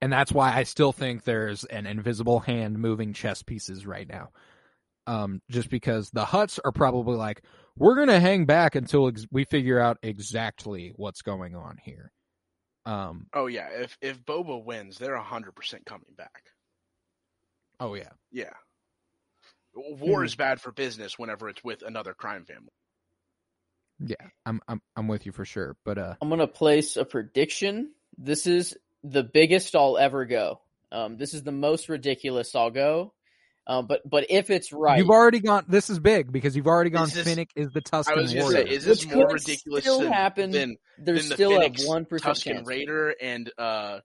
and 0.00 0.12
that's 0.12 0.30
why 0.32 0.54
I 0.54 0.62
still 0.62 0.92
think 0.92 1.24
there's 1.24 1.64
an 1.64 1.86
invisible 1.86 2.38
hand 2.40 2.78
moving 2.78 3.12
chess 3.14 3.42
pieces 3.42 3.86
right 3.86 4.08
now. 4.08 4.28
Um, 5.06 5.40
just 5.50 5.70
because 5.70 6.10
the 6.10 6.24
Hutts 6.24 6.58
are 6.64 6.72
probably 6.72 7.16
like, 7.16 7.42
we're 7.76 7.96
gonna 7.96 8.20
hang 8.20 8.44
back 8.44 8.74
until 8.74 9.08
ex- 9.08 9.26
we 9.32 9.44
figure 9.44 9.80
out 9.80 9.96
exactly 10.02 10.92
what's 10.96 11.22
going 11.22 11.56
on 11.56 11.78
here. 11.82 12.12
Um, 12.86 13.26
Oh 13.32 13.46
yeah. 13.46 13.68
If 13.70 13.96
if 14.02 14.20
Boba 14.24 14.62
wins, 14.64 14.98
they're 14.98 15.16
hundred 15.16 15.54
percent 15.56 15.84
coming 15.86 16.12
back. 16.16 16.42
oh 17.80 17.94
yeah, 17.94 18.10
Yeah. 18.30 18.52
War 19.78 20.20
Hmm. 20.20 20.26
is 20.26 20.34
bad 20.34 20.60
for 20.60 20.72
business 20.72 21.18
whenever 21.18 21.48
it's 21.48 21.62
with 21.62 21.82
another 21.82 22.14
crime 22.14 22.44
family. 22.44 22.68
yeah, 24.00 24.16
I'm 24.46 24.60
I'm 24.68 24.80
I'm 24.96 25.08
with 25.08 25.26
you 25.26 25.32
for 25.32 25.44
sure. 25.44 25.76
But 25.84 25.98
uh, 25.98 26.14
I'm 26.20 26.28
gonna 26.28 26.46
place 26.46 26.96
a 26.96 27.04
prediction. 27.04 27.92
This 28.16 28.46
is 28.46 28.76
the 29.04 29.22
biggest 29.22 29.74
I'll 29.76 29.98
ever 29.98 30.24
go. 30.24 30.60
Um, 30.90 31.16
this 31.16 31.34
is 31.34 31.42
the 31.42 31.52
most 31.52 31.88
ridiculous 31.88 32.54
I'll 32.54 32.70
go. 32.70 33.12
Um, 33.66 33.86
but 33.86 34.00
but 34.08 34.26
if 34.30 34.48
it's 34.50 34.72
right, 34.72 34.98
You've 34.98 35.10
already 35.10 35.40
gone. 35.40 35.64
This 35.68 35.90
is 35.90 35.98
big 35.98 36.32
because 36.32 36.56
you've 36.56 36.66
already 36.66 36.90
gone. 36.90 37.04
Is 37.08 37.12
this- 37.14 37.26
Fennec 37.28 37.50
is 37.54 37.70
the 37.72 37.80
Tuscan 37.82 38.18
I 38.18 38.22
was 38.22 38.34
warrior. 38.34 38.66
say, 38.66 38.74
is 38.74 38.84
this 38.84 39.04
Which 39.04 39.14
more 39.14 39.26
could 39.26 39.34
ridiculous 39.34 39.84
still 39.84 40.00
than, 40.00 40.12
happen. 40.12 40.50
than 40.52 40.76
there's 40.98 41.22
than 41.22 41.28
the 41.28 41.34
still 41.34 41.50
a 41.58 41.60
Phoenix 41.60 41.86
one 41.86 42.04
percent 42.06 42.28
Tuscan 42.36 42.52
chance. 42.54 42.66
Raider 42.68 43.14
and 43.20 43.52
uh, 43.58 44.00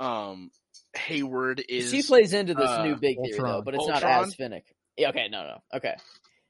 um, 0.00 0.50
Hayward 0.94 1.62
is 1.68 1.90
She 1.90 2.02
plays 2.02 2.32
into 2.32 2.54
this 2.54 2.68
uh, 2.70 2.84
new 2.84 2.96
big 2.96 3.18
theory 3.22 3.38
though, 3.38 3.60
but 3.62 3.74
it's 3.74 3.86
not 3.86 4.02
as 4.02 4.34
Fennec. 4.34 4.64
Yeah, 4.96 5.08
okay, 5.10 5.28
no, 5.28 5.42
no, 5.44 5.58
okay. 5.74 5.94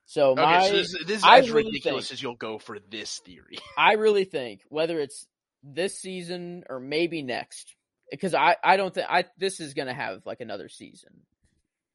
So 0.04 0.30
Okay, 0.32 0.42
my, 0.42 0.66
so 0.68 0.76
this, 0.76 0.92
this 1.06 1.16
is 1.18 1.24
I 1.24 1.38
as 1.38 1.50
really 1.50 1.70
ridiculous 1.70 2.08
think- 2.08 2.14
as 2.18 2.22
you'll 2.22 2.34
go 2.34 2.58
for 2.58 2.78
this 2.90 3.18
theory. 3.20 3.58
I 3.78 3.92
really 3.94 4.24
think 4.24 4.62
whether 4.68 4.98
it's 5.00 5.26
this 5.62 5.98
season 5.98 6.64
or 6.68 6.80
maybe 6.80 7.22
next, 7.22 7.74
because 8.10 8.34
I 8.34 8.56
I 8.64 8.76
don't 8.76 8.92
think 8.92 9.06
I 9.08 9.24
this 9.38 9.60
is 9.60 9.74
gonna 9.74 9.94
have 9.94 10.26
like 10.26 10.40
another 10.40 10.68
season, 10.68 11.10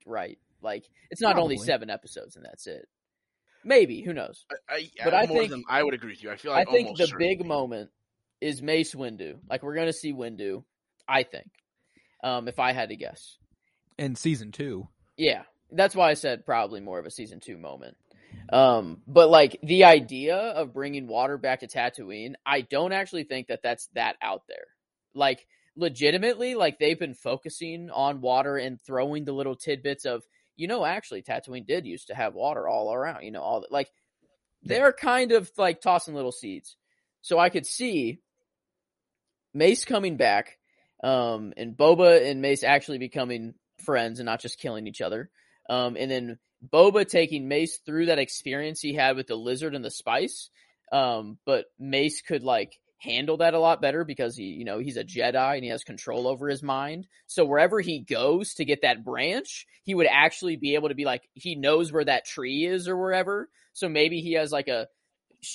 right? 0.06 0.38
Like 0.62 0.86
it's 1.12 1.22
not 1.22 1.38
only 1.38 1.58
seven 1.58 1.90
episodes 1.90 2.36
and 2.38 2.46
that's 2.46 2.66
it. 2.66 2.88
Maybe 3.64 4.02
who 4.02 4.14
knows? 4.14 4.46
I, 4.70 4.76
I, 4.76 4.90
But 5.04 5.14
I 5.14 5.26
more 5.26 5.40
think- 5.40 5.52
than 5.52 5.64
I 5.70 5.84
would 5.84 5.94
agree 5.94 6.12
with 6.14 6.24
you. 6.24 6.32
I 6.32 6.38
feel 6.38 6.52
like 6.54 6.68
I 6.68 6.72
think 6.72 6.88
almost 6.88 7.12
the 7.12 7.18
big 7.18 7.46
moment 7.46 7.90
is 8.40 8.62
Mace 8.62 8.96
Windu. 8.96 9.40
Like 9.50 9.64
we're 9.64 9.76
gonna 9.76 9.92
see 9.94 10.14
Windu. 10.14 10.64
I 11.10 11.24
think, 11.24 11.50
um, 12.24 12.48
if 12.48 12.58
I 12.60 12.72
had 12.72 12.90
to 12.90 12.96
guess, 12.96 13.38
in 13.98 14.16
season 14.16 14.52
two. 14.54 14.88
yeah, 15.18 15.44
that's 15.72 15.96
why 15.96 16.10
I 16.10 16.14
said 16.14 16.46
probably 16.46 16.80
more 16.80 17.00
of 17.00 17.06
a 17.06 17.12
season 17.12 17.40
two 17.40 17.58
moment. 17.58 17.98
Um, 18.52 19.02
but 19.08 19.30
like 19.30 19.60
the 19.62 19.86
idea 19.86 20.36
of 20.38 20.74
bringing 20.74 21.08
water 21.08 21.38
back 21.38 21.62
to 21.62 21.68
Tatooine, 21.68 22.34
I 22.46 22.62
don't 22.62 22.94
actually 22.94 23.24
think 23.24 23.48
that 23.48 23.62
that's 23.62 23.88
that 23.94 24.16
out 24.22 24.44
there. 24.48 24.68
Like 25.14 25.46
legitimately, 25.76 26.56
like 26.56 26.80
they've 26.80 27.00
been 27.00 27.14
focusing 27.14 27.90
on 27.90 28.22
water 28.22 28.58
and 28.58 28.82
throwing 28.82 29.26
the 29.26 29.34
little 29.34 29.56
tidbits 29.56 30.06
of, 30.06 30.24
you 30.56 30.68
know, 30.68 30.86
actually 30.86 31.22
Tatooine 31.22 31.68
did 31.68 31.86
used 31.86 32.08
to 32.08 32.16
have 32.16 32.34
water 32.34 32.68
all 32.68 32.94
around. 32.94 33.24
You 33.24 33.32
know, 33.32 33.42
all 33.42 33.62
the, 33.62 33.68
like 33.70 33.90
they're 34.64 34.94
kind 34.94 35.32
of 35.32 35.52
like 35.58 35.82
tossing 35.82 36.16
little 36.16 36.32
seeds. 36.32 36.76
So 37.22 37.40
I 37.40 37.50
could 37.50 37.66
see 37.66 38.20
Mace 39.54 39.86
coming 39.86 40.18
back, 40.18 40.58
um, 41.04 41.54
and 41.58 41.76
Boba 41.76 42.30
and 42.30 42.42
Mace 42.42 42.64
actually 42.64 43.00
becoming 43.00 43.56
friends 43.84 44.20
and 44.20 44.26
not 44.26 44.42
just 44.42 44.60
killing 44.60 44.88
each 44.88 45.02
other. 45.02 45.30
Um, 45.70 45.98
and 45.98 46.10
then 46.10 46.40
Boba 46.74 47.08
taking 47.08 47.48
Mace 47.48 47.80
through 47.86 48.08
that 48.08 48.20
experience 48.20 48.82
he 48.82 48.94
had 48.94 49.16
with 49.16 49.28
the 49.28 49.36
lizard 49.36 49.76
and 49.76 49.86
the 49.86 49.92
spice. 49.92 50.50
Um, 50.92 51.38
but 51.46 51.66
Mace 51.78 52.22
could 52.22 52.44
like 52.44 52.80
handle 53.00 53.38
that 53.38 53.54
a 53.54 53.60
lot 53.60 53.82
better 53.82 54.04
because 54.04 54.36
he, 54.36 54.46
you 54.46 54.66
know, 54.66 54.80
he's 54.80 54.98
a 54.98 55.04
Jedi 55.04 55.56
and 55.56 55.64
he 55.64 55.70
has 55.70 55.84
control 55.84 56.28
over 56.28 56.48
his 56.48 56.64
mind. 56.64 57.08
So 57.28 57.46
wherever 57.46 57.80
he 57.80 58.00
goes 58.00 58.56
to 58.56 58.66
get 58.66 58.82
that 58.82 59.04
branch, 59.04 59.68
he 59.84 59.94
would 59.94 60.08
actually 60.10 60.56
be 60.56 60.76
able 60.76 60.90
to 60.90 60.96
be 60.96 61.06
like, 61.06 61.30
he 61.34 61.56
knows 61.56 61.92
where 61.92 62.06
that 62.06 62.26
tree 62.26 62.66
is 62.66 62.88
or 62.88 62.98
wherever. 62.98 63.50
So 63.74 63.88
maybe 63.88 64.22
he 64.22 64.34
has 64.34 64.52
like 64.52 64.68
a, 64.68 64.88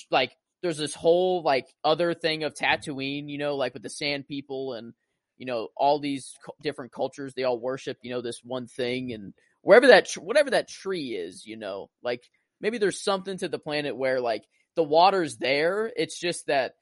like, 0.09 0.31
there's 0.61 0.77
this 0.77 0.95
whole 0.95 1.43
like 1.43 1.67
other 1.83 2.13
thing 2.13 2.43
of 2.43 2.53
Tatooine, 2.53 3.27
you 3.27 3.37
know, 3.37 3.57
like 3.57 3.73
with 3.73 3.83
the 3.83 3.89
sand 3.89 4.25
people 4.27 4.73
and, 4.73 4.93
you 5.37 5.45
know, 5.45 5.67
all 5.75 5.99
these 5.99 6.33
different 6.61 6.93
cultures, 6.93 7.33
they 7.33 7.43
all 7.43 7.59
worship, 7.59 7.97
you 8.01 8.11
know, 8.11 8.21
this 8.21 8.39
one 8.43 8.67
thing 8.67 9.11
and 9.11 9.33
wherever 9.63 9.87
that, 9.87 10.05
tr- 10.07 10.21
whatever 10.21 10.51
that 10.51 10.67
tree 10.69 11.15
is, 11.15 11.45
you 11.45 11.57
know, 11.57 11.89
like 12.03 12.23
maybe 12.61 12.77
there's 12.77 13.01
something 13.03 13.37
to 13.39 13.47
the 13.49 13.57
planet 13.59 13.97
where 13.97 14.21
like 14.21 14.43
the 14.75 14.83
water's 14.83 15.37
there. 15.37 15.91
It's 15.95 16.19
just 16.19 16.45
that 16.47 16.75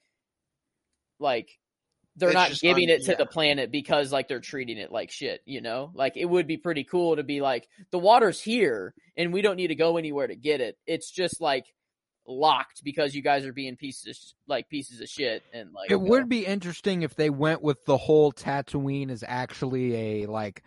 like 1.18 1.48
they're 2.16 2.28
It's 2.28 2.34
not 2.34 2.60
giving 2.60 2.90
un- 2.90 2.96
it 2.96 3.04
to 3.04 3.12
yeah. 3.12 3.16
the 3.16 3.26
planet 3.26 3.70
because 3.72 4.12
like 4.12 4.28
they're 4.28 4.40
treating 4.40 4.76
it 4.78 4.92
like 4.92 5.10
shit, 5.10 5.40
you 5.46 5.60
know? 5.62 5.90
Like 5.94 6.16
it 6.16 6.26
would 6.26 6.46
be 6.46 6.58
pretty 6.58 6.84
cool 6.84 7.16
to 7.16 7.22
be 7.22 7.40
like 7.40 7.66
the 7.90 7.98
water's 7.98 8.40
here 8.40 8.94
and 9.16 9.32
we 9.32 9.40
don't 9.42 9.56
need 9.56 9.68
to 9.68 9.74
go 9.74 9.96
anywhere 9.96 10.26
to 10.26 10.36
get 10.36 10.60
it. 10.60 10.76
It's 10.86 11.10
just 11.10 11.40
like 11.40 11.64
locked 12.26 12.84
because 12.84 13.14
you 13.14 13.22
guys 13.22 13.44
are 13.46 13.52
being 13.52 13.76
pieces 13.76 14.06
of, 14.08 14.14
sh- 14.16 14.32
like 14.46 14.68
pieces 14.68 15.00
of 15.00 15.08
shit 15.08 15.42
and 15.54 15.72
like 15.72 15.90
It 15.90 15.94
you 15.94 15.98
know. 16.00 16.10
would 16.10 16.28
be 16.28 16.44
interesting 16.44 17.02
if 17.02 17.14
they 17.14 17.30
went 17.30 17.62
with 17.62 17.84
the 17.84 17.96
whole 17.96 18.30
Tatooine 18.32 19.10
is 19.10 19.24
actually 19.26 20.22
a 20.22 20.26
like 20.26 20.62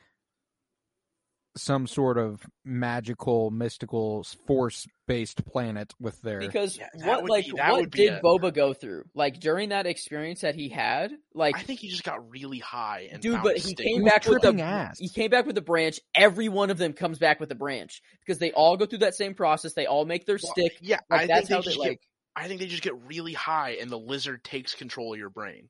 some 1.58 1.88
sort 1.88 2.18
of 2.18 2.46
magical, 2.66 3.50
mystical, 3.52 4.24
force-based 4.48 5.46
planet 5.46 5.94
with 6.00 6.22
their. 6.22 6.40
because 6.40 6.78
Yeah, 6.78 6.88
what 7.06 7.30
like 7.30 7.46
be- 7.46 7.52
what 7.52 7.90
did 7.92 8.14
a- 8.14 8.22
Boba 8.22 8.54
go 8.54 8.74
through? 8.74 9.04
Like 9.14 9.40
during 9.40 9.70
that 9.70 9.86
experience 9.86 10.42
that 10.42 10.56
he 10.56 10.70
had, 10.70 11.14
like 11.34 11.56
I 11.58 11.62
think 11.62 11.80
he 11.80 11.88
just 11.90 12.04
got 12.04 12.30
really 12.30 12.60
high 12.60 13.10
and 13.12 13.22
Dude, 13.22 13.42
but 13.44 13.56
he 13.56 13.62
stick. 13.74 13.78
came 13.86 14.04
was 14.04 14.12
back 14.12 14.26
with 14.26 14.42
the 14.42 14.48
tripping 14.50 14.62
ass. 14.62 15.00
he 15.00 15.10
came 15.10 15.30
back 15.32 15.46
with 15.46 15.56
the 15.56 15.62
branch. 15.62 16.00
Every 16.14 16.50
one 16.50 16.70
of 16.72 16.78
them 16.78 16.94
comes 16.94 17.20
back 17.20 17.40
with 17.40 17.50
the 17.50 17.56
branch 17.56 18.02
because 18.20 18.38
they 18.40 18.52
all 18.52 18.78
go 18.78 18.86
through 18.86 19.00
that 19.00 19.16
same 19.16 19.34
process. 19.34 19.74
They 19.74 19.86
all 19.86 20.06
make 20.06 20.26
their 20.26 20.40
Well, 20.42 20.52
stick. 20.52 20.78
Yeah, 20.82 21.00
Like 21.10 21.22
I 21.22 21.28
that's 21.28 21.48
think 21.48 21.50
they 21.50 21.56
how 21.56 21.62
just 21.62 21.80
they 21.82 21.90
get. 21.92 22.00
I 22.36 22.48
think 22.50 22.60
they 22.60 22.68
just 22.68 22.84
get 22.84 22.94
really 23.08 23.32
high 23.34 23.78
and 23.80 23.90
the 23.90 23.98
lizard 23.98 24.44
takes 24.44 24.76
control 24.76 25.14
of 25.14 25.20
your 25.20 25.30
brain. 25.30 25.70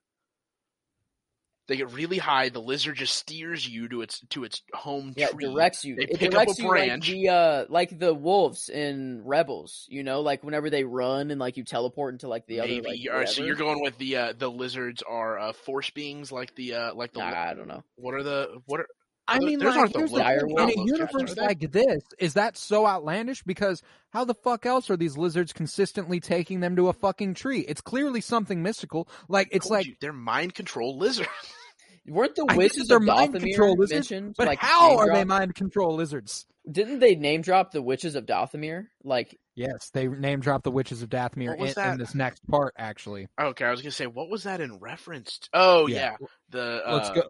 They 1.67 1.77
get 1.77 1.91
really 1.91 2.19
high, 2.19 2.49
the 2.49 2.61
lizard 2.61 2.97
just 2.97 3.15
steers 3.15 3.67
you 3.67 3.89
to 3.89 4.01
its 4.01 4.19
to 4.29 4.43
its 4.43 4.61
home 4.73 5.13
Yeah, 5.15 5.25
it 5.25 5.31
tree. 5.31 5.45
directs 5.45 5.83
you. 5.83 5.95
They 5.95 6.03
It 6.03 6.19
pick 6.19 6.35
up 6.35 6.47
a 6.47 6.61
you 6.61 6.67
like 6.67 7.01
the 7.01 7.29
uh 7.29 7.65
like 7.69 7.97
the 7.97 8.13
wolves 8.13 8.69
in 8.69 9.23
Rebels. 9.25 9.87
You 9.89 10.03
know, 10.03 10.21
like 10.21 10.43
whenever 10.43 10.69
they 10.69 10.83
run 10.83 11.31
and 11.31 11.39
like 11.39 11.57
you 11.57 11.63
teleport 11.63 12.13
into 12.13 12.27
like 12.27 12.45
the 12.45 12.59
Maybe 12.59 12.77
other. 12.79 12.87
Like, 12.89 13.23
or, 13.23 13.25
so 13.25 13.43
you're 13.43 13.55
going 13.55 13.81
with 13.81 13.97
the 13.97 14.15
uh, 14.17 14.33
the 14.37 14.49
lizards 14.49 15.01
are 15.01 15.39
uh, 15.39 15.53
force 15.53 15.89
beings 15.89 16.31
like 16.31 16.53
the 16.55 16.75
uh, 16.75 16.93
like 16.93 17.13
the 17.13 17.19
Nah, 17.19 17.33
I 17.49 17.53
don't 17.55 17.67
know. 17.67 17.83
what 17.95 18.13
are 18.13 18.23
the 18.23 18.61
what 18.67 18.81
are 18.81 18.87
I 19.27 19.39
mean, 19.39 19.59
those 19.59 19.69
like, 19.69 19.79
aren't 19.79 19.93
the 19.93 19.99
here's 19.99 20.11
the 20.11 20.23
thing, 20.23 20.57
in 20.57 20.69
a 20.69 20.85
universe 20.85 21.37
are 21.37 21.43
like 21.43 21.71
this, 21.71 22.03
is 22.19 22.33
that 22.35 22.57
so 22.57 22.85
outlandish? 22.85 23.43
Because 23.43 23.81
how 24.11 24.23
the 24.25 24.35
fuck 24.35 24.65
else 24.65 24.89
are 24.89 24.97
these 24.97 25.17
lizards 25.17 25.51
consistently 25.51 26.19
taking 26.19 26.59
them 26.59 26.75
to 26.75 26.89
a 26.89 26.93
fucking 26.93 27.33
tree? 27.33 27.61
It's 27.61 27.81
clearly 27.81 28.21
something 28.21 28.61
mystical. 28.61 29.07
Like 29.27 29.49
it's 29.51 29.69
like, 29.69 29.87
you, 29.87 29.95
they're 29.99 30.13
mind 30.13 30.53
control 30.53 30.97
lizards. 30.97 31.29
Weren't 32.07 32.35
the 32.35 32.45
witches 32.45 32.87
their 32.87 32.99
they're 32.99 33.15
of 33.15 33.17
mind 33.17 33.33
Dathomir 33.33 33.41
control 33.41 33.75
lizards, 33.79 34.11
but 34.37 34.45
like, 34.45 34.59
how 34.59 34.89
name 34.89 34.99
are 34.99 35.13
they 35.13 35.23
mind 35.23 35.55
control 35.55 35.95
lizards? 35.95 36.45
Didn't 36.71 36.99
they 36.99 37.15
name 37.15 37.41
drop 37.41 37.71
the 37.71 37.81
witches 37.81 38.15
of 38.15 38.27
Dathomir? 38.27 38.87
Like, 39.03 39.39
Yes, 39.55 39.89
they 39.91 40.07
name 40.07 40.41
drop 40.41 40.63
the 40.63 40.71
witches 40.71 41.01
of 41.01 41.09
Dathomir 41.09 41.55
in, 41.57 41.91
in 41.91 41.97
this 41.97 42.13
next 42.13 42.45
part. 42.47 42.73
Actually, 42.77 43.27
okay, 43.41 43.65
I 43.65 43.71
was 43.71 43.81
gonna 43.81 43.91
say 43.91 44.05
what 44.05 44.29
was 44.29 44.43
that 44.43 44.61
in 44.61 44.79
reference? 44.79 45.39
To? 45.39 45.49
Oh 45.53 45.87
Yeah. 45.87 46.17
yeah, 46.19 46.27
the 46.49 46.83
uh, 46.85 46.93
let's 46.93 47.09
go. 47.11 47.23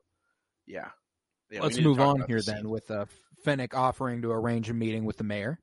Yeah, 0.66 0.90
Yeah, 1.56 1.62
let's 1.64 1.80
move 1.80 2.02
on 2.02 2.24
here 2.28 2.42
then 2.42 2.58
scene. 2.58 2.70
with 2.70 2.92
uh, 2.92 3.06
Fennec 3.46 3.74
offering 3.74 4.22
to 4.24 4.32
arrange 4.32 4.70
a 4.70 4.74
meeting 4.74 5.06
with 5.06 5.16
the 5.16 5.24
mayor, 5.24 5.58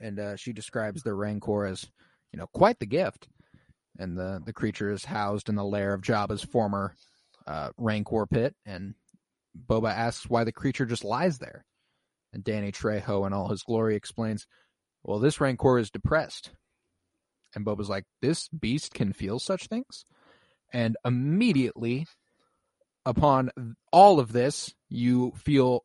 and 0.00 0.18
uh, 0.18 0.36
she 0.36 0.54
describes 0.54 1.02
the 1.02 1.12
Rancor 1.12 1.66
as, 1.66 1.84
you 2.32 2.38
know, 2.38 2.46
quite 2.46 2.78
the 2.78 2.86
gift, 2.86 3.28
and 3.98 4.16
the 4.16 4.40
the 4.44 4.54
creature 4.54 4.90
is 4.90 5.04
housed 5.04 5.50
in 5.50 5.54
the 5.54 5.64
lair 5.64 5.92
of 5.92 6.00
Jabba's 6.00 6.42
former 6.42 6.94
uh, 7.46 7.70
Rancor 7.76 8.26
pit, 8.26 8.54
and 8.64 8.94
Boba 9.68 9.92
asks 9.92 10.30
why 10.30 10.44
the 10.44 10.52
creature 10.52 10.86
just 10.86 11.04
lies 11.04 11.38
there, 11.38 11.66
and 12.32 12.42
Danny 12.42 12.72
Trejo 12.72 13.26
in 13.26 13.34
all 13.34 13.48
his 13.48 13.62
glory 13.62 13.96
explains, 13.96 14.46
well, 15.02 15.18
this 15.18 15.42
Rancor 15.42 15.78
is 15.78 15.90
depressed, 15.90 16.52
and 17.54 17.66
Boba's 17.66 17.90
like, 17.90 18.04
this 18.22 18.48
beast 18.48 18.94
can 18.94 19.12
feel 19.12 19.38
such 19.38 19.66
things, 19.66 20.06
and 20.72 20.96
immediately 21.04 22.06
upon 23.06 23.50
all 23.92 24.20
of 24.20 24.32
this, 24.32 24.74
you 24.90 25.32
feel 25.36 25.84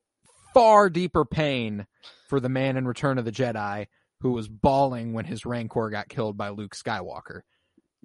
far 0.54 0.90
deeper 0.90 1.24
pain 1.24 1.86
for 2.28 2.42
the 2.42 2.50
man 2.50 2.76
in 2.76 2.86
Return 2.86 3.18
of 3.18 3.26
the 3.26 3.32
Jedi 3.32 3.88
who 4.22 4.32
was 4.32 4.48
bawling 4.48 5.14
when 5.14 5.26
his 5.26 5.46
Rancor 5.46 5.90
got 5.90 6.08
killed 6.08 6.38
by 6.38 6.50
Luke 6.50 6.76
Skywalker. 6.76 7.42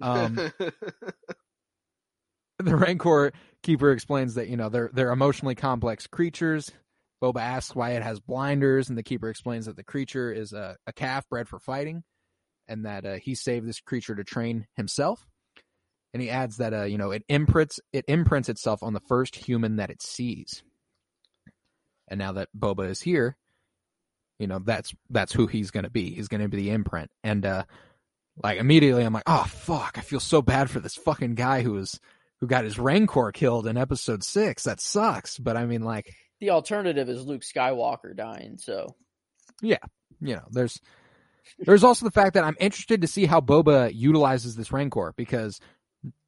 Um, 0.01 0.35
the 2.59 2.75
Rancor 2.75 3.33
keeper 3.63 3.91
explains 3.91 4.35
that 4.35 4.47
you 4.47 4.57
know 4.57 4.69
they're 4.69 4.89
they're 4.93 5.11
emotionally 5.11 5.55
complex 5.55 6.07
creatures. 6.07 6.71
Boba 7.21 7.39
asks 7.39 7.75
why 7.75 7.91
it 7.91 8.03
has 8.03 8.19
blinders, 8.19 8.89
and 8.89 8.97
the 8.97 9.03
keeper 9.03 9.29
explains 9.29 9.65
that 9.65 9.75
the 9.75 9.83
creature 9.83 10.31
is 10.31 10.53
a, 10.53 10.77
a 10.85 10.93
calf 10.93 11.27
bred 11.29 11.47
for 11.47 11.59
fighting, 11.59 12.03
and 12.67 12.85
that 12.85 13.05
uh, 13.05 13.15
he 13.15 13.33
saved 13.33 13.67
this 13.67 13.79
creature 13.79 14.15
to 14.15 14.23
train 14.23 14.67
himself. 14.75 15.25
And 16.17 16.21
he 16.23 16.31
adds 16.31 16.57
that 16.57 16.73
uh, 16.73 16.85
you 16.85 16.97
know 16.97 17.11
it 17.11 17.23
imprints 17.29 17.79
it 17.93 18.03
imprints 18.07 18.49
itself 18.49 18.81
on 18.81 18.93
the 18.93 18.99
first 19.01 19.35
human 19.35 19.75
that 19.75 19.91
it 19.91 20.01
sees. 20.01 20.63
And 22.07 22.17
now 22.17 22.31
that 22.31 22.49
Boba 22.57 22.89
is 22.89 22.99
here, 22.99 23.37
you 24.39 24.47
know 24.47 24.57
that's 24.57 24.95
that's 25.11 25.31
who 25.31 25.45
he's 25.45 25.69
going 25.69 25.83
to 25.83 25.91
be. 25.91 26.09
He's 26.15 26.27
going 26.27 26.41
to 26.41 26.47
be 26.47 26.57
the 26.57 26.71
imprint. 26.71 27.11
And 27.23 27.45
uh, 27.45 27.65
like 28.43 28.57
immediately, 28.57 29.03
I'm 29.03 29.13
like, 29.13 29.25
oh 29.27 29.43
fuck! 29.43 29.99
I 29.99 30.01
feel 30.01 30.19
so 30.19 30.41
bad 30.41 30.71
for 30.71 30.79
this 30.79 30.95
fucking 30.95 31.35
guy 31.35 31.61
who 31.61 31.73
was 31.73 31.99
who 32.39 32.47
got 32.47 32.63
his 32.63 32.79
Rancor 32.79 33.31
killed 33.31 33.67
in 33.67 33.77
Episode 33.77 34.23
Six. 34.23 34.63
That 34.63 34.81
sucks. 34.81 35.37
But 35.37 35.55
I 35.55 35.67
mean, 35.67 35.83
like, 35.83 36.15
the 36.39 36.49
alternative 36.49 37.09
is 37.09 37.27
Luke 37.27 37.43
Skywalker 37.43 38.17
dying. 38.17 38.57
So 38.57 38.95
yeah, 39.61 39.85
you 40.19 40.33
know, 40.33 40.47
there's 40.49 40.81
there's 41.59 41.83
also 41.83 42.05
the 42.05 42.11
fact 42.11 42.33
that 42.33 42.43
I'm 42.43 42.57
interested 42.59 43.01
to 43.01 43.07
see 43.07 43.27
how 43.27 43.39
Boba 43.39 43.91
utilizes 43.93 44.55
this 44.55 44.71
Rancor 44.71 45.13
because 45.15 45.59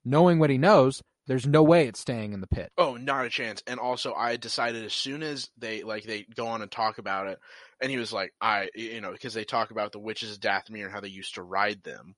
knowing 0.05 0.39
what 0.39 0.49
he 0.49 0.57
knows, 0.57 1.01
There's 1.27 1.45
no 1.45 1.61
way 1.61 1.87
it's 1.87 1.99
staying 1.99 2.33
in 2.33 2.41
the 2.41 2.47
pit. 2.47 2.71
Oh, 2.75 2.95
not 2.95 3.25
a 3.25 3.29
chance. 3.29 3.61
And 3.67 3.79
also, 3.79 4.13
I 4.13 4.35
decided 4.37 4.83
as 4.83 4.93
soon 4.93 5.21
as 5.21 5.49
they 5.59 5.83
like 5.83 6.03
they 6.03 6.23
go 6.23 6.47
on 6.47 6.63
and 6.63 6.71
talk 6.71 6.97
about 6.97 7.27
it, 7.27 7.39
and 7.79 7.91
he 7.91 7.97
was 7.97 8.11
like, 8.11 8.33
I, 8.41 8.69
you 8.73 8.99
know, 8.99 9.11
because 9.11 9.35
they 9.35 9.43
talk 9.43 9.69
about 9.69 9.91
the 9.91 9.99
witches 9.99 10.31
of 10.31 10.39
Dathomir 10.39 10.85
and 10.85 10.91
how 10.91 11.01
they 11.01 11.07
used 11.09 11.35
to 11.35 11.43
ride 11.43 11.83
them, 11.83 12.15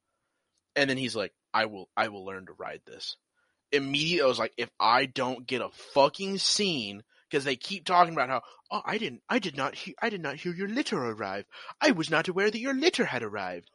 and 0.77 0.89
then 0.89 0.97
he's 0.97 1.15
like, 1.15 1.33
I 1.53 1.65
will, 1.65 1.89
I 1.97 2.07
will 2.07 2.25
learn 2.25 2.45
to 2.45 2.53
ride 2.53 2.81
this. 2.85 3.17
Immediately, 3.73 4.21
I 4.21 4.27
was 4.27 4.39
like, 4.39 4.53
if 4.57 4.69
I 4.79 5.05
don't 5.05 5.47
get 5.47 5.61
a 5.61 5.69
fucking 5.93 6.37
scene, 6.37 7.03
because 7.29 7.45
they 7.45 7.55
keep 7.55 7.85
talking 7.85 8.13
about 8.13 8.29
how, 8.29 8.41
oh, 8.69 8.81
I 8.85 8.97
didn't, 8.97 9.21
I 9.29 9.39
did 9.39 9.55
not, 9.57 9.75
he- 9.75 9.95
I 10.01 10.09
did 10.09 10.21
not 10.21 10.35
hear 10.35 10.53
your 10.53 10.67
litter 10.67 10.97
arrive. 10.97 11.45
I 11.79 11.91
was 11.91 12.09
not 12.09 12.27
aware 12.27 12.51
that 12.51 12.59
your 12.59 12.73
litter 12.73 13.05
had 13.05 13.23
arrived. 13.23 13.70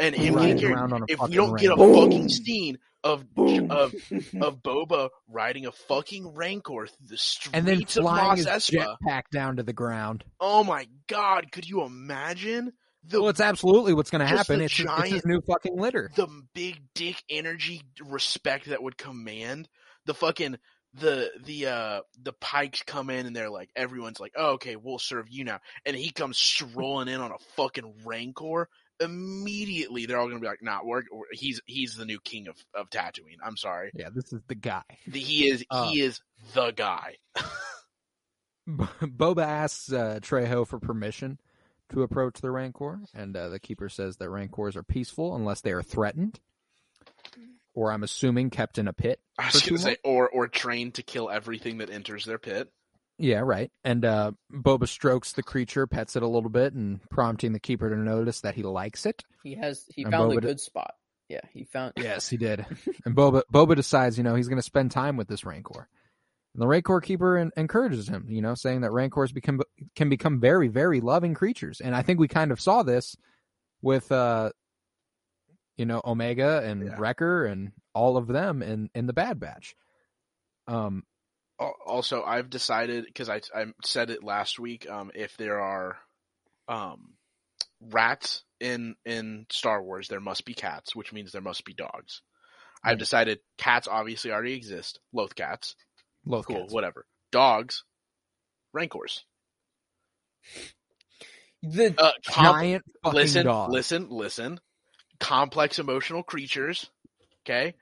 And 0.00 0.14
if, 0.14 0.34
Riding 0.34 0.56
we, 0.56 0.64
around 0.72 0.92
on 0.92 1.02
a 1.02 1.06
if 1.08 1.20
we 1.20 1.34
don't 1.36 1.58
get 1.58 1.70
a 1.70 1.76
rainbow. 1.76 2.02
fucking 2.04 2.28
scene 2.30 2.78
of 3.04 3.24
of 3.38 3.94
of 4.40 4.62
Boba 4.62 5.10
riding 5.28 5.66
a 5.66 5.72
fucking 5.72 6.34
Rancor 6.34 6.86
through 6.86 7.06
the 7.08 7.16
streets 7.16 7.50
And 7.54 7.66
then 7.66 7.82
of 7.82 8.02
Mos 8.04 8.38
his 8.38 8.46
Espa. 8.46 8.96
jetpack 9.02 9.22
down 9.32 9.56
to 9.56 9.62
the 9.62 9.72
ground. 9.72 10.24
Oh 10.40 10.64
my 10.64 10.86
god, 11.06 11.52
could 11.52 11.68
you 11.68 11.82
imagine 11.84 12.72
the 13.04 13.20
Well, 13.20 13.30
it's 13.30 13.40
absolutely 13.40 13.94
what's 13.94 14.10
going 14.10 14.20
to 14.20 14.26
Just 14.30 14.48
happen. 14.48 14.58
the 14.58 14.64
It's, 14.66 14.78
it's 14.78 14.88
giant- 14.88 15.12
his 15.12 15.24
new 15.26 15.40
fucking 15.42 15.76
litter. 15.78 16.10
the 16.16 16.28
big 16.54 16.80
dick 16.94 17.22
energy 17.30 17.82
respect 18.02 18.66
that 18.66 18.82
would 18.82 18.96
command 18.98 19.68
the 20.06 20.14
fucking 20.14 20.56
the 20.94 21.30
the 21.44 21.66
uh 21.66 22.00
the 22.22 22.32
pikes 22.32 22.82
come 22.82 23.10
in 23.10 23.24
and 23.26 23.34
they're 23.36 23.48
like 23.48 23.70
everyone's 23.76 24.18
like 24.18 24.32
oh 24.36 24.54
okay 24.54 24.74
we'll 24.74 24.98
serve 24.98 25.26
you 25.30 25.44
now 25.44 25.60
and 25.86 25.94
he 25.96 26.10
comes 26.10 26.36
strolling 26.36 27.06
in 27.06 27.20
on 27.20 27.30
a 27.30 27.38
fucking 27.56 27.94
rancor 28.04 28.68
immediately 29.00 30.06
they're 30.06 30.18
all 30.18 30.28
gonna 30.28 30.40
be 30.40 30.46
like 30.46 30.62
nah 30.62 30.80
we're, 30.84 31.02
we're- 31.12 31.24
he's 31.32 31.60
he's 31.66 31.94
the 31.96 32.04
new 32.04 32.20
king 32.20 32.48
of 32.48 32.56
of 32.74 32.90
Tatooine 32.90 33.38
I'm 33.42 33.56
sorry 33.56 33.90
Yeah, 33.94 34.08
this 34.14 34.32
is 34.32 34.40
the 34.48 34.54
guy. 34.54 34.82
The- 35.06 35.20
he 35.20 35.48
is 35.48 35.64
Uh. 35.70 35.88
he 35.90 36.00
is 36.00 36.20
the 36.54 36.70
guy 36.72 37.16
Boba 38.68 39.44
asks 39.44 39.92
uh, 39.92 40.20
Trejo 40.22 40.66
for 40.66 40.78
permission 40.78 41.38
to 41.88 42.02
approach 42.02 42.40
the 42.40 42.50
Rancor, 42.52 43.00
and 43.14 43.36
uh, 43.36 43.48
the 43.48 43.58
keeper 43.58 43.88
says 43.88 44.18
that 44.18 44.30
Rancors 44.30 44.76
are 44.76 44.84
peaceful 44.84 45.34
unless 45.34 45.60
they 45.60 45.72
are 45.72 45.82
threatened, 45.82 46.38
or 47.74 47.90
I'm 47.90 48.04
assuming 48.04 48.50
kept 48.50 48.78
in 48.78 48.86
a 48.86 48.92
pit. 48.92 49.18
I 49.38 49.46
was 49.52 49.62
gonna 49.62 49.78
say 49.80 49.96
or 50.04 50.28
or 50.28 50.46
trained 50.46 50.94
to 50.94 51.02
kill 51.02 51.30
everything 51.30 51.78
that 51.78 51.90
enters 51.90 52.24
their 52.24 52.38
pit 52.38 52.70
Yeah, 53.22 53.40
right. 53.40 53.70
And 53.84 54.04
uh, 54.04 54.32
Boba 54.52 54.88
strokes 54.88 55.32
the 55.32 55.42
creature, 55.42 55.86
pets 55.86 56.16
it 56.16 56.22
a 56.22 56.26
little 56.26 56.48
bit, 56.50 56.72
and 56.72 57.00
prompting 57.10 57.52
the 57.52 57.60
keeper 57.60 57.90
to 57.90 57.96
notice 57.96 58.40
that 58.40 58.54
he 58.54 58.62
likes 58.62 59.04
it. 59.04 59.22
he 59.42 59.54
has 59.56 59.84
he 59.94 60.02
And 60.04 60.12
found 60.12 60.32
Boba 60.32 60.38
a 60.38 60.40
d- 60.40 60.46
good 60.46 60.60
spot. 60.60 60.94
Yeah, 61.28 61.40
he 61.52 61.64
found. 61.64 61.92
Yes, 61.98 62.28
he 62.28 62.36
did. 62.38 62.64
and 63.04 63.14
Boba 63.14 63.42
Boba 63.52 63.76
decides, 63.76 64.16
you 64.18 64.24
know, 64.24 64.34
he's 64.34 64.48
going 64.48 64.58
to 64.58 64.62
spend 64.62 64.90
time 64.90 65.16
with 65.16 65.28
this 65.28 65.44
Rancor. 65.44 65.86
And 66.54 66.62
the 66.62 66.66
Rancor 66.66 67.00
keeper 67.00 67.36
en- 67.36 67.52
encourages 67.56 68.08
him, 68.08 68.26
you 68.28 68.40
know, 68.42 68.54
saying 68.54 68.80
that 68.80 68.90
Rancors 68.90 69.32
become 69.32 69.60
can 69.94 70.08
become 70.08 70.40
very, 70.40 70.68
very 70.68 71.00
loving 71.00 71.34
creatures. 71.34 71.80
And 71.80 71.94
I 71.94 72.02
think 72.02 72.18
we 72.20 72.26
kind 72.26 72.50
of 72.50 72.60
saw 72.60 72.82
this 72.82 73.16
with, 73.82 74.10
uh, 74.10 74.50
you 75.76 75.84
know, 75.86 76.00
Omega 76.04 76.62
and 76.64 76.84
Yeah. 76.86 76.96
Wrecker 76.98 77.44
and 77.44 77.72
all 77.94 78.16
of 78.16 78.26
them 78.26 78.62
in 78.62 78.88
in 78.94 79.06
the 79.06 79.12
Bad 79.12 79.38
Batch. 79.38 79.76
Um, 80.66 81.04
Al- 81.04 81.19
Also, 81.60 82.22
I've 82.22 82.50
decided 82.50 83.04
because 83.04 83.28
I 83.28 83.40
I 83.54 83.66
said 83.84 84.10
it 84.10 84.24
last 84.24 84.58
week. 84.58 84.88
Um, 84.88 85.10
if 85.14 85.36
there 85.36 85.60
are 85.60 85.98
um 86.68 87.14
rats 87.80 88.44
in 88.60 88.96
in 89.04 89.46
Star 89.50 89.82
Wars, 89.82 90.08
there 90.08 90.20
must 90.20 90.44
be 90.44 90.54
cats, 90.54 90.96
which 90.96 91.12
means 91.12 91.32
there 91.32 91.42
must 91.42 91.64
be 91.64 91.74
dogs. 91.74 92.22
I've 92.82 92.98
decided 92.98 93.40
cats 93.58 93.88
obviously 93.88 94.32
already 94.32 94.54
exist. 94.54 95.00
Loth 95.12 95.34
cats, 95.34 95.76
Loth 96.24 96.46
cool, 96.46 96.62
cats. 96.62 96.72
whatever. 96.72 97.04
Dogs, 97.30 97.84
rancors. 98.72 99.24
The 101.62 101.94
Uh, 101.98 102.12
giant 102.22 102.84
fucking 103.04 103.16
listen, 103.16 103.44
dog. 103.44 103.70
listen, 103.70 104.08
listen. 104.08 104.60
Complex 105.18 105.78
emotional 105.78 106.22
creatures. 106.22 106.90
Okay. 107.44 107.74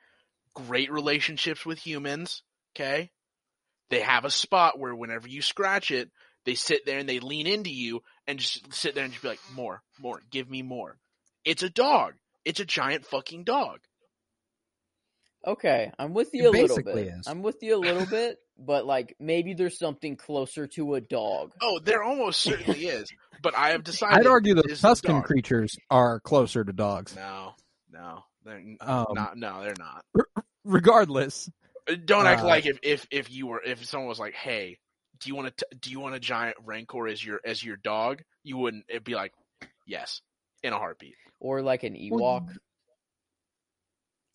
Great 0.54 0.90
relationships 0.90 1.64
with 1.64 1.78
humans. 1.78 2.42
Okay. 2.74 3.12
They 3.90 4.00
have 4.00 4.24
a 4.24 4.30
spot 4.30 4.78
where 4.78 4.94
whenever 4.94 5.28
you 5.28 5.42
scratch 5.42 5.90
it, 5.90 6.10
they 6.44 6.54
sit 6.54 6.84
there 6.86 6.98
and 6.98 7.08
they 7.08 7.20
lean 7.20 7.46
into 7.46 7.70
you 7.70 8.02
and 8.26 8.38
just 8.38 8.72
sit 8.72 8.94
there 8.94 9.04
and 9.04 9.12
just 9.12 9.22
be 9.22 9.28
like, 9.28 9.40
more, 9.54 9.82
more, 10.00 10.20
give 10.30 10.48
me 10.50 10.62
more. 10.62 10.96
It's 11.44 11.62
a 11.62 11.70
dog. 11.70 12.14
It's 12.44 12.60
a 12.60 12.64
giant 12.64 13.04
fucking 13.06 13.44
dog. 13.44 13.80
okay, 15.46 15.92
I'm 15.98 16.14
with 16.14 16.28
It 16.34 16.38
you 16.38 16.48
a 16.48 16.50
little 16.50 16.82
bit. 16.82 16.96
is. 17.08 17.26
I'm 17.26 17.42
with 17.42 17.62
you 17.62 17.76
a 17.76 17.78
little 17.78 18.06
bit, 18.06 18.38
but 18.58 18.86
like 18.86 19.14
maybe 19.20 19.54
there's 19.54 19.78
something 19.78 20.16
closer 20.16 20.66
to 20.68 20.94
a 20.94 21.00
dog. 21.00 21.52
Oh, 21.62 21.78
there 21.82 22.02
almost 22.02 22.40
certainly 22.40 22.86
is. 22.86 23.08
But 23.42 23.54
I 23.56 23.70
have 23.70 23.84
decided. 23.84 24.18
I'd 24.18 24.26
argue 24.26 24.54
the 24.54 24.62
it 24.62 24.70
is 24.72 24.82
Tusken 24.82 25.22
creatures 25.24 25.76
are 25.90 26.20
closer 26.20 26.64
to 26.64 26.72
dogs. 26.72 27.14
No, 27.14 27.52
no, 27.90 28.24
they're 28.44 28.62
Um, 28.80 29.06
not. 29.12 29.36
No, 29.36 29.62
they're 29.62 29.74
not. 29.78 30.04
Regardless, 30.64 31.48
Don't 32.04 32.26
act 32.26 32.42
Uh, 32.42 32.46
like 32.46 32.66
if, 32.66 32.78
if 32.82 33.06
if 33.10 33.30
you 33.30 33.46
were 33.46 33.62
if 33.64 33.84
someone 33.84 34.08
was 34.08 34.18
like, 34.18 34.34
"Hey, 34.34 34.78
do 35.20 35.28
you 35.28 35.34
want 35.34 35.56
to 35.56 35.66
do 35.80 35.90
you 35.90 36.00
want 36.00 36.14
a 36.14 36.20
giant 36.20 36.56
rancor 36.64 37.06
as 37.08 37.24
your 37.24 37.40
as 37.44 37.62
your 37.64 37.76
dog?" 37.76 38.22
You 38.44 38.56
wouldn't. 38.58 38.84
It'd 38.88 39.04
be 39.04 39.14
like, 39.14 39.32
"Yes," 39.86 40.20
in 40.62 40.72
a 40.72 40.76
heartbeat. 40.78 41.14
Or 41.40 41.62
like 41.62 41.84
an 41.84 41.96
Well, 42.10 42.40
Ewok. 42.42 42.56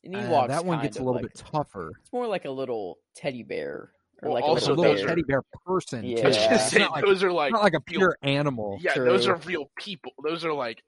An 0.05 0.15
uh, 0.15 0.47
that 0.47 0.65
one 0.65 0.81
gets 0.81 0.97
a 0.97 0.99
little 0.99 1.13
like- 1.21 1.33
bit 1.33 1.35
tougher. 1.51 1.91
It's 2.01 2.11
more 2.11 2.27
like 2.27 2.45
a 2.45 2.51
little 2.51 2.97
teddy 3.15 3.43
bear 3.43 3.91
or 4.21 4.29
Well, 4.29 4.33
like 4.33 4.43
also 4.43 4.71
a 4.71 4.73
a 4.73 4.75
those 4.75 4.77
little 4.77 4.83
little 4.83 5.03
are- 5.03 5.07
bear. 5.07 5.15
teddy 5.15 5.23
bear 5.23 5.41
person. 5.65 6.03
Yeah. 6.05 6.15
too. 6.29 6.39
I 6.39 6.51
was 6.53 6.69
say 6.69 6.85
like, 6.87 7.05
those 7.05 7.23
are 7.23 7.31
like 7.31 7.51
not 7.53 7.63
like 7.63 7.73
a 7.73 7.81
real- 7.89 7.99
pure 7.99 8.17
animal. 8.21 8.79
yeah, 8.81 8.95
those 8.95 9.27
are 9.27 9.35
real 9.45 9.69
people. 9.77 10.11
Those 10.23 10.43
are 10.43 10.53
like 10.53 10.83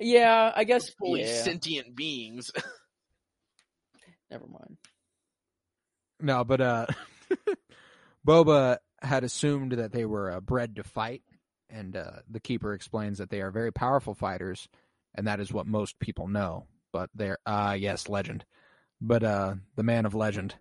Yeah, 0.00 0.52
I 0.54 0.64
guess. 0.64 0.90
fully 0.90 1.22
yeah. 1.22 1.42
sentient 1.42 1.94
beings. 1.96 2.50
Never 4.30 4.46
mind. 4.46 4.76
No, 6.20 6.44
but 6.44 6.60
uh, 6.60 6.86
Boba 8.26 8.78
had 9.00 9.24
assumed 9.24 9.72
that 9.72 9.92
they 9.92 10.04
were 10.04 10.30
uh, 10.30 10.40
bred 10.40 10.76
to 10.76 10.82
fight, 10.82 11.22
and 11.70 11.96
uh, 11.96 12.20
the 12.28 12.40
keeper 12.40 12.72
explains 12.74 13.18
that 13.18 13.30
they 13.30 13.40
are 13.40 13.50
very 13.50 13.72
powerful 13.72 14.14
fighters, 14.14 14.68
and 15.14 15.26
that 15.26 15.40
is 15.40 15.52
what 15.52 15.66
most 15.66 15.98
people 15.98 16.28
know. 16.28 16.66
But 16.92 17.10
they're 17.14 17.38
ah 17.46 17.74
yes, 17.74 18.08
legend, 18.08 18.44
but 19.00 19.22
uh, 19.22 19.54
the 19.76 19.82
man 19.82 20.06
of 20.06 20.14
legend. 20.14 20.54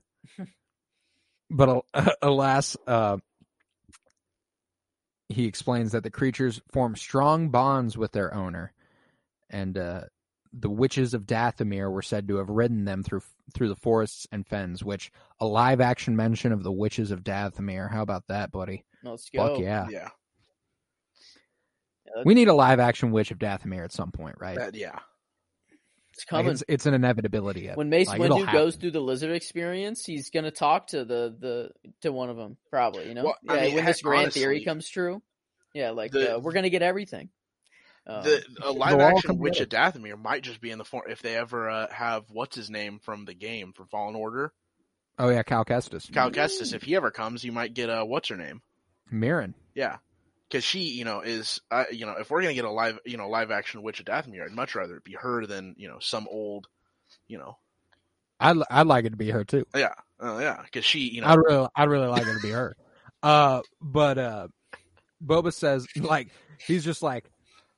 but 1.49 1.69
al- 1.69 1.85
alas, 2.21 2.77
uh, 2.85 3.17
he 5.29 5.45
explains 5.45 5.91
that 5.93 6.03
the 6.03 6.11
creatures 6.11 6.61
form 6.71 6.95
strong 6.95 7.49
bonds 7.49 7.97
with 7.97 8.11
their 8.11 8.33
owner, 8.33 8.73
and 9.49 9.77
uh, 9.77 10.01
the 10.59 10.69
witches 10.69 11.13
of 11.13 11.23
Dathomir 11.27 11.91
were 11.91 12.01
said 12.01 12.27
to 12.29 12.37
have 12.37 12.49
ridden 12.49 12.85
them 12.85 13.03
through 13.03 13.21
through 13.53 13.69
the 13.69 13.75
forests 13.75 14.27
and 14.31 14.45
fens. 14.47 14.83
Which 14.83 15.11
a 15.39 15.45
live 15.45 15.81
action 15.81 16.15
mention 16.15 16.51
of 16.51 16.63
the 16.63 16.71
witches 16.71 17.11
of 17.11 17.23
Dathomir. 17.23 17.89
How 17.91 18.01
about 18.01 18.27
that, 18.27 18.51
buddy? 18.51 18.83
Let's 19.03 19.29
go. 19.29 19.55
Fuck 19.55 19.59
yeah. 19.63 19.87
yeah, 19.89 20.09
Yeah, 22.05 22.23
We 22.25 22.33
need 22.33 22.47
a 22.47 22.53
live 22.53 22.79
action 22.79 23.11
witch 23.11 23.31
of 23.31 23.37
Dathomir 23.39 23.83
at 23.83 23.91
some 23.93 24.11
point, 24.11 24.35
right? 24.39 24.57
that, 24.57 24.75
yeah. 24.75 24.99
It's 26.13 26.25
Like, 26.31 26.39
coming. 26.45 26.51
it's, 26.53 26.63
it's 26.67 26.85
an 26.87 26.95
inevitability. 26.95 27.67
when 27.75 27.89
Mace 27.89 28.07
like, 28.07 28.19
Windu 28.19 28.51
goes 28.51 28.73
happen. 28.73 28.79
through 28.81 28.91
the 28.91 28.99
lizard 29.01 29.31
experience, 29.35 30.03
he's 30.03 30.31
gonna 30.31 30.49
talk 30.49 30.87
to 30.87 31.05
the 31.05 31.35
the 31.39 31.69
to 32.01 32.11
one 32.11 32.31
of 32.31 32.37
them 32.37 32.57
probably. 32.71 33.07
You 33.07 33.13
know, 33.13 33.25
Well, 33.25 33.35
I 33.47 33.67
mean, 33.67 33.75
when 33.75 33.85
this 33.85 34.01
grand 34.01 34.23
honestly, 34.23 34.41
theory 34.41 34.65
comes 34.65 34.89
true, 34.89 35.21
yeah, 35.75 35.91
like 35.91 36.11
the- 36.11 36.37
uh, 36.37 36.39
we're 36.39 36.53
gonna 36.53 36.71
get 36.71 36.81
everything. 36.81 37.29
Um, 38.07 38.23
the 38.23 38.43
a 38.63 38.71
live 38.71 38.99
action 38.99 39.37
Witch 39.37 39.59
of 39.59 39.69
Dathomir 39.69 40.17
might 40.17 40.43
just 40.43 40.61
be 40.61 40.71
in 40.71 40.77
the 40.77 40.85
form 40.85 41.03
if 41.09 41.21
they 41.21 41.35
ever 41.35 41.69
uh, 41.69 41.87
have 41.91 42.23
what's 42.29 42.55
his 42.55 42.69
name 42.69 42.99
from 42.99 43.25
the 43.25 43.33
game 43.33 43.73
from 43.73 43.87
Fallen 43.87 44.15
Order, 44.15 44.53
Oh 45.19 45.29
yeah, 45.29 45.43
Cal 45.43 45.65
Kestis, 45.65 46.11
Cal 46.11 46.29
Kestis. 46.29 46.73
If 46.73 46.83
he 46.83 46.95
ever 46.95 47.09
comes, 47.09 47.43
you 47.43 47.51
might 47.51 47.73
get 47.73 47.89
a 47.89 48.05
what's 48.05 48.29
her 48.29 48.37
name? 48.37 48.61
Merrin. 49.11 49.53
Yeah, 49.73 49.97
because 50.47 50.63
she, 50.63 50.81
you 50.89 51.05
know, 51.05 51.21
is 51.21 51.59
uh, 51.71 51.85
you 51.91 52.05
know, 52.05 52.15
if 52.19 52.29
we're 52.29 52.41
gonna 52.41 52.53
get 52.53 52.65
a 52.65 52.71
live, 52.71 52.99
you 53.03 53.17
know, 53.17 53.27
live 53.27 53.49
action 53.49 53.81
Witch 53.81 53.99
of 53.99 54.05
Dathomir, 54.05 54.45
I'd 54.45 54.51
much 54.51 54.75
rather 54.75 54.97
it 54.97 55.03
be 55.03 55.13
her 55.19 55.45
than 55.47 55.75
you 55.77 55.87
know 55.87 55.97
some 55.99 56.27
old, 56.29 56.67
you 57.27 57.39
know, 57.39 57.57
I'd 58.39 58.57
I'd 58.69 58.85
like 58.85 59.05
it 59.05 59.11
to 59.11 59.17
be 59.17 59.31
her 59.31 59.43
too. 59.43 59.65
yeah, 59.75 59.93
uh, 60.21 60.37
yeah, 60.37 60.61
because 60.63 60.85
she, 60.85 60.99
you 60.99 61.21
know, 61.21 61.27
I'd 61.27 61.39
really 61.39 61.67
I'd 61.75 61.89
really 61.89 62.07
like 62.07 62.21
it 62.21 62.33
to 62.33 62.41
be 62.41 62.51
her. 62.51 62.75
Uh, 63.23 63.61
but 63.81 64.19
uh, 64.19 64.47
Boba 65.25 65.51
says 65.51 65.87
like 65.95 66.29
he's 66.59 66.85
just 66.85 67.01
like 67.01 67.25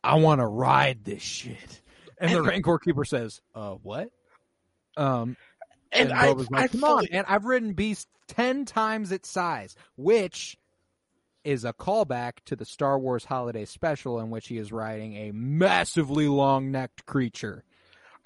I 0.04 0.16
want 0.16 0.40
to 0.40 0.46
ride 0.48 1.04
this 1.04 1.22
shit, 1.22 1.82
and 2.18 2.34
the 2.34 2.42
Rancor 2.42 2.80
keeper 2.80 3.06
says, 3.06 3.42
"Uh, 3.54 3.74
what?" 3.76 4.10
Um, 4.98 5.36
and, 5.92 6.10
and 6.10 6.14
I, 6.14 6.28
Boba's 6.34 6.50
like, 6.52 6.64
I 6.64 6.68
"Come 6.68 6.80
fully, 6.82 7.08
on, 7.10 7.14
man! 7.16 7.26
I've 7.28 7.46
ridden 7.46 7.74
beasts 7.74 8.08
ten 8.28 8.66
times 8.66 9.12
its 9.12 9.30
size," 9.30 9.76
which 9.98 10.58
is 11.44 11.66
a 11.66 11.74
callback 11.74 12.34
to 12.46 12.56
the 12.56 12.66
Star 12.66 13.00
Wars 13.00 13.26
Holiday 13.26 13.66
Special 13.66 14.20
in 14.20 14.30
which 14.30 14.48
he 14.48 14.58
is 14.58 14.72
riding 14.72 15.16
a 15.16 15.32
massively 15.32 16.28
long-necked 16.28 17.06
creature. 17.06 17.64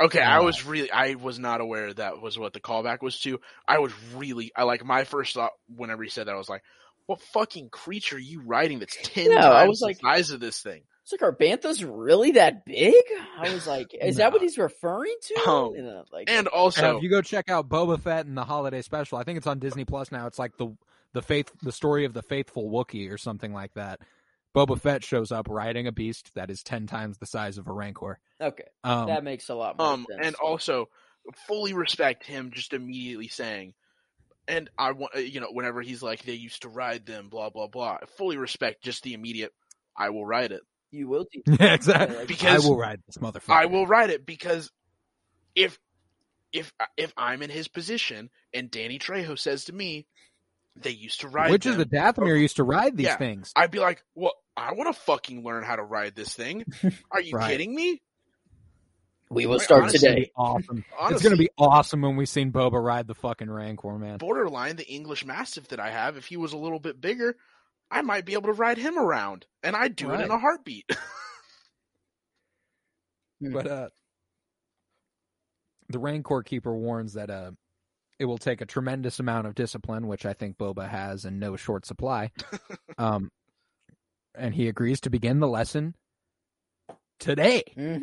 Okay, 0.01 0.19
I 0.19 0.39
Uh, 0.39 0.43
was 0.43 0.65
really 0.65 0.91
I 0.91 1.13
was 1.15 1.37
not 1.37 1.61
aware 1.61 1.93
that 1.93 2.19
was 2.21 2.37
what 2.37 2.53
the 2.53 2.59
callback 2.59 3.01
was 3.01 3.19
to. 3.21 3.39
I 3.67 3.79
was 3.79 3.93
really 4.15 4.51
I 4.55 4.63
like 4.63 4.83
my 4.83 5.03
first 5.03 5.35
thought 5.35 5.51
whenever 5.75 6.03
he 6.03 6.09
said 6.09 6.27
that 6.27 6.33
I 6.33 6.37
was 6.37 6.49
like, 6.49 6.63
what 7.05 7.21
fucking 7.21 7.69
creature 7.69 8.15
are 8.15 8.19
you 8.19 8.41
riding 8.41 8.79
that's 8.79 8.97
ten 9.03 9.29
Yeah, 9.31 9.41
times 9.41 9.55
I 9.55 9.67
was 9.67 9.79
the 9.79 9.85
like- 9.85 10.01
size 10.01 10.31
of 10.31 10.39
this 10.39 10.59
thing? 10.61 10.81
It's 11.03 11.11
like, 11.11 11.21
are 11.21 11.35
banthas 11.35 11.85
really 11.85 12.31
that 12.31 12.65
big? 12.65 13.03
I 13.37 13.53
was 13.53 13.67
like, 13.67 13.93
is 13.93 14.15
that 14.17 14.31
what 14.31 14.41
he's 14.41 14.57
referring 14.57 15.15
to? 15.21 15.49
Um, 15.49 15.75
And, 15.75 15.87
uh, 15.87 16.03
like, 16.11 16.29
And 16.29 16.47
So 16.47 16.53
also 16.53 16.97
if 16.97 17.03
you 17.03 17.09
go 17.09 17.21
check 17.21 17.49
out 17.49 17.67
Boba 17.67 17.99
Fett 17.99 18.25
and 18.25 18.37
the 18.37 18.45
holiday 18.45 18.81
special, 18.81 19.17
I 19.17 19.23
think 19.23 19.37
it's 19.37 19.47
on 19.47 19.59
Disney 19.59 19.83
Plus 19.85 20.11
now. 20.11 20.27
It's 20.27 20.39
like 20.39 20.55
the 20.57 20.75
the 21.11 21.21
faith 21.21 21.51
the 21.61 21.71
story 21.71 22.05
of 22.05 22.13
the 22.13 22.23
faithful 22.23 22.69
Wookiee 22.71 23.11
or 23.11 23.17
something 23.17 23.53
like 23.53 23.73
that. 23.73 23.99
Boba 24.55 24.79
Fett 24.79 25.03
shows 25.03 25.31
up 25.31 25.47
riding 25.49 25.87
a 25.87 25.91
beast 25.91 26.31
that 26.35 26.49
is 26.49 26.63
ten 26.63 26.87
times 26.87 27.17
the 27.17 27.25
size 27.25 27.57
of 27.57 27.67
a 27.67 27.73
Rancor. 27.73 28.19
okay, 28.39 28.63
Um, 28.83 29.07
that 29.07 29.23
makes 29.23 29.49
a 29.49 29.55
lot 29.55 29.77
more 29.77 29.87
um 29.87 30.05
sense. 30.09 30.25
and 30.27 30.35
also 30.35 30.89
fully 31.47 31.73
respect 31.73 32.25
him 32.25 32.51
just 32.53 32.73
immediately 32.73 33.27
saying 33.29 33.73
and 34.47 34.69
I 34.77 34.91
want 34.91 35.15
you 35.15 35.39
know 35.39 35.47
whenever 35.51 35.81
he's 35.81 36.03
like 36.03 36.23
they 36.23 36.33
used 36.33 36.61
to 36.63 36.69
ride 36.69 37.05
them 37.05 37.29
blah 37.29 37.49
blah 37.49 37.67
blah. 37.67 37.97
Fully 38.17 38.37
respect 38.37 38.83
just 38.83 39.03
the 39.03 39.13
immediate 39.13 39.53
I 39.97 40.09
will 40.09 40.25
ride 40.25 40.51
it. 40.51 40.61
You 40.93 41.07
will 41.07 41.25
teach. 41.25 41.43
yeah, 41.59 41.73
exactly. 41.73 42.17
Like, 42.17 42.27
Because 42.27 42.65
I 42.65 42.69
will 42.69 42.77
ride 42.77 43.01
this 43.07 43.17
motherfucker. 43.17 43.49
I 43.53 43.65
will 43.65 43.87
ride 43.87 44.09
it 44.11 44.25
because 44.25 44.71
if 45.55 45.77
if 46.51 46.71
if 46.97 47.11
I'm 47.17 47.41
in 47.41 47.49
his 47.49 47.67
position 47.67 48.29
and 48.53 48.69
Danny 48.69 48.99
Trejo 48.99 49.37
says 49.37 49.65
to 49.65 49.73
me 49.73 50.05
they 50.75 50.91
used 50.91 51.21
to 51.21 51.27
ride 51.27 51.51
Which 51.51 51.65
is 51.65 51.77
them, 51.77 51.87
the 51.89 51.97
Dathomir 51.97 52.39
used 52.39 52.55
to 52.57 52.63
ride 52.63 52.95
these 52.97 53.05
Yeah. 53.07 53.17
things. 53.17 53.51
I'd 53.55 53.71
be 53.71 53.79
like, 53.79 54.03
"Well, 54.15 54.33
I 54.57 54.73
want 54.73 54.93
to 54.95 55.01
fucking 55.01 55.43
learn 55.43 55.63
how 55.63 55.75
to 55.75 55.83
ride 55.83 56.15
this 56.15 56.33
thing." 56.33 56.63
Are 57.11 57.21
you 57.21 57.33
Right. 57.35 57.51
kidding 57.51 57.73
me? 57.75 58.01
we 59.29 59.45
will 59.47 59.53
Wait, 59.57 59.61
start 59.61 59.83
honestly- 59.83 60.07
today. 60.09 60.31
Awesome. 60.35 60.85
Honestly, 60.99 61.15
it's 61.15 61.23
gonna 61.23 61.37
be 61.37 61.49
awesome 61.57 62.01
when 62.01 62.15
we 62.17 62.25
seen 62.27 62.51
Boba 62.51 62.83
ride 62.83 63.07
the 63.07 63.15
fucking 63.15 63.49
Rancor, 63.49 63.97
man. 63.97 64.17
borderline 64.19 64.75
the 64.75 64.87
English 64.87 65.25
Mastiff 65.25 65.69
that 65.69 65.79
I 65.79 65.89
have. 65.89 66.17
If 66.17 66.25
he 66.25 66.37
was 66.37 66.53
a 66.53 66.57
little 66.57 66.79
bit 66.79 67.01
bigger, 67.01 67.35
I 67.91 68.01
might 68.01 68.25
be 68.25 68.33
able 68.33 68.47
to 68.47 68.53
ride 68.53 68.77
him 68.77 68.97
around, 68.97 69.45
and 69.61 69.75
I'd 69.75 69.95
do 69.95 70.11
it 70.11 70.19
in 70.21 70.31
a 70.31 70.37
heartbeat. 70.39 70.89
But 73.41 73.67
uh 73.67 73.89
the 75.89 75.99
Rancor 75.99 76.43
Keeper 76.43 76.73
warns 76.73 77.13
that 77.13 77.29
uh 77.29 77.51
it 78.19 78.25
will 78.25 78.37
take 78.37 78.61
a 78.61 78.65
tremendous 78.65 79.19
amount 79.19 79.47
of 79.47 79.55
discipline, 79.55 80.07
which 80.07 80.25
I 80.25 80.31
think 80.33 80.57
Boba 80.57 80.87
has 80.87 81.25
in 81.25 81.39
no 81.39 81.55
short 81.57 81.85
supply. 81.85 82.31
um 82.97 83.29
and 84.35 84.53
he 84.53 84.67
agrees 84.69 85.01
to 85.01 85.09
begin 85.09 85.39
the 85.41 85.47
lesson 85.47 85.93
today. 87.19 87.63
Mhm. 87.77 88.01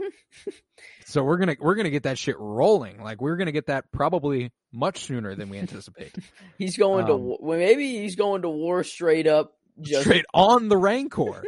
So 1.07 1.25
we're 1.25 1.39
gonna 1.39 1.57
we're 1.59 1.75
gonna 1.75 1.89
get 1.91 2.03
that 2.03 2.19
shit 2.19 2.39
rolling. 2.39 3.03
Like 3.03 3.23
we're 3.23 3.37
gonna 3.37 3.51
get 3.53 3.67
that 3.67 3.91
probably 3.93 4.53
much 4.73 5.05
sooner 5.05 5.35
than 5.35 5.49
we 5.49 5.59
anticipate. 5.59 6.15
He's 6.59 6.77
going 6.77 7.07
to 7.07 7.15
Um, 7.15 7.23
war. 7.25 7.39
Well, 7.41 7.59
maybe 7.59 7.99
he's 7.99 8.15
going 8.15 8.43
to 8.43 8.49
war 8.51 8.85
straight 8.85 9.27
up. 9.27 9.55
Just 9.83 10.03
Straight 10.03 10.25
on 10.35 10.69
the 10.69 10.77
Rancor. 10.77 11.45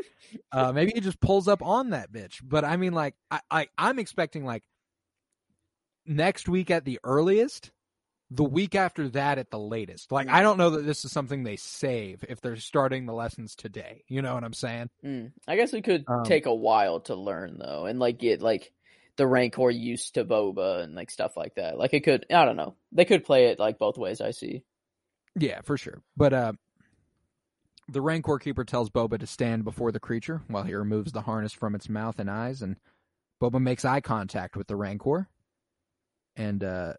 uh 0.51 0.73
maybe 0.73 0.93
he 0.95 1.01
just 1.01 1.21
pulls 1.21 1.49
up 1.49 1.63
on 1.63 1.91
that 1.91 2.13
bitch. 2.13 2.41
But 2.43 2.65
I 2.65 2.77
mean 2.77 2.93
like 2.93 3.15
I, 3.31 3.41
I 3.51 3.67
I'm 3.77 3.99
expecting 3.99 4.45
like 4.45 4.63
next 6.07 6.49
week 6.49 6.71
at 6.71 6.85
the 6.85 6.99
earliest, 7.05 7.71
the 8.31 8.45
week 8.45 8.75
after 8.75 9.09
that 9.11 9.39
at 9.39 9.51
the 9.51 9.59
latest. 9.59 10.11
Like 10.11 10.29
I 10.29 10.43
don't 10.43 10.59
know 10.59 10.71
that 10.71 10.87
this 10.87 11.05
is 11.05 11.13
something 11.13 11.43
they 11.43 11.57
save 11.57 12.25
if 12.29 12.41
they're 12.41 12.57
starting 12.57 13.07
the 13.07 13.13
lessons 13.13 13.55
today. 13.55 14.05
You 14.09 14.23
know 14.23 14.35
what 14.35 14.45
I'm 14.45 14.55
saying? 14.55 14.89
Mm. 15.05 15.33
I 15.47 15.57
guess 15.57 15.73
it 15.75 15.83
could 15.85 16.05
Um, 16.09 16.25
take 16.25 16.47
a 16.47 16.55
while 16.55 17.01
to 17.03 17.15
learn 17.15 17.59
though, 17.59 17.85
and 17.87 17.99
like 17.99 18.19
get 18.19 18.41
like 18.43 18.73
the 19.17 19.27
Rancor 19.27 19.71
used 19.71 20.15
to 20.15 20.25
Boba 20.25 20.83
and 20.83 20.95
like 20.95 21.11
stuff 21.11 21.37
like 21.37 21.57
that. 21.57 21.77
Like 21.77 21.93
it 21.93 22.01
could. 22.05 22.25
I 22.33 22.47
don't 22.47 22.57
know. 22.57 22.75
They 22.93 23.05
could 23.05 23.25
play 23.25 23.49
it 23.49 23.59
like 23.59 23.79
both 23.79 23.99
ways. 23.99 24.21
I 24.23 24.31
see. 24.31 24.63
Yeah, 25.39 25.61
for 25.63 25.77
sure. 25.77 26.03
But 26.17 26.33
uh 26.33 26.53
the 27.89 28.01
Rancor 28.01 28.39
Keeper 28.39 28.65
tells 28.65 28.91
Boba 28.91 29.19
to 29.19 29.27
stand 29.27 29.65
before 29.65 29.93
the 29.93 30.01
creature 30.01 30.43
while 30.49 30.63
he 30.63 30.75
removes 30.75 31.13
the 31.13 31.23
harness 31.23 31.53
from 31.53 31.75
its 31.75 31.89
mouth 31.89 32.19
and 32.19 32.31
eyes, 32.31 32.63
and 32.63 32.77
Boba 33.41 33.61
makes 33.61 33.85
eye 33.85 34.01
contact 34.01 34.57
with 34.57 34.67
the 34.67 34.77
Rancor. 34.77 35.29
And 36.37 36.65
uh 36.65 36.95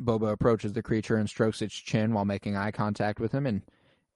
Boba 0.00 0.32
approaches 0.32 0.72
the 0.72 0.82
creature 0.82 1.16
and 1.16 1.28
strokes 1.28 1.60
its 1.60 1.74
chin 1.74 2.12
while 2.12 2.24
making 2.24 2.56
eye 2.56 2.70
contact 2.70 3.20
with 3.20 3.32
him, 3.32 3.46
and 3.46 3.62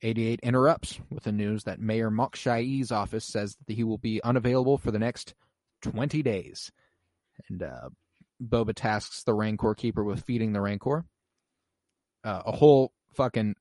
88 0.02 0.40
interrupts 0.42 1.00
with 1.10 1.24
the 1.24 1.32
news 1.32 1.64
that 1.64 1.80
Mayor 1.80 2.10
Mok 2.10 2.36
Shaiz's 2.36 2.90
office 2.90 3.24
says 3.24 3.56
that 3.66 3.74
he 3.74 3.84
will 3.84 3.98
be 3.98 4.22
unavailable 4.22 4.78
for 4.78 4.90
the 4.90 4.98
next 4.98 5.34
20 5.82 6.22
days. 6.22 6.72
And 7.48 7.62
uh, 7.62 7.90
Boba 8.42 8.74
tasks 8.74 9.22
the 9.22 9.34
Rancor 9.34 9.74
Keeper 9.74 10.02
with 10.02 10.24
feeding 10.24 10.52
the 10.52 10.60
Rancor. 10.60 11.04
Uh, 12.24 12.42
a 12.46 12.52
whole 12.52 12.92
fucking 13.14 13.54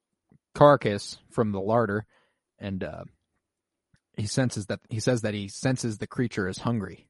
carcass 0.54 1.18
from 1.32 1.52
the 1.52 1.62
larder, 1.62 2.06
and 2.62 2.84
uh, 2.84 3.04
he 4.16 4.28
senses 4.28 4.68
that 4.68 4.80
he 4.90 5.00
says 5.02 5.22
that 5.22 5.34
he 5.34 5.48
senses 5.50 5.98
the 5.98 6.08
creature 6.08 6.48
is 6.48 6.60
hungry. 6.60 7.10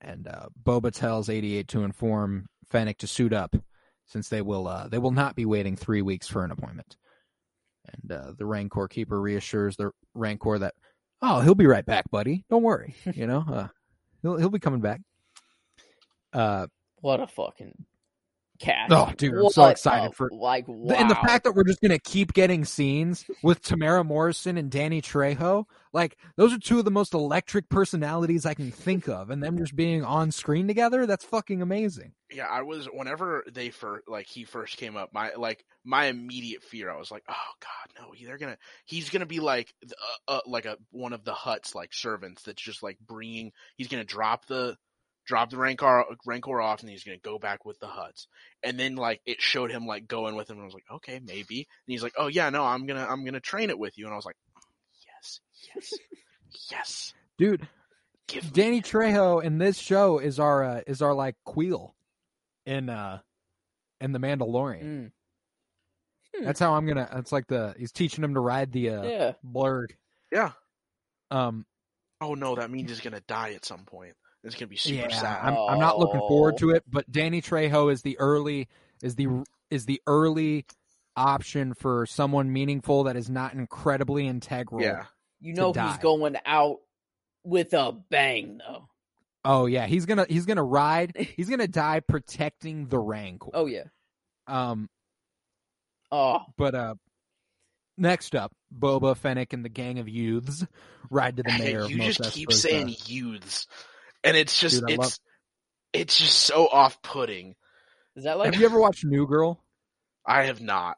And 0.00 0.28
uh, 0.28 0.46
Boba 0.62 0.92
tells 0.92 1.28
88 1.28 1.66
to 1.68 1.82
inform 1.82 2.46
Fennec 2.70 2.98
to 2.98 3.08
suit 3.08 3.32
up, 3.32 3.56
since 4.06 4.28
they 4.28 4.42
will 4.42 4.68
uh, 4.68 4.86
they 4.88 4.98
will 4.98 5.10
not 5.10 5.34
be 5.34 5.44
waiting 5.46 5.74
three 5.74 6.02
weeks 6.02 6.28
for 6.28 6.44
an 6.44 6.52
appointment. 6.52 6.96
And 8.02 8.12
uh, 8.12 8.32
the 8.36 8.46
Rancor 8.46 8.86
keeper 8.86 9.20
reassures 9.20 9.76
the 9.76 9.90
Rancor 10.14 10.58
that, 10.58 10.74
oh, 11.22 11.40
he'll 11.40 11.54
be 11.54 11.66
right 11.66 11.86
back, 11.86 12.10
buddy. 12.10 12.44
Don't 12.50 12.62
worry. 12.62 12.94
You 13.14 13.26
know, 13.26 13.44
uh, 13.50 13.68
he'll 14.22 14.36
he'll 14.36 14.50
be 14.50 14.58
coming 14.60 14.80
back. 14.80 15.00
Uh, 16.32 16.66
What 17.00 17.20
a 17.20 17.26
fucking 17.26 17.86
cast! 18.58 18.92
Oh, 18.92 19.12
dude, 19.16 19.34
I'm 19.34 19.50
so 19.50 19.66
excited 19.66 20.10
a- 20.10 20.14
for- 20.14 20.30
like 20.32 20.64
wow. 20.68 20.94
and 20.96 21.10
the 21.10 21.14
fact 21.14 21.44
that 21.44 21.52
we're 21.54 21.64
just 21.64 21.80
gonna 21.80 21.98
keep 21.98 22.32
getting 22.32 22.64
scenes 22.64 23.24
with 23.42 23.62
Temuera 23.62 24.04
Morrison 24.04 24.56
and 24.58 24.70
Danny 24.70 25.00
Trejo, 25.00 25.64
like 25.92 26.16
those 26.36 26.52
are 26.52 26.58
two 26.58 26.78
of 26.78 26.84
the 26.84 26.90
most 26.90 27.14
electric 27.14 27.68
personalities 27.68 28.44
I 28.46 28.54
can 28.54 28.70
think 28.70 29.08
of, 29.08 29.30
and 29.30 29.42
them 29.42 29.58
just 29.58 29.74
being 29.76 30.04
on 30.04 30.30
screen 30.32 30.66
together, 30.66 31.06
that's 31.06 31.24
fucking 31.24 31.62
amazing. 31.62 32.12
yeah, 32.32 32.46
I 32.46 32.62
was 32.62 32.86
whenever 32.92 33.44
they 33.50 33.70
first 33.70 34.08
like 34.08 34.26
he 34.26 34.44
first 34.44 34.76
came 34.76 34.96
up, 34.96 35.12
my 35.12 35.32
like 35.34 35.64
my 35.84 36.06
immediate 36.06 36.62
fear, 36.62 36.90
I 36.90 36.98
was 36.98 37.10
like, 37.10 37.24
oh 37.28 37.34
god, 37.60 38.02
no, 38.02 38.26
they're 38.26 38.38
gonna 38.38 38.58
he's 38.84 39.10
gonna 39.10 39.26
be 39.26 39.40
like 39.40 39.72
uh, 40.28 40.32
uh, 40.32 40.40
like 40.46 40.66
a 40.66 40.76
one 40.90 41.12
of 41.12 41.24
the 41.24 41.32
Hutts 41.32 41.74
like 41.74 41.94
servants 41.94 42.42
that's 42.42 42.62
just 42.62 42.82
like 42.82 42.98
bringing. 42.98 43.52
He's 43.76 43.88
gonna 43.88 44.04
drop 44.04 44.46
the 44.46 44.76
drop 45.28 45.50
the 45.50 45.58
rancor 45.58 46.04
rancor 46.26 46.60
off, 46.60 46.80
and 46.80 46.90
he's 46.90 47.04
gonna 47.04 47.18
go 47.18 47.38
back 47.38 47.64
with 47.64 47.78
the 47.78 47.86
Hutts. 47.86 48.26
And 48.64 48.80
then 48.80 48.96
like 48.96 49.20
it 49.26 49.40
showed 49.40 49.70
him 49.70 49.86
like 49.86 50.08
going 50.08 50.34
with 50.34 50.48
him, 50.50 50.56
and 50.56 50.62
I 50.62 50.64
was 50.64 50.74
like, 50.74 50.86
okay, 50.90 51.20
maybe. 51.24 51.58
And 51.58 51.92
he's 51.92 52.02
like, 52.02 52.14
oh 52.16 52.26
yeah, 52.26 52.50
no, 52.50 52.64
I'm 52.64 52.86
gonna 52.86 53.06
I'm 53.08 53.24
gonna 53.24 53.38
train 53.38 53.70
it 53.70 53.78
with 53.78 53.96
you, 53.96 54.06
and 54.06 54.12
I 54.12 54.16
was 54.16 54.24
like, 54.26 54.36
yes, 55.06 55.40
yes, 55.74 55.92
yes. 56.70 57.14
Dude, 57.36 57.68
Give 58.26 58.42
me 58.44 58.50
Danny 58.52 58.82
Trejo 58.82 59.42
in 59.42 59.58
this 59.58 59.78
show 59.78 60.18
is 60.18 60.40
our 60.40 60.64
uh, 60.64 60.80
is 60.86 61.02
our 61.02 61.14
like 61.14 61.36
Kuiil 61.46 61.92
in 62.66 62.88
uh 62.88 63.20
in 64.00 64.12
the 64.12 64.18
Mandalorian. 64.18 64.82
Mm, 64.82 66.44
That's 66.44 66.60
how 66.60 66.74
I'm 66.74 66.86
gonna. 66.86 67.08
It's 67.16 67.32
like 67.32 67.46
the 67.46 67.74
he's 67.78 67.92
teaching 67.92 68.22
him 68.24 68.34
to 68.34 68.40
ride 68.40 68.72
the 68.72 68.90
uh, 68.90 69.02
yeah, 69.02 69.32
blurrg. 69.44 69.90
yeah. 70.32 70.52
Um, 71.30 71.64
Oh 72.20 72.34
no, 72.34 72.56
that 72.56 72.70
means 72.70 72.90
he's 72.90 73.00
gonna 73.00 73.22
die 73.28 73.52
at 73.52 73.64
some 73.64 73.84
point. 73.84 74.14
It's 74.44 74.54
gonna 74.54 74.68
be 74.68 74.76
super 74.76 75.08
yeah, 75.08 75.20
sad. 75.20 75.38
I'm 75.42 75.56
I'm 75.56 75.78
not 75.78 75.98
looking 75.98 76.20
forward 76.20 76.58
to 76.58 76.70
it. 76.70 76.84
But 76.88 77.10
Danny 77.10 77.42
Trejo 77.42 77.92
is 77.92 78.02
the 78.02 78.18
early 78.18 78.68
is 79.02 79.16
the 79.16 79.44
is 79.70 79.86
the 79.86 80.00
early 80.06 80.64
option 81.16 81.74
for 81.74 82.06
someone 82.06 82.52
meaningful 82.52 83.04
that 83.04 83.16
is 83.16 83.28
not 83.28 83.54
incredibly 83.54 84.26
integral. 84.26 84.80
yeah. 84.80 85.04
you 85.40 85.52
know 85.54 85.68
he's 85.68 85.74
die. 85.74 85.98
going 86.00 86.36
out 86.46 86.78
with 87.42 87.72
a 87.74 87.92
bang 88.10 88.58
though. 88.58 88.88
Oh 89.44 89.66
yeah, 89.66 89.86
he's 89.86 90.06
gonna 90.06 90.26
he's 90.28 90.46
gonna 90.46 90.62
ride. 90.62 91.16
He's 91.36 91.48
gonna 91.48 91.68
die 91.68 92.00
protecting 92.00 92.86
the 92.86 92.98
Rancor. 92.98 93.50
Oh 93.54 93.66
yeah. 93.66 93.84
Um, 94.46 94.88
Oh, 96.10 96.40
but 96.56 96.74
uh, 96.74 96.94
next 97.96 98.34
up, 98.34 98.52
Boba 98.76 99.16
Fennec 99.16 99.52
and 99.52 99.64
the 99.64 99.68
gang 99.68 99.98
of 99.98 100.08
youths 100.08 100.66
ride 101.10 101.36
to 101.36 101.42
the 101.42 101.52
mayor. 101.58 101.82
of 101.82 101.90
you 101.90 101.98
Mos 101.98 102.16
just 102.16 102.32
keep 102.32 102.48
Espa's, 102.48 102.64
uh, 102.64 102.68
saying 102.68 102.96
youths, 103.06 103.66
and 104.24 104.36
it's 104.36 104.58
just 104.58 104.80
Dude, 104.80 104.90
it's 104.90 104.98
love- 104.98 105.18
it's 105.92 106.18
just 106.18 106.38
so 106.40 106.66
off-putting. 106.68 107.54
is 108.16 108.24
that 108.24 108.38
like 108.38 108.52
Have 108.52 108.60
you 108.60 108.66
ever 108.66 108.78
watched 108.78 109.04
New 109.04 109.26
Girl? 109.26 109.62
I 110.26 110.44
have 110.44 110.60
not. 110.60 110.96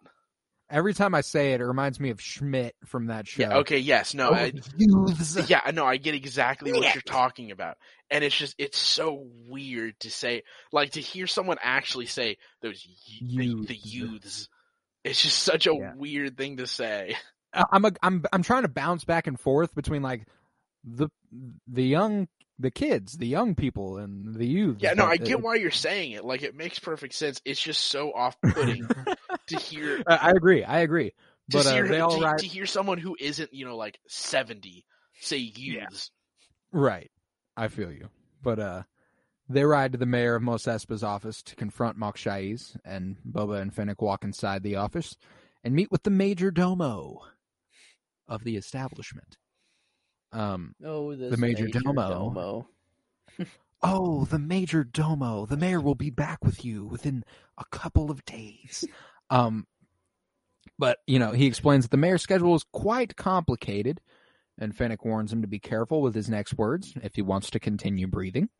Every 0.68 0.94
time 0.94 1.14
I 1.16 1.20
say 1.22 1.52
it, 1.52 1.60
it 1.60 1.64
reminds 1.66 1.98
me 1.98 2.10
of 2.10 2.20
Schmidt 2.20 2.76
from 2.86 3.06
that 3.06 3.26
show. 3.26 3.42
Yeah. 3.42 3.56
Okay. 3.58 3.78
Yes. 3.78 4.14
No. 4.14 4.30
Oh, 4.30 4.34
I, 4.34 4.52
youths. 4.76 5.48
yeah. 5.50 5.68
No. 5.74 5.84
I 5.84 5.96
get 5.96 6.14
exactly 6.14 6.72
what 6.72 6.82
Yeah. 6.82 6.92
you're 6.94 7.02
talking 7.02 7.50
about, 7.50 7.76
and 8.08 8.22
it's 8.22 8.36
just 8.36 8.54
it's 8.58 8.78
so 8.78 9.26
weird 9.46 9.98
to 10.00 10.10
say, 10.10 10.42
like 10.72 10.92
to 10.92 11.00
hear 11.00 11.26
someone 11.26 11.56
actually 11.60 12.06
say 12.06 12.36
those 12.62 12.86
y- 12.88 13.18
the, 13.20 13.36
the 13.66 13.74
Youths. 13.76 13.94
youths. 13.94 14.48
It's 15.02 15.20
just 15.22 15.40
such 15.42 15.66
a 15.66 15.74
Yeah. 15.74 15.92
weird 15.96 16.36
thing 16.36 16.58
to 16.58 16.66
say. 16.68 17.16
I- 17.52 17.64
I'm 17.72 17.84
a, 17.84 17.92
I'm 18.02 18.24
I'm 18.32 18.42
trying 18.44 18.62
to 18.62 18.68
bounce 18.68 19.02
back 19.04 19.26
and 19.26 19.38
forth 19.40 19.74
between 19.74 20.02
like 20.02 20.24
the 20.84 21.08
the 21.66 21.82
young 21.84 22.28
the 22.60 22.70
kids, 22.70 23.14
the 23.14 23.26
young 23.26 23.54
people, 23.54 23.96
and 23.98 24.34
the 24.34 24.46
youth. 24.46 24.76
Yeah, 24.80 24.92
no, 24.92 25.04
I 25.06 25.14
it- 25.14 25.24
get 25.24 25.40
why 25.40 25.54
you're 25.56 25.70
saying 25.70 26.12
it. 26.12 26.24
Like, 26.24 26.42
it 26.42 26.54
makes 26.54 26.78
perfect 26.78 27.14
sense. 27.14 27.40
It's 27.44 27.60
just 27.60 27.82
so 27.82 28.12
off-putting 28.12 28.86
to 29.48 29.56
hear 29.56 30.02
I 30.06 30.30
agree. 30.30 30.62
I 30.62 30.80
agree. 30.80 31.10
to 31.50 31.56
But 31.56 31.66
uh, 31.66 31.72
hear 31.72 31.88
they 31.88 32.00
all 32.00 32.18
to, 32.18 32.24
ride 32.24 32.38
to 32.38 32.46
hear 32.46 32.66
someone 32.66 32.98
who 32.98 33.16
isn't, 33.18 33.52
you 33.52 33.64
know, 33.64 33.76
like 33.76 33.98
seventy 34.08 34.84
say 35.20 35.36
Yeah. 35.38 35.86
right. 36.72 37.10
I 37.56 37.68
feel 37.68 37.90
you. 37.92 38.08
But 38.42 38.58
uh, 38.58 38.82
they 39.48 39.64
ride 39.64 39.92
to 39.92 39.98
the 39.98 40.06
mayor 40.06 40.34
of 40.36 40.42
Mos 40.42 40.66
Espa's 40.68 41.02
office 41.02 41.42
to 41.42 41.56
confront 41.56 41.96
Mok 41.98 42.16
Shaiz, 42.16 42.76
and 42.84 43.16
Boba 43.28 43.60
and 43.60 43.74
Fennec 43.74 44.00
walk 44.00 44.22
inside 44.24 44.62
the 44.62 44.76
office 44.76 45.16
and 45.64 45.74
meet 45.74 45.90
with 45.90 46.04
the 46.04 46.10
major 46.10 46.50
domo 46.50 47.20
of 48.28 48.44
the 48.44 48.56
establishment. 48.56 49.36
Um, 50.32 50.74
Oh, 50.84 51.14
The 51.14 51.36
Major 51.36 51.64
major 51.64 51.80
Domo. 51.80 52.08
Domo. 52.08 52.68
Oh, 53.82 54.26
the 54.26 54.38
major 54.38 54.84
domo. 54.84 55.46
The 55.46 55.56
mayor 55.56 55.80
will 55.80 55.94
be 55.94 56.10
back 56.10 56.44
with 56.44 56.64
you 56.64 56.84
within 56.84 57.24
a 57.56 57.64
couple 57.70 58.10
of 58.10 58.22
days. 58.26 58.84
um, 59.30 59.66
but 60.78 60.98
you 61.06 61.18
know, 61.18 61.32
he 61.32 61.46
explains 61.46 61.84
that 61.84 61.90
the 61.90 61.96
mayor's 61.96 62.22
schedule 62.22 62.54
is 62.54 62.64
quite 62.72 63.16
complicated, 63.16 64.00
and 64.58 64.76
Fennec 64.76 65.04
warns 65.04 65.32
him 65.32 65.40
to 65.40 65.48
be 65.48 65.58
careful 65.58 66.02
with 66.02 66.14
his 66.14 66.28
next 66.28 66.54
words 66.58 66.92
if 67.02 67.14
he 67.14 67.22
wants 67.22 67.48
to 67.50 67.58
continue 67.58 68.06
breathing. 68.06 68.50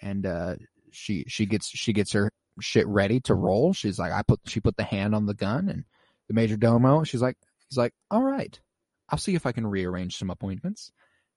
And 0.00 0.24
uh, 0.24 0.54
she 0.92 1.24
she 1.26 1.44
gets 1.44 1.68
she 1.68 1.92
gets 1.92 2.12
her 2.12 2.30
shit 2.60 2.86
ready 2.86 3.18
to 3.22 3.34
roll. 3.34 3.72
She's 3.72 3.98
like, 3.98 4.12
I 4.12 4.22
put 4.22 4.40
she 4.46 4.60
put 4.60 4.76
the 4.76 4.84
hand 4.84 5.16
on 5.16 5.26
the 5.26 5.34
gun, 5.34 5.68
and 5.68 5.84
the 6.28 6.34
major 6.34 6.56
domo. 6.56 7.02
She's 7.02 7.22
like, 7.22 7.36
he's 7.68 7.78
like, 7.78 7.92
all 8.08 8.22
right, 8.22 8.60
I'll 9.08 9.18
see 9.18 9.34
if 9.34 9.46
I 9.46 9.52
can 9.52 9.66
rearrange 9.66 10.16
some 10.16 10.30
appointments, 10.30 10.92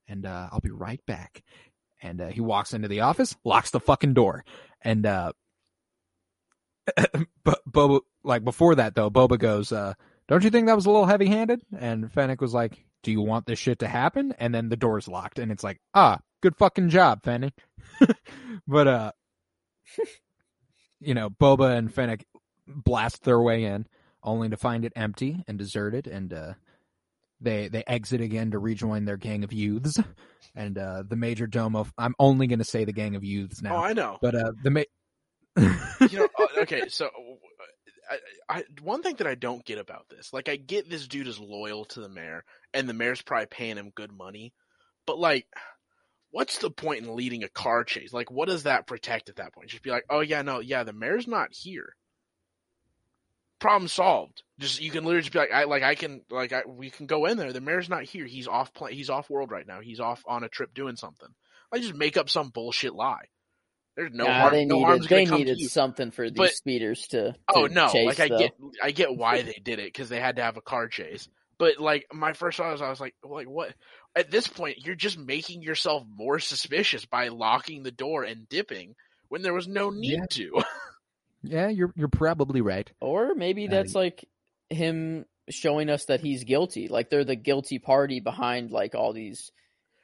and 0.08 0.26
uh, 0.26 0.50
I'll 0.52 0.60
be 0.60 0.72
right 0.72 1.04
back 1.06 1.44
and 2.02 2.22
uh, 2.22 2.28
he 2.28 2.42
walks 2.42 2.74
into 2.74 2.88
the 2.88 3.02
office, 3.02 3.36
locks 3.44 3.72
the 3.72 3.80
fucking 3.80 4.14
door, 4.14 4.44
and 4.82 5.06
uh, 5.06 5.34
but 7.44 7.60
Boba 7.70 8.02
like 8.24 8.44
before 8.44 8.76
that 8.76 8.96
though, 8.96 9.10
Boba 9.10 9.38
goes, 9.38 9.72
uh, 9.72 9.94
"Don't 10.28 10.44
you 10.44 10.50
think 10.50 10.68
that 10.68 10.76
was 10.76 10.86
a 10.86 10.92
little 10.92 11.06
heavy-handed?" 11.06 11.62
And 11.78 12.12
Fennec 12.12 12.42
was 12.42 12.54
like, 12.54 12.84
"Do 13.04 13.12
you 13.12 13.22
want 13.22 13.46
this 13.46 13.60
shit 13.60 13.80
to 13.80 13.88
happen?" 13.88 14.34
And 14.40 14.54
then 14.54 14.70
the 14.70 14.78
door's 14.78 15.08
locked, 15.08 15.40
and 15.40 15.52
it's 15.52 15.64
like, 15.64 15.80
"Ah, 15.94 16.20
good 16.42 16.58
fucking 16.58 16.90
job, 16.90 17.24
Fennec." 17.24 17.54
but 18.68 18.88
uh, 18.88 19.12
you 21.00 21.14
know, 21.14 21.30
Boba 21.30 21.78
and 21.78 21.94
Fennec 21.94 22.26
blast 22.68 23.24
their 23.24 23.42
way 23.42 23.66
in, 23.66 23.86
only 24.24 24.50
to 24.50 24.58
find 24.58 24.86
it 24.86 24.94
empty 24.96 25.44
and 25.48 25.58
deserted, 25.58 26.08
and 26.08 26.34
uh, 26.34 26.54
they 27.42 27.68
they 27.68 27.84
exit 27.88 28.22
again 28.22 28.52
to 28.52 28.60
rejoin 28.60 29.06
their 29.06 29.18
gang 29.18 29.44
of 29.44 29.52
youths 29.52 30.00
and 30.56 30.78
uh, 30.78 31.04
the 31.08 31.16
major 31.16 31.48
domo. 31.48 31.88
I'm 31.98 32.16
only 32.20 32.48
going 32.48 32.60
to 32.60 32.66
say 32.66 32.86
the 32.86 32.94
gang 32.94 33.16
of 33.16 33.24
youths 33.24 33.62
now 33.62 33.76
Oh, 33.78 33.80
I 33.84 33.94
know. 33.94 34.18
but 34.22 34.36
uh, 34.36 34.52
the 34.64 34.70
ma- 34.72 34.82
you 36.10 36.20
know, 36.20 36.28
uh, 36.40 36.62
okay, 36.62 36.84
so 36.90 37.10
I, 38.10 38.58
I, 38.58 38.64
one 38.82 39.04
thing 39.04 39.16
that 39.18 39.28
I 39.28 39.36
don't 39.36 39.66
get 39.66 39.80
about 39.80 40.08
this, 40.10 40.32
like, 40.34 40.50
I 40.50 40.56
get 40.56 40.90
this 40.90 41.08
dude 41.08 41.28
is 41.28 41.40
loyal 41.40 41.86
to 41.86 42.00
the 42.02 42.10
mayor, 42.10 42.44
and 42.74 42.88
the 42.88 42.94
mayor's 42.94 43.22
probably 43.22 43.48
paying 43.48 43.78
him 43.78 43.92
good 43.94 44.12
money, 44.12 44.54
but 45.06 45.20
like, 45.20 45.48
what's 46.32 46.60
the 46.60 46.72
point 46.72 47.04
in 47.04 47.16
leading 47.16 47.44
a 47.44 47.50
car 47.50 47.84
chase? 47.84 48.14
Like, 48.14 48.32
what 48.32 48.48
does 48.48 48.64
that 48.64 48.88
protect 48.88 49.30
at 49.30 49.38
that 49.38 49.54
point? 49.54 49.70
Just 49.70 49.84
be 49.84 49.90
like, 49.90 50.06
oh 50.10 50.22
yeah, 50.22 50.42
no, 50.42 50.60
yeah, 50.60 50.84
the 50.84 50.94
mayor's 50.94 51.28
not 51.28 51.50
here. 51.52 51.96
Problem 53.60 53.88
solved. 53.88 54.42
Just 54.62 54.80
you 54.82 54.92
can 54.92 55.04
literally 55.04 55.24
just 55.24 55.34
be 55.34 55.40
like, 55.40 55.52
I 55.52 55.66
like 55.66 55.84
I 55.84 55.96
can 55.96 56.22
like 56.30 56.54
I 56.54 56.64
we 56.66 56.90
can 56.90 57.06
go 57.08 57.26
in 57.26 57.38
there. 57.38 57.52
The 57.52 57.60
mayor's 57.62 57.90
not 57.90 58.04
here. 58.04 58.26
He's 58.26 58.48
off 58.48 58.74
play. 58.74 58.94
He's 58.94 59.10
off 59.10 59.30
world 59.30 59.52
right 59.52 59.68
now. 59.68 59.82
He's 59.82 60.00
off 60.00 60.24
on 60.28 60.44
a 60.44 60.50
trip 60.50 60.74
doing 60.74 60.96
something. 60.96 61.28
I 61.74 61.80
just 61.80 61.96
make 61.96 62.16
up 62.16 62.30
some 62.30 62.50
bullshit 62.50 62.94
lie. 62.96 63.26
There's 63.98 64.14
no 64.14 64.26
Nah, 64.26 64.40
harm. 64.42 64.54
they 64.54 64.64
no 64.66 64.76
needed 64.76 64.86
harm's 64.88 65.08
they 65.08 65.26
come 65.26 65.40
to 65.40 65.44
needed 65.54 65.70
something 65.70 66.12
for 66.12 66.30
these 66.30 66.38
But- 66.38 66.52
speeders 66.54 67.08
to. 67.08 67.36
Oh 67.54 67.66
no! 67.68 67.90
chase, 67.90 68.06
like 68.06 68.20
I 68.22 68.28
though. 68.30 68.38
get, 68.38 68.52
I 68.82 68.92
get 68.92 69.16
why 69.16 69.42
they 69.42 69.60
did 69.62 69.80
it 69.80 69.86
because 69.92 70.08
they 70.10 70.20
had 70.20 70.38
to 70.38 70.44
have 70.44 70.56
a 70.58 70.62
car 70.62 70.88
chase. 70.88 71.28
But 71.58 71.78
like 71.80 72.06
my 72.14 72.34
first 72.34 72.58
thought 72.58 72.72
was, 72.72 72.82
I 72.82 72.90
was 72.90 73.00
like, 73.02 73.16
like 73.24 73.48
what? 73.50 73.74
At 74.16 74.32
this 74.32 74.48
point, 74.48 74.86
you're 74.86 74.96
just 74.96 75.18
making 75.18 75.62
yourself 75.62 76.04
more 76.10 76.40
suspicious 76.40 77.06
by 77.06 77.28
locking 77.30 77.84
the 77.84 77.92
door 77.92 78.24
and 78.24 78.48
dipping 78.48 78.96
when 79.30 79.42
there 79.42 79.54
was 79.54 79.68
no 79.68 79.90
need 79.90 80.20
Yeah. 80.20 80.26
to. 80.32 80.64
yeah, 81.44 81.68
you're 81.70 81.94
you're 81.96 82.08
probably 82.08 82.62
right. 82.62 82.90
Or 83.00 83.36
maybe 83.36 83.68
Uh, 83.68 83.72
that's 83.72 83.94
like 83.96 84.24
him 84.72 85.26
showing 85.50 85.90
us 85.90 86.06
that 86.06 86.22
he's 86.22 86.44
guilty. 86.44 86.88
Like 86.88 87.10
they're 87.10 87.24
the 87.24 87.36
guilty 87.36 87.80
party 87.80 88.20
behind 88.20 88.72
like 88.72 88.96
all 88.96 89.14
these 89.14 89.52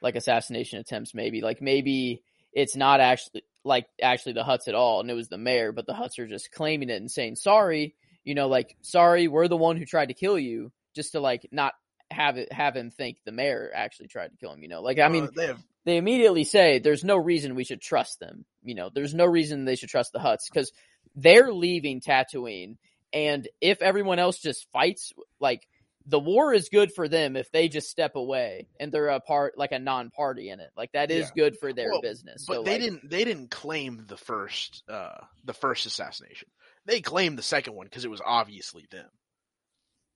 like 0.00 0.16
assassination 0.16 0.78
attempts 0.78 1.14
maybe. 1.14 1.40
Like 1.40 1.60
maybe 1.60 2.22
it's 2.52 2.76
not 2.76 3.00
actually 3.00 3.42
like 3.64 3.86
actually 4.00 4.32
the 4.32 4.42
Hutts 4.42 4.68
at 4.68 4.74
all 4.74 5.00
and 5.00 5.10
it 5.10 5.14
was 5.14 5.28
the 5.28 5.38
mayor, 5.38 5.72
but 5.72 5.86
the 5.86 5.92
Hutts 5.92 6.18
are 6.18 6.26
just 6.26 6.52
claiming 6.52 6.90
it 6.90 7.00
and 7.00 7.10
saying 7.10 7.36
sorry, 7.36 7.94
you 8.24 8.34
know, 8.34 8.48
like 8.48 8.76
sorry, 8.82 9.28
we're 9.28 9.48
the 9.48 9.56
one 9.56 9.76
who 9.76 9.84
tried 9.84 10.08
to 10.08 10.14
kill 10.14 10.38
you 10.38 10.72
just 10.94 11.12
to 11.12 11.20
like 11.20 11.48
not 11.50 11.74
have 12.10 12.38
it 12.38 12.52
have 12.52 12.74
him 12.74 12.90
think 12.90 13.18
the 13.24 13.32
mayor 13.32 13.70
actually 13.74 14.08
tried 14.08 14.28
to 14.28 14.36
kill 14.36 14.52
him, 14.52 14.62
you 14.62 14.68
know. 14.68 14.82
Like 14.82 14.98
I 14.98 15.08
mean 15.08 15.24
Uh, 15.24 15.30
they 15.34 15.46
have 15.46 15.62
they 15.84 15.96
immediately 15.96 16.44
say 16.44 16.78
there's 16.78 17.04
no 17.04 17.16
reason 17.16 17.54
we 17.54 17.64
should 17.64 17.80
trust 17.80 18.20
them. 18.20 18.44
You 18.62 18.74
know, 18.74 18.90
there's 18.92 19.14
no 19.14 19.24
reason 19.24 19.64
they 19.64 19.76
should 19.76 19.88
trust 19.88 20.12
the 20.12 20.18
Hutts 20.18 20.50
because 20.52 20.72
they're 21.16 21.52
leaving 21.52 22.00
Tatooine, 22.00 22.76
and 23.12 23.48
if 23.60 23.82
everyone 23.82 24.18
else 24.18 24.38
just 24.38 24.70
fights, 24.72 25.12
like 25.40 25.66
the 26.06 26.18
war 26.20 26.54
is 26.54 26.68
good 26.70 26.90
for 26.94 27.06
them 27.08 27.36
if 27.36 27.50
they 27.52 27.68
just 27.68 27.90
step 27.90 28.16
away 28.16 28.66
and 28.80 28.90
they're 28.90 29.08
a 29.08 29.20
part, 29.20 29.58
like 29.58 29.72
a 29.72 29.78
non-party 29.78 30.48
in 30.48 30.58
it. 30.58 30.70
Like 30.76 30.92
that 30.92 31.10
is 31.10 31.26
Yeah. 31.26 31.42
good 31.44 31.58
for 31.58 31.72
their 31.74 31.90
Well, 31.90 32.00
business. 32.00 32.44
but 32.48 32.54
So, 32.54 32.62
they 32.62 32.72
like, 32.72 32.80
didn't. 32.80 33.10
They 33.10 33.24
didn't 33.24 33.50
claim 33.50 34.04
the 34.06 34.16
first, 34.16 34.82
uh, 34.88 35.18
the 35.44 35.52
first 35.52 35.84
assassination. 35.84 36.48
They 36.86 37.02
claimed 37.02 37.36
the 37.36 37.42
second 37.42 37.74
one 37.74 37.86
because 37.86 38.04
it 38.06 38.10
was 38.10 38.22
obviously 38.24 38.86
them. 38.90 39.08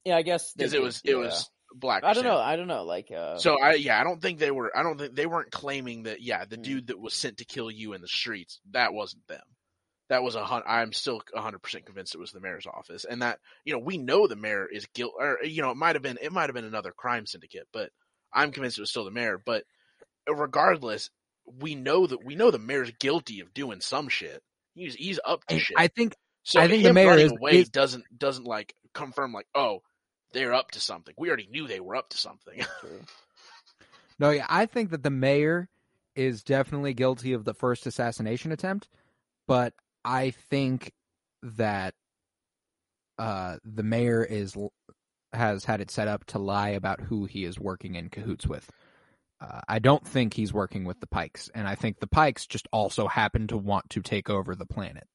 Yeah, 0.05 0.16
I 0.16 0.23
guess 0.23 0.52
Because 0.55 0.73
it 0.73 0.81
was, 0.82 1.01
it 1.05 1.10
yeah. 1.10 1.16
was 1.16 1.51
Black. 1.74 2.05
I 2.05 2.12
don't 2.12 2.24
know. 2.24 2.36
I 2.39 2.56
don't 2.56 2.66
know. 2.69 2.85
Like, 2.85 3.10
uh, 3.10 3.39
So 3.39 3.59
I 3.60 3.74
yeah, 3.74 3.98
I 4.01 4.05
don't 4.05 4.20
think 4.20 4.39
they 4.39 4.51
were 4.51 4.77
I 4.77 4.82
don't 4.82 4.98
think 4.98 5.14
they 5.14 5.27
weren't 5.27 5.51
claiming 5.51 6.02
that 6.05 6.20
yeah, 6.23 6.44
the 6.44 6.56
Hmm. 6.56 6.62
dude 6.62 6.86
that 6.89 6.98
was 6.98 7.14
sent 7.14 7.39
to 7.39 7.44
kill 7.44 7.70
you 7.70 7.93
in 7.94 8.01
the 8.02 8.09
streets, 8.09 8.60
that 8.73 8.93
wasn't 8.94 9.27
them. 9.27 9.43
That 10.12 10.22
was 10.22 10.34
a 10.34 10.44
hun- 10.44 10.62
I'm 10.66 10.93
still 10.93 11.22
100% 11.34 11.86
convinced 11.86 12.14
it 12.14 12.18
was 12.18 12.32
the 12.32 12.40
mayor's 12.40 12.66
office 12.66 13.06
and 13.06 13.22
that 13.22 13.40
you 13.64 13.72
know, 13.72 13.78
we 13.78 13.97
know 13.97 14.26
the 14.26 14.36
mayor 14.36 14.66
is 14.70 14.84
guilt 14.93 15.14
or 15.18 15.39
you 15.43 15.62
know, 15.62 15.70
it 15.70 15.76
might 15.78 15.97
have 15.97 16.02
been 16.02 16.18
it 16.20 16.32
might 16.32 16.51
have 16.51 16.55
been 16.55 16.66
another 16.66 16.93
crime 16.93 17.24
syndicate, 17.24 17.66
but 17.72 17.89
I'm 18.30 18.52
convinced 18.52 18.76
it 18.76 18.82
was 18.82 18.90
still 18.90 19.06
the 19.06 19.10
mayor, 19.10 19.39
but 19.43 19.64
regardless, 20.28 21.09
we 21.47 21.74
know 21.74 22.06
that 22.06 22.22
we 22.22 22.34
know 22.34 22.51
the 22.51 22.59
mayor's 22.59 22.90
guilty 23.01 23.40
of 23.40 23.55
doing 23.55 23.80
some 23.80 24.10
shit. 24.10 24.43
He's 24.74 24.94
he's 24.94 25.18
up 25.24 25.47
to 25.47 25.55
And 25.55 25.62
shit. 25.62 25.76
I 25.78 25.89
think 25.89 26.14
so 26.43 26.60
I 26.60 26.68
think 26.68 26.82
the 26.82 26.93
mayor 26.93 27.09
running 27.09 27.26
is- 27.26 27.32
away 27.32 27.52
is- 27.60 27.70
doesn't 27.70 28.05
doesn't 28.16 28.44
like 28.44 28.74
confirm 28.93 29.32
like, 29.32 29.47
"Oh, 29.55 29.82
they're 30.34 30.52
up 30.52 30.72
to 30.72 30.80
something." 30.80 31.14
We 31.16 31.28
already 31.28 31.48
knew 31.51 31.66
they 31.66 31.80
were 31.80 31.97
up 31.97 32.10
to 32.10 32.18
something. 32.18 32.60
no, 34.18 34.28
yeah, 34.28 34.47
I 34.48 34.66
think 34.66 34.90
that 34.90 35.02
the 35.02 35.10
mayor 35.10 35.70
is 36.14 36.43
definitely 36.43 36.93
guilty 36.93 37.32
of 37.32 37.44
the 37.47 37.55
first 37.55 37.86
assassination 37.86 38.52
attempt, 38.52 38.89
but 39.47 39.72
I 40.05 40.31
think 40.31 40.93
that 41.43 41.95
uh, 43.19 43.57
the 43.65 43.83
mayor 43.83 44.24
is 44.24 44.57
has 45.33 45.65
had 45.65 45.81
it 45.81 45.91
set 45.91 46.09
up 46.09 46.24
to 46.27 46.39
lie 46.39 46.70
about 46.70 47.01
who 47.01 47.24
he 47.24 47.45
is 47.45 47.59
working 47.59 47.95
in 47.95 48.11
cahoots 48.11 48.47
with. 48.47 48.69
Uh, 49.41 49.61
I 49.69 49.79
don't 49.79 50.07
think 50.07 50.35
he's 50.35 50.53
working 50.53 50.85
with 50.85 51.01
the 51.01 51.07
Pikes, 51.07 51.51
and 51.55 51.66
I 51.66 51.74
think 51.74 51.99
the 51.99 52.07
Pikes 52.07 52.47
just 52.47 52.69
also 52.73 53.09
happen 53.09 53.49
to 53.49 53.57
want 53.57 53.91
to 53.91 54.01
take 54.01 54.31
over 54.31 54.55
the 54.55 54.66
planet. 54.66 55.07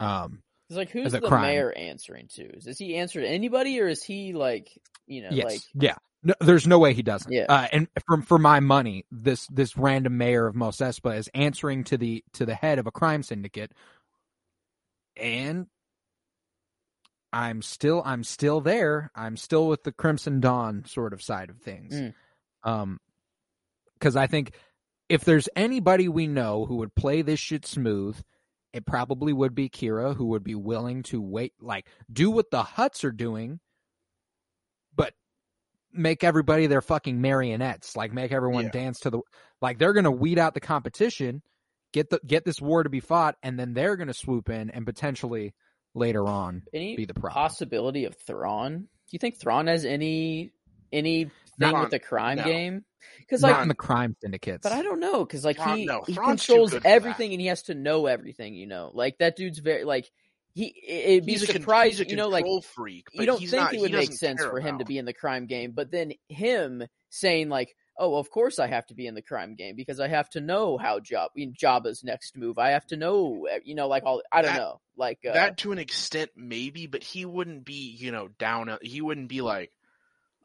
Um, 0.00 0.42
It's 0.68 0.76
like 0.76 0.90
who's 0.90 1.12
the 1.12 1.20
crime. 1.20 1.42
mayor 1.42 1.72
answering 1.72 2.28
to? 2.34 2.42
Is 2.58 2.78
he 2.78 2.96
answer 2.96 3.20
to 3.20 3.28
anybody, 3.28 3.80
or 3.80 3.88
is 3.88 4.02
he 4.02 4.32
like, 4.32 4.68
you 5.06 5.22
know, 5.22 5.30
yes, 5.30 5.44
like 5.46 5.60
yeah. 5.74 5.96
No, 6.26 6.34
there's 6.40 6.66
no 6.66 6.78
way 6.78 6.94
he 6.94 7.02
doesn't. 7.02 7.30
Yeah. 7.30 7.44
Uh, 7.48 7.68
and 7.70 7.88
for 8.06 8.22
for 8.22 8.38
my 8.38 8.60
money, 8.60 9.04
this 9.10 9.46
this 9.48 9.76
random 9.76 10.16
mayor 10.16 10.46
of 10.46 10.54
Mos 10.54 10.78
Espa 10.78 11.16
is 11.18 11.28
answering 11.34 11.84
to 11.84 11.98
the 11.98 12.24
to 12.32 12.46
the 12.46 12.54
head 12.54 12.78
of 12.78 12.86
a 12.86 12.90
crime 12.90 13.22
syndicate, 13.22 13.72
and 15.16 15.66
I'm 17.32 17.62
still 17.62 18.02
I'm 18.04 18.22
still 18.24 18.60
there. 18.60 19.10
I'm 19.14 19.36
still 19.36 19.68
with 19.68 19.82
the 19.82 19.92
Crimson 19.92 20.40
Dawn 20.40 20.84
sort 20.86 21.12
of 21.12 21.20
side 21.22 21.50
of 21.50 21.58
things. 21.58 21.94
Mm. 21.94 22.14
Um, 22.62 22.98
because 23.94 24.16
I 24.16 24.26
think 24.26 24.52
if 25.08 25.24
there's 25.24 25.48
anybody 25.56 26.08
we 26.08 26.26
know 26.26 26.64
who 26.66 26.76
would 26.76 26.94
play 26.94 27.22
this 27.22 27.40
shit 27.40 27.66
smooth, 27.66 28.18
it 28.72 28.86
probably 28.86 29.32
would 29.32 29.54
be 29.54 29.68
Qi'ra, 29.68 30.14
who 30.16 30.26
would 30.26 30.44
be 30.44 30.54
willing 30.54 31.02
to 31.04 31.20
wait, 31.20 31.52
like 31.60 31.86
do 32.12 32.30
what 32.30 32.50
the 32.50 32.62
Hutts 32.62 33.04
are 33.04 33.12
doing, 33.12 33.60
but 34.94 35.14
make 35.92 36.24
everybody 36.24 36.66
their 36.66 36.80
fucking 36.82 37.20
marionettes. 37.20 37.96
Like 37.96 38.12
make 38.12 38.32
everyone 38.32 38.64
Yeah. 38.64 38.70
dance 38.70 39.00
to 39.00 39.10
the 39.10 39.20
like 39.60 39.78
they're 39.78 39.92
gonna 39.92 40.10
weed 40.10 40.38
out 40.38 40.54
the 40.54 40.60
competition, 40.60 41.42
get 41.94 42.10
the 42.10 42.20
get 42.26 42.44
this 42.44 42.60
war 42.60 42.82
to 42.82 42.90
be 42.90 43.00
fought, 43.00 43.36
and 43.42 43.58
then 43.58 43.72
they're 43.72 43.96
gonna 43.96 44.12
swoop 44.12 44.50
in 44.50 44.68
and 44.68 44.84
potentially 44.84 45.54
later 45.94 46.26
on 46.26 46.62
any 46.74 46.96
be 46.96 47.06
the 47.06 47.14
problem. 47.14 47.32
possibility 47.32 48.04
of 48.04 48.14
Thrawn? 48.26 48.80
Do 48.80 48.86
you 49.12 49.18
think 49.18 49.40
Thrawn 49.40 49.68
has 49.68 49.86
any 49.86 50.52
any 50.92 51.30
thing 51.58 51.78
with 51.78 51.90
the 51.90 51.98
crime 51.98 52.38
no. 52.38 52.44
game 52.44 52.84
because 53.20 53.42
like 53.42 53.62
in 53.62 53.68
the 53.68 53.74
crime 53.74 54.16
syndicates. 54.20 54.62
But 54.62 54.72
I 54.72 54.82
don't 54.82 55.00
know 55.00 55.24
because 55.24 55.44
like 55.44 55.56
Thrawn- 55.56 55.78
he 55.78 55.86
no, 55.86 56.02
he 56.06 56.14
controls 56.14 56.74
everything 56.84 57.32
and 57.32 57.40
he 57.40 57.46
has 57.46 57.62
to 57.64 57.74
know 57.74 58.06
everything. 58.06 58.54
You 58.54 58.66
know, 58.66 58.90
like 58.92 59.18
that 59.18 59.36
dude's 59.36 59.60
very 59.60 59.84
like 59.84 60.10
he. 60.52 60.74
It'd 60.86 61.26
be 61.26 61.32
he's 61.32 61.44
a 61.44 61.46
con- 61.46 61.56
surprised, 61.56 61.98
he's 61.98 62.06
a 62.06 62.10
you 62.10 62.16
know, 62.16 62.28
like 62.28 62.44
control 62.44 62.62
freak. 62.62 63.06
you 63.12 63.24
don't 63.24 63.38
he's 63.38 63.50
think 63.50 63.62
not, 63.62 63.74
it 63.74 63.80
would 63.80 63.92
make 63.92 64.12
sense 64.12 64.42
for 64.42 64.60
him 64.60 64.78
to 64.78 64.84
be 64.84 64.98
in 64.98 65.04
the 65.04 65.12
crime 65.12 65.46
game, 65.46 65.72
but 65.72 65.90
then 65.90 66.12
him 66.28 66.82
saying 67.10 67.48
like, 67.48 67.74
"Oh, 67.96 68.16
of 68.16 68.30
course 68.30 68.58
I 68.58 68.66
have 68.66 68.86
to 68.86 68.94
be 68.94 69.06
in 69.06 69.14
the 69.14 69.22
crime 69.22 69.54
game 69.54 69.76
because 69.76 70.00
I 70.00 70.08
have 70.08 70.28
to 70.30 70.40
know 70.40 70.76
how 70.78 71.00
Job 71.00 71.30
Jabba's 71.36 72.02
next 72.04 72.36
move. 72.36 72.58
I 72.58 72.70
have 72.70 72.86
to 72.88 72.96
know, 72.96 73.46
eh, 73.50 73.60
you 73.64 73.74
know, 73.74 73.88
like 73.88 74.04
all 74.04 74.22
I 74.32 74.42
don't 74.42 74.52
That- 74.54 74.58
know, 74.60 74.80
like 74.96 75.18
uh, 75.28 75.32
that 75.32 75.58
to 75.58 75.72
an 75.72 75.78
extent 75.78 76.30
maybe, 76.36 76.86
but 76.86 77.02
he 77.02 77.24
wouldn't 77.24 77.64
be 77.64 77.90
you 77.98 78.10
know 78.12 78.28
down. 78.38 78.76
He 78.82 79.00
wouldn't 79.00 79.28
be 79.28 79.40
like 79.40 79.70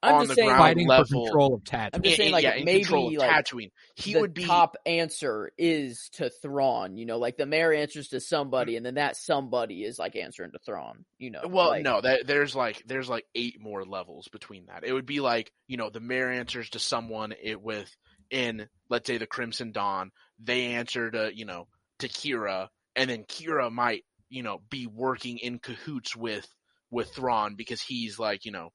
I'm 0.01 0.15
on 0.15 0.21
just 0.21 0.29
the 0.29 0.35
saying, 0.35 0.47
ground 0.47 0.61
fighting 0.61 0.87
level- 0.87 1.05
for 1.05 1.25
control 1.25 1.53
of 1.55 1.63
Tatooine. 1.63 1.89
I'm 1.93 2.01
just 2.03 2.17
saying, 2.17 2.31
like, 2.31 2.43
yeah, 2.43 2.63
maybe, 2.63 2.83
control 2.83 3.07
of 3.09 3.13
like, 3.15 3.29
Tatooine. 3.29 3.71
He 3.95 4.13
the 4.13 4.21
would 4.21 4.33
be 4.33 4.45
top 4.45 4.77
answer 4.85 5.51
is 5.57 6.09
to 6.13 6.29
Thrawn. 6.29 6.97
You 6.97 7.05
know, 7.05 7.17
like 7.17 7.37
the 7.37 7.45
mayor 7.45 7.73
answers 7.73 8.09
to 8.09 8.19
somebody, 8.19 8.77
and 8.77 8.85
then 8.85 8.95
that 8.95 9.17
somebody 9.17 9.83
is 9.83 9.99
like 9.99 10.15
answering 10.15 10.51
to 10.51 10.59
Thrawn. 10.65 11.05
You 11.17 11.31
know, 11.31 11.41
Well, 11.47 11.69
like, 11.69 11.83
no, 11.83 11.99
that, 12.01 12.27
there's 12.27 12.55
like 12.55 12.81
there's 12.85 13.09
like 13.09 13.25
eight 13.35 13.61
more 13.61 13.83
levels 13.83 14.27
between 14.29 14.67
that. 14.67 14.83
It 14.85 14.93
would 14.93 15.05
be 15.05 15.19
like 15.19 15.51
you 15.67 15.77
know 15.77 15.89
the 15.89 15.99
mayor 15.99 16.31
answers 16.31 16.69
to 16.71 16.79
someone 16.79 17.33
it 17.41 17.61
with 17.61 17.93
in 18.31 18.67
let's 18.89 19.07
say 19.07 19.17
the 19.17 19.27
Crimson 19.27 19.71
Dawn. 19.71 20.11
They 20.41 20.75
answer 20.75 21.11
to 21.11 21.31
you 21.33 21.45
know 21.45 21.67
to 21.99 22.07
Qi'ra, 22.07 22.69
and 22.95 23.09
then 23.09 23.23
Qi'ra 23.25 23.69
might 23.71 24.03
you 24.29 24.43
know 24.43 24.61
be 24.69 24.87
working 24.87 25.39
in 25.39 25.59
cahoots 25.59 26.15
with 26.15 26.47
with 26.91 27.13
Thrawn 27.13 27.55
because 27.55 27.81
he's 27.81 28.17
like 28.17 28.45
you 28.45 28.51
know 28.51 28.69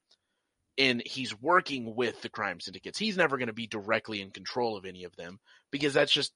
in 0.76 1.02
he's 1.04 1.38
working 1.40 1.94
with 1.94 2.20
the 2.22 2.28
crime 2.28 2.60
syndicates. 2.60 2.98
He's 2.98 3.16
never 3.16 3.36
going 3.38 3.48
to 3.48 3.52
be 3.52 3.66
directly 3.66 4.20
in 4.20 4.30
control 4.30 4.76
of 4.76 4.84
any 4.84 5.04
of 5.04 5.14
them 5.16 5.38
because 5.70 5.94
that's 5.94 6.12
just 6.12 6.32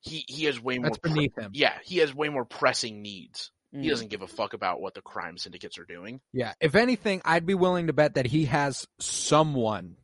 he 0.00 0.24
he 0.28 0.44
has 0.44 0.60
way 0.60 0.78
more 0.78 0.90
That's 0.90 0.98
pre- 0.98 1.12
beneath 1.12 1.38
him. 1.38 1.50
yeah 1.54 1.74
he 1.84 1.98
has 1.98 2.14
way 2.14 2.28
more 2.28 2.44
pressing 2.44 3.02
needs. 3.02 3.50
He 3.72 3.78
mm. 3.86 3.88
doesn't 3.90 4.08
give 4.08 4.22
a 4.22 4.26
fuck 4.26 4.54
about 4.54 4.80
what 4.80 4.94
the 4.94 5.02
crime 5.02 5.36
syndicates 5.36 5.78
are 5.78 5.84
doing. 5.84 6.20
Yeah. 6.32 6.54
If 6.58 6.74
anything, 6.74 7.20
I'd 7.24 7.44
be 7.44 7.54
willing 7.54 7.88
to 7.88 7.92
bet 7.92 8.14
that 8.14 8.26
he 8.26 8.46
has 8.46 8.86
someone 8.98 9.96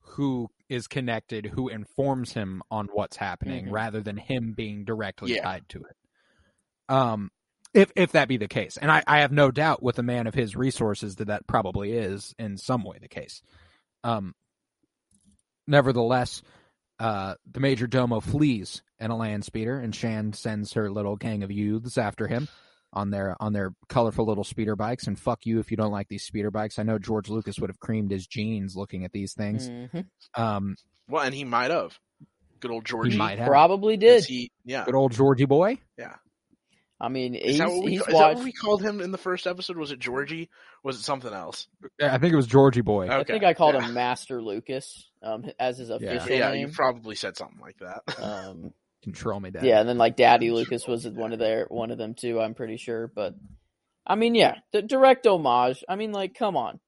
who 0.00 0.48
is 0.68 0.86
connected 0.86 1.46
who 1.46 1.68
informs 1.68 2.32
him 2.32 2.62
on 2.70 2.88
what's 2.92 3.16
happening 3.16 3.66
Mhm. 3.66 3.72
rather 3.72 4.00
than 4.00 4.16
him 4.16 4.54
being 4.54 4.84
directly 4.84 5.34
Yeah. 5.34 5.42
tied 5.42 5.68
to 5.70 5.84
it. 5.84 5.96
Um 6.88 7.30
if 7.74 7.90
if 7.96 8.12
that 8.12 8.28
be 8.28 8.36
the 8.36 8.48
case. 8.48 8.76
And 8.76 8.90
I, 8.90 9.02
I 9.06 9.20
have 9.20 9.32
no 9.32 9.50
doubt 9.50 9.82
with 9.82 9.98
a 9.98 10.02
man 10.02 10.26
of 10.26 10.34
his 10.34 10.54
resources 10.56 11.16
that 11.16 11.26
that 11.28 11.46
probably 11.46 11.92
is 11.92 12.34
in 12.38 12.56
some 12.58 12.84
way 12.84 12.98
the 13.00 13.08
case. 13.08 13.42
Um 14.04 14.34
nevertheless, 15.66 16.42
uh 16.98 17.34
the 17.50 17.60
major 17.60 17.86
domo 17.86 18.20
flees 18.20 18.82
in 19.00 19.10
a 19.10 19.16
land 19.16 19.44
speeder 19.44 19.78
and 19.78 19.94
Shand 19.94 20.34
sends 20.36 20.74
her 20.74 20.90
little 20.90 21.16
gang 21.16 21.42
of 21.42 21.50
youths 21.50 21.98
after 21.98 22.26
him 22.26 22.48
on 22.92 23.10
their 23.10 23.36
on 23.40 23.52
their 23.52 23.72
colorful 23.88 24.26
little 24.26 24.44
speeder 24.44 24.76
bikes 24.76 25.06
and 25.06 25.18
fuck 25.18 25.46
you 25.46 25.58
if 25.60 25.70
you 25.70 25.76
don't 25.76 25.92
like 25.92 26.08
these 26.08 26.24
speeder 26.24 26.50
bikes. 26.50 26.78
I 26.78 26.82
know 26.82 26.98
George 26.98 27.28
Lucas 27.30 27.58
would 27.58 27.70
have 27.70 27.80
creamed 27.80 28.10
his 28.10 28.26
jeans 28.26 28.76
looking 28.76 29.04
at 29.04 29.12
these 29.12 29.32
things. 29.32 29.68
Mhm. 29.70 30.06
Um 30.34 30.76
Well, 31.08 31.22
and 31.24 31.34
he 31.34 31.44
might 31.44 31.70
have. 31.70 31.98
Good 32.60 32.70
old 32.70 32.84
Georgie. 32.84 33.10
he 33.12 33.16
might 33.18 33.38
have. 33.38 33.48
probably 33.48 33.96
did. 33.96 34.24
He, 34.24 34.52
yeah. 34.64 34.84
Good 34.84 34.94
old 34.94 35.10
Georgie 35.12 35.46
boy. 35.46 35.78
I 37.02 37.08
mean, 37.08 37.34
Is 37.34 37.58
that, 37.58 37.68
what 37.68 37.84
we, 37.84 37.90
he's 37.90 38.00
is 38.02 38.06
that 38.06 38.36
what 38.36 38.44
we 38.44 38.52
called 38.52 38.80
him 38.80 39.00
in 39.00 39.10
the 39.10 39.18
first 39.18 39.48
episode? 39.48 39.76
Was 39.76 39.90
it 39.90 39.98
Georgie? 39.98 40.48
Was 40.84 40.96
it 40.96 41.02
something 41.02 41.32
else? 41.32 41.66
I 42.00 42.18
think 42.18 42.32
it 42.32 42.36
was 42.36 42.46
Georgie 42.46 42.80
boy. 42.80 43.06
Okay. 43.06 43.16
I 43.16 43.24
think 43.24 43.42
I 43.42 43.54
called 43.54 43.74
yeah. 43.74 43.86
him 43.86 43.94
Master 43.94 44.40
Lucas, 44.40 45.10
um, 45.20 45.50
as 45.58 45.78
his 45.78 45.90
official 45.90 46.28
name. 46.28 46.38
Yeah, 46.38 46.52
you 46.52 46.68
probably 46.68 47.16
said 47.16 47.36
something 47.36 47.60
like 47.60 47.78
that. 47.80 48.02
Um, 48.22 48.72
Control 49.02 49.40
me, 49.40 49.50
dad. 49.50 49.64
yeah, 49.64 49.80
and 49.80 49.88
then 49.88 49.98
like 49.98 50.14
Daddy 50.14 50.52
Lucas 50.52 50.86
was 50.86 51.08
one 51.08 51.32
of 51.32 51.40
their 51.40 51.66
one 51.68 51.90
of 51.90 51.98
them 51.98 52.14
too. 52.14 52.40
I'm 52.40 52.54
pretty 52.54 52.76
sure, 52.76 53.10
but 53.12 53.34
I 54.06 54.14
mean, 54.14 54.36
yeah, 54.36 54.58
the 54.72 54.80
direct 54.80 55.26
homage. 55.26 55.82
I 55.88 55.96
mean, 55.96 56.12
like, 56.12 56.34
come 56.34 56.56
on, 56.56 56.78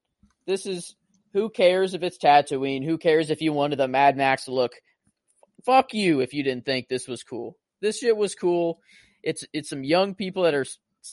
this 0.47 0.65
is 0.65 0.95
who 1.33 1.49
cares 1.49 1.93
if 1.93 2.03
it's 2.03 2.17
Tatooine? 2.17 2.85
Who 2.85 2.97
cares 2.97 3.31
if 3.31 3.41
you 3.41 3.51
wanted 3.51 3.79
the 3.79 3.89
Mad 3.89 4.15
Max 4.15 4.47
look? 4.47 4.71
Fuck 5.65 5.93
you 5.93 6.21
if 6.21 6.33
you 6.33 6.41
didn't 6.41 6.65
think 6.65 6.87
this 6.87 7.05
was 7.05 7.23
cool. 7.23 7.57
This 7.81 7.99
shit 7.99 8.15
was 8.15 8.33
cool. 8.33 8.79
It's 9.25 9.43
it's 9.51 9.69
some 9.69 9.83
young 9.83 10.15
people 10.15 10.43
that 10.43 10.53
are 10.53 10.65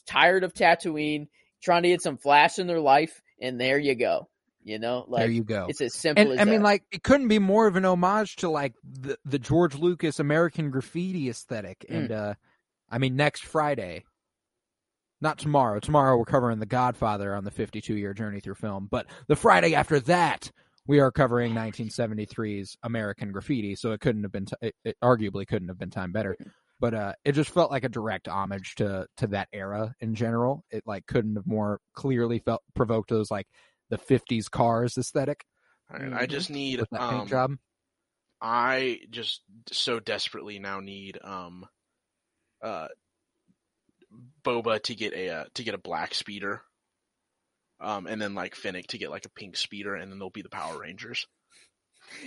tired 0.06 0.44
of 0.44 0.54
Tatooine, 0.54 1.28
trying 1.62 1.82
to 1.82 1.88
get 1.88 2.02
some 2.02 2.18
flash 2.18 2.58
in 2.58 2.66
their 2.68 2.80
life, 2.80 3.20
and 3.40 3.60
there 3.60 3.78
you 3.78 3.94
go. 3.94 4.28
You 4.64 4.78
know, 4.78 5.04
like 5.08 5.22
there 5.22 5.30
you 5.30 5.42
go. 5.42 5.66
it's 5.68 5.80
as 5.80 5.94
simple 5.94 6.22
And 6.22 6.32
as 6.38 6.46
I 6.46 6.48
mean, 6.48 6.62
like, 6.62 6.84
it 6.92 7.02
couldn't 7.02 7.26
be 7.26 7.40
more 7.40 7.66
of 7.66 7.74
an 7.74 7.84
homage 7.84 8.36
to 8.36 8.48
like 8.48 8.74
the 8.84 9.18
the 9.24 9.40
George 9.40 9.74
Lucas 9.74 10.20
American 10.20 10.70
Graffiti 10.70 11.28
aesthetic. 11.28 11.84
Mm. 11.90 11.96
And 11.96 12.12
uh 12.12 12.34
I 12.88 12.98
mean, 12.98 13.16
next 13.16 13.44
Friday, 13.44 14.04
not 15.20 15.38
tomorrow. 15.38 15.80
Tomorrow 15.80 16.16
we're 16.16 16.26
covering 16.26 16.58
The 16.58 16.66
Godfather 16.66 17.34
on 17.34 17.44
the 17.44 17.50
52 17.50 17.96
year 17.96 18.14
journey 18.14 18.40
through 18.40 18.56
film. 18.56 18.86
But 18.90 19.06
the 19.26 19.36
Friday 19.36 19.74
after 19.74 19.98
that, 20.00 20.52
we 20.86 21.00
are 21.00 21.10
covering 21.10 21.54
1973's 21.54 22.76
American 22.82 23.32
Graffiti. 23.32 23.74
So 23.74 23.92
it 23.92 24.00
couldn't 24.00 24.22
have 24.22 24.32
been. 24.32 24.46
T- 24.46 24.56
it, 24.60 24.74
it 24.84 24.96
arguably 25.02 25.46
couldn't 25.46 25.68
have 25.68 25.78
been 25.78 25.90
time 25.90 26.12
better. 26.12 26.36
But 26.82 26.94
uh, 26.94 27.12
it 27.24 27.32
just 27.32 27.50
felt 27.50 27.70
like 27.70 27.84
a 27.84 27.88
direct 27.88 28.26
homage 28.26 28.74
to 28.74 29.06
to 29.18 29.28
that 29.28 29.46
era 29.52 29.94
in 30.00 30.16
general. 30.16 30.64
It 30.72 30.82
like 30.84 31.06
couldn't 31.06 31.36
have 31.36 31.46
more 31.46 31.78
clearly 31.94 32.40
felt 32.40 32.60
provoked 32.74 33.08
those 33.08 33.30
like 33.30 33.46
the 33.88 33.98
50s 33.98 34.50
cars 34.50 34.98
aesthetic 34.98 35.44
All 35.92 36.00
right, 36.00 36.12
I 36.12 36.26
just 36.26 36.50
need. 36.50 36.80
with 36.80 36.90
that 36.90 37.00
paint 37.08 37.22
Um, 37.22 37.28
job. 37.28 37.50
I 38.40 38.98
just 39.10 39.42
so 39.70 40.00
desperately 40.00 40.58
now 40.58 40.80
need 40.80 41.20
um, 41.22 41.64
uh, 42.60 42.88
Boba 44.44 44.82
to 44.82 44.94
get 44.96 45.12
a 45.14 45.28
uh, 45.30 45.44
to 45.54 45.62
get 45.62 45.74
a 45.74 45.78
black 45.78 46.14
speeder, 46.14 46.62
um, 47.80 48.08
and 48.08 48.20
then 48.20 48.34
like 48.34 48.56
Fennec 48.56 48.88
to 48.88 48.98
get 48.98 49.10
like 49.10 49.24
a 49.24 49.30
pink 49.30 49.56
speeder, 49.56 49.94
and 49.94 50.10
then 50.10 50.18
they'll 50.18 50.30
be 50.30 50.42
the 50.42 50.48
Power 50.48 50.80
Rangers. 50.80 51.28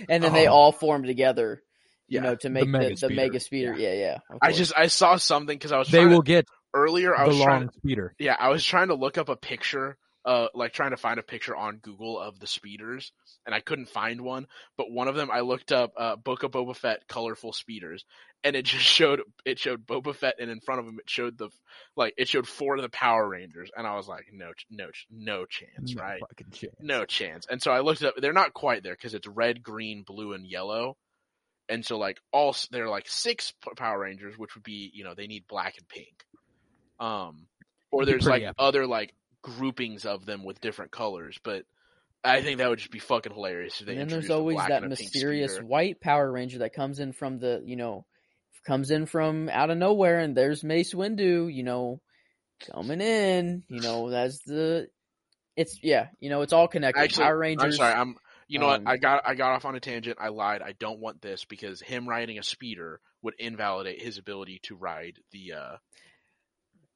and 0.08 0.22
then 0.24 0.32
they 0.32 0.48
Oh. 0.48 0.52
all 0.54 0.72
form 0.72 1.02
together, 1.04 1.62
you 2.08 2.16
Yeah. 2.16 2.20
know, 2.22 2.34
to 2.36 2.48
make 2.50 2.64
the, 2.64 2.70
mega 2.70 2.88
the, 2.90 2.96
speeder. 2.96 3.14
mega 3.14 3.40
speeder. 3.40 3.74
Yeah, 3.76 3.92
yeah. 3.94 4.18
of 4.30 4.38
I 4.42 4.52
just 4.52 4.72
I 4.76 4.86
saw 4.88 5.16
something 5.16 5.56
because 5.56 5.72
I 5.72 5.78
was 5.78 5.88
They 5.90 5.98
trying 5.98 6.10
will 6.10 6.22
to, 6.22 6.26
get 6.26 6.46
earlier. 6.74 7.16
I 7.16 7.22
the 7.24 7.28
was 7.28 7.38
long 7.38 7.46
trying 7.48 7.68
to, 7.68 7.74
speeder. 7.78 8.14
yeah 8.18 8.36
I 8.38 8.48
was 8.50 8.64
trying 8.64 8.88
to 8.88 8.94
look 8.94 9.18
up 9.18 9.28
a 9.28 9.36
picture, 9.36 9.96
uh, 10.24 10.48
like 10.54 10.72
trying 10.72 10.90
to 10.90 10.96
find 10.96 11.18
a 11.18 11.22
picture 11.22 11.54
on 11.56 11.76
Google 11.78 12.18
of 12.20 12.38
the 12.40 12.46
speeders, 12.46 13.12
and 13.46 13.54
I 13.54 13.60
couldn't 13.60 13.88
find 13.88 14.20
one. 14.20 14.46
But 14.76 14.90
one 14.90 15.08
of 15.08 15.14
them 15.14 15.30
I 15.30 15.40
looked 15.40 15.72
up, 15.72 15.92
uh, 15.96 16.16
Book 16.16 16.42
of 16.42 16.50
Boba 16.50 16.74
Fett 16.76 17.06
colorful 17.08 17.52
speeders, 17.52 18.04
and 18.44 18.54
it 18.56 18.64
just 18.64 18.84
showed 18.98 19.22
it 19.44 19.58
showed 19.58 19.86
Boba 19.86 20.14
Fett, 20.14 20.34
and 20.40 20.50
in 20.50 20.60
front 20.60 20.80
of 20.80 20.86
him 20.86 20.98
it 20.98 21.08
showed 21.08 21.38
the 21.38 21.48
like 21.96 22.14
it 22.18 22.28
showed 22.28 22.46
four 22.48 22.76
of 22.76 22.82
the 22.82 22.88
Power 22.88 23.26
Rangers, 23.28 23.70
and 23.76 23.86
I 23.86 23.96
was 23.96 24.06
like, 24.08 24.26
no, 24.32 24.50
no, 24.70 24.88
no 25.10 25.44
chance, 25.46 25.94
No 25.94 26.02
right? 26.02 26.20
fucking 26.20 26.50
chance. 26.52 26.74
No 26.80 27.04
chance. 27.04 27.46
And 27.48 27.62
so 27.62 27.70
I 27.72 27.80
looked 27.80 28.02
it 28.02 28.08
up. 28.08 28.14
They're 28.18 28.32
not 28.32 28.52
quite 28.52 28.82
there 28.82 28.94
because 28.94 29.14
it's 29.14 29.26
red, 29.28 29.62
green, 29.62 30.02
blue, 30.02 30.32
and 30.34 30.46
yellow. 30.46 30.96
And 31.68 31.84
so 31.84 31.98
like 31.98 32.18
all 32.32 32.54
there 32.70 32.84
are 32.84 32.90
like 32.90 33.08
six 33.08 33.52
Power 33.76 34.00
Rangers, 34.00 34.38
which 34.38 34.54
would 34.54 34.64
be 34.64 34.90
you 34.94 35.04
know 35.04 35.14
they 35.14 35.26
need 35.26 35.46
black 35.48 35.74
and 35.78 35.88
pink. 35.88 36.24
Um, 36.98 37.46
or 37.90 38.04
there's 38.04 38.26
like 38.26 38.42
epic. 38.42 38.56
other 38.58 38.86
like 38.86 39.14
groupings 39.42 40.06
of 40.06 40.26
them 40.26 40.44
with 40.44 40.60
different 40.60 40.92
colors, 40.92 41.38
but 41.42 41.64
I 42.26 42.42
think 42.42 42.58
that 42.58 42.68
would 42.68 42.78
just 42.78 42.90
be 42.90 42.98
fucking 42.98 43.32
hilarious. 43.32 43.80
If 43.80 43.86
they 43.86 43.92
and 43.92 44.02
then 44.02 44.08
there's 44.08 44.30
always 44.30 44.58
that 44.58 44.82
and 44.82 44.92
a 44.92 44.96
pink 44.96 45.10
mysterious 45.12 45.58
white 45.58 46.00
Power 46.00 46.30
Ranger 46.30 46.58
that 46.58 46.72
comes 46.72 46.98
in 46.98 47.12
from 47.12 47.38
the, 47.38 47.62
you 47.64 47.76
know, 47.76 48.04
comes 48.66 48.90
in 48.90 49.06
from 49.06 49.48
out 49.48 49.70
of 49.70 49.78
nowhere, 49.78 50.18
and 50.18 50.36
there's 50.36 50.64
Mace 50.64 50.92
Windu, 50.92 51.52
you 51.52 51.62
know, 51.62 52.00
coming 52.72 53.00
in. 53.00 53.62
You 53.68 53.80
know, 53.80 54.10
that's 54.10 54.40
the. 54.44 54.88
It's 55.56 55.78
yeah, 55.82 56.08
you 56.20 56.28
know, 56.28 56.42
it's 56.42 56.52
all 56.52 56.68
connected. 56.68 57.00
Actually, 57.00 57.24
Power 57.24 57.34
I'm 57.34 57.40
Rangers. 57.40 57.76
sorry. 57.76 57.94
I'm. 57.94 58.16
You 58.48 58.58
know 58.60 58.70
um, 58.70 58.84
what? 58.84 58.92
I 58.92 58.96
got 58.96 59.22
I 59.26 59.34
got 59.34 59.52
off 59.52 59.64
on 59.64 59.74
a 59.74 59.80
tangent. 59.80 60.18
I 60.20 60.28
lied. 60.28 60.62
I 60.62 60.72
don't 60.72 61.00
want 61.00 61.20
this 61.20 61.44
because 61.44 61.80
him 61.80 62.08
riding 62.08 62.38
a 62.38 62.42
speeder 62.42 63.00
would 63.22 63.34
invalidate 63.38 64.00
his 64.02 64.18
ability 64.18 64.60
to 64.64 64.76
ride 64.76 65.18
the. 65.32 65.52
uh 65.54 65.76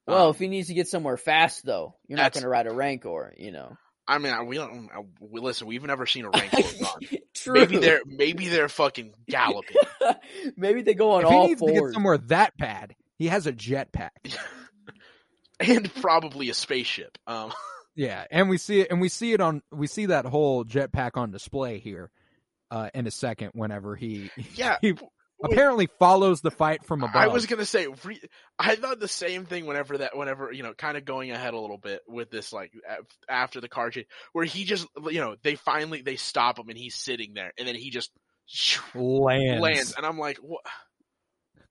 well, 0.07 0.27
um, 0.27 0.31
if 0.31 0.39
he 0.39 0.49
needs 0.49 0.69
to 0.69 0.75
get 0.75 0.89
somewhere 0.89 1.17
fast, 1.17 1.65
though, 1.65 1.95
you're 2.09 2.17
not 2.19 2.33
going 2.33 2.43
to 2.43 2.49
ride 2.49 2.67
a 2.67 2.73
Rancor. 2.73 3.35
You 3.37 3.53
know. 3.53 3.77
I 4.09 4.19
mean, 4.19 4.33
I- 4.33 4.43
we 4.43 4.57
don't. 4.57 4.89
I- 4.95 5.05
we, 5.21 5.41
listen, 5.41 5.67
we've 5.67 5.83
never 5.85 6.07
seen 6.07 6.25
a 6.25 6.31
Rancor 6.35 6.63
run. 6.83 7.21
True. 7.35 7.55
Maybe 7.55 7.79
they're 7.79 8.01
maybe 8.07 8.49
they're 8.49 8.69
fucking 8.69 9.13
galloping. 9.29 9.77
Maybe 10.57 10.83
they 10.83 10.95
go 10.95 11.13
on 11.13 11.23
If 11.23 11.29
he 11.29 11.35
all 11.35 11.47
needs 11.49 11.61
to 11.61 11.67
get 11.67 11.79
fours. 11.79 11.95
somewhere 11.95 12.19
that 12.19 12.57
bad, 12.57 12.95
he 13.19 13.29
has 13.29 13.47
a 13.47 13.53
jetpack. 13.53 14.11
and 15.61 15.93
probably 15.97 16.51
a 16.51 16.55
spaceship. 16.55 17.19
Um, 17.27 17.53
Yeah, 18.01 18.25
and 18.31 18.49
we 18.49 18.57
see 18.57 18.81
it, 18.81 18.91
and 18.91 18.99
we 18.99 19.11
see 19.11 19.35
it 19.35 19.43
on 19.43 19.61
we 19.71 19.87
see 19.87 20.07
that 20.07 20.25
whole 20.25 20.65
jetpack 20.65 21.19
on 21.19 21.31
display 21.33 21.81
here 21.81 22.11
uh, 22.71 22.89
in 22.95 23.07
a 23.07 23.11
second. 23.11 23.51
Whenever 23.53 23.95
he 23.95 24.31
yeah. 24.55 24.79
he 24.81 24.95
apparently 25.45 25.87
follows 25.99 26.41
the 26.41 26.51
fight 26.51 26.83
from 26.87 27.03
above. 27.03 27.15
I 27.15 27.27
was 27.27 27.45
gonna 27.45 27.67
say, 27.67 27.89
re- 28.03 28.23
I 28.59 28.77
thought 28.77 29.01
the 29.01 29.07
same 29.07 29.45
thing 29.45 29.67
whenever 29.67 29.99
that, 29.99 30.17
whenever 30.17 30.51
you 30.51 30.63
know, 30.63 30.73
kind 30.73 30.97
of 30.97 31.05
going 31.05 31.31
ahead 31.31 31.53
a 31.53 31.59
little 31.59 31.77
bit 31.77 32.01
with 32.09 32.31
this, 32.31 32.55
like 32.55 32.73
after 33.29 33.61
the 33.61 33.69
car 33.69 33.91
chase, 33.91 34.07
where 34.33 34.47
he 34.47 34.65
just, 34.65 34.87
you 35.11 35.21
know, 35.21 35.37
they 35.43 35.57
finally 35.57 36.01
they 36.01 36.17
stop 36.17 36.59
him 36.59 36.71
and 36.71 36.79
he's 36.79 36.95
sitting 36.95 37.35
there, 37.35 37.53
and 37.59 37.69
then 37.69 37.75
he 37.75 37.91
just 37.91 38.13
lands. 38.95 39.61
lands, 39.61 39.95
and 39.95 40.07
I'm 40.07 40.19
like, 40.19 40.39
what? 40.39 40.63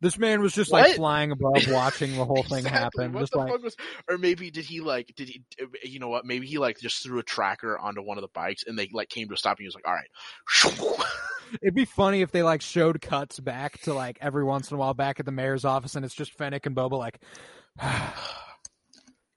This 0.01 0.17
man 0.17 0.41
was 0.41 0.53
just 0.53 0.71
like 0.71 0.95
flying 0.95 1.31
above, 1.31 1.67
watching 1.67 2.15
the 2.15 2.23
whole 2.23 2.43
thing 2.43 2.63
happen. 2.65 3.11
What 3.11 3.21
Just 3.21 3.33
the 3.33 3.39
like, 3.39 3.51
fuck 3.51 3.63
was? 3.63 3.75
Or 4.09 4.17
maybe 4.17 4.49
did 4.49 4.63
he 4.63 4.79
like? 4.79 5.13
Did 5.15 5.27
he? 5.27 5.43
You 5.83 5.99
know 5.99 6.07
what? 6.07 6.25
Maybe 6.25 6.47
he 6.47 6.57
like 6.57 6.79
just 6.79 7.03
threw 7.03 7.19
a 7.19 7.23
tracker 7.23 7.77
onto 7.77 8.01
one 8.01 8.17
of 8.17 8.21
the 8.21 8.29
bikes, 8.33 8.63
and 8.65 8.79
they 8.79 8.89
like 8.93 9.09
came 9.09 9.27
to 9.27 9.33
a 9.33 9.37
stop, 9.37 9.57
and 9.57 9.63
he 9.63 9.65
was 9.65 9.75
like, 9.75 9.87
"All 9.87 9.93
right." 9.93 11.05
it'd 11.61 11.75
be 11.75 11.85
funny 11.85 12.21
if 12.21 12.31
they 12.31 12.43
like 12.43 12.61
showed 12.61 13.01
cuts 13.01 13.39
back 13.39 13.79
to 13.81 13.93
like 13.93 14.17
every 14.21 14.45
once 14.45 14.71
in 14.71 14.75
a 14.75 14.77
while 14.79 14.93
back 14.93 15.19
at 15.19 15.25
the 15.25 15.33
mayor's 15.33 15.65
office, 15.65 15.95
and 15.95 16.05
it's 16.05 16.15
just 16.15 16.33
Fennec 16.37 16.65
and 16.65 16.75
Boba 16.75 16.97
like, 16.97 17.19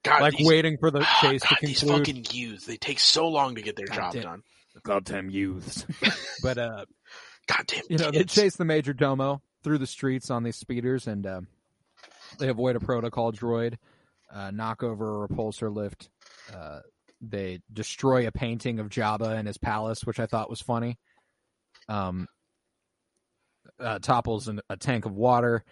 God, 0.05 0.21
like 0.21 0.37
these, 0.37 0.47
waiting 0.47 0.77
for 0.79 0.93
the 0.93 1.01
chase 1.21 1.43
God, 1.43 1.57
to 1.59 1.67
these 1.67 1.83
fucking 1.83 2.27
youths, 2.31 2.67
they 2.67 2.77
take 2.77 3.01
so 3.01 3.27
long 3.27 3.57
to 3.57 3.63
get 3.63 3.75
their 3.75 3.87
God 3.87 3.97
job 3.97 4.13
damn. 4.13 4.23
done. 4.23 4.43
Goddamn 4.85 5.29
youths. 5.29 5.87
but 6.43 6.57
uh, 6.57 6.85
Goddamn, 7.49 7.83
you 7.91 7.99
know, 7.99 8.11
they 8.13 8.25
chase 8.25 8.57
the 8.57 8.65
major 8.65 8.93
domo 8.93 9.43
through 9.63 9.79
the 9.79 9.87
streets 9.87 10.31
on 10.31 10.43
these 10.43 10.57
speeders, 10.57 11.07
and 11.07 11.27
uh, 11.27 11.41
they 12.39 12.49
avoid 12.49 12.77
a 12.77 12.81
protocol 12.81 13.33
droid, 13.33 13.77
uh, 14.33 14.51
knock 14.51 14.83
over 14.83 15.25
a 15.25 15.29
repulsor 15.29 15.75
lift. 15.75 16.11
Uh, 16.55 16.81
they 17.21 17.61
destroy 17.73 18.27
a 18.27 18.33
painting 18.33 18.79
of 18.81 18.89
Jabba 18.89 19.39
in 19.39 19.47
his 19.47 19.59
palace, 19.59 20.05
which 20.05 20.19
I 20.19 20.27
thought 20.27 20.51
was 20.51 20.61
funny. 20.61 20.99
Um, 21.89 22.27
uh, 23.79 23.99
topples 24.01 24.49
an, 24.49 24.61
a 24.69 24.77
tank 24.77 25.07
of 25.07 25.13
water, 25.13 25.65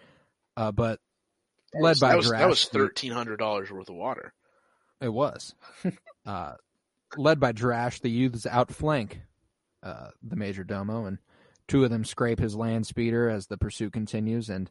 uh, 0.57 0.71
but 0.71 0.99
That 1.73 1.81
led 1.81 1.89
was- 1.91 1.99
by 1.99 2.09
that 2.09 2.17
was, 2.17 2.29
that 2.31 2.49
was 2.49 2.65
thirteen 2.65 3.11
hundred 3.11 3.37
dollars 3.37 3.71
worth 3.71 3.89
of 3.89 3.95
water. 3.95 4.33
It 5.01 5.09
was. 5.11 5.55
uh, 6.25 6.53
led 7.17 7.39
by 7.39 7.53
Drash, 7.53 8.01
the 8.01 8.09
youths 8.09 8.45
outflank 8.45 9.21
uh, 9.83 10.09
the 10.21 10.35
Major 10.35 10.63
Domo, 10.63 11.05
and 11.05 11.17
two 11.71 11.83
of 11.85 11.89
them 11.89 12.03
scrape 12.03 12.39
his 12.39 12.55
land 12.55 12.85
speeder 12.85 13.29
as 13.29 13.47
the 13.47 13.57
pursuit 13.57 13.93
continues. 13.93 14.49
And 14.49 14.69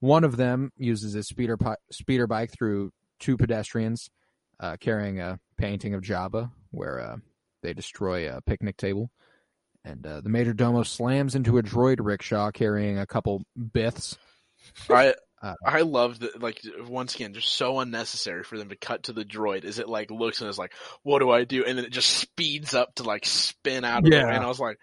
one 0.00 0.22
of 0.22 0.36
them 0.36 0.70
uses 0.76 1.14
his 1.14 1.26
speeder 1.26 1.56
pi- 1.56 1.76
speeder 1.90 2.26
bike 2.26 2.50
through 2.52 2.90
two 3.18 3.36
pedestrians 3.38 4.10
uh, 4.60 4.76
carrying 4.78 5.18
a 5.18 5.38
painting 5.56 5.94
of 5.94 6.02
Jabba, 6.02 6.50
where 6.70 7.00
uh, 7.00 7.16
they 7.62 7.72
destroy 7.72 8.28
a 8.28 8.42
picnic 8.42 8.76
table. 8.76 9.10
And 9.84 10.06
uh, 10.06 10.20
the 10.20 10.28
Major 10.28 10.52
Domo 10.52 10.82
slams 10.82 11.34
into 11.34 11.56
a 11.56 11.62
droid 11.62 11.96
rickshaw 12.00 12.50
carrying 12.50 12.98
a 12.98 13.06
couple 13.06 13.42
biths. 13.58 14.16
I 14.90 15.14
Uh, 15.42 15.54
I 15.66 15.80
love 15.80 16.20
that. 16.20 16.40
Like 16.40 16.60
once 16.86 17.16
again, 17.16 17.34
just 17.34 17.48
so 17.48 17.80
unnecessary 17.80 18.44
for 18.44 18.56
them 18.58 18.68
to 18.68 18.76
cut 18.76 19.04
to 19.04 19.12
the 19.12 19.24
droid. 19.24 19.64
Is 19.64 19.80
it 19.80 19.88
like 19.88 20.10
looks 20.12 20.40
and 20.40 20.48
is 20.48 20.58
like, 20.58 20.72
"What 21.02 21.18
do 21.18 21.30
I 21.30 21.42
do?" 21.44 21.64
And 21.64 21.76
then 21.76 21.84
it 21.84 21.92
just 21.92 22.10
speeds 22.10 22.74
up 22.74 22.94
to 22.96 23.02
like 23.02 23.24
spin 23.26 23.84
out 23.84 24.00
of 24.00 24.04
the 24.04 24.16
Yeah. 24.16 24.26
way. 24.26 24.34
And 24.34 24.44
I 24.44 24.48
was 24.48 24.60
like, 24.60 24.78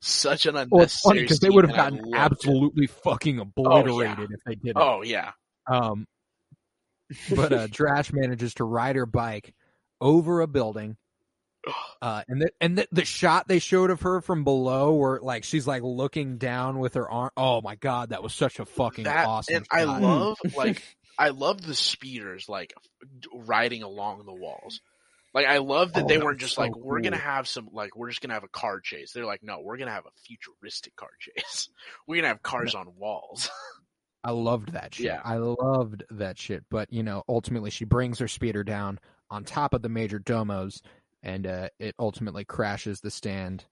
such 0.00 0.46
an 0.46 0.54
Well, 0.70 0.82
it's 0.84 1.00
funny 1.00 1.20
unnecessary. 1.20 1.22
because 1.22 1.40
they 1.40 1.50
would 1.50 1.64
have 1.66 1.76
gotten 1.76 1.98
loved 1.98 2.14
it. 2.14 2.16
absolutely 2.18 2.86
fucking 2.86 3.38
obliterated 3.40 4.30
if 4.30 4.40
they 4.46 4.54
did. 4.54 4.74
Oh 4.76 5.02
yeah, 5.02 5.32
Um, 5.66 6.06
but 7.34 7.52
uh, 7.52 7.66
Drash 7.68 8.12
manages 8.12 8.54
to 8.54 8.64
ride 8.64 8.96
her 8.96 9.06
bike 9.06 9.54
over 10.00 10.40
a 10.40 10.46
building. 10.46 10.96
Uh, 12.00 12.22
and 12.28 12.40
the, 12.40 12.50
and 12.60 12.78
the, 12.78 12.88
the 12.92 13.04
shot 13.04 13.48
they 13.48 13.58
showed 13.58 13.90
of 13.90 14.02
her 14.02 14.20
from 14.20 14.44
below, 14.44 14.94
where 14.94 15.18
like 15.20 15.42
she's 15.44 15.66
like 15.66 15.82
looking 15.82 16.38
down 16.38 16.78
with 16.78 16.94
her 16.94 17.10
arm. 17.10 17.30
Oh 17.36 17.60
my 17.60 17.74
god, 17.74 18.10
that 18.10 18.22
was 18.22 18.32
such 18.32 18.58
a 18.60 18.64
fucking 18.64 19.04
that 19.04 19.26
awesome. 19.26 19.56
and 19.56 19.66
I 19.70 19.84
love 19.84 20.38
like 20.56 20.82
I 21.18 21.30
love 21.30 21.60
the 21.60 21.74
speeders 21.74 22.48
like 22.48 22.72
riding 23.34 23.82
along 23.82 24.24
the 24.24 24.32
walls. 24.32 24.80
Like 25.34 25.46
I 25.46 25.58
love 25.58 25.92
that 25.92 26.04
Oh, 26.04 26.06
they 26.08 26.18
weren't 26.18 26.40
just 26.40 26.54
so 26.54 26.62
like 26.62 26.76
we're 26.76 27.00
gonna 27.00 27.16
have 27.16 27.46
some 27.46 27.68
like 27.72 27.96
we're 27.96 28.08
just 28.08 28.20
gonna 28.20 28.34
have 28.34 28.44
a 28.44 28.48
car 28.48 28.80
chase. 28.80 29.12
They're 29.12 29.26
like 29.26 29.42
no, 29.42 29.60
we're 29.60 29.76
gonna 29.76 29.90
have 29.92 30.06
a 30.06 30.20
futuristic 30.26 30.96
car 30.96 31.10
chase. 31.20 31.68
we're 32.06 32.16
gonna 32.16 32.28
have 32.28 32.42
cars 32.42 32.74
on 32.74 32.86
walls. 32.96 33.50
I 34.24 34.32
loved 34.32 34.72
that 34.72 34.94
shit. 34.94 35.06
Yeah. 35.06 35.20
I 35.24 35.36
loved 35.36 36.02
that 36.10 36.38
shit. 36.38 36.64
But 36.70 36.92
you 36.92 37.02
know, 37.02 37.22
ultimately, 37.28 37.70
she 37.70 37.84
brings 37.84 38.18
her 38.18 38.28
speeder 38.28 38.64
down 38.64 38.98
on 39.30 39.44
top 39.44 39.74
of 39.74 39.82
the 39.82 39.88
major 39.88 40.18
domos, 40.18 40.82
and 41.22 41.46
uh, 41.46 41.68
it 41.78 41.94
ultimately 41.98 42.44
crashes 42.44 43.00
the 43.00 43.10
stand. 43.10 43.64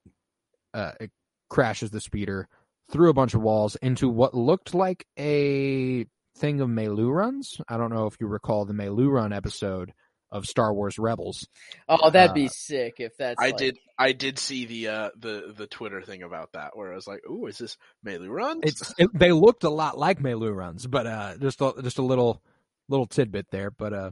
Uh, 0.73 0.93
it 1.01 1.11
crashes 1.51 1.91
the 1.91 2.01
speeder 2.01 2.49
through 2.91 3.11
a 3.11 3.15
bunch 3.15 3.35
of 3.35 3.43
walls 3.43 3.77
into 3.77 4.09
what 4.09 4.35
looked 4.35 4.73
like 4.75 5.07
a 5.19 6.07
thing 6.37 6.61
of 6.61 6.69
Meilooruns. 6.69 7.61
I 7.69 7.77
don't 7.77 7.93
know 7.93 8.07
if 8.07 8.17
you 8.21 8.27
recall 8.27 8.65
the 8.65 8.75
Meiloorun 8.75 9.35
episode 9.35 9.93
of 10.33 10.45
Star 10.47 10.75
Wars 10.75 10.99
Rebels. 10.99 11.47
Oh, 11.89 12.11
that'd 12.11 12.35
be 12.35 12.47
Uh, 12.47 12.51
sick 12.51 12.95
if 12.99 13.17
that's. 13.17 13.41
I 13.41 13.47
like- 13.49 13.57
did 13.57 13.79
I 13.99 14.13
did 14.13 14.39
see 14.39 14.67
the 14.67 14.89
uh 14.89 15.11
the 15.17 15.55
the 15.57 15.67
Twitter 15.67 16.03
thing 16.03 16.23
about 16.23 16.53
that 16.53 16.77
where 16.77 16.93
I 16.93 16.97
was 16.97 17.07
like, 17.07 17.21
"Ooh, 17.31 17.47
is 17.47 17.59
this 17.59 17.77
Meilooruns?" 18.05 18.61
It's 18.65 18.95
it, 18.99 19.09
they 19.15 19.33
looked 19.33 19.65
a 19.65 19.71
lot 19.71 19.97
like 19.99 20.19
Meilooruns, 20.21 20.91
but 20.91 21.07
uh, 21.07 21.37
just 21.39 21.61
a, 21.61 21.73
just 21.83 21.99
a 21.99 22.03
little 22.03 22.43
little 22.89 23.07
tidbit 23.07 23.47
there. 23.51 23.71
But 23.71 23.93
uh, 23.93 24.11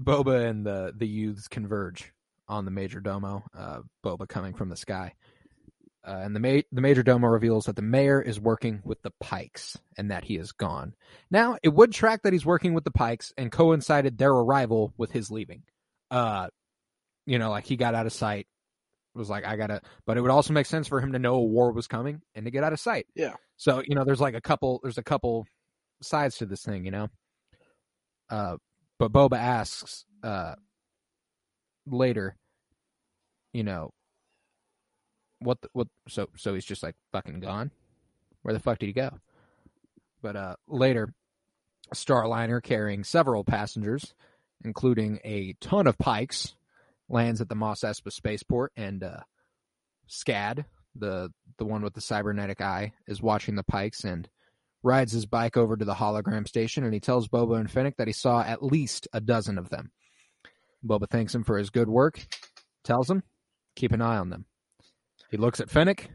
Boba 0.00 0.48
and 0.48 0.64
the 0.64 0.92
the 0.96 1.06
youths 1.06 1.48
converge 1.48 2.12
on 2.48 2.64
the 2.64 2.70
major 2.70 3.00
domo. 3.00 3.44
Uh, 3.56 3.80
Boba 4.04 4.26
coming 4.28 4.54
from 4.54 4.68
the 4.68 4.76
sky, 4.76 5.14
uh, 6.06 6.20
and 6.22 6.34
the 6.34 6.40
ma- 6.40 6.62
the 6.72 6.80
major 6.80 7.02
domo 7.02 7.28
reveals 7.28 7.66
that 7.66 7.76
the 7.76 7.82
mayor 7.82 8.22
is 8.22 8.40
working 8.40 8.80
with 8.84 9.02
the 9.02 9.12
Pikes 9.20 9.78
and 9.98 10.10
that 10.10 10.24
he 10.24 10.36
is 10.36 10.52
gone. 10.52 10.94
Now, 11.30 11.58
it 11.62 11.68
would 11.68 11.92
track 11.92 12.22
that 12.22 12.32
he's 12.32 12.46
working 12.46 12.72
with 12.72 12.84
the 12.84 12.90
Pikes 12.90 13.32
and 13.36 13.52
coincided 13.52 14.16
their 14.16 14.32
arrival 14.32 14.94
with 14.96 15.10
his 15.12 15.30
leaving. 15.30 15.62
Uh, 16.10 16.48
you 17.26 17.38
know, 17.38 17.50
like 17.50 17.66
he 17.66 17.76
got 17.76 17.94
out 17.94 18.06
of 18.06 18.12
sight. 18.12 18.46
Was 19.14 19.28
like 19.28 19.44
I 19.44 19.56
gotta, 19.56 19.82
but 20.06 20.16
it 20.16 20.20
would 20.20 20.30
also 20.30 20.52
make 20.52 20.66
sense 20.66 20.86
for 20.86 21.00
him 21.00 21.12
to 21.12 21.18
know 21.18 21.34
a 21.34 21.44
war 21.44 21.72
was 21.72 21.88
coming 21.88 22.22
and 22.34 22.44
to 22.44 22.50
get 22.52 22.62
out 22.62 22.72
of 22.72 22.78
sight. 22.78 23.06
Yeah. 23.16 23.34
So 23.56 23.82
you 23.84 23.96
know, 23.96 24.04
there's 24.04 24.20
like 24.20 24.34
a 24.34 24.40
couple, 24.40 24.78
there's 24.82 24.98
a 24.98 25.02
couple 25.02 25.46
sides 26.00 26.38
to 26.38 26.46
this 26.46 26.62
thing, 26.62 26.84
you 26.84 26.92
know. 26.92 27.08
Uh, 28.30 28.56
but 29.00 29.12
Boba 29.12 29.36
asks 29.36 30.04
uh 30.22 30.54
later, 31.86 32.36
you 33.52 33.64
know, 33.64 33.90
what 35.40 35.60
the, 35.60 35.68
what? 35.72 35.88
So 36.08 36.28
so 36.36 36.54
he's 36.54 36.64
just 36.64 36.82
like 36.82 36.94
fucking 37.12 37.40
gone. 37.40 37.70
Where 38.42 38.54
the 38.54 38.60
fuck 38.60 38.78
did 38.78 38.86
he 38.86 38.92
go? 38.92 39.10
But 40.22 40.36
uh 40.36 40.56
later, 40.68 41.12
a 41.90 41.94
Starliner 41.94 42.62
carrying 42.62 43.04
several 43.04 43.44
passengers, 43.44 44.14
including 44.64 45.18
a 45.24 45.54
ton 45.60 45.86
of 45.86 45.98
pikes, 45.98 46.54
lands 47.08 47.40
at 47.40 47.48
the 47.48 47.54
Mos 47.54 47.80
Espa 47.80 48.12
spaceport, 48.12 48.72
and 48.76 49.02
uh, 49.02 49.20
Skad, 50.08 50.64
the 50.94 51.30
the 51.58 51.64
one 51.64 51.82
with 51.82 51.94
the 51.94 52.00
cybernetic 52.00 52.60
eye, 52.60 52.92
is 53.06 53.20
watching 53.20 53.56
the 53.56 53.62
pikes 53.62 54.04
and 54.04 54.28
rides 54.82 55.12
his 55.12 55.26
bike 55.26 55.56
over 55.56 55.76
to 55.76 55.84
the 55.84 55.94
hologram 55.94 56.48
station, 56.48 56.84
and 56.84 56.94
he 56.94 57.00
tells 57.00 57.28
Boba 57.28 57.58
and 57.58 57.70
Fennec 57.70 57.96
that 57.98 58.06
he 58.06 58.14
saw 58.14 58.42
at 58.42 58.62
least 58.62 59.08
a 59.12 59.20
dozen 59.20 59.58
of 59.58 59.68
them. 59.68 59.90
Boba 60.84 61.08
thanks 61.08 61.34
him 61.34 61.44
for 61.44 61.58
his 61.58 61.70
good 61.70 61.88
work, 61.88 62.24
tells 62.84 63.10
him 63.10 63.22
keep 63.76 63.92
an 63.92 64.00
eye 64.00 64.16
on 64.16 64.30
them. 64.30 64.46
He 65.30 65.36
looks 65.36 65.60
at 65.60 65.70
Fennec, 65.70 66.10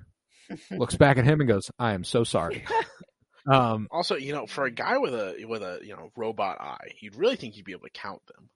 looks 0.71 0.95
back 0.95 1.17
at 1.17 1.25
him, 1.25 1.39
and 1.39 1.47
goes, 1.47 1.71
"I 1.79 1.93
am 1.93 2.03
so 2.03 2.23
sorry." 2.23 2.65
um, 3.51 3.87
also, 3.91 4.15
you 4.15 4.33
know, 4.33 4.45
for 4.45 4.65
a 4.65 4.71
guy 4.71 4.97
with 4.97 5.13
a 5.13 5.45
with 5.45 5.63
a 5.63 5.79
you 5.83 5.95
know 5.95 6.11
robot 6.15 6.59
eye, 6.59 6.91
you'd 6.99 7.15
really 7.15 7.35
think 7.35 7.55
you'd 7.55 7.65
be 7.65 7.71
able 7.71 7.87
to 7.87 7.89
count 7.89 8.21
them. 8.27 8.49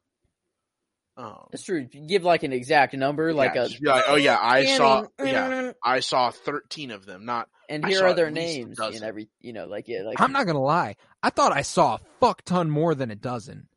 Um, 1.20 1.48
That's 1.52 1.64
true. 1.64 1.86
You 1.92 2.08
give 2.08 2.24
like 2.24 2.44
an 2.44 2.54
exact 2.54 2.94
number, 2.94 3.34
like 3.34 3.56
yeah, 3.56 3.66
a. 3.66 3.90
like, 3.90 4.04
oh 4.08 4.16
yeah, 4.16 4.38
I 4.40 4.78
saw, 4.78 5.06
yeah, 5.24 5.74
I 5.84 6.00
saw 6.00 6.32
thirteen 6.32 6.92
of 6.92 7.06
them. 7.06 7.26
Not 7.26 7.50
And 7.68 7.86
here 7.86 8.06
are 8.06 8.14
their 8.14 8.32
names 8.32 8.80
and 8.80 9.04
every, 9.04 9.28
you 9.42 9.52
know, 9.52 9.66
like 9.66 9.90
yeah, 9.90 10.04
like 10.04 10.22
I'm 10.22 10.32
not 10.32 10.46
gonna 10.46 10.62
lie, 10.62 10.96
I 11.22 11.30
thought 11.30 11.52
I 11.52 11.64
saw 11.64 11.96
a 11.96 12.00
fuck 12.22 12.44
ton 12.44 12.70
more 12.70 12.96
than 12.96 13.12
a 13.12 13.16
dozen. 13.16 13.68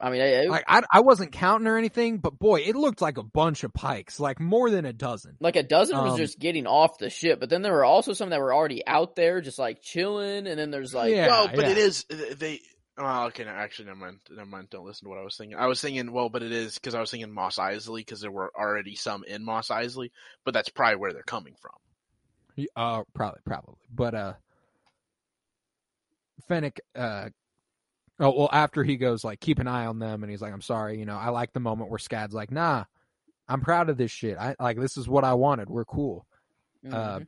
I 0.00 0.10
mean, 0.10 0.20
I, 0.22 0.42
I- 0.42 0.46
Like 0.46 0.64
I, 0.68 0.82
I 0.92 1.00
wasn't 1.00 1.32
counting 1.32 1.66
or 1.66 1.76
anything, 1.76 2.18
but 2.18 2.38
boy, 2.38 2.60
it 2.60 2.76
looked 2.76 3.00
like 3.02 3.18
a 3.18 3.22
bunch 3.24 3.64
of 3.64 3.72
pikes, 3.74 4.20
like 4.20 4.38
more 4.38 4.70
than 4.70 4.84
a 4.84 4.92
dozen. 4.92 5.36
like 5.40 5.56
a 5.56 5.62
dozen 5.64 5.96
was 5.98 6.12
Um, 6.12 6.18
just 6.18 6.38
getting 6.38 6.66
off 6.66 6.98
the 6.98 7.10
ship, 7.10 7.40
but 7.40 7.50
then 7.50 7.62
there 7.62 7.72
were 7.72 7.84
also 7.84 8.12
some 8.12 8.30
that 8.30 8.38
were 8.40 8.54
already 8.54 8.86
out 8.86 9.16
there, 9.16 9.40
just 9.40 9.58
like 9.58 9.82
chilling. 9.82 10.46
And 10.46 10.58
then 10.58 10.70
there's 10.70 10.94
like, 10.94 11.12
Yeah. 11.12 11.26
well, 11.26 11.48
but 11.48 11.64
it 11.64 11.78
is 11.78 12.04
they. 12.04 12.60
Oh, 13.00 13.26
okay, 13.26 13.44
no, 13.44 13.50
actually, 13.50 13.86
never 13.86 13.98
mind. 14.00 14.18
Never 14.28 14.44
mind. 14.48 14.70
Don't 14.70 14.84
listen 14.84 15.04
to 15.04 15.08
what 15.10 15.18
I 15.20 15.22
was 15.22 15.36
thinking. 15.36 15.56
I 15.56 15.66
was 15.66 15.80
thinking, 15.80 16.10
well, 16.12 16.28
but 16.30 16.42
it 16.42 16.50
is 16.50 16.74
because 16.74 16.96
I 16.96 17.00
was 17.00 17.12
thinking 17.12 17.32
Mos 17.32 17.56
Eisley 17.56 17.98
because 17.98 18.20
there 18.20 18.30
were 18.32 18.50
already 18.58 18.96
some 18.96 19.22
in 19.22 19.44
Mos 19.44 19.68
Eisley, 19.68 20.10
but 20.44 20.52
that's 20.52 20.68
probably 20.68 20.96
where 20.96 21.12
they're 21.12 21.22
coming 21.22 21.54
from. 21.60 22.66
Uh, 22.74 23.04
probably, 23.14 23.38
probably. 23.44 23.76
But 23.94 24.14
uh, 24.16 24.32
Fennec, 26.48 26.80
uh, 26.96 27.28
oh 28.20 28.36
well, 28.36 28.48
after 28.52 28.82
he 28.84 28.96
goes 28.96 29.24
like, 29.24 29.40
keep 29.40 29.58
an 29.58 29.68
eye 29.68 29.86
on 29.86 29.98
them, 29.98 30.22
and 30.22 30.30
he's 30.30 30.42
like, 30.42 30.52
I'm 30.52 30.60
sorry, 30.62 30.98
you 30.98 31.06
know, 31.06 31.16
I 31.16 31.28
like 31.30 31.52
the 31.52 31.60
moment 31.60 31.90
where 31.90 31.98
Skad's 31.98 32.34
like, 32.34 32.50
nah, 32.50 32.84
I'm 33.48 33.60
proud 33.60 33.88
of 33.88 33.96
this 33.96 34.10
shit. 34.10 34.36
I 34.38 34.54
like 34.60 34.78
this 34.78 34.96
is 34.96 35.08
what 35.08 35.24
I 35.24 35.34
wanted. 35.34 35.68
We're 35.70 35.84
cool. 35.84 36.26
Uh, 36.86 37.18
mhm. 37.20 37.26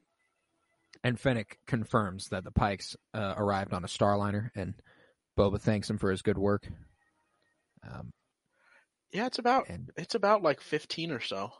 and 1.02 1.18
Fennec 1.18 1.58
confirms 1.66 2.28
that 2.28 2.44
the 2.44 2.52
Pikes 2.52 2.96
uh, 3.14 3.34
arrived 3.36 3.72
on 3.72 3.84
a 3.84 3.88
Starliner, 3.88 4.50
and 4.54 4.74
Boba 5.38 5.60
thanks 5.60 5.90
him 5.90 5.98
for 5.98 6.10
his 6.10 6.22
good 6.22 6.38
work. 6.38 6.68
Um, 7.82 8.12
Yeah, 9.12 9.26
it's 9.26 9.38
about 9.38 9.68
and 9.68 9.90
it's 9.96 10.14
about 10.14 10.42
like 10.42 10.60
fifteen 10.60 11.10
or 11.10 11.20
so. 11.20 11.50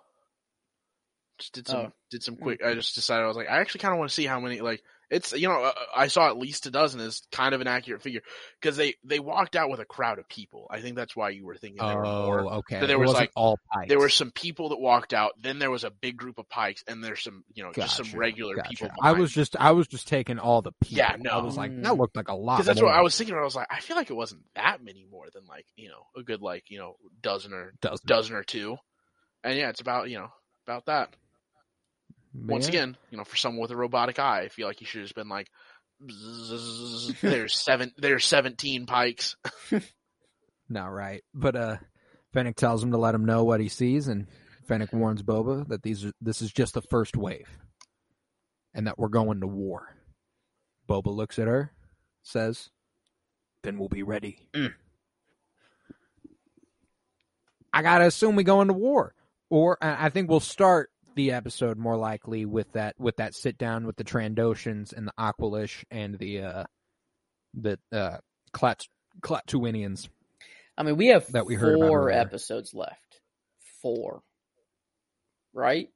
Just 1.38 1.54
did 1.54 1.66
some 1.66 1.80
Oh. 1.86 1.92
did 2.10 2.22
some 2.22 2.36
quick. 2.36 2.62
I 2.64 2.74
just 2.74 2.94
decided 2.94 3.24
I 3.24 3.28
was 3.28 3.36
like, 3.36 3.48
I 3.48 3.58
actually 3.60 3.80
kind 3.80 3.92
of 3.94 3.98
want 3.98 4.10
to 4.10 4.14
see 4.14 4.26
how 4.26 4.38
many. 4.40 4.60
Like, 4.60 4.82
it's 5.10 5.32
you 5.32 5.48
know, 5.48 5.64
uh, 5.64 5.72
I 5.94 6.06
saw 6.06 6.28
at 6.28 6.38
least 6.38 6.66
a 6.66 6.70
dozen 6.70 7.00
is 7.00 7.22
kind 7.32 7.54
of 7.54 7.60
an 7.60 7.66
accurate 7.66 8.00
figure 8.02 8.20
because 8.60 8.76
they 8.76 8.94
they 9.04 9.18
walked 9.18 9.56
out 9.56 9.68
with 9.68 9.80
a 9.80 9.84
crowd 9.84 10.18
of 10.18 10.28
people. 10.28 10.66
I 10.70 10.80
think 10.80 10.94
that's 10.96 11.16
why 11.16 11.30
you 11.30 11.44
were 11.44 11.56
thinking 11.56 11.84
there 11.84 11.96
were 11.96 12.02
more. 12.04 12.40
oh, 12.40 12.48
okay. 12.58 12.80
So 12.80 12.86
there 12.86 12.96
It 12.96 13.00
was, 13.00 13.12
like- 13.12 13.32
all 13.34 13.58
Pikes. 13.72 13.88
There 13.88 13.98
were 13.98 14.08
some 14.08 14.30
people 14.30 14.68
that 14.70 14.78
walked 14.80 15.12
out. 15.12 15.32
Then 15.40 15.58
there 15.58 15.70
was 15.70 15.82
a 15.84 15.90
big 15.90 16.16
group 16.16 16.38
of 16.38 16.48
pikes, 16.48 16.84
and 16.86 17.02
there's 17.02 17.22
some 17.22 17.44
you 17.54 17.62
know 17.64 17.72
just 17.72 17.96
some 17.96 18.18
regular 18.18 18.54
gotcha. 18.56 18.68
people. 18.70 18.88
I 19.02 19.12
was 19.12 19.32
just 19.32 19.56
I 19.58 19.72
was 19.72 19.88
just 19.88 20.06
taking 20.08 20.38
all 20.38 20.62
the 20.62 20.72
people. 20.80 20.98
Yeah, 20.98 21.12
I 21.12 21.16
no. 21.16 21.42
was 21.44 21.56
like 21.56 21.72
Mm. 21.72 21.82
that 21.82 21.96
looked 21.96 22.14
like 22.16 22.28
a 22.28 22.34
lot. 22.34 22.56
because 22.58 22.66
that's 22.66 22.80
more. 22.80 22.90
what 22.90 22.96
I 22.98 23.02
was 23.02 23.16
thinking. 23.16 23.34
I 23.36 23.42
was 23.42 23.56
like, 23.56 23.66
I 23.70 23.80
feel 23.80 23.96
like 23.96 24.10
it 24.10 24.14
wasn't 24.14 24.42
that 24.54 24.82
many 24.82 25.04
more 25.10 25.26
than 25.34 25.44
like 25.46 25.66
you 25.76 25.88
know 25.88 26.06
a 26.16 26.22
good 26.22 26.40
like 26.40 26.70
you 26.70 26.78
know 26.78 26.96
dozen 27.20 27.52
or 27.52 27.72
Doesn't. 27.80 28.06
dozen 28.06 28.36
or 28.36 28.44
two, 28.44 28.76
and 29.42 29.56
yeah, 29.58 29.70
it's 29.70 29.80
about 29.80 30.08
you 30.08 30.18
know 30.18 30.28
about 30.66 30.86
that. 30.86 31.14
Once 32.34 32.64
Yeah. 32.66 32.70
again, 32.70 32.96
you 33.10 33.18
know, 33.18 33.24
for 33.24 33.36
someone 33.36 33.60
with 33.62 33.70
a 33.72 33.76
robotic 33.76 34.18
eye, 34.18 34.42
I 34.42 34.48
feel 34.48 34.66
like 34.68 34.78
he 34.78 34.84
should 34.84 35.00
have 35.00 35.06
just 35.06 35.14
been 35.16 35.28
like, 35.28 35.48
"There's 37.22 37.54
seven, 37.54 37.92
there's 37.96 38.24
seventeen 38.24 38.86
pikes." 38.86 39.36
Not 40.68 40.86
right. 40.86 41.22
But 41.34 41.56
uh 41.56 41.76
Fennec 42.32 42.56
tells 42.56 42.82
him 42.82 42.92
to 42.92 42.98
let 42.98 43.14
him 43.14 43.24
know 43.24 43.42
what 43.44 43.60
he 43.60 43.68
sees 43.68 44.06
and 44.06 44.28
Fennec 44.68 44.92
warns 44.92 45.22
Boba 45.22 45.66
that 45.68 45.82
these 45.82 46.04
are, 46.04 46.12
this 46.20 46.40
is 46.40 46.52
just 46.52 46.74
the 46.74 46.82
first 46.82 47.16
wave 47.16 47.48
and 48.72 48.86
that 48.86 48.96
we're 48.98 49.08
going 49.08 49.40
to 49.40 49.48
war. 49.48 49.96
Boba 50.88 51.06
looks 51.12 51.38
at 51.40 51.48
her, 51.48 51.72
says, 52.22 52.70
"Then 53.64 53.78
we'll 53.78 53.88
be 53.88 54.04
ready." 54.04 54.46
Mm. 54.54 54.72
I 57.72 57.82
got 57.82 57.98
to 57.98 58.06
assume 58.06 58.36
we 58.36 58.44
go 58.44 58.60
into 58.60 58.74
war. 58.74 59.14
Or 59.48 59.76
I 59.82 60.06
I 60.06 60.08
think 60.10 60.28
we'll 60.30 60.40
start 60.40 60.89
the 61.14 61.32
episode 61.32 61.76
more 61.78 61.96
likely 61.96 62.44
with 62.46 62.72
that 62.72 62.94
with 62.98 63.16
that 63.16 63.34
sit 63.34 63.58
down 63.58 63.86
with 63.86 63.96
the 63.96 64.04
Trandoshans 64.04 64.92
and 64.96 65.06
the 65.06 65.12
Aqualish 65.18 65.84
and 65.90 66.18
the 66.18 66.42
uh 66.42 66.64
the 67.54 67.78
uh 67.92 68.18
Klat 68.52 68.86
Klatooinians. 69.20 70.08
I 70.78 70.82
mean, 70.82 70.96
we 70.96 71.08
have 71.08 71.30
That 71.32 71.46
we 71.46 71.54
heard 71.56 71.78
four 71.78 72.04
earlier. 72.08 72.18
episodes 72.18 72.72
left. 72.74 73.20
Four. 73.82 74.22
Right? 75.52 75.88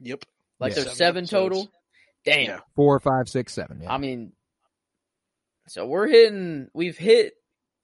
Yep. 0.00 0.24
Like 0.58 0.70
Yeah. 0.76 0.82
there's 0.84 0.96
Seven 0.96 1.26
seven 1.26 1.26
total. 1.26 1.68
Damn. 2.24 2.44
Yeah. 2.46 2.60
Four, 2.76 3.00
five, 3.00 3.28
six, 3.28 3.52
seven. 3.52 3.80
Yeah. 3.82 3.92
I 3.92 3.98
mean, 3.98 4.32
so 5.68 5.86
we're 5.86 6.06
hitting. 6.06 6.68
We've 6.74 6.96
hit. 6.98 7.34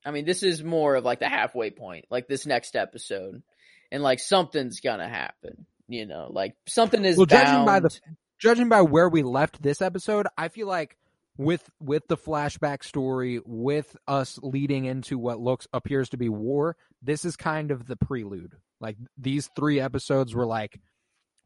I 0.05 0.11
mean, 0.13 0.25
this 0.25 0.43
is 0.43 0.63
more 0.63 0.95
of 0.95 1.05
like 1.05 1.19
the 1.21 1.29
halfway 1.29 1.71
point. 1.71 2.05
Like 2.11 2.29
this 2.29 2.47
next 2.47 2.77
episode, 2.77 3.43
and 3.91 4.03
like 4.03 4.19
something's 4.21 4.81
gonna 4.81 5.09
happen. 5.09 5.67
You 5.89 6.07
know, 6.07 6.29
like 6.31 6.55
something 6.67 7.05
is 7.05 7.17
Well, 7.17 7.27
bound. 7.27 7.47
judging 7.47 7.65
by 7.67 7.81
the- 7.81 8.01
Judging 8.39 8.69
by 8.69 8.83
where 8.83 9.09
we 9.09 9.23
left 9.23 9.63
this 9.63 9.81
episode, 9.81 10.27
I 10.37 10.49
feel 10.49 10.67
like 10.67 10.99
with 11.39 11.71
with 11.81 12.07
the 12.09 12.19
flashback 12.19 12.85
story, 12.85 13.41
with 13.47 13.97
us 14.07 14.39
leading 14.43 14.85
into 14.85 15.17
what 15.19 15.41
looks 15.41 15.67
appears 15.73 16.11
to 16.11 16.19
be 16.19 16.29
war, 16.29 16.77
this 17.01 17.25
is 17.25 17.35
kind 17.37 17.71
of 17.71 17.87
the 17.87 17.97
prelude. 17.97 18.57
Like 18.79 18.99
these 19.17 19.49
three 19.57 19.81
episodes 19.81 20.35
were 20.35 20.45
like, 20.45 20.79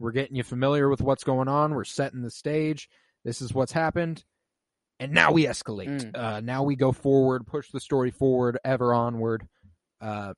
we're 0.01 0.11
getting 0.11 0.35
you 0.37 0.43
familiar 0.43 0.89
with 0.89 1.01
what's 1.01 1.23
going 1.23 1.47
on. 1.47 1.75
We're 1.75 1.85
setting 1.85 2.23
the 2.23 2.31
stage. 2.31 2.89
This 3.25 3.41
is 3.41 3.55
what's 3.55 3.71
happened, 3.73 4.25
and 4.99 5.13
now 5.13 5.31
we 5.31 5.47
escalate. 5.47 6.11
Mm. 6.13 6.17
Uh, 6.19 6.41
now 6.41 6.65
we 6.65 6.75
go 6.75 6.91
forward, 6.91 7.47
push 7.47 7.71
the 7.71 7.79
story 7.81 8.11
forward, 8.11 8.59
ever 8.65 8.93
onward, 8.95 9.47
uh, 10.01 10.35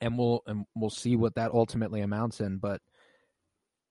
and 0.00 0.16
we'll 0.16 0.40
and 0.46 0.64
we'll 0.74 0.88
see 0.88 1.14
what 1.16 1.34
that 1.34 1.50
ultimately 1.52 2.00
amounts 2.00 2.40
in. 2.40 2.56
But 2.56 2.80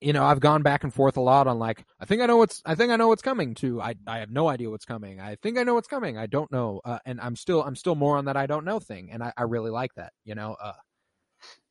you 0.00 0.12
know, 0.12 0.24
I've 0.24 0.40
gone 0.40 0.62
back 0.62 0.84
and 0.84 0.94
forth 0.94 1.16
a 1.16 1.20
lot 1.20 1.46
on 1.46 1.58
like, 1.58 1.84
I 1.98 2.04
think 2.04 2.22
I 2.22 2.26
know 2.26 2.36
what's, 2.36 2.62
I 2.64 2.74
think 2.74 2.92
I 2.92 2.96
know 2.96 3.08
what's 3.08 3.22
coming 3.22 3.54
to, 3.56 3.80
I, 3.80 3.94
I 4.06 4.18
have 4.18 4.30
no 4.30 4.48
idea 4.48 4.70
what's 4.70 4.84
coming. 4.84 5.20
I 5.20 5.36
think 5.42 5.58
I 5.58 5.64
know 5.64 5.74
what's 5.74 5.88
coming. 5.88 6.16
I 6.16 6.26
don't 6.26 6.50
know. 6.52 6.80
Uh, 6.84 6.98
and 7.04 7.20
I'm 7.20 7.34
still, 7.34 7.62
I'm 7.62 7.74
still 7.74 7.96
more 7.96 8.16
on 8.16 8.26
that 8.26 8.36
I 8.36 8.46
don't 8.46 8.64
know 8.64 8.78
thing. 8.78 9.10
And 9.10 9.22
I, 9.22 9.32
I 9.36 9.42
really 9.42 9.70
like 9.70 9.92
that, 9.96 10.12
you 10.24 10.34
know, 10.34 10.56
uh, 10.62 10.72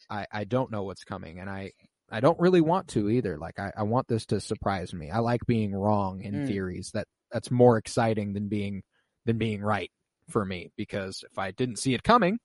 I, 0.10 0.26
I 0.32 0.44
don't 0.44 0.72
know 0.72 0.84
what's 0.84 1.04
coming 1.04 1.40
and 1.40 1.50
I, 1.50 1.72
I 2.10 2.20
don't 2.20 2.40
really 2.40 2.62
want 2.62 2.90
to 2.90 3.10
either. 3.10 3.38
Like 3.38 3.60
I, 3.60 3.72
I 3.78 3.84
want 3.84 4.08
this 4.08 4.26
to 4.28 4.40
surprise 4.40 4.94
me. 4.94 5.10
I 5.10 5.20
like 5.20 5.46
being 5.46 5.74
wrong 5.74 6.22
in 6.22 6.42
Mm. 6.42 6.48
theories 6.48 6.92
that 6.94 7.08
that's 7.32 7.52
more 7.52 7.78
exciting 7.78 8.34
than 8.34 8.48
being, 8.50 8.84
than 9.26 9.38
being 9.38 9.62
right 9.62 9.92
for 10.30 10.46
me 10.46 10.70
because 10.76 11.24
if 11.30 11.38
I 11.38 11.52
didn't 11.52 11.80
see 11.80 11.94
it 11.94 12.04
coming, 12.04 12.40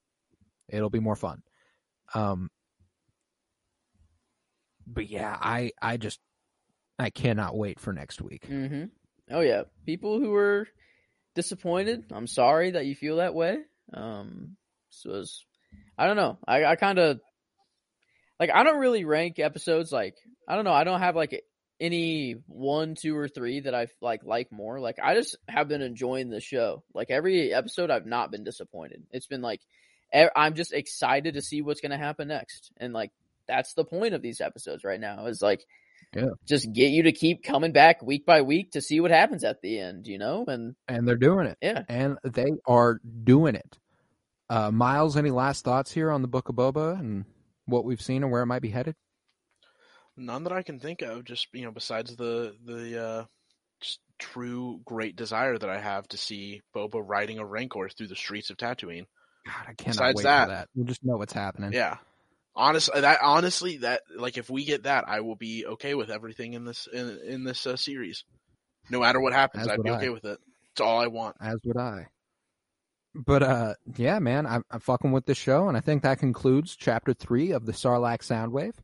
it'll 0.68 0.90
be 0.90 1.00
more 1.00 1.16
fun. 1.16 1.42
Um, 2.14 2.50
but 4.86 5.09
yeah, 5.09 5.36
I 5.40 5.72
I 5.80 5.96
just 5.96 6.20
I 6.98 7.10
cannot 7.10 7.56
wait 7.56 7.80
for 7.80 7.92
next 7.92 8.20
week. 8.20 8.46
hmm 8.46 8.84
Oh 9.30 9.40
yeah, 9.40 9.62
people 9.86 10.18
who 10.18 10.30
were 10.30 10.68
disappointed. 11.34 12.04
I'm 12.12 12.26
sorry 12.26 12.72
that 12.72 12.86
you 12.86 12.94
feel 12.94 13.16
that 13.16 13.34
way. 13.34 13.59
Um, 13.94 14.56
this 14.90 15.04
was, 15.04 15.44
I 15.96 16.06
don't 16.06 16.16
know. 16.16 16.38
I, 16.46 16.64
I 16.64 16.76
kind 16.76 16.98
of 16.98 17.20
like. 18.38 18.50
I 18.52 18.62
don't 18.64 18.80
really 18.80 19.04
rank 19.04 19.38
episodes 19.38 19.92
like. 19.92 20.16
I 20.48 20.56
don't 20.56 20.64
know. 20.64 20.72
I 20.72 20.84
don't 20.84 21.00
have 21.00 21.16
like 21.16 21.44
any 21.80 22.36
one, 22.46 22.94
two, 22.94 23.16
or 23.16 23.28
three 23.28 23.60
that 23.60 23.74
I 23.74 23.86
like 24.00 24.22
like 24.24 24.52
more. 24.52 24.80
Like 24.80 24.98
I 25.02 25.14
just 25.14 25.36
have 25.48 25.68
been 25.68 25.82
enjoying 25.82 26.28
the 26.28 26.40
show. 26.40 26.82
Like 26.94 27.10
every 27.10 27.54
episode, 27.54 27.90
I've 27.90 28.06
not 28.06 28.30
been 28.30 28.44
disappointed. 28.44 29.04
It's 29.12 29.26
been 29.26 29.42
like 29.42 29.60
I'm 30.36 30.54
just 30.54 30.72
excited 30.72 31.34
to 31.34 31.42
see 31.42 31.62
what's 31.62 31.80
gonna 31.80 31.96
happen 31.98 32.28
next, 32.28 32.70
and 32.76 32.92
like 32.92 33.12
that's 33.52 33.74
the 33.74 33.84
point 33.84 34.14
of 34.14 34.22
these 34.22 34.40
episodes 34.40 34.82
right 34.84 34.98
now. 35.00 35.26
Is 35.26 35.42
like 35.42 35.64
yeah. 36.14 36.30
just 36.48 36.72
get 36.72 36.90
you 36.90 37.04
to 37.04 37.12
keep 37.12 37.42
coming 37.44 37.72
back 37.72 38.02
week 38.02 38.24
by 38.26 38.42
week 38.42 38.72
to 38.72 38.80
see 38.80 39.00
what 39.00 39.10
happens 39.10 39.44
at 39.44 39.60
the 39.62 39.78
end, 39.78 40.06
you 40.06 40.18
know? 40.18 40.44
And 40.48 40.74
And 40.88 41.06
they're 41.06 41.16
doing 41.16 41.46
it. 41.46 41.58
yeah. 41.62 41.82
And 41.88 42.18
they 42.24 42.52
are 42.66 43.00
doing 43.24 43.54
it. 43.54 43.78
Uh 44.50 44.70
Miles, 44.70 45.16
any 45.16 45.30
last 45.30 45.64
thoughts 45.64 45.92
here 45.92 46.10
on 46.10 46.22
the 46.22 46.28
Book 46.28 46.48
of 46.48 46.54
Boba 46.56 46.98
and 46.98 47.24
what 47.66 47.84
we've 47.84 48.02
seen 48.02 48.22
and 48.22 48.32
where 48.32 48.42
it 48.42 48.46
might 48.46 48.62
be 48.62 48.70
headed? 48.70 48.96
None 50.16 50.44
that 50.44 50.52
I 50.52 50.62
can 50.62 50.78
think 50.80 51.00
of. 51.02 51.24
Just 51.24 51.46
you 51.52 51.64
know, 51.64 51.70
besides 51.70 52.16
the 52.16 52.54
the 52.64 53.02
uh, 53.02 53.24
true 54.18 54.80
great 54.84 55.16
desire 55.16 55.56
that 55.56 55.70
I 55.70 55.80
have 55.80 56.06
to 56.08 56.16
see 56.16 56.62
Boba 56.74 57.02
riding 57.04 57.38
a 57.38 57.44
Rancor 57.46 57.88
through 57.88 58.08
the 58.08 58.16
streets 58.16 58.50
of 58.50 58.56
Tatooine. 58.56 59.06
God, 59.46 59.66
I 59.68 59.72
cannot 59.74 59.92
Besides 59.94 60.16
wait 60.16 60.22
that- 60.24 60.44
for 60.44 60.50
that. 60.54 60.68
You 60.74 60.84
just 60.84 61.04
know 61.04 61.16
what's 61.16 61.32
happening. 61.32 61.72
Yeah. 61.72 61.96
Honestly, 62.54 63.00
that 63.00 63.18
honestly, 63.22 63.78
that 63.78 64.02
like 64.14 64.36
if 64.36 64.50
we 64.50 64.64
get 64.64 64.82
that, 64.82 65.04
I 65.08 65.20
will 65.20 65.36
be 65.36 65.64
okay 65.66 65.94
with 65.94 66.10
everything 66.10 66.52
in 66.52 66.64
this 66.64 66.86
in, 66.92 67.18
in 67.26 67.44
this 67.44 67.66
uh, 67.66 67.76
series. 67.76 68.24
No 68.90 69.00
matter 69.00 69.20
what 69.20 69.32
happens, 69.32 69.62
As 69.62 69.68
I'd 69.68 69.78
would 69.78 69.84
be 69.84 69.90
I. 69.90 69.96
okay 69.96 70.08
with 70.10 70.24
it. 70.24 70.38
It's 70.72 70.80
all 70.80 71.00
I 71.00 71.06
want. 71.06 71.36
As 71.40 71.58
would 71.64 71.76
I. 71.78 72.08
But 73.14 73.42
uh 73.42 73.74
yeah, 73.96 74.18
man, 74.18 74.46
I'm, 74.46 74.64
I'm 74.70 74.80
fucking 74.80 75.12
with 75.12 75.26
this 75.26 75.38
show, 75.38 75.68
and 75.68 75.76
I 75.76 75.80
think 75.80 76.02
that 76.02 76.18
concludes 76.18 76.76
chapter 76.76 77.12
three 77.14 77.52
of 77.52 77.66
the 77.66 77.72
Sarlacc 77.72 78.18
Soundwave. 78.20 78.74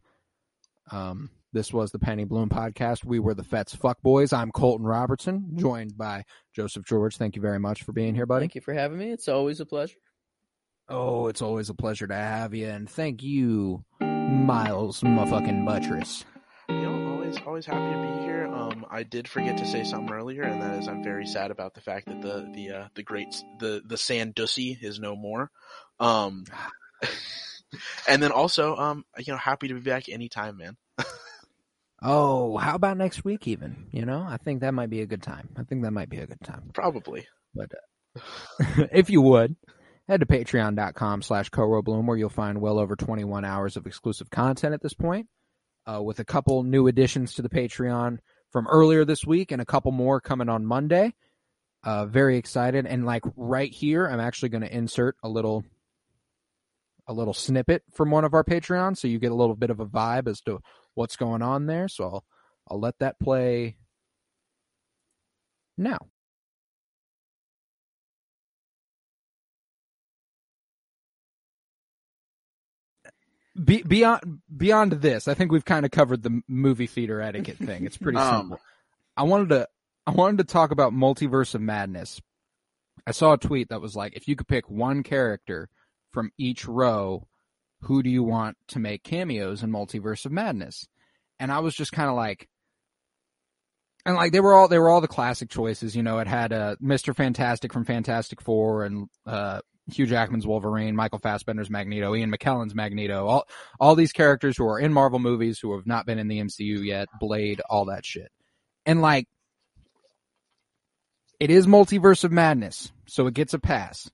Um, 0.90 1.30
this 1.52 1.72
was 1.72 1.90
the 1.92 1.98
Penny 1.98 2.24
Bloom 2.24 2.48
podcast. 2.50 3.04
We 3.04 3.18
were 3.20 3.34
the 3.34 3.42
Fets 3.44 3.74
Fuck 3.74 4.02
Boys. 4.02 4.32
I'm 4.34 4.50
Colton 4.50 4.86
Robertson, 4.86 5.52
joined 5.56 5.96
by 5.96 6.24
Joseph 6.54 6.84
George. 6.84 7.16
Thank 7.16 7.36
you 7.36 7.42
very 7.42 7.58
much 7.58 7.82
for 7.84 7.92
being 7.92 8.14
here, 8.14 8.26
buddy. 8.26 8.42
Thank 8.44 8.54
you 8.54 8.60
for 8.60 8.74
having 8.74 8.98
me. 8.98 9.12
It's 9.12 9.28
always 9.28 9.60
a 9.60 9.66
pleasure. 9.66 9.96
Oh, 10.88 11.26
it's 11.26 11.42
always 11.42 11.68
a 11.68 11.74
pleasure 11.74 12.06
to 12.06 12.14
have 12.14 12.54
you, 12.54 12.66
and 12.66 12.88
thank 12.88 13.22
you, 13.22 13.84
Miles 14.00 15.02
motherfucking 15.02 15.66
Buttress. 15.66 16.24
You 16.68 16.80
know, 16.80 17.12
always 17.12 17.36
always 17.46 17.66
happy 17.66 17.92
to 17.92 18.16
be 18.16 18.22
here. 18.24 18.46
Um, 18.46 18.86
I 18.90 19.02
did 19.02 19.28
forget 19.28 19.58
to 19.58 19.66
say 19.66 19.84
something 19.84 20.14
earlier, 20.14 20.42
and 20.42 20.62
that 20.62 20.78
is 20.78 20.88
I'm 20.88 21.04
very 21.04 21.26
sad 21.26 21.50
about 21.50 21.74
the 21.74 21.82
fact 21.82 22.06
that 22.06 22.22
the 22.22 22.50
the 22.54 22.70
uh, 22.70 22.88
the 22.94 23.02
great 23.02 23.36
the 23.60 23.82
the 23.84 23.96
Sandussy 23.96 24.82
is 24.82 24.98
no 24.98 25.14
more. 25.14 25.50
Um, 26.00 26.44
and 28.08 28.22
then 28.22 28.32
also 28.32 28.74
um, 28.76 29.04
you 29.18 29.32
know, 29.32 29.38
happy 29.38 29.68
to 29.68 29.74
be 29.74 29.80
back 29.80 30.08
anytime, 30.08 30.56
man. 30.56 30.76
Oh, 32.00 32.56
how 32.56 32.76
about 32.76 32.96
next 32.96 33.24
week? 33.24 33.48
Even 33.48 33.88
you 33.90 34.06
know, 34.06 34.24
I 34.26 34.36
think 34.36 34.60
that 34.60 34.72
might 34.72 34.88
be 34.88 35.00
a 35.00 35.06
good 35.06 35.22
time. 35.22 35.48
I 35.56 35.64
think 35.64 35.82
that 35.82 35.90
might 35.90 36.08
be 36.08 36.18
a 36.18 36.28
good 36.28 36.40
time. 36.44 36.70
Probably. 36.72 37.26
But 37.54 37.72
uh, 37.74 38.86
if 38.92 39.10
you 39.10 39.20
would, 39.20 39.56
head 40.08 40.20
to 40.20 40.26
patreon.com 40.26 41.22
slash 41.22 41.50
Bloom 41.50 42.06
where 42.06 42.16
you'll 42.16 42.30
find 42.30 42.60
well 42.60 42.78
over 42.78 42.96
21 42.96 43.44
hours 43.44 43.76
of 43.76 43.86
exclusive 43.86 44.30
content 44.30 44.74
at 44.74 44.82
this 44.82 44.94
point, 44.94 45.28
uh, 45.86 46.02
with 46.02 46.18
a 46.18 46.24
couple 46.24 46.62
new 46.62 46.86
additions 46.86 47.34
to 47.34 47.42
the 47.42 47.48
Patreon 47.48 48.18
from 48.50 48.66
earlier 48.66 49.04
this 49.04 49.26
week 49.26 49.52
and 49.52 49.60
a 49.60 49.66
couple 49.66 49.92
more 49.92 50.20
coming 50.20 50.48
on 50.48 50.64
Monday. 50.64 51.14
Uh, 51.84 52.06
very 52.06 52.38
excited. 52.38 52.86
And 52.86 53.04
like 53.04 53.22
right 53.36 53.70
here, 53.70 54.06
I'm 54.06 54.20
actually 54.20 54.48
going 54.48 54.62
to 54.62 54.74
insert 54.74 55.16
a 55.22 55.28
little, 55.28 55.64
a 57.06 57.12
little 57.12 57.34
snippet 57.34 57.82
from 57.92 58.10
one 58.10 58.24
of 58.24 58.34
our 58.34 58.44
Patreons. 58.44 58.98
So 58.98 59.08
you 59.08 59.18
get 59.18 59.32
a 59.32 59.36
little 59.36 59.54
bit 59.54 59.70
of 59.70 59.80
a 59.80 59.86
vibe 59.86 60.26
as 60.26 60.40
to 60.42 60.60
what's 60.94 61.16
going 61.16 61.42
on 61.42 61.66
there. 61.66 61.86
So 61.88 62.04
I'll, 62.04 62.24
I'll 62.70 62.80
let 62.80 62.98
that 62.98 63.20
play 63.20 63.76
now. 65.76 65.98
Be, 73.62 73.82
beyond 73.82 74.40
beyond 74.56 74.92
this, 74.92 75.26
I 75.26 75.34
think 75.34 75.50
we've 75.50 75.64
kind 75.64 75.84
of 75.84 75.90
covered 75.90 76.22
the 76.22 76.42
movie 76.46 76.86
theater 76.86 77.20
etiquette 77.20 77.56
thing. 77.58 77.84
It's 77.84 77.96
pretty 77.96 78.18
Um, 78.18 78.36
simple. 78.36 78.60
I 79.16 79.24
wanted 79.24 79.48
to 79.50 79.68
I 80.06 80.12
wanted 80.12 80.38
to 80.38 80.44
talk 80.44 80.70
about 80.70 80.92
Multiverse 80.92 81.54
of 81.54 81.60
Madness. 81.60 82.20
I 83.06 83.10
saw 83.10 83.32
a 83.32 83.38
tweet 83.38 83.68
that 83.70 83.80
was 83.80 83.96
like, 83.96 84.16
if 84.16 84.28
you 84.28 84.36
could 84.36 84.48
pick 84.48 84.68
one 84.70 85.02
character 85.02 85.68
from 86.12 86.30
each 86.38 86.66
row, 86.66 87.26
who 87.82 88.02
do 88.02 88.10
you 88.10 88.22
want 88.22 88.56
to 88.68 88.78
make 88.78 89.02
cameos 89.02 89.62
in 89.62 89.70
Multiverse 89.70 90.24
of 90.24 90.32
Madness? 90.32 90.86
And 91.38 91.50
I 91.52 91.58
was 91.60 91.74
just 91.74 91.92
kind 91.92 92.08
of 92.08 92.16
like, 92.16 92.48
and 94.04 94.14
like 94.16 94.32
they 94.32 94.40
were 94.40 94.54
all 94.54 94.68
they 94.68 94.78
were 94.78 94.88
all 94.88 95.00
the 95.00 95.08
classic 95.08 95.50
choices. 95.50 95.94
You 95.96 96.02
know, 96.02 96.18
it 96.18 96.26
had 96.26 96.52
uh, 96.52 96.76
Mister 96.80 97.12
Fantastic 97.12 97.72
from 97.72 97.84
Fantastic 97.84 98.40
Four 98.40 98.84
and 98.84 99.08
uh, 99.26 99.60
Hugh 99.90 100.06
Jackman's 100.06 100.46
Wolverine, 100.46 100.94
Michael 100.96 101.18
Fassbender's 101.18 101.70
Magneto, 101.70 102.14
Ian 102.14 102.30
McKellen's 102.30 102.74
Magneto, 102.74 103.26
all 103.26 103.48
all 103.80 103.94
these 103.94 104.12
characters 104.12 104.56
who 104.56 104.66
are 104.66 104.78
in 104.78 104.92
Marvel 104.92 105.18
movies 105.18 105.58
who 105.58 105.74
have 105.76 105.86
not 105.86 106.04
been 106.06 106.18
in 106.18 106.28
the 106.28 106.40
MCU 106.40 106.84
yet, 106.84 107.08
Blade, 107.20 107.60
all 107.70 107.86
that 107.86 108.04
shit. 108.04 108.30
And 108.86 109.00
like 109.00 109.26
it 111.40 111.50
is 111.50 111.66
multiverse 111.66 112.24
of 112.24 112.32
madness, 112.32 112.90
so 113.06 113.26
it 113.26 113.34
gets 113.34 113.54
a 113.54 113.58
pass. 113.58 114.10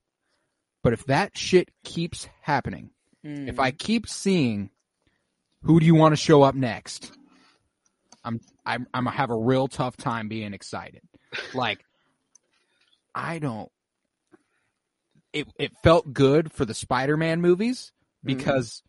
But 0.83 0.93
if 0.93 1.05
that 1.05 1.37
shit 1.37 1.69
keeps 1.83 2.27
happening, 2.41 2.91
Mm. 3.25 3.47
if 3.49 3.59
I 3.59 3.71
keep 3.71 4.07
seeing 4.07 4.69
who 5.63 5.79
do 5.79 5.85
you 5.87 5.95
want 5.95 6.11
to 6.13 6.15
show 6.15 6.43
up 6.43 6.53
next, 6.53 7.11
I'm 8.23 8.39
I'm 8.65 8.85
I'm 8.93 9.05
gonna 9.05 9.15
have 9.17 9.31
a 9.31 9.35
real 9.37 9.67
tough 9.67 9.97
time 9.97 10.27
being 10.27 10.53
excited. 10.53 11.01
Like 11.55 11.83
I 13.15 13.39
don't 13.39 13.71
it 15.35 15.47
it 15.59 15.71
felt 15.83 16.11
good 16.13 16.51
for 16.51 16.65
the 16.65 16.73
Spider-Man 16.73 17.41
movies 17.41 17.91
because 18.23 18.81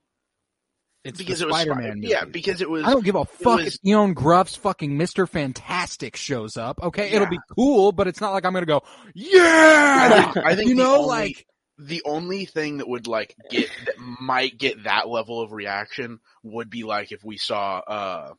it's 1.05 1.19
because 1.19 1.41
the 1.41 1.45
it 1.47 1.49
was 1.49 1.57
Spider-Man 1.61 2.03
Spider- 2.03 2.07
yeah 2.09 2.25
because 2.25 2.61
it 2.61 2.71
was 2.71 2.85
I 2.85 2.91
don't 2.91 3.05
give 3.05 3.15
a 3.17 3.25
fuck 3.25 3.59
was- 3.59 3.75
if 3.75 3.81
Ioan 3.83 4.15
Gruff's 4.15 4.57
fucking 4.57 4.93
Mr. 4.99 5.29
Fantastic 5.29 6.17
shows 6.17 6.57
up. 6.57 6.81
Okay, 6.83 7.11
it'll 7.11 7.29
be 7.29 7.39
cool, 7.55 7.93
but 7.93 8.09
it's 8.09 8.21
not 8.21 8.33
like 8.33 8.45
I'm 8.45 8.53
gonna 8.55 8.67
go, 8.67 8.83
yeah. 9.15 10.33
I 10.45 10.55
think, 10.55 10.69
you 10.69 10.75
know, 10.75 10.97
only, 10.97 11.07
like 11.09 11.47
the 11.79 12.03
only 12.07 12.45
thing 12.47 12.79
that 12.79 12.89
would 12.89 13.07
like 13.07 13.37
get 13.51 13.69
that 13.85 13.99
might 13.99 14.57
get 14.59 14.85
that 14.85 15.09
level 15.09 15.41
of 15.43 15.53
reaction 15.53 16.21
would 16.43 16.71
be 16.71 16.85
like 16.85 17.13
if 17.13 17.23
we 17.23 17.37
saw 17.37 17.79
uh 17.79 18.33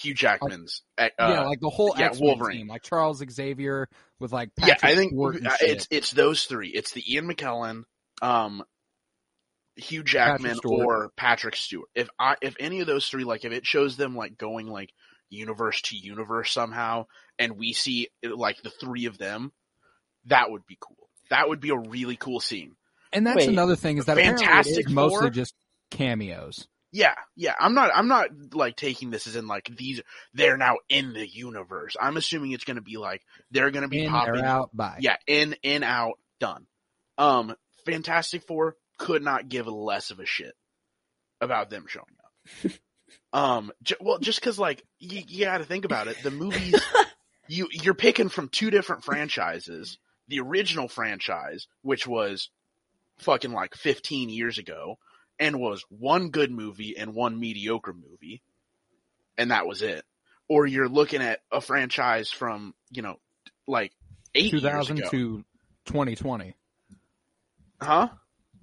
Hugh 0.00 0.14
Jackman's 0.14 0.82
uh, 0.98 1.08
yeah, 1.18 1.42
like 1.42 1.60
the 1.60 1.70
whole 1.70 1.94
yeah, 1.96 2.06
X-Men 2.06 2.26
Wolverine. 2.26 2.58
team, 2.58 2.68
like 2.68 2.82
Charles 2.82 3.22
Xavier 3.30 3.88
with 4.18 4.32
like 4.32 4.50
yeah, 4.58 4.76
I 4.82 4.94
think 4.94 5.12
Stewart 5.12 5.36
and 5.36 5.46
uh, 5.46 5.56
shit. 5.56 5.70
it's 5.70 5.88
it's 5.90 6.10
those 6.10 6.44
three. 6.44 6.68
It's 6.68 6.92
the 6.92 7.02
Ian 7.12 7.28
McKellen, 7.28 7.84
um, 8.20 8.64
Hugh 9.76 10.02
Jackman, 10.02 10.56
Stewart. 10.56 10.86
or 10.86 11.10
Patrick 11.16 11.56
Stewart. 11.56 11.88
If 11.94 12.08
I 12.18 12.36
if 12.42 12.56
any 12.58 12.80
of 12.80 12.86
those 12.86 13.08
three, 13.08 13.24
like 13.24 13.44
if 13.44 13.52
it 13.52 13.66
shows 13.66 13.96
them 13.96 14.16
like 14.16 14.36
going 14.36 14.66
like 14.66 14.90
universe 15.30 15.80
to 15.82 15.96
universe 15.96 16.52
somehow, 16.52 17.06
and 17.38 17.56
we 17.56 17.72
see 17.72 18.08
like 18.22 18.62
the 18.62 18.70
three 18.70 19.06
of 19.06 19.18
them, 19.18 19.52
that 20.26 20.50
would 20.50 20.66
be 20.66 20.78
cool. 20.80 21.08
That 21.30 21.48
would 21.48 21.60
be 21.60 21.70
a 21.70 21.78
really 21.78 22.16
cool 22.16 22.40
scene. 22.40 22.74
and 23.12 23.26
that's 23.26 23.38
Wait, 23.38 23.48
another 23.48 23.76
thing 23.76 23.98
is 23.98 24.06
that 24.06 24.18
apparently 24.18 24.44
it 24.44 24.48
Fantastic 24.48 24.88
is 24.88 24.92
mostly 24.92 25.30
just 25.30 25.54
cameos. 25.90 26.66
Yeah, 26.94 27.14
yeah. 27.34 27.54
I'm 27.58 27.74
not. 27.74 27.90
I'm 27.92 28.06
not 28.06 28.28
like 28.52 28.76
taking 28.76 29.10
this 29.10 29.26
as 29.26 29.34
in 29.34 29.48
like 29.48 29.68
these. 29.76 30.00
They're 30.32 30.56
now 30.56 30.76
in 30.88 31.12
the 31.12 31.26
universe. 31.28 31.96
I'm 32.00 32.16
assuming 32.16 32.52
it's 32.52 32.62
going 32.62 32.76
to 32.76 32.82
be 32.82 32.98
like 32.98 33.20
they're 33.50 33.72
going 33.72 33.82
to 33.82 33.88
be 33.88 34.04
In 34.04 34.10
popping. 34.12 34.44
out 34.44 34.70
by. 34.72 34.98
Yeah, 35.00 35.16
in, 35.26 35.56
in, 35.64 35.82
out, 35.82 36.20
done. 36.38 36.66
Um, 37.18 37.56
Fantastic 37.84 38.44
Four 38.46 38.76
could 38.96 39.24
not 39.24 39.48
give 39.48 39.66
less 39.66 40.12
of 40.12 40.20
a 40.20 40.24
shit 40.26 40.54
about 41.40 41.68
them 41.68 41.86
showing 41.88 42.06
up. 42.64 42.72
um, 43.32 43.72
j- 43.82 43.96
well, 44.00 44.20
just 44.20 44.38
because 44.38 44.56
like 44.56 44.84
you, 45.00 45.20
you 45.26 45.44
got 45.46 45.58
to 45.58 45.64
think 45.64 45.84
about 45.84 46.06
it. 46.06 46.16
The 46.22 46.30
movies 46.30 46.80
you 47.48 47.66
you're 47.72 47.94
picking 47.94 48.28
from 48.28 48.48
two 48.48 48.70
different 48.70 49.02
franchises. 49.02 49.98
The 50.28 50.38
original 50.38 50.86
franchise, 50.86 51.66
which 51.82 52.06
was 52.06 52.50
fucking 53.18 53.52
like 53.52 53.74
15 53.74 54.28
years 54.28 54.58
ago, 54.58 54.96
and 55.38 55.60
was 55.60 55.84
one 55.88 56.30
good 56.30 56.50
movie 56.50 56.96
and 56.96 57.14
one 57.14 57.38
mediocre 57.38 57.92
movie, 57.94 58.42
and 59.36 59.50
that 59.50 59.66
was 59.66 59.82
it. 59.82 60.04
Or 60.48 60.66
you're 60.66 60.88
looking 60.88 61.22
at 61.22 61.40
a 61.50 61.60
franchise 61.60 62.30
from 62.30 62.74
you 62.90 63.02
know 63.02 63.16
like 63.66 63.92
eight 64.34 64.52
years 64.52 64.62
2000 64.62 64.98
ago. 64.98 65.08
to 65.10 65.44
2020 65.86 66.54
Huh? 67.80 68.08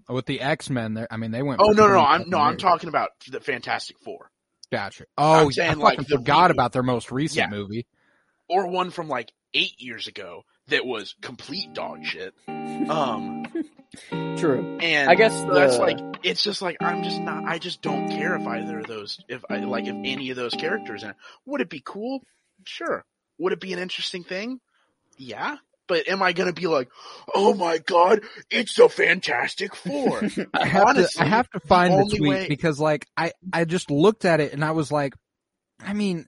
with 0.09 0.25
the 0.25 0.41
X-Men. 0.41 0.93
There, 0.95 1.07
I 1.11 1.17
mean, 1.17 1.31
they 1.31 1.41
went. 1.43 1.61
Oh 1.61 1.71
no, 1.71 1.87
no, 1.87 1.93
no! 1.95 1.99
I'm 2.01 2.29
no, 2.29 2.37
I'm 2.39 2.57
talking 2.57 2.89
about 2.89 3.09
the 3.29 3.39
Fantastic 3.39 3.97
Four, 3.99 4.29
Gotcha. 4.71 5.05
Oh, 5.17 5.45
I'm 5.45 5.51
saying, 5.51 5.71
I 5.71 5.73
like, 5.75 6.07
forgot 6.07 6.51
about 6.51 6.71
their 6.71 6.83
most 6.83 7.11
recent 7.11 7.37
Yeah. 7.37 7.49
movie. 7.49 7.85
or 8.49 8.67
one 8.67 8.89
from 8.89 9.07
like 9.09 9.31
eight 9.53 9.79
years 9.79 10.07
ago 10.07 10.43
that 10.67 10.85
was 10.85 11.15
complete 11.21 11.73
dog 11.73 12.05
shit. 12.05 12.33
Um, 12.47 13.45
True. 14.37 14.77
and 14.81 15.09
I 15.09 15.15
guess 15.15 15.33
so 15.37 15.53
that's 15.53 15.77
like 15.77 15.99
it's 16.23 16.43
just 16.43 16.61
like 16.61 16.77
I'm 16.81 17.03
just 17.03 17.19
not. 17.19 17.43
I 17.45 17.57
just 17.57 17.81
don't 17.81 18.09
care 18.09 18.35
if 18.35 18.47
either 18.47 18.79
of 18.79 18.87
those, 18.87 19.19
if 19.27 19.43
I 19.49 19.57
like 19.57 19.85
if 19.85 19.95
any 19.95 20.29
of 20.29 20.37
those 20.37 20.53
characters 20.53 21.03
in 21.03 21.09
it. 21.09 21.15
Would 21.45 21.61
it 21.61 21.69
be 21.69 21.81
cool? 21.83 22.21
Sure. 22.65 23.03
Would 23.39 23.53
it 23.53 23.59
be 23.59 23.73
an 23.73 23.79
interesting 23.79 24.23
thing? 24.23 24.59
Yeah. 25.17 25.57
But 25.87 26.07
am 26.07 26.21
I 26.21 26.31
gonna 26.31 26.53
be 26.53 26.67
like, 26.67 26.89
oh 27.35 27.53
my 27.53 27.79
god, 27.79 28.21
it's 28.49 28.75
the 28.75 28.87
Fantastic 28.87 29.75
Four? 29.75 30.21
I 30.53 30.65
have 30.65 30.87
Honestly, 30.87 31.09
to 31.17 31.21
I 31.23 31.25
have 31.25 31.49
to 31.49 31.59
find 31.59 31.91
the, 31.93 31.97
only 31.97 32.17
tweet 32.17 32.29
way- 32.29 32.47
because 32.47 32.79
like 32.79 33.05
I 33.17 33.33
I 33.51 33.65
just 33.65 33.91
looked 33.91 34.23
at 34.23 34.39
it 34.39 34.53
and 34.53 34.63
I 34.63 34.71
was 34.71 34.89
like, 34.91 35.13
I 35.81 35.93
mean, 35.93 36.27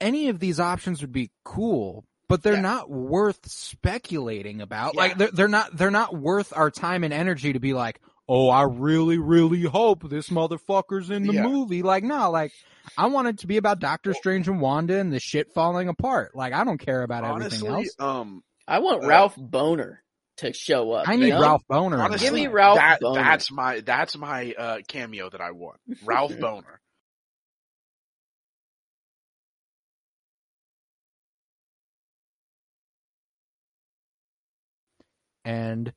any 0.00 0.28
of 0.28 0.38
these 0.38 0.60
options 0.60 1.00
would 1.00 1.10
be 1.12 1.30
cool, 1.44 2.04
but 2.28 2.42
they're 2.42 2.54
Yeah. 2.54 2.60
not 2.60 2.90
worth 2.90 3.48
speculating 3.50 4.60
about. 4.60 4.94
Yeah. 4.94 5.00
Like 5.00 5.18
they're 5.18 5.30
they're 5.32 5.48
not 5.48 5.76
they're 5.76 5.90
not 5.90 6.16
worth 6.16 6.52
our 6.56 6.70
time 6.70 7.04
and 7.04 7.12
energy 7.12 7.52
to 7.52 7.60
be 7.60 7.74
like, 7.74 8.00
oh, 8.28 8.48
I 8.48 8.62
really 8.64 9.18
really 9.18 9.62
hope 9.62 10.08
this 10.08 10.28
motherfucker's 10.28 11.10
in 11.10 11.26
the 11.26 11.34
Yeah. 11.34 11.46
movie. 11.46 11.82
Like 11.82 12.04
no, 12.04 12.30
like. 12.30 12.52
I 12.96 13.06
want 13.08 13.28
it 13.28 13.40
to 13.40 13.46
be 13.46 13.58
about 13.58 13.80
Doctor 13.80 14.14
Strange 14.14 14.48
and 14.48 14.62
Wanda 14.62 14.98
and 14.98 15.12
the 15.12 15.20
shit 15.20 15.52
falling 15.52 15.88
apart. 15.90 16.34
Like 16.34 16.54
I 16.54 16.64
don't 16.64 16.78
care 16.78 17.02
about 17.02 17.22
everything 17.22 17.68
Honestly, 17.68 17.84
else. 17.84 17.94
um, 17.98 18.42
I 18.66 18.78
want 18.78 19.04
Uh, 19.04 19.08
Ralph 19.08 19.36
Bohner 19.36 19.98
to 20.38 20.54
show 20.54 20.92
up. 20.92 21.06
I 21.06 21.12
you 21.12 21.20
need 21.24 21.30
know? 21.30 21.40
Ralph 21.42 21.62
Bohner. 21.70 21.98
honestly, 22.02 22.26
Give 22.26 22.32
me. 22.34 22.46
Ralph 22.46 22.78
that, 22.78 23.02
Bohner. 23.02 23.16
That's 23.16 23.50
my 23.52 23.80
that's 23.80 24.16
my 24.16 24.54
uh, 24.56 24.78
cameo 24.88 25.28
that 25.28 25.42
I 25.42 25.50
want. 25.50 25.78
Ralph 26.02 26.32
Bohner. 26.38 26.78
And 35.48 35.92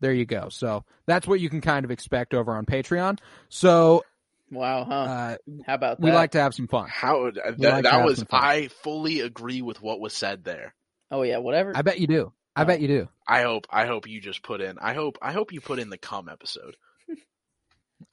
there 0.00 0.12
you 0.12 0.24
go. 0.26 0.48
So 0.50 0.84
that's 1.06 1.26
what 1.26 1.40
you 1.40 1.48
can 1.50 1.60
kind 1.60 1.84
of 1.84 1.90
expect 1.90 2.34
over 2.34 2.54
on 2.54 2.64
Patreon. 2.66 3.18
So 3.48 4.04
Wow, 4.50 4.84
huh? 4.84 4.92
uh, 4.94 5.36
How 5.66 5.74
about 5.74 5.98
that? 5.98 6.04
we 6.04 6.12
like 6.12 6.30
to 6.32 6.40
have 6.40 6.54
some 6.54 6.68
fun. 6.68 6.88
How 6.88 7.30
that, 7.32 7.58
like 7.58 7.82
that 7.84 8.04
was? 8.04 8.24
I 8.30 8.68
fully 8.82 9.20
agree 9.20 9.60
with 9.62 9.82
what 9.82 9.98
was 10.00 10.12
said 10.14 10.44
there. 10.44 10.74
oh 11.10 11.22
yeah, 11.22 11.38
whatever. 11.38 11.72
I 11.76 11.82
bet 11.82 11.98
you 11.98 12.06
do. 12.06 12.32
I 12.54 12.62
Oh. 12.62 12.64
bet 12.64 12.80
you 12.80 12.88
do. 12.88 13.08
I 13.28 13.42
hope 13.42 13.66
I 13.70 13.86
hope 13.86 14.08
you 14.08 14.20
just 14.20 14.42
put 14.42 14.60
in. 14.60 14.78
I 14.78 14.94
hope 14.94 15.18
I 15.20 15.32
hope 15.32 15.52
you 15.52 15.60
put 15.60 15.78
in 15.80 15.90
the 15.90 15.98
cum 15.98 16.28
episode. 16.28 16.76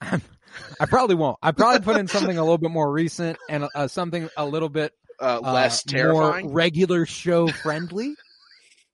I 0.00 0.86
probably 0.86 1.16
won't. 1.16 1.38
I 1.42 1.52
probably 1.52 1.80
put 1.80 1.96
in 1.96 2.08
something 2.08 2.36
a 2.36 2.42
little 2.42 2.58
bit 2.58 2.70
more 2.70 2.90
recent 2.90 3.38
and 3.48 3.68
uh, 3.74 3.88
something 3.88 4.28
a 4.36 4.44
little 4.44 4.68
bit 4.68 4.92
Uh, 5.20 5.40
uh, 5.42 5.52
less 5.52 5.84
more 5.86 5.98
terrifying. 5.98 6.52
regular 6.52 7.06
show 7.06 7.48
friendly. 7.48 8.14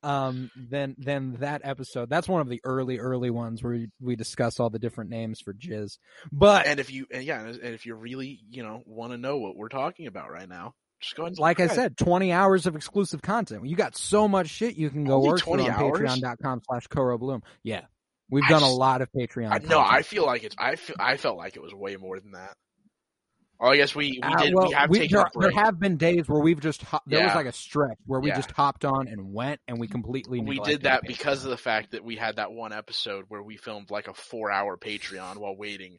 Um, 0.02 0.50
than 0.56 0.96
than 0.98 1.36
that 1.40 1.60
episode. 1.62 2.08
That's 2.08 2.26
one 2.26 2.40
of 2.40 2.48
the 2.48 2.60
early 2.64 2.98
early 2.98 3.28
ones 3.28 3.62
where 3.62 3.74
we, 3.74 3.88
we 4.00 4.16
discuss 4.16 4.58
all 4.58 4.70
the 4.70 4.78
different 4.78 5.10
names 5.10 5.40
for 5.40 5.52
jizz. 5.52 5.98
But 6.32 6.66
and 6.66 6.80
if 6.80 6.90
you 6.90 7.06
and 7.10 7.22
yeah, 7.22 7.42
and 7.42 7.60
if 7.62 7.84
you 7.84 7.94
really 7.94 8.40
you 8.48 8.62
know 8.62 8.82
want 8.86 9.12
to 9.12 9.18
know 9.18 9.36
what 9.36 9.56
we're 9.56 9.68
talking 9.68 10.06
about 10.06 10.30
right 10.30 10.48
now, 10.48 10.72
just 11.00 11.16
go 11.16 11.24
ahead. 11.24 11.32
And 11.32 11.38
like 11.38 11.60
I 11.60 11.66
said, 11.66 11.98
20 11.98 12.32
hours 12.32 12.66
of 12.66 12.76
exclusive 12.76 13.20
content. 13.20 13.66
You 13.66 13.76
got 13.76 13.96
so 13.96 14.26
much 14.26 14.48
shit 14.48 14.76
you 14.76 14.88
can 14.90 15.04
go 15.04 15.16
Only 15.16 15.28
work 15.28 15.40
for 15.40 15.56
20 15.56 15.68
on 15.68 15.70
hours? 15.70 16.00
patreon.com 16.00 16.62
slash 16.66 16.86
Koro 16.86 17.18
Bloom. 17.18 17.42
Yeah. 17.62 17.82
We've 18.30 18.44
I 18.44 18.48
done 18.48 18.62
a 18.62 18.70
lot 18.70 19.02
of 19.02 19.08
Patreon. 19.12 19.50
I, 19.50 19.58
no, 19.58 19.80
I 19.80 20.02
feel 20.02 20.24
like 20.24 20.44
it's. 20.44 20.54
I 20.58 20.76
feel, 20.76 20.96
I 21.00 21.16
felt 21.16 21.36
like 21.36 21.56
it 21.56 21.62
was 21.62 21.74
way 21.74 21.96
more 21.96 22.20
than 22.20 22.32
that. 22.32 22.54
Oh, 23.62 23.72
yes, 23.72 23.90
guess 23.90 23.96
we 23.96 24.12
we 24.12 24.20
Uh, 24.22 24.50
well, 24.54 24.68
we 24.68 24.74
have 24.74 24.90
we- 24.90 24.98
taken 25.00 25.16
there, 25.18 25.26
there 25.36 25.50
have 25.50 25.78
been 25.78 25.96
days 25.98 26.26
where 26.28 26.40
we've 26.40 26.60
just 26.60 26.82
hop- 26.82 27.02
there 27.06 27.22
was 27.24 27.34
like 27.34 27.46
a 27.46 27.52
stretch 27.52 27.98
where 28.06 28.18
we 28.20 28.28
Yeah. 28.28 28.36
just 28.36 28.50
hopped 28.52 28.84
on 28.86 29.06
and 29.06 29.32
went 29.34 29.60
and 29.68 29.78
we 29.78 29.86
completely 29.86 30.40
we 30.40 30.58
did 30.60 30.82
that 30.84 31.02
because 31.06 31.44
of 31.44 31.50
the 31.50 31.56
fact 31.58 31.90
that 31.90 32.02
we 32.02 32.16
had 32.16 32.36
that 32.36 32.52
one 32.52 32.72
episode 32.72 33.26
where 33.28 33.42
we 33.42 33.56
filmed 33.58 33.90
like 33.90 34.08
a 34.08 34.14
four-hour 34.14 34.78
Patreon 34.78 35.36
while 35.36 35.54
waiting. 35.56 35.98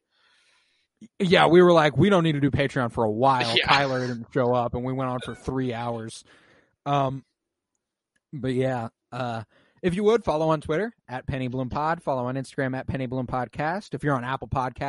yeah 1.19 1.47
we 1.47 1.61
were 1.61 1.71
like 1.73 1.97
we 1.97 2.09
don't 2.09 2.23
need 2.23 2.33
to 2.33 2.39
do 2.39 2.51
Patreon 2.51 2.91
for 2.91 3.03
a 3.03 3.11
while. 3.11 3.51
Yeah. 3.57 3.67
Tyler 3.67 4.07
didn't 4.07 4.27
show 4.33 4.53
up 4.53 4.73
and 4.73 4.83
we 4.83 4.93
went 4.93 5.09
on 5.11 5.19
for 5.23 5.35
three 5.35 5.73
hours. 5.73 6.23
Um, 6.88 7.23
but 8.33 8.53
yeah, 8.53 8.89
uh, 9.11 9.43
if 9.83 9.95
you 9.95 10.03
would 10.03 10.23
follow 10.23 10.49
on 10.49 10.61
Twitter 10.61 10.93
at 11.09 11.25
Penny 11.27 11.47
Bloom 11.47 11.69
Pod, 11.69 12.01
follow 12.03 12.25
on 12.25 12.35
Instagram 12.35 12.77
at 12.77 12.88
Penny 12.88 13.07
Bloom 13.07 13.25
Podcast. 13.27 13.93
If 13.95 14.03
you're 14.03 14.15
on 14.15 14.23
Apple 14.23 14.47
Podcast 14.47 14.79